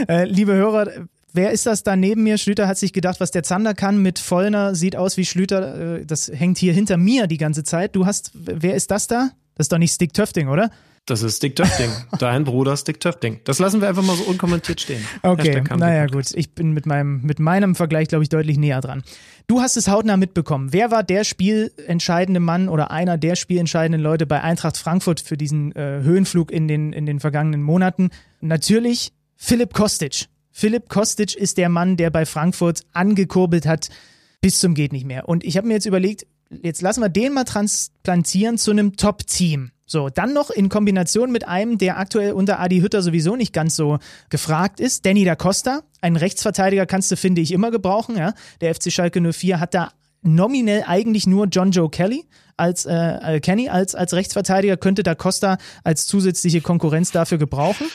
äh, 0.08 0.26
liebe 0.26 0.54
Hörer, 0.54 0.88
Wer 1.36 1.50
ist 1.50 1.66
das 1.66 1.82
da 1.82 1.96
neben 1.96 2.22
mir? 2.22 2.38
Schlüter 2.38 2.68
hat 2.68 2.78
sich 2.78 2.94
gedacht, 2.94 3.20
was 3.20 3.32
der 3.32 3.42
Zander 3.42 3.74
kann 3.74 3.98
mit 3.98 4.20
Vollner, 4.20 4.76
sieht 4.76 4.96
aus 4.96 5.18
wie 5.18 5.26
Schlüter. 5.26 5.96
Äh, 5.98 6.06
das 6.06 6.32
hängt 6.32 6.60
hier 6.60 6.74
hinter 6.74 6.98
mir 6.98 7.26
die 7.26 7.40
ganze 7.40 7.64
Zeit. 7.64 7.96
Du 7.96 8.06
hast, 8.06 8.32
wer 8.36 8.76
ist 8.76 8.92
das 8.92 9.08
da? 9.08 9.32
Das 9.56 9.66
ist 9.66 9.72
doch 9.72 9.78
nicht 9.78 9.94
Stick 9.94 10.14
Töfting, 10.14 10.48
oder? 10.48 10.70
Das 11.06 11.22
ist 11.22 11.38
Stick 11.38 11.58
Töfting. 11.58 11.90
Dein 12.20 12.46
Bruder 12.46 12.78
Stick 12.78 13.00
Töfting. 13.02 13.42
Das 13.44 13.60
lassen 13.60 13.82
wir 13.82 13.90
einfach 13.90 14.04
mal 14.04 14.16
so 14.16 14.24
unkommentiert 14.24 14.80
stehen. 14.80 15.06
Okay, 15.22 15.62
naja 15.76 16.06
gut. 16.06 16.32
Ich 16.34 16.56
bin 16.56 16.72
mit 16.72 16.86
meinem, 16.86 17.22
mit 17.24 17.40
meinem 17.40 17.76
Vergleich, 17.76 18.08
glaube 18.08 18.24
ich, 18.24 18.30
deutlich 18.30 18.58
näher 18.58 18.80
dran. 18.80 19.04
Du 19.48 19.60
hast 19.60 19.76
es 19.76 19.90
hautnah 19.90 20.16
mitbekommen. 20.16 20.72
Wer 20.72 20.92
war 20.92 21.04
der 21.04 21.26
spielentscheidende 21.26 22.40
Mann 22.40 22.70
oder 22.70 22.92
einer 22.92 23.18
der 23.18 23.36
spielentscheidenden 23.36 24.02
Leute 24.02 24.26
bei 24.26 24.42
Eintracht 24.42 24.78
Frankfurt 24.78 25.20
für 25.20 25.36
diesen 25.36 25.76
äh, 25.76 26.00
Höhenflug 26.02 26.52
in 26.52 26.70
den, 26.70 26.94
in 26.94 27.06
den 27.06 27.20
vergangenen 27.20 27.64
Monaten? 27.64 28.10
Natürlich 28.40 29.12
Philipp 29.36 29.74
Kostic. 29.74 30.28
Philipp 30.52 30.88
Kostic 30.88 31.36
ist 31.36 31.58
der 31.58 31.68
Mann, 31.68 31.98
der 31.98 32.12
bei 32.12 32.26
Frankfurt 32.26 32.84
angekurbelt 32.94 33.66
hat 33.66 33.90
bis 34.44 34.60
zum 34.60 34.76
geht 34.76 34.92
nicht 34.92 35.06
mehr. 35.06 35.30
Und 35.30 35.46
ich 35.46 35.56
habe 35.56 35.68
mir 35.68 35.74
jetzt 35.74 35.86
überlegt, 35.86 36.28
jetzt 36.62 36.82
lassen 36.82 37.02
wir 37.02 37.10
den 37.10 37.34
mal 37.34 37.44
transplantieren 37.44 38.58
zu 38.58 38.72
einem 38.72 38.96
Top-Team. 38.96 39.72
So, 39.86 40.10
dann 40.10 40.34
noch 40.34 40.50
in 40.50 40.70
Kombination 40.70 41.32
mit 41.32 41.48
einem, 41.48 41.78
der 41.78 42.00
aktuell 42.00 42.34
unter 42.34 42.60
Adi 42.60 42.80
Hütter 42.80 43.02
sowieso 43.02 43.36
nicht 43.36 43.54
ganz 43.54 43.76
so 43.76 44.00
gefragt 44.30 44.80
ist, 44.80 45.06
Danny 45.06 45.26
da 45.26 45.36
Costa. 45.36 45.82
Einen 46.02 46.16
Rechtsverteidiger 46.16 46.86
kannst 46.86 47.12
du, 47.12 47.18
finde 47.18 47.42
ich, 47.42 47.52
immer 47.52 47.70
gebrauchen. 47.70 48.18
Ja? 48.18 48.34
Der 48.62 48.74
FC 48.74 48.92
Schalke 48.92 49.22
04 49.22 49.60
hat 49.60 49.74
da 49.74 49.92
nominell 50.22 50.84
eigentlich 50.88 51.28
nur 51.28 51.48
John 51.48 51.72
Joe 51.72 51.90
Kelly 51.90 52.26
als 52.56 52.86
äh, 52.86 53.40
Kenny 53.42 53.70
als, 53.70 53.96
als 53.96 54.14
Rechtsverteidiger, 54.14 54.78
könnte 54.78 55.04
da 55.04 55.16
Costa 55.16 55.58
als 55.84 56.06
zusätzliche 56.08 56.62
Konkurrenz 56.62 57.12
dafür 57.12 57.38
gebrauchen. 57.38 57.88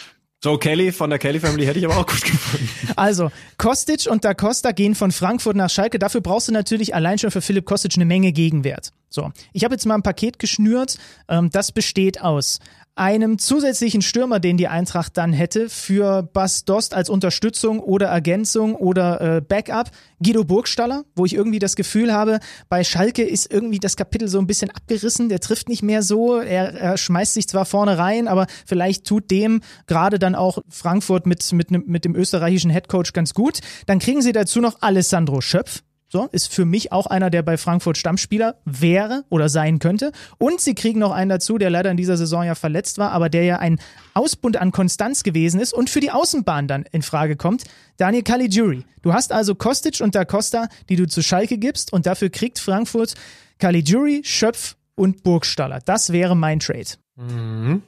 Joe 0.45 0.57
Kelly 0.57 0.93
von 0.93 1.11
der 1.11 1.19
Kelly 1.19 1.41
Family 1.41 1.67
hätte 1.67 1.81
ich 1.81 1.85
aber 1.85 1.97
auch 1.97 2.07
gut 2.07 2.23
gefunden. 2.23 2.69
Also, 2.95 3.31
Kostic 3.57 4.07
und 4.09 4.25
Da 4.25 4.35
Costa 4.35 4.71
gehen 4.71 4.95
von 4.95 5.11
Frankfurt 5.11 5.57
nach 5.57 5.69
Schalke. 5.69 5.99
Dafür 5.99 6.21
brauchst 6.21 6.47
du 6.47 6.53
natürlich 6.53 6.95
allein 6.95 7.19
schon 7.19 7.33
für 7.33 7.41
Philipp 7.41 7.65
Kostic 7.65 7.93
eine 7.97 8.05
Menge 8.05 8.31
Gegenwert. 8.33 8.93
So, 9.11 9.33
ich 9.53 9.65
habe 9.65 9.75
jetzt 9.75 9.87
mal 9.87 9.95
ein 9.95 10.03
Paket 10.03 10.39
geschnürt. 10.39 10.99
Ähm, 11.29 11.51
das 11.51 11.73
besteht 11.73 12.21
aus 12.21 12.61
einem 12.99 13.39
zusätzlichen 13.39 14.03
Stürmer, 14.03 14.41
den 14.41 14.57
die 14.57 14.69
Eintracht 14.69 15.17
dann 15.17 15.33
hätte, 15.33 15.69
für 15.69 16.23
Bas 16.23 16.65
Dost 16.65 16.95
als 16.95 17.09
Unterstützung 17.09 17.81
oder 17.81 18.07
Ergänzung 18.07 18.75
oder 18.75 19.37
äh, 19.37 19.41
Backup. 19.41 19.91
Guido 20.21 20.43
Burgstaller, 20.43 21.05
wo 21.15 21.25
ich 21.25 21.35
irgendwie 21.35 21.61
das 21.61 21.77
Gefühl 21.77 22.13
habe, 22.13 22.41
bei 22.69 22.83
Schalke 22.83 23.23
ist 23.23 23.53
irgendwie 23.53 23.79
das 23.79 23.97
Kapitel 23.97 24.27
so 24.27 24.41
ein 24.41 24.49
bisschen 24.49 24.71
abgerissen, 24.71 25.29
der 25.29 25.39
trifft 25.39 25.69
nicht 25.69 25.83
mehr 25.83 26.03
so, 26.03 26.39
er, 26.39 26.75
er 26.75 26.99
schmeißt 26.99 27.35
sich 27.35 27.49
zwar 27.49 27.65
vorne 27.65 27.99
rein, 27.99 28.27
aber 28.27 28.47
vielleicht 28.67 29.07
tut 29.07 29.31
dem 29.31 29.61
gerade 29.87 30.19
dann 30.19 30.35
auch 30.35 30.59
Frankfurt 30.69 31.27
mit, 31.27 31.53
mit, 31.53 31.71
mit 31.71 32.05
dem 32.05 32.17
österreichischen 32.17 32.71
Headcoach 32.71 33.13
ganz 33.13 33.33
gut. 33.33 33.61
Dann 33.87 34.01
kriegen 34.01 34.23
sie 34.23 34.33
dazu 34.33 34.61
noch 34.61 34.83
Alessandro 34.83 35.41
Schöpf, 35.41 35.83
so, 36.11 36.27
ist 36.33 36.55
für 36.55 36.65
mich 36.65 36.91
auch 36.91 37.07
einer, 37.07 37.29
der 37.29 37.43
bei 37.43 37.59
Frankfurt 37.59 37.99
Stammspieler 37.99 38.57
wäre 38.65 39.25
oder 39.29 39.51
sein 39.51 39.79
könnte. 39.79 40.13
Und 40.39 40.61
sie 40.61 40.75
kriegen 40.75 40.99
noch 40.99 41.13
einen 41.13 41.29
dazu, 41.29 41.59
der 41.59 41.69
leider 41.69 41.91
in 41.91 41.99
dieser 41.99 42.17
Saison 42.17 42.45
ja 42.45 42.55
verletzt 42.55 42.97
war, 42.97 43.13
aber 43.13 43.29
der 43.29 43.45
ja 43.45 43.59
ein 43.59 43.79
Ausbund 44.15 44.57
an 44.57 44.73
Konstanz 44.73 45.23
gewesen 45.23 45.61
ist 45.61 45.75
und 45.75 45.91
für 45.91 46.01
die 46.01 46.11
Außenbahn 46.11 46.67
dann 46.67 46.87
in 46.93 47.03
Frage 47.03 47.37
kommt. 47.37 47.65
Daniel 47.99 48.23
Caligiuri. 48.23 48.87
Du 49.03 49.13
hast 49.13 49.33
also 49.33 49.55
Kostic 49.55 50.01
und 50.01 50.15
Da 50.15 50.25
Costa, 50.25 50.69
die 50.89 50.97
du 50.97 51.07
zu 51.07 51.23
Schalke 51.23 51.59
gibst 51.59 51.93
und 51.93 52.07
dafür 52.07 52.31
kriegt 52.31 52.59
Frankfurt 52.59 53.15
Caligiuri, 53.59 54.23
Schöpf 54.25 54.77
und 54.95 55.23
Burgstaller. 55.23 55.81
Das 55.85 56.11
wäre 56.11 56.35
mein 56.35 56.61
Trade. 56.61 56.89
Mhm. 57.17 57.83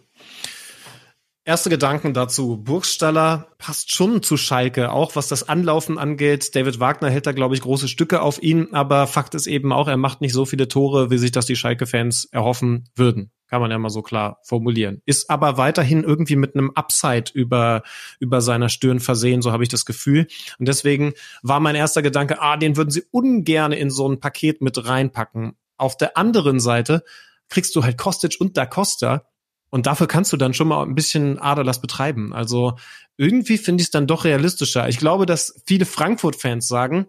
Erste 1.46 1.70
Gedanken 1.70 2.12
dazu. 2.12 2.58
Burgstaller 2.58 3.48
passt 3.56 3.94
schon 3.94 4.22
zu 4.22 4.36
Schalke, 4.36 4.92
auch 4.92 5.16
was 5.16 5.26
das 5.26 5.48
Anlaufen 5.48 5.96
angeht. 5.96 6.54
David 6.54 6.80
Wagner 6.80 7.08
hält 7.08 7.26
da, 7.26 7.32
glaube 7.32 7.54
ich, 7.54 7.62
große 7.62 7.88
Stücke 7.88 8.20
auf 8.20 8.42
ihn, 8.42 8.74
aber 8.74 9.06
Fakt 9.06 9.34
ist 9.34 9.46
eben 9.46 9.72
auch, 9.72 9.88
er 9.88 9.96
macht 9.96 10.20
nicht 10.20 10.34
so 10.34 10.44
viele 10.44 10.68
Tore, 10.68 11.10
wie 11.10 11.16
sich 11.16 11.32
das 11.32 11.46
die 11.46 11.56
Schalke-Fans 11.56 12.26
erhoffen 12.26 12.90
würden. 12.94 13.32
Kann 13.48 13.62
man 13.62 13.70
ja 13.70 13.78
mal 13.78 13.88
so 13.88 14.02
klar 14.02 14.38
formulieren. 14.44 15.00
Ist 15.06 15.30
aber 15.30 15.56
weiterhin 15.56 16.04
irgendwie 16.04 16.36
mit 16.36 16.54
einem 16.54 16.72
Upside 16.74 17.32
über, 17.32 17.84
über 18.20 18.42
seiner 18.42 18.68
Stirn 18.68 19.00
versehen, 19.00 19.40
so 19.40 19.50
habe 19.50 19.62
ich 19.62 19.70
das 19.70 19.86
Gefühl. 19.86 20.26
Und 20.58 20.68
deswegen 20.68 21.14
war 21.42 21.58
mein 21.58 21.74
erster 21.74 22.02
Gedanke, 22.02 22.42
ah, 22.42 22.58
den 22.58 22.76
würden 22.76 22.90
sie 22.90 23.04
ungern 23.10 23.72
in 23.72 23.88
so 23.88 24.06
ein 24.06 24.20
Paket 24.20 24.60
mit 24.60 24.86
reinpacken. 24.86 25.54
Auf 25.78 25.96
der 25.96 26.18
anderen 26.18 26.60
Seite 26.60 27.02
kriegst 27.48 27.74
du 27.74 27.82
halt 27.82 27.96
Kostic 27.96 28.36
und 28.38 28.58
Da 28.58 28.66
Costa, 28.66 29.24
Und 29.70 29.86
dafür 29.86 30.08
kannst 30.08 30.32
du 30.32 30.36
dann 30.36 30.52
schon 30.52 30.68
mal 30.68 30.82
ein 30.82 30.94
bisschen 30.94 31.38
Aderlass 31.38 31.80
betreiben. 31.80 32.32
Also 32.34 32.76
irgendwie 33.16 33.56
finde 33.56 33.82
ich 33.82 33.86
es 33.86 33.90
dann 33.90 34.06
doch 34.06 34.24
realistischer. 34.24 34.88
Ich 34.88 34.98
glaube, 34.98 35.26
dass 35.26 35.62
viele 35.66 35.86
Frankfurt-Fans 35.86 36.66
sagen, 36.66 37.06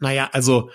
naja, 0.00 0.28
also 0.32 0.70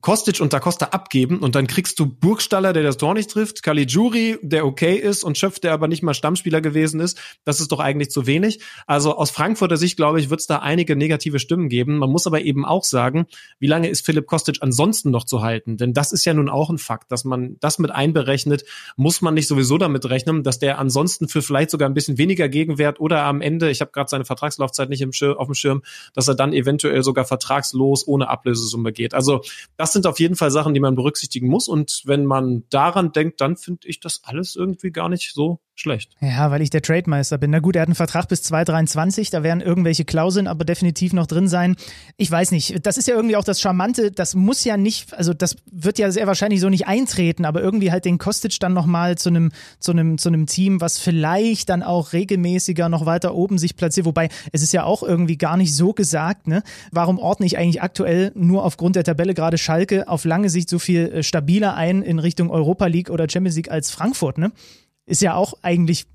Kostic 0.00 0.40
und 0.40 0.52
Da 0.52 0.60
Costa 0.60 0.86
abgeben 0.86 1.40
und 1.40 1.56
dann 1.56 1.66
kriegst 1.66 1.98
du 1.98 2.06
Burgstaller, 2.06 2.72
der 2.72 2.84
das 2.84 2.98
Tor 2.98 3.14
nicht 3.14 3.30
trifft, 3.30 3.64
Caligiuri, 3.64 4.38
der 4.42 4.64
okay 4.64 4.94
ist 4.94 5.24
und 5.24 5.36
Schöpf, 5.36 5.58
der 5.58 5.72
aber 5.72 5.88
nicht 5.88 6.04
mal 6.04 6.14
Stammspieler 6.14 6.60
gewesen 6.60 7.00
ist. 7.00 7.18
Das 7.44 7.58
ist 7.58 7.72
doch 7.72 7.80
eigentlich 7.80 8.10
zu 8.10 8.26
wenig. 8.26 8.60
Also 8.86 9.16
aus 9.16 9.30
Frankfurter 9.30 9.76
Sicht, 9.76 9.96
glaube 9.96 10.20
ich, 10.20 10.30
wird 10.30 10.38
es 10.38 10.46
da 10.46 10.58
einige 10.58 10.94
negative 10.94 11.40
Stimmen 11.40 11.68
geben. 11.68 11.98
Man 11.98 12.10
muss 12.10 12.28
aber 12.28 12.42
eben 12.42 12.64
auch 12.64 12.84
sagen, 12.84 13.26
wie 13.58 13.66
lange 13.66 13.88
ist 13.88 14.06
Philipp 14.06 14.26
Kostic 14.26 14.58
ansonsten 14.60 15.10
noch 15.10 15.24
zu 15.24 15.42
halten? 15.42 15.76
Denn 15.76 15.92
das 15.92 16.12
ist 16.12 16.24
ja 16.24 16.32
nun 16.32 16.48
auch 16.48 16.70
ein 16.70 16.78
Fakt, 16.78 17.10
dass 17.10 17.24
man 17.24 17.56
das 17.58 17.80
mit 17.80 17.90
einberechnet, 17.90 18.64
muss 18.96 19.20
man 19.20 19.34
nicht 19.34 19.48
sowieso 19.48 19.78
damit 19.78 20.08
rechnen, 20.08 20.44
dass 20.44 20.60
der 20.60 20.78
ansonsten 20.78 21.28
für 21.28 21.42
vielleicht 21.42 21.70
sogar 21.70 21.88
ein 21.88 21.94
bisschen 21.94 22.18
weniger 22.18 22.48
Gegenwert 22.48 23.00
oder 23.00 23.24
am 23.24 23.40
Ende, 23.40 23.68
ich 23.68 23.80
habe 23.80 23.90
gerade 23.90 24.08
seine 24.08 24.24
Vertragslaufzeit 24.24 24.88
nicht 24.90 25.00
im 25.00 25.10
auf 25.36 25.46
dem 25.46 25.54
Schirm, 25.54 25.82
dass 26.14 26.28
er 26.28 26.36
dann 26.36 26.52
eventuell 26.52 27.02
sogar 27.02 27.24
vertragslos 27.24 28.06
ohne 28.06 28.28
Ablösesumme 28.28 28.92
geht. 28.92 29.14
Also 29.14 29.40
das 29.76 29.87
das 29.88 29.94
sind 29.94 30.06
auf 30.06 30.20
jeden 30.20 30.36
Fall 30.36 30.50
Sachen, 30.50 30.74
die 30.74 30.80
man 30.80 30.96
berücksichtigen 30.96 31.48
muss. 31.48 31.66
Und 31.66 32.02
wenn 32.04 32.26
man 32.26 32.64
daran 32.68 33.10
denkt, 33.12 33.40
dann 33.40 33.56
finde 33.56 33.88
ich 33.88 34.00
das 34.00 34.20
alles 34.22 34.54
irgendwie 34.54 34.90
gar 34.90 35.08
nicht 35.08 35.32
so 35.32 35.60
schlecht. 35.80 36.10
Ja, 36.20 36.50
weil 36.50 36.62
ich 36.62 36.70
der 36.70 36.82
Trademeister 36.82 37.38
bin. 37.38 37.50
Na 37.50 37.60
gut, 37.60 37.76
er 37.76 37.82
hat 37.82 37.88
einen 37.88 37.94
Vertrag 37.94 38.28
bis 38.28 38.42
2023, 38.42 39.30
da 39.30 39.42
werden 39.42 39.60
irgendwelche 39.60 40.04
Klauseln 40.04 40.46
aber 40.46 40.64
definitiv 40.64 41.12
noch 41.12 41.26
drin 41.26 41.48
sein. 41.48 41.76
Ich 42.16 42.30
weiß 42.30 42.50
nicht, 42.50 42.86
das 42.86 42.98
ist 42.98 43.08
ja 43.08 43.14
irgendwie 43.14 43.36
auch 43.36 43.44
das 43.44 43.60
Charmante, 43.60 44.10
das 44.10 44.34
muss 44.34 44.64
ja 44.64 44.76
nicht, 44.76 45.14
also 45.14 45.32
das 45.32 45.56
wird 45.70 45.98
ja 45.98 46.10
sehr 46.10 46.26
wahrscheinlich 46.26 46.60
so 46.60 46.68
nicht 46.68 46.86
eintreten, 46.86 47.44
aber 47.44 47.62
irgendwie 47.62 47.92
halt 47.92 48.04
den 48.04 48.18
Kostic 48.18 48.58
dann 48.60 48.72
nochmal 48.72 49.16
zu 49.16 49.28
einem, 49.28 49.52
zu 49.78 49.92
einem, 49.92 50.18
zu 50.18 50.28
einem 50.28 50.46
Team, 50.46 50.80
was 50.80 50.98
vielleicht 50.98 51.68
dann 51.68 51.82
auch 51.82 52.12
regelmäßiger 52.12 52.88
noch 52.88 53.06
weiter 53.06 53.34
oben 53.34 53.58
sich 53.58 53.76
platziert, 53.76 54.06
wobei 54.06 54.28
es 54.52 54.62
ist 54.62 54.72
ja 54.72 54.84
auch 54.84 55.02
irgendwie 55.02 55.36
gar 55.36 55.56
nicht 55.56 55.74
so 55.74 55.92
gesagt, 55.92 56.46
ne? 56.46 56.62
Warum 56.90 57.18
ordne 57.18 57.46
ich 57.46 57.58
eigentlich 57.58 57.82
aktuell 57.82 58.32
nur 58.34 58.64
aufgrund 58.64 58.96
der 58.96 59.04
Tabelle 59.04 59.34
gerade 59.34 59.58
Schalke 59.58 60.08
auf 60.08 60.24
lange 60.24 60.50
Sicht 60.50 60.68
so 60.68 60.78
viel 60.78 61.12
äh, 61.12 61.22
stabiler 61.22 61.74
ein 61.74 62.02
in 62.02 62.18
Richtung 62.18 62.50
Europa 62.50 62.86
League 62.86 63.10
oder 63.10 63.28
Champions 63.28 63.56
League 63.56 63.70
als 63.70 63.90
Frankfurt, 63.90 64.38
ne? 64.38 64.52
Ist 65.08 65.22
ja 65.22 65.34
auch 65.34 65.54
eigentlich 65.62 66.06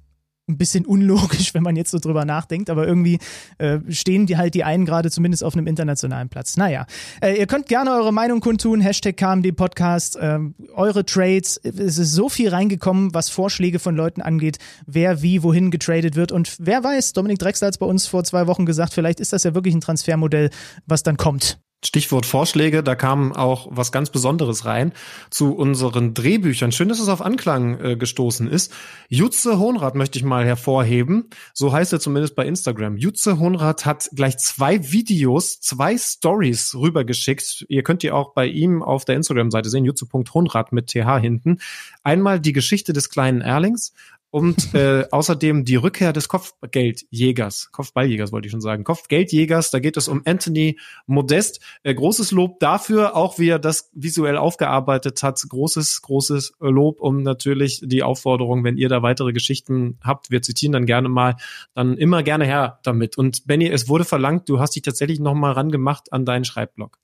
ein 0.48 0.58
bisschen 0.58 0.86
unlogisch, 0.86 1.54
wenn 1.54 1.64
man 1.64 1.76
jetzt 1.76 1.92
so 1.92 2.00
drüber 2.00 2.26
nachdenkt, 2.26 2.70
aber 2.70 2.88
irgendwie 2.88 3.20
äh, 3.58 3.80
stehen 3.90 4.26
die 4.26 4.38
halt 4.38 4.54
die 4.54 4.64
einen 4.64 4.86
gerade 4.86 5.10
zumindest 5.10 5.44
auf 5.44 5.56
einem 5.56 5.68
internationalen 5.68 6.30
Platz. 6.30 6.58
Naja, 6.58 6.86
äh, 7.22 7.38
ihr 7.38 7.48
könnt 7.48 7.68
gerne 7.68 7.92
eure 7.92 8.12
Meinung 8.12 8.42
kundtun, 8.42 8.82
Hashtag 8.82 9.18
KMD 9.18 9.56
Podcast, 9.56 10.18
äh, 10.18 10.40
eure 10.74 11.06
Trades, 11.06 11.58
es 11.64 11.98
ist 11.98 12.12
so 12.12 12.30
viel 12.30 12.50
reingekommen, 12.50 13.14
was 13.14 13.30
Vorschläge 13.30 13.80
von 13.80 13.96
Leuten 13.96 14.22
angeht, 14.22 14.58
wer 14.86 15.22
wie 15.22 15.44
wohin 15.44 15.72
getradet 15.72 16.16
wird 16.16 16.32
und 16.32 16.58
wer 16.60 16.84
weiß, 16.84 17.14
Dominik 17.14 17.40
Drexler 17.40 17.68
hat 17.68 17.76
es 17.76 17.80
bei 17.80 17.86
uns 17.86 18.08
vor 18.08 18.24
zwei 18.24 18.48
Wochen 18.48 18.66
gesagt, 18.66 18.94
vielleicht 18.94 19.20
ist 19.20 19.34
das 19.34 19.44
ja 19.44 19.56
wirklich 19.56 19.74
ein 19.74 19.82
Transfermodell, 19.82 20.50
was 20.86 21.04
dann 21.04 21.18
kommt. 21.18 21.60
Stichwort 21.86 22.26
Vorschläge, 22.26 22.84
da 22.84 22.96
kam 22.96 23.34
auch 23.34 23.68
was 23.72 23.92
ganz 23.92 24.10
Besonderes 24.10 24.66
rein 24.66 24.94
zu 25.30 25.54
unseren 25.54 26.14
Drehbüchern. 26.14 26.72
Schön, 26.72 26.90
dass 26.90 27.00
es 27.00 27.10
auf 27.10 27.22
Anklang 27.22 27.80
äh, 27.80 27.96
gestoßen 27.96 28.48
ist. 28.48 28.74
Jutze 29.10 29.60
Honrad 29.60 29.96
möchte 29.96 30.18
ich 30.18 30.26
mal 30.26 30.46
hervorheben. 30.46 31.30
So 31.54 31.72
heißt 31.72 31.94
er 31.94 32.00
zumindest 32.00 32.36
bei 32.36 32.46
Instagram. 32.46 32.98
Jutze 32.98 33.40
Honrad 33.40 33.86
hat 33.86 34.10
gleich 34.14 34.38
zwei 34.38 34.92
Videos, 34.92 35.60
zwei 35.60 35.98
Stories 35.98 36.76
rübergeschickt. 36.76 37.66
Ihr 37.70 37.84
könnt 37.84 38.04
die 38.04 38.12
auch 38.12 38.34
bei 38.34 38.48
ihm 38.48 38.82
auf 38.82 39.06
der 39.06 39.16
Instagram-Seite 39.16 39.70
sehen, 39.70 39.86
jutze.honrad 39.86 40.72
mit 40.72 40.88
TH 40.88 41.20
hinten. 41.20 41.60
Einmal 42.04 42.40
die 42.40 42.54
Geschichte 42.54 42.94
des 42.94 43.10
kleinen 43.10 43.42
Erlings 43.42 43.94
und 44.34 44.74
äh, 44.74 45.06
außerdem 45.12 45.64
die 45.64 45.76
Rückkehr 45.76 46.12
des 46.12 46.28
Kopfgeldjägers, 46.28 47.70
Kopfballjägers 47.72 48.32
wollte 48.32 48.48
ich 48.48 48.52
schon 48.52 48.62
sagen, 48.62 48.84
Kopfgeldjägers, 48.84 49.70
da 49.70 49.78
geht 49.78 49.96
es 49.96 50.08
um 50.08 50.24
Anthony 50.26 50.80
Modest. 51.06 51.62
Äh, 51.84 51.94
großes 51.94 52.32
Lob 52.32 52.60
dafür, 52.60 53.16
auch 53.16 53.38
wie 53.38 53.50
er 53.50 53.60
das 53.60 53.92
visuell 53.94 54.38
aufgearbeitet 54.38 55.22
hat. 55.22 55.40
Großes, 55.48 56.02
großes 56.02 56.54
Lob, 56.60 57.00
um 57.00 57.22
natürlich 57.22 57.82
die 57.84 58.02
Aufforderung, 58.02 58.64
wenn 58.64 58.76
ihr 58.76 58.90
da 58.90 59.04
weitere 59.04 59.34
Geschichten 59.34 60.00
habt, 60.04 60.32
wir 60.32 60.42
zitieren 60.42 60.72
dann 60.72 60.88
gerne 60.88 61.10
mal, 61.10 61.36
dann 61.76 61.96
immer 61.96 62.24
gerne 62.24 62.46
her 62.46 62.80
damit. 62.82 63.20
Und 63.20 63.46
Benny, 63.46 63.68
es 63.68 63.88
wurde 63.88 64.04
verlangt, 64.04 64.50
du 64.50 64.60
hast 64.60 64.76
dich 64.76 64.82
tatsächlich 64.82 65.20
noch 65.20 65.36
mal 65.36 65.52
rangemacht 65.52 66.12
an 66.12 66.26
deinen 66.26 66.44
Schreibblock. 66.44 66.98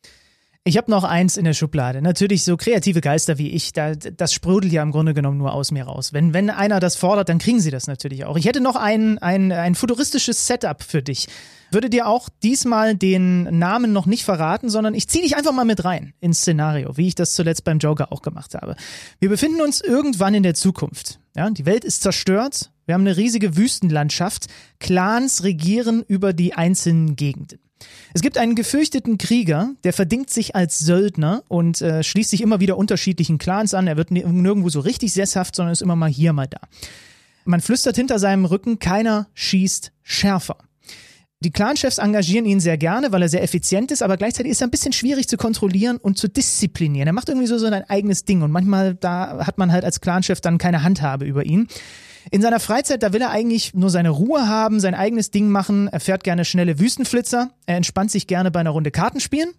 Ich 0.70 0.78
habe 0.78 0.92
noch 0.92 1.04
eins 1.04 1.36
in 1.36 1.46
der 1.46 1.56
Schublade. 1.56 2.00
Natürlich 2.00 2.44
so 2.44 2.56
kreative 2.56 3.02
Geister 3.02 3.40
wie 3.40 3.50
ich, 3.50 3.74
da, 3.74 3.96
das 3.96 4.32
sprudelt 4.32 4.72
ja 4.72 4.84
im 4.84 4.92
Grunde 4.92 5.16
genommen 5.16 5.40
nur 5.40 5.52
aus 5.52 5.72
mir 5.72 5.86
raus. 5.86 6.14
Wenn, 6.14 6.32
wenn 6.36 6.52
einer 6.52 6.80
das 6.80 6.96
fordert, 6.96 7.28
dann 7.28 7.40
kriegen 7.40 7.60
sie 7.60 7.72
das 7.72 7.88
natürlich 7.88 8.24
auch. 8.26 8.38
Ich 8.38 8.46
hätte 8.46 8.62
noch 8.62 8.76
ein, 8.76 9.18
ein, 9.18 9.52
ein 9.52 9.74
futuristisches 9.74 10.46
Setup 10.46 10.84
für 10.84 11.02
dich. 11.02 11.28
Würde 11.72 11.90
dir 11.90 12.06
auch 12.06 12.30
diesmal 12.44 12.96
den 12.96 13.58
Namen 13.58 13.94
noch 13.94 14.06
nicht 14.06 14.24
verraten, 14.24 14.70
sondern 14.70 14.94
ich 14.94 15.08
ziehe 15.08 15.24
dich 15.24 15.36
einfach 15.36 15.54
mal 15.54 15.66
mit 15.66 15.84
rein 15.86 16.14
ins 16.20 16.42
Szenario, 16.42 16.98
wie 16.98 17.08
ich 17.08 17.16
das 17.16 17.34
zuletzt 17.34 17.64
beim 17.64 17.80
Joker 17.80 18.14
auch 18.14 18.22
gemacht 18.22 18.54
habe. 18.54 18.76
Wir 19.20 19.30
befinden 19.30 19.62
uns 19.62 19.82
irgendwann 19.82 20.36
in 20.36 20.44
der 20.44 20.54
Zukunft. 20.54 21.20
Ja, 21.36 21.50
die 21.50 21.66
Welt 21.66 21.84
ist 21.84 22.04
zerstört. 22.04 22.70
Wir 22.86 22.94
haben 22.94 23.08
eine 23.08 23.18
riesige 23.18 23.58
Wüstenlandschaft. 23.58 24.46
Clans 24.80 25.44
regieren 25.44 26.04
über 26.08 26.32
die 26.32 26.54
einzelnen 26.54 27.16
Gegenden. 27.16 27.60
Es 28.14 28.22
gibt 28.22 28.38
einen 28.38 28.56
gefürchteten 28.56 29.18
Krieger, 29.18 29.72
der 29.84 29.94
verdingt 29.94 30.30
sich 30.30 30.56
als 30.56 30.80
Söldner 30.80 31.44
und 31.48 31.82
äh, 31.82 32.04
schließt 32.04 32.30
sich 32.30 32.42
immer 32.42 32.60
wieder 32.60 32.78
unterschiedlichen 32.78 33.38
Clans 33.38 33.74
an. 33.74 33.88
Er 33.88 33.98
wird 33.98 34.12
nirgendwo 34.12 34.70
so 34.70 34.80
richtig 34.80 35.14
sesshaft, 35.14 35.56
sondern 35.56 35.74
ist 35.74 35.82
immer 35.82 35.96
mal 35.96 36.10
hier, 36.10 36.34
mal 36.34 36.48
da. 36.48 36.60
Man 37.46 37.62
flüstert 37.62 37.96
hinter 37.96 38.20
seinem 38.20 38.46
Rücken, 38.46 38.80
keiner 38.80 39.28
schießt 39.34 39.92
schärfer. 40.04 40.58
Die 41.42 41.52
Clanchefs 41.52 42.00
engagieren 42.00 42.46
ihn 42.46 42.60
sehr 42.60 42.78
gerne, 42.78 43.14
weil 43.14 43.22
er 43.22 43.30
sehr 43.30 43.42
effizient 43.42 43.92
ist, 43.92 44.04
aber 44.04 44.18
gleichzeitig 44.18 44.52
ist 44.52 44.62
er 44.62 44.68
ein 44.68 44.72
bisschen 44.72 44.92
schwierig 44.92 45.30
zu 45.30 45.38
kontrollieren 45.38 45.96
und 45.96 46.18
zu 46.18 46.28
disziplinieren. 46.28 47.08
Er 47.08 47.14
macht 47.14 47.30
irgendwie 47.30 47.48
so 47.48 47.58
sein 47.58 47.90
eigenes 47.90 48.26
Ding 48.26 48.42
und 48.42 48.52
manchmal 48.52 48.96
da 48.96 49.46
hat 49.48 49.58
man 49.58 49.72
halt 49.72 49.86
als 49.86 50.02
Clanchef 50.02 50.42
dann 50.42 50.58
keine 50.58 50.84
Handhabe 50.84 51.24
über 51.24 51.46
ihn. 51.46 51.70
In 52.32 52.42
seiner 52.42 52.60
Freizeit, 52.60 53.04
da 53.04 53.14
will 53.14 53.22
er 53.22 53.32
eigentlich 53.32 53.74
nur 53.74 53.90
seine 53.90 54.10
Ruhe 54.10 54.48
haben, 54.48 54.80
sein 54.80 54.96
eigenes 54.96 55.32
Ding 55.32 55.50
machen. 55.50 55.88
Er 55.88 56.00
fährt 56.00 56.24
gerne 56.24 56.46
schnelle 56.46 56.80
Wüstenflitzer. 56.80 57.52
Er 57.66 57.78
entspannt 57.78 58.12
sich 58.12 58.28
gerne 58.28 58.52
bei 58.52 58.60
einer 58.60 58.72
Runde 58.72 58.92
Kartenspielen. 58.92 59.52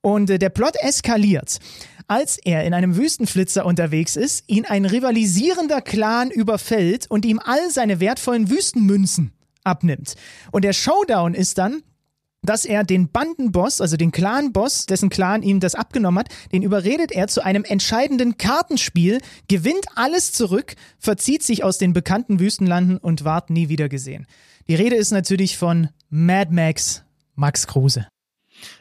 Und 0.00 0.30
äh, 0.30 0.38
der 0.38 0.50
Plot 0.50 0.76
eskaliert. 0.80 1.58
Als 2.06 2.36
er 2.36 2.64
in 2.64 2.74
einem 2.74 2.96
Wüstenflitzer 2.96 3.64
unterwegs 3.64 4.16
ist, 4.16 4.44
ihn 4.46 4.66
ein 4.66 4.84
rivalisierender 4.84 5.80
Clan 5.80 6.30
überfällt 6.30 7.10
und 7.10 7.24
ihm 7.24 7.40
all 7.42 7.70
seine 7.70 7.98
wertvollen 8.00 8.50
Wüstenmünzen 8.50 9.32
abnimmt. 9.64 10.14
Und 10.52 10.64
der 10.64 10.74
Showdown 10.74 11.32
ist 11.32 11.56
dann, 11.56 11.82
dass 12.44 12.64
er 12.64 12.84
den 12.84 13.08
Bandenboss, 13.08 13.80
also 13.80 13.96
den 13.96 14.12
Clanboss, 14.12 14.86
dessen 14.86 15.10
Clan 15.10 15.42
ihm 15.42 15.60
das 15.60 15.74
abgenommen 15.74 16.20
hat, 16.20 16.28
den 16.52 16.62
überredet 16.62 17.12
er 17.12 17.26
zu 17.28 17.44
einem 17.44 17.64
entscheidenden 17.64 18.38
Kartenspiel, 18.38 19.20
gewinnt 19.48 19.86
alles 19.94 20.32
zurück, 20.32 20.74
verzieht 20.98 21.42
sich 21.42 21.64
aus 21.64 21.78
den 21.78 21.92
bekannten 21.92 22.40
Wüstenlanden 22.40 22.98
und 22.98 23.24
ward 23.24 23.50
nie 23.50 23.68
wieder 23.68 23.88
gesehen. 23.88 24.26
Die 24.68 24.74
Rede 24.74 24.96
ist 24.96 25.10
natürlich 25.10 25.58
von 25.58 25.88
Mad 26.10 26.52
Max 26.52 27.02
Max 27.34 27.66
Kruse. 27.66 28.06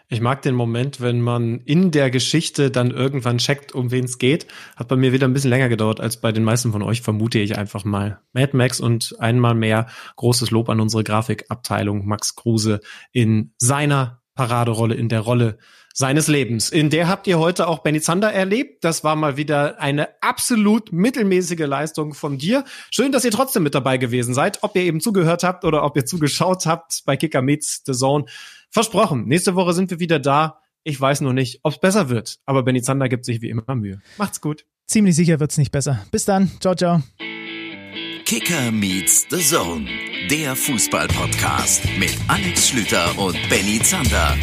Ich 0.10 0.22
mag 0.22 0.42
den 0.44 0.54
Moment, 0.54 1.02
wenn 1.02 1.22
man 1.22 1.60
in 1.62 1.92
der 1.92 2.12
Geschichte 2.12 2.70
dann 2.70 2.92
irgendwann 2.92 3.40
checkt, 3.40 3.74
um 3.74 3.90
wen 3.90 4.06
es 4.06 4.20
geht. 4.20 4.46
Hat 4.76 4.88
bei 4.88 4.96
mir 4.96 5.12
wieder 5.12 5.28
ein 5.28 5.34
bisschen 5.34 5.50
länger 5.50 5.70
gedauert 5.70 6.00
als 6.00 6.22
bei 6.22 6.32
den 6.32 6.44
meisten 6.44 6.72
von 6.72 6.84
euch, 6.84 7.02
vermute 7.02 7.40
ich 7.40 7.58
einfach 7.58 7.84
mal. 7.84 8.20
Mad 8.34 8.56
Max 8.56 8.80
und 8.80 9.16
einmal 9.20 9.56
mehr 9.56 9.88
großes 10.18 10.52
Lob 10.52 10.70
an 10.70 10.80
unsere 10.80 11.04
Grafikabteilung 11.04 12.06
Max 12.06 12.36
Kruse 12.36 12.82
in 13.12 13.54
seiner 13.58 14.22
Paraderolle, 14.36 14.96
in 14.96 15.10
der 15.10 15.22
Rolle 15.22 15.58
seines 15.96 16.28
Lebens. 16.28 16.72
In 16.72 16.90
der 16.90 17.08
habt 17.08 17.28
ihr 17.28 17.38
heute 17.38 17.68
auch 17.68 17.80
Benny 17.80 18.02
Zander 18.02 18.34
erlebt. 18.34 18.84
Das 18.84 19.04
war 19.04 19.16
mal 19.16 19.38
wieder 19.38 19.80
eine 19.80 20.10
absolut 20.22 20.92
mittelmäßige 20.92 21.68
Leistung 21.68 22.16
von 22.16 22.40
dir. 22.40 22.66
Schön, 22.90 23.12
dass 23.12 23.24
ihr 23.26 23.32
trotzdem 23.32 23.62
mit 23.62 23.76
dabei 23.76 23.98
gewesen 23.98 24.34
seid. 24.34 24.64
Ob 24.64 24.76
ihr 24.76 24.82
eben 24.82 25.02
zugehört 25.02 25.44
habt 25.44 25.66
oder 25.66 25.84
ob 25.84 25.96
ihr 25.96 26.06
zugeschaut 26.06 26.66
habt 26.66 27.04
bei 27.06 27.16
Kicker 27.16 27.44
Meets 27.44 27.84
The 27.86 27.94
Zone. 27.94 28.26
Versprochen, 28.74 29.28
nächste 29.28 29.54
Woche 29.54 29.72
sind 29.74 29.92
wir 29.92 30.00
wieder 30.00 30.18
da. 30.18 30.60
Ich 30.84 31.00
weiß 31.00 31.22
nur 31.22 31.34
nicht, 31.34 31.60
ob 31.62 31.74
es 31.74 31.80
besser 31.80 32.10
wird, 32.10 32.40
aber 32.48 32.64
Benny 32.64 32.82
Zander 32.82 33.08
gibt 33.08 33.24
sich 33.24 33.40
wie 33.44 33.50
immer 33.50 33.76
Mühe. 33.76 34.02
Macht's 34.18 34.42
gut. 34.42 34.66
Ziemlich 34.88 35.16
sicher 35.16 35.40
wird's 35.40 35.60
nicht 35.60 35.72
besser. 35.72 36.04
Bis 36.10 36.26
dann. 36.26 36.50
Ciao, 36.60 36.74
ciao. 36.74 37.04
Kicker 38.26 38.72
meets 38.72 39.28
the 39.30 39.38
Zone, 39.38 39.86
der 40.28 40.56
Fußball-Podcast 40.56 41.84
mit 42.00 42.18
Alex 42.28 42.70
Schlüter 42.70 43.16
und 43.20 43.38
Benny 43.48 43.80
Zander. 43.80 44.36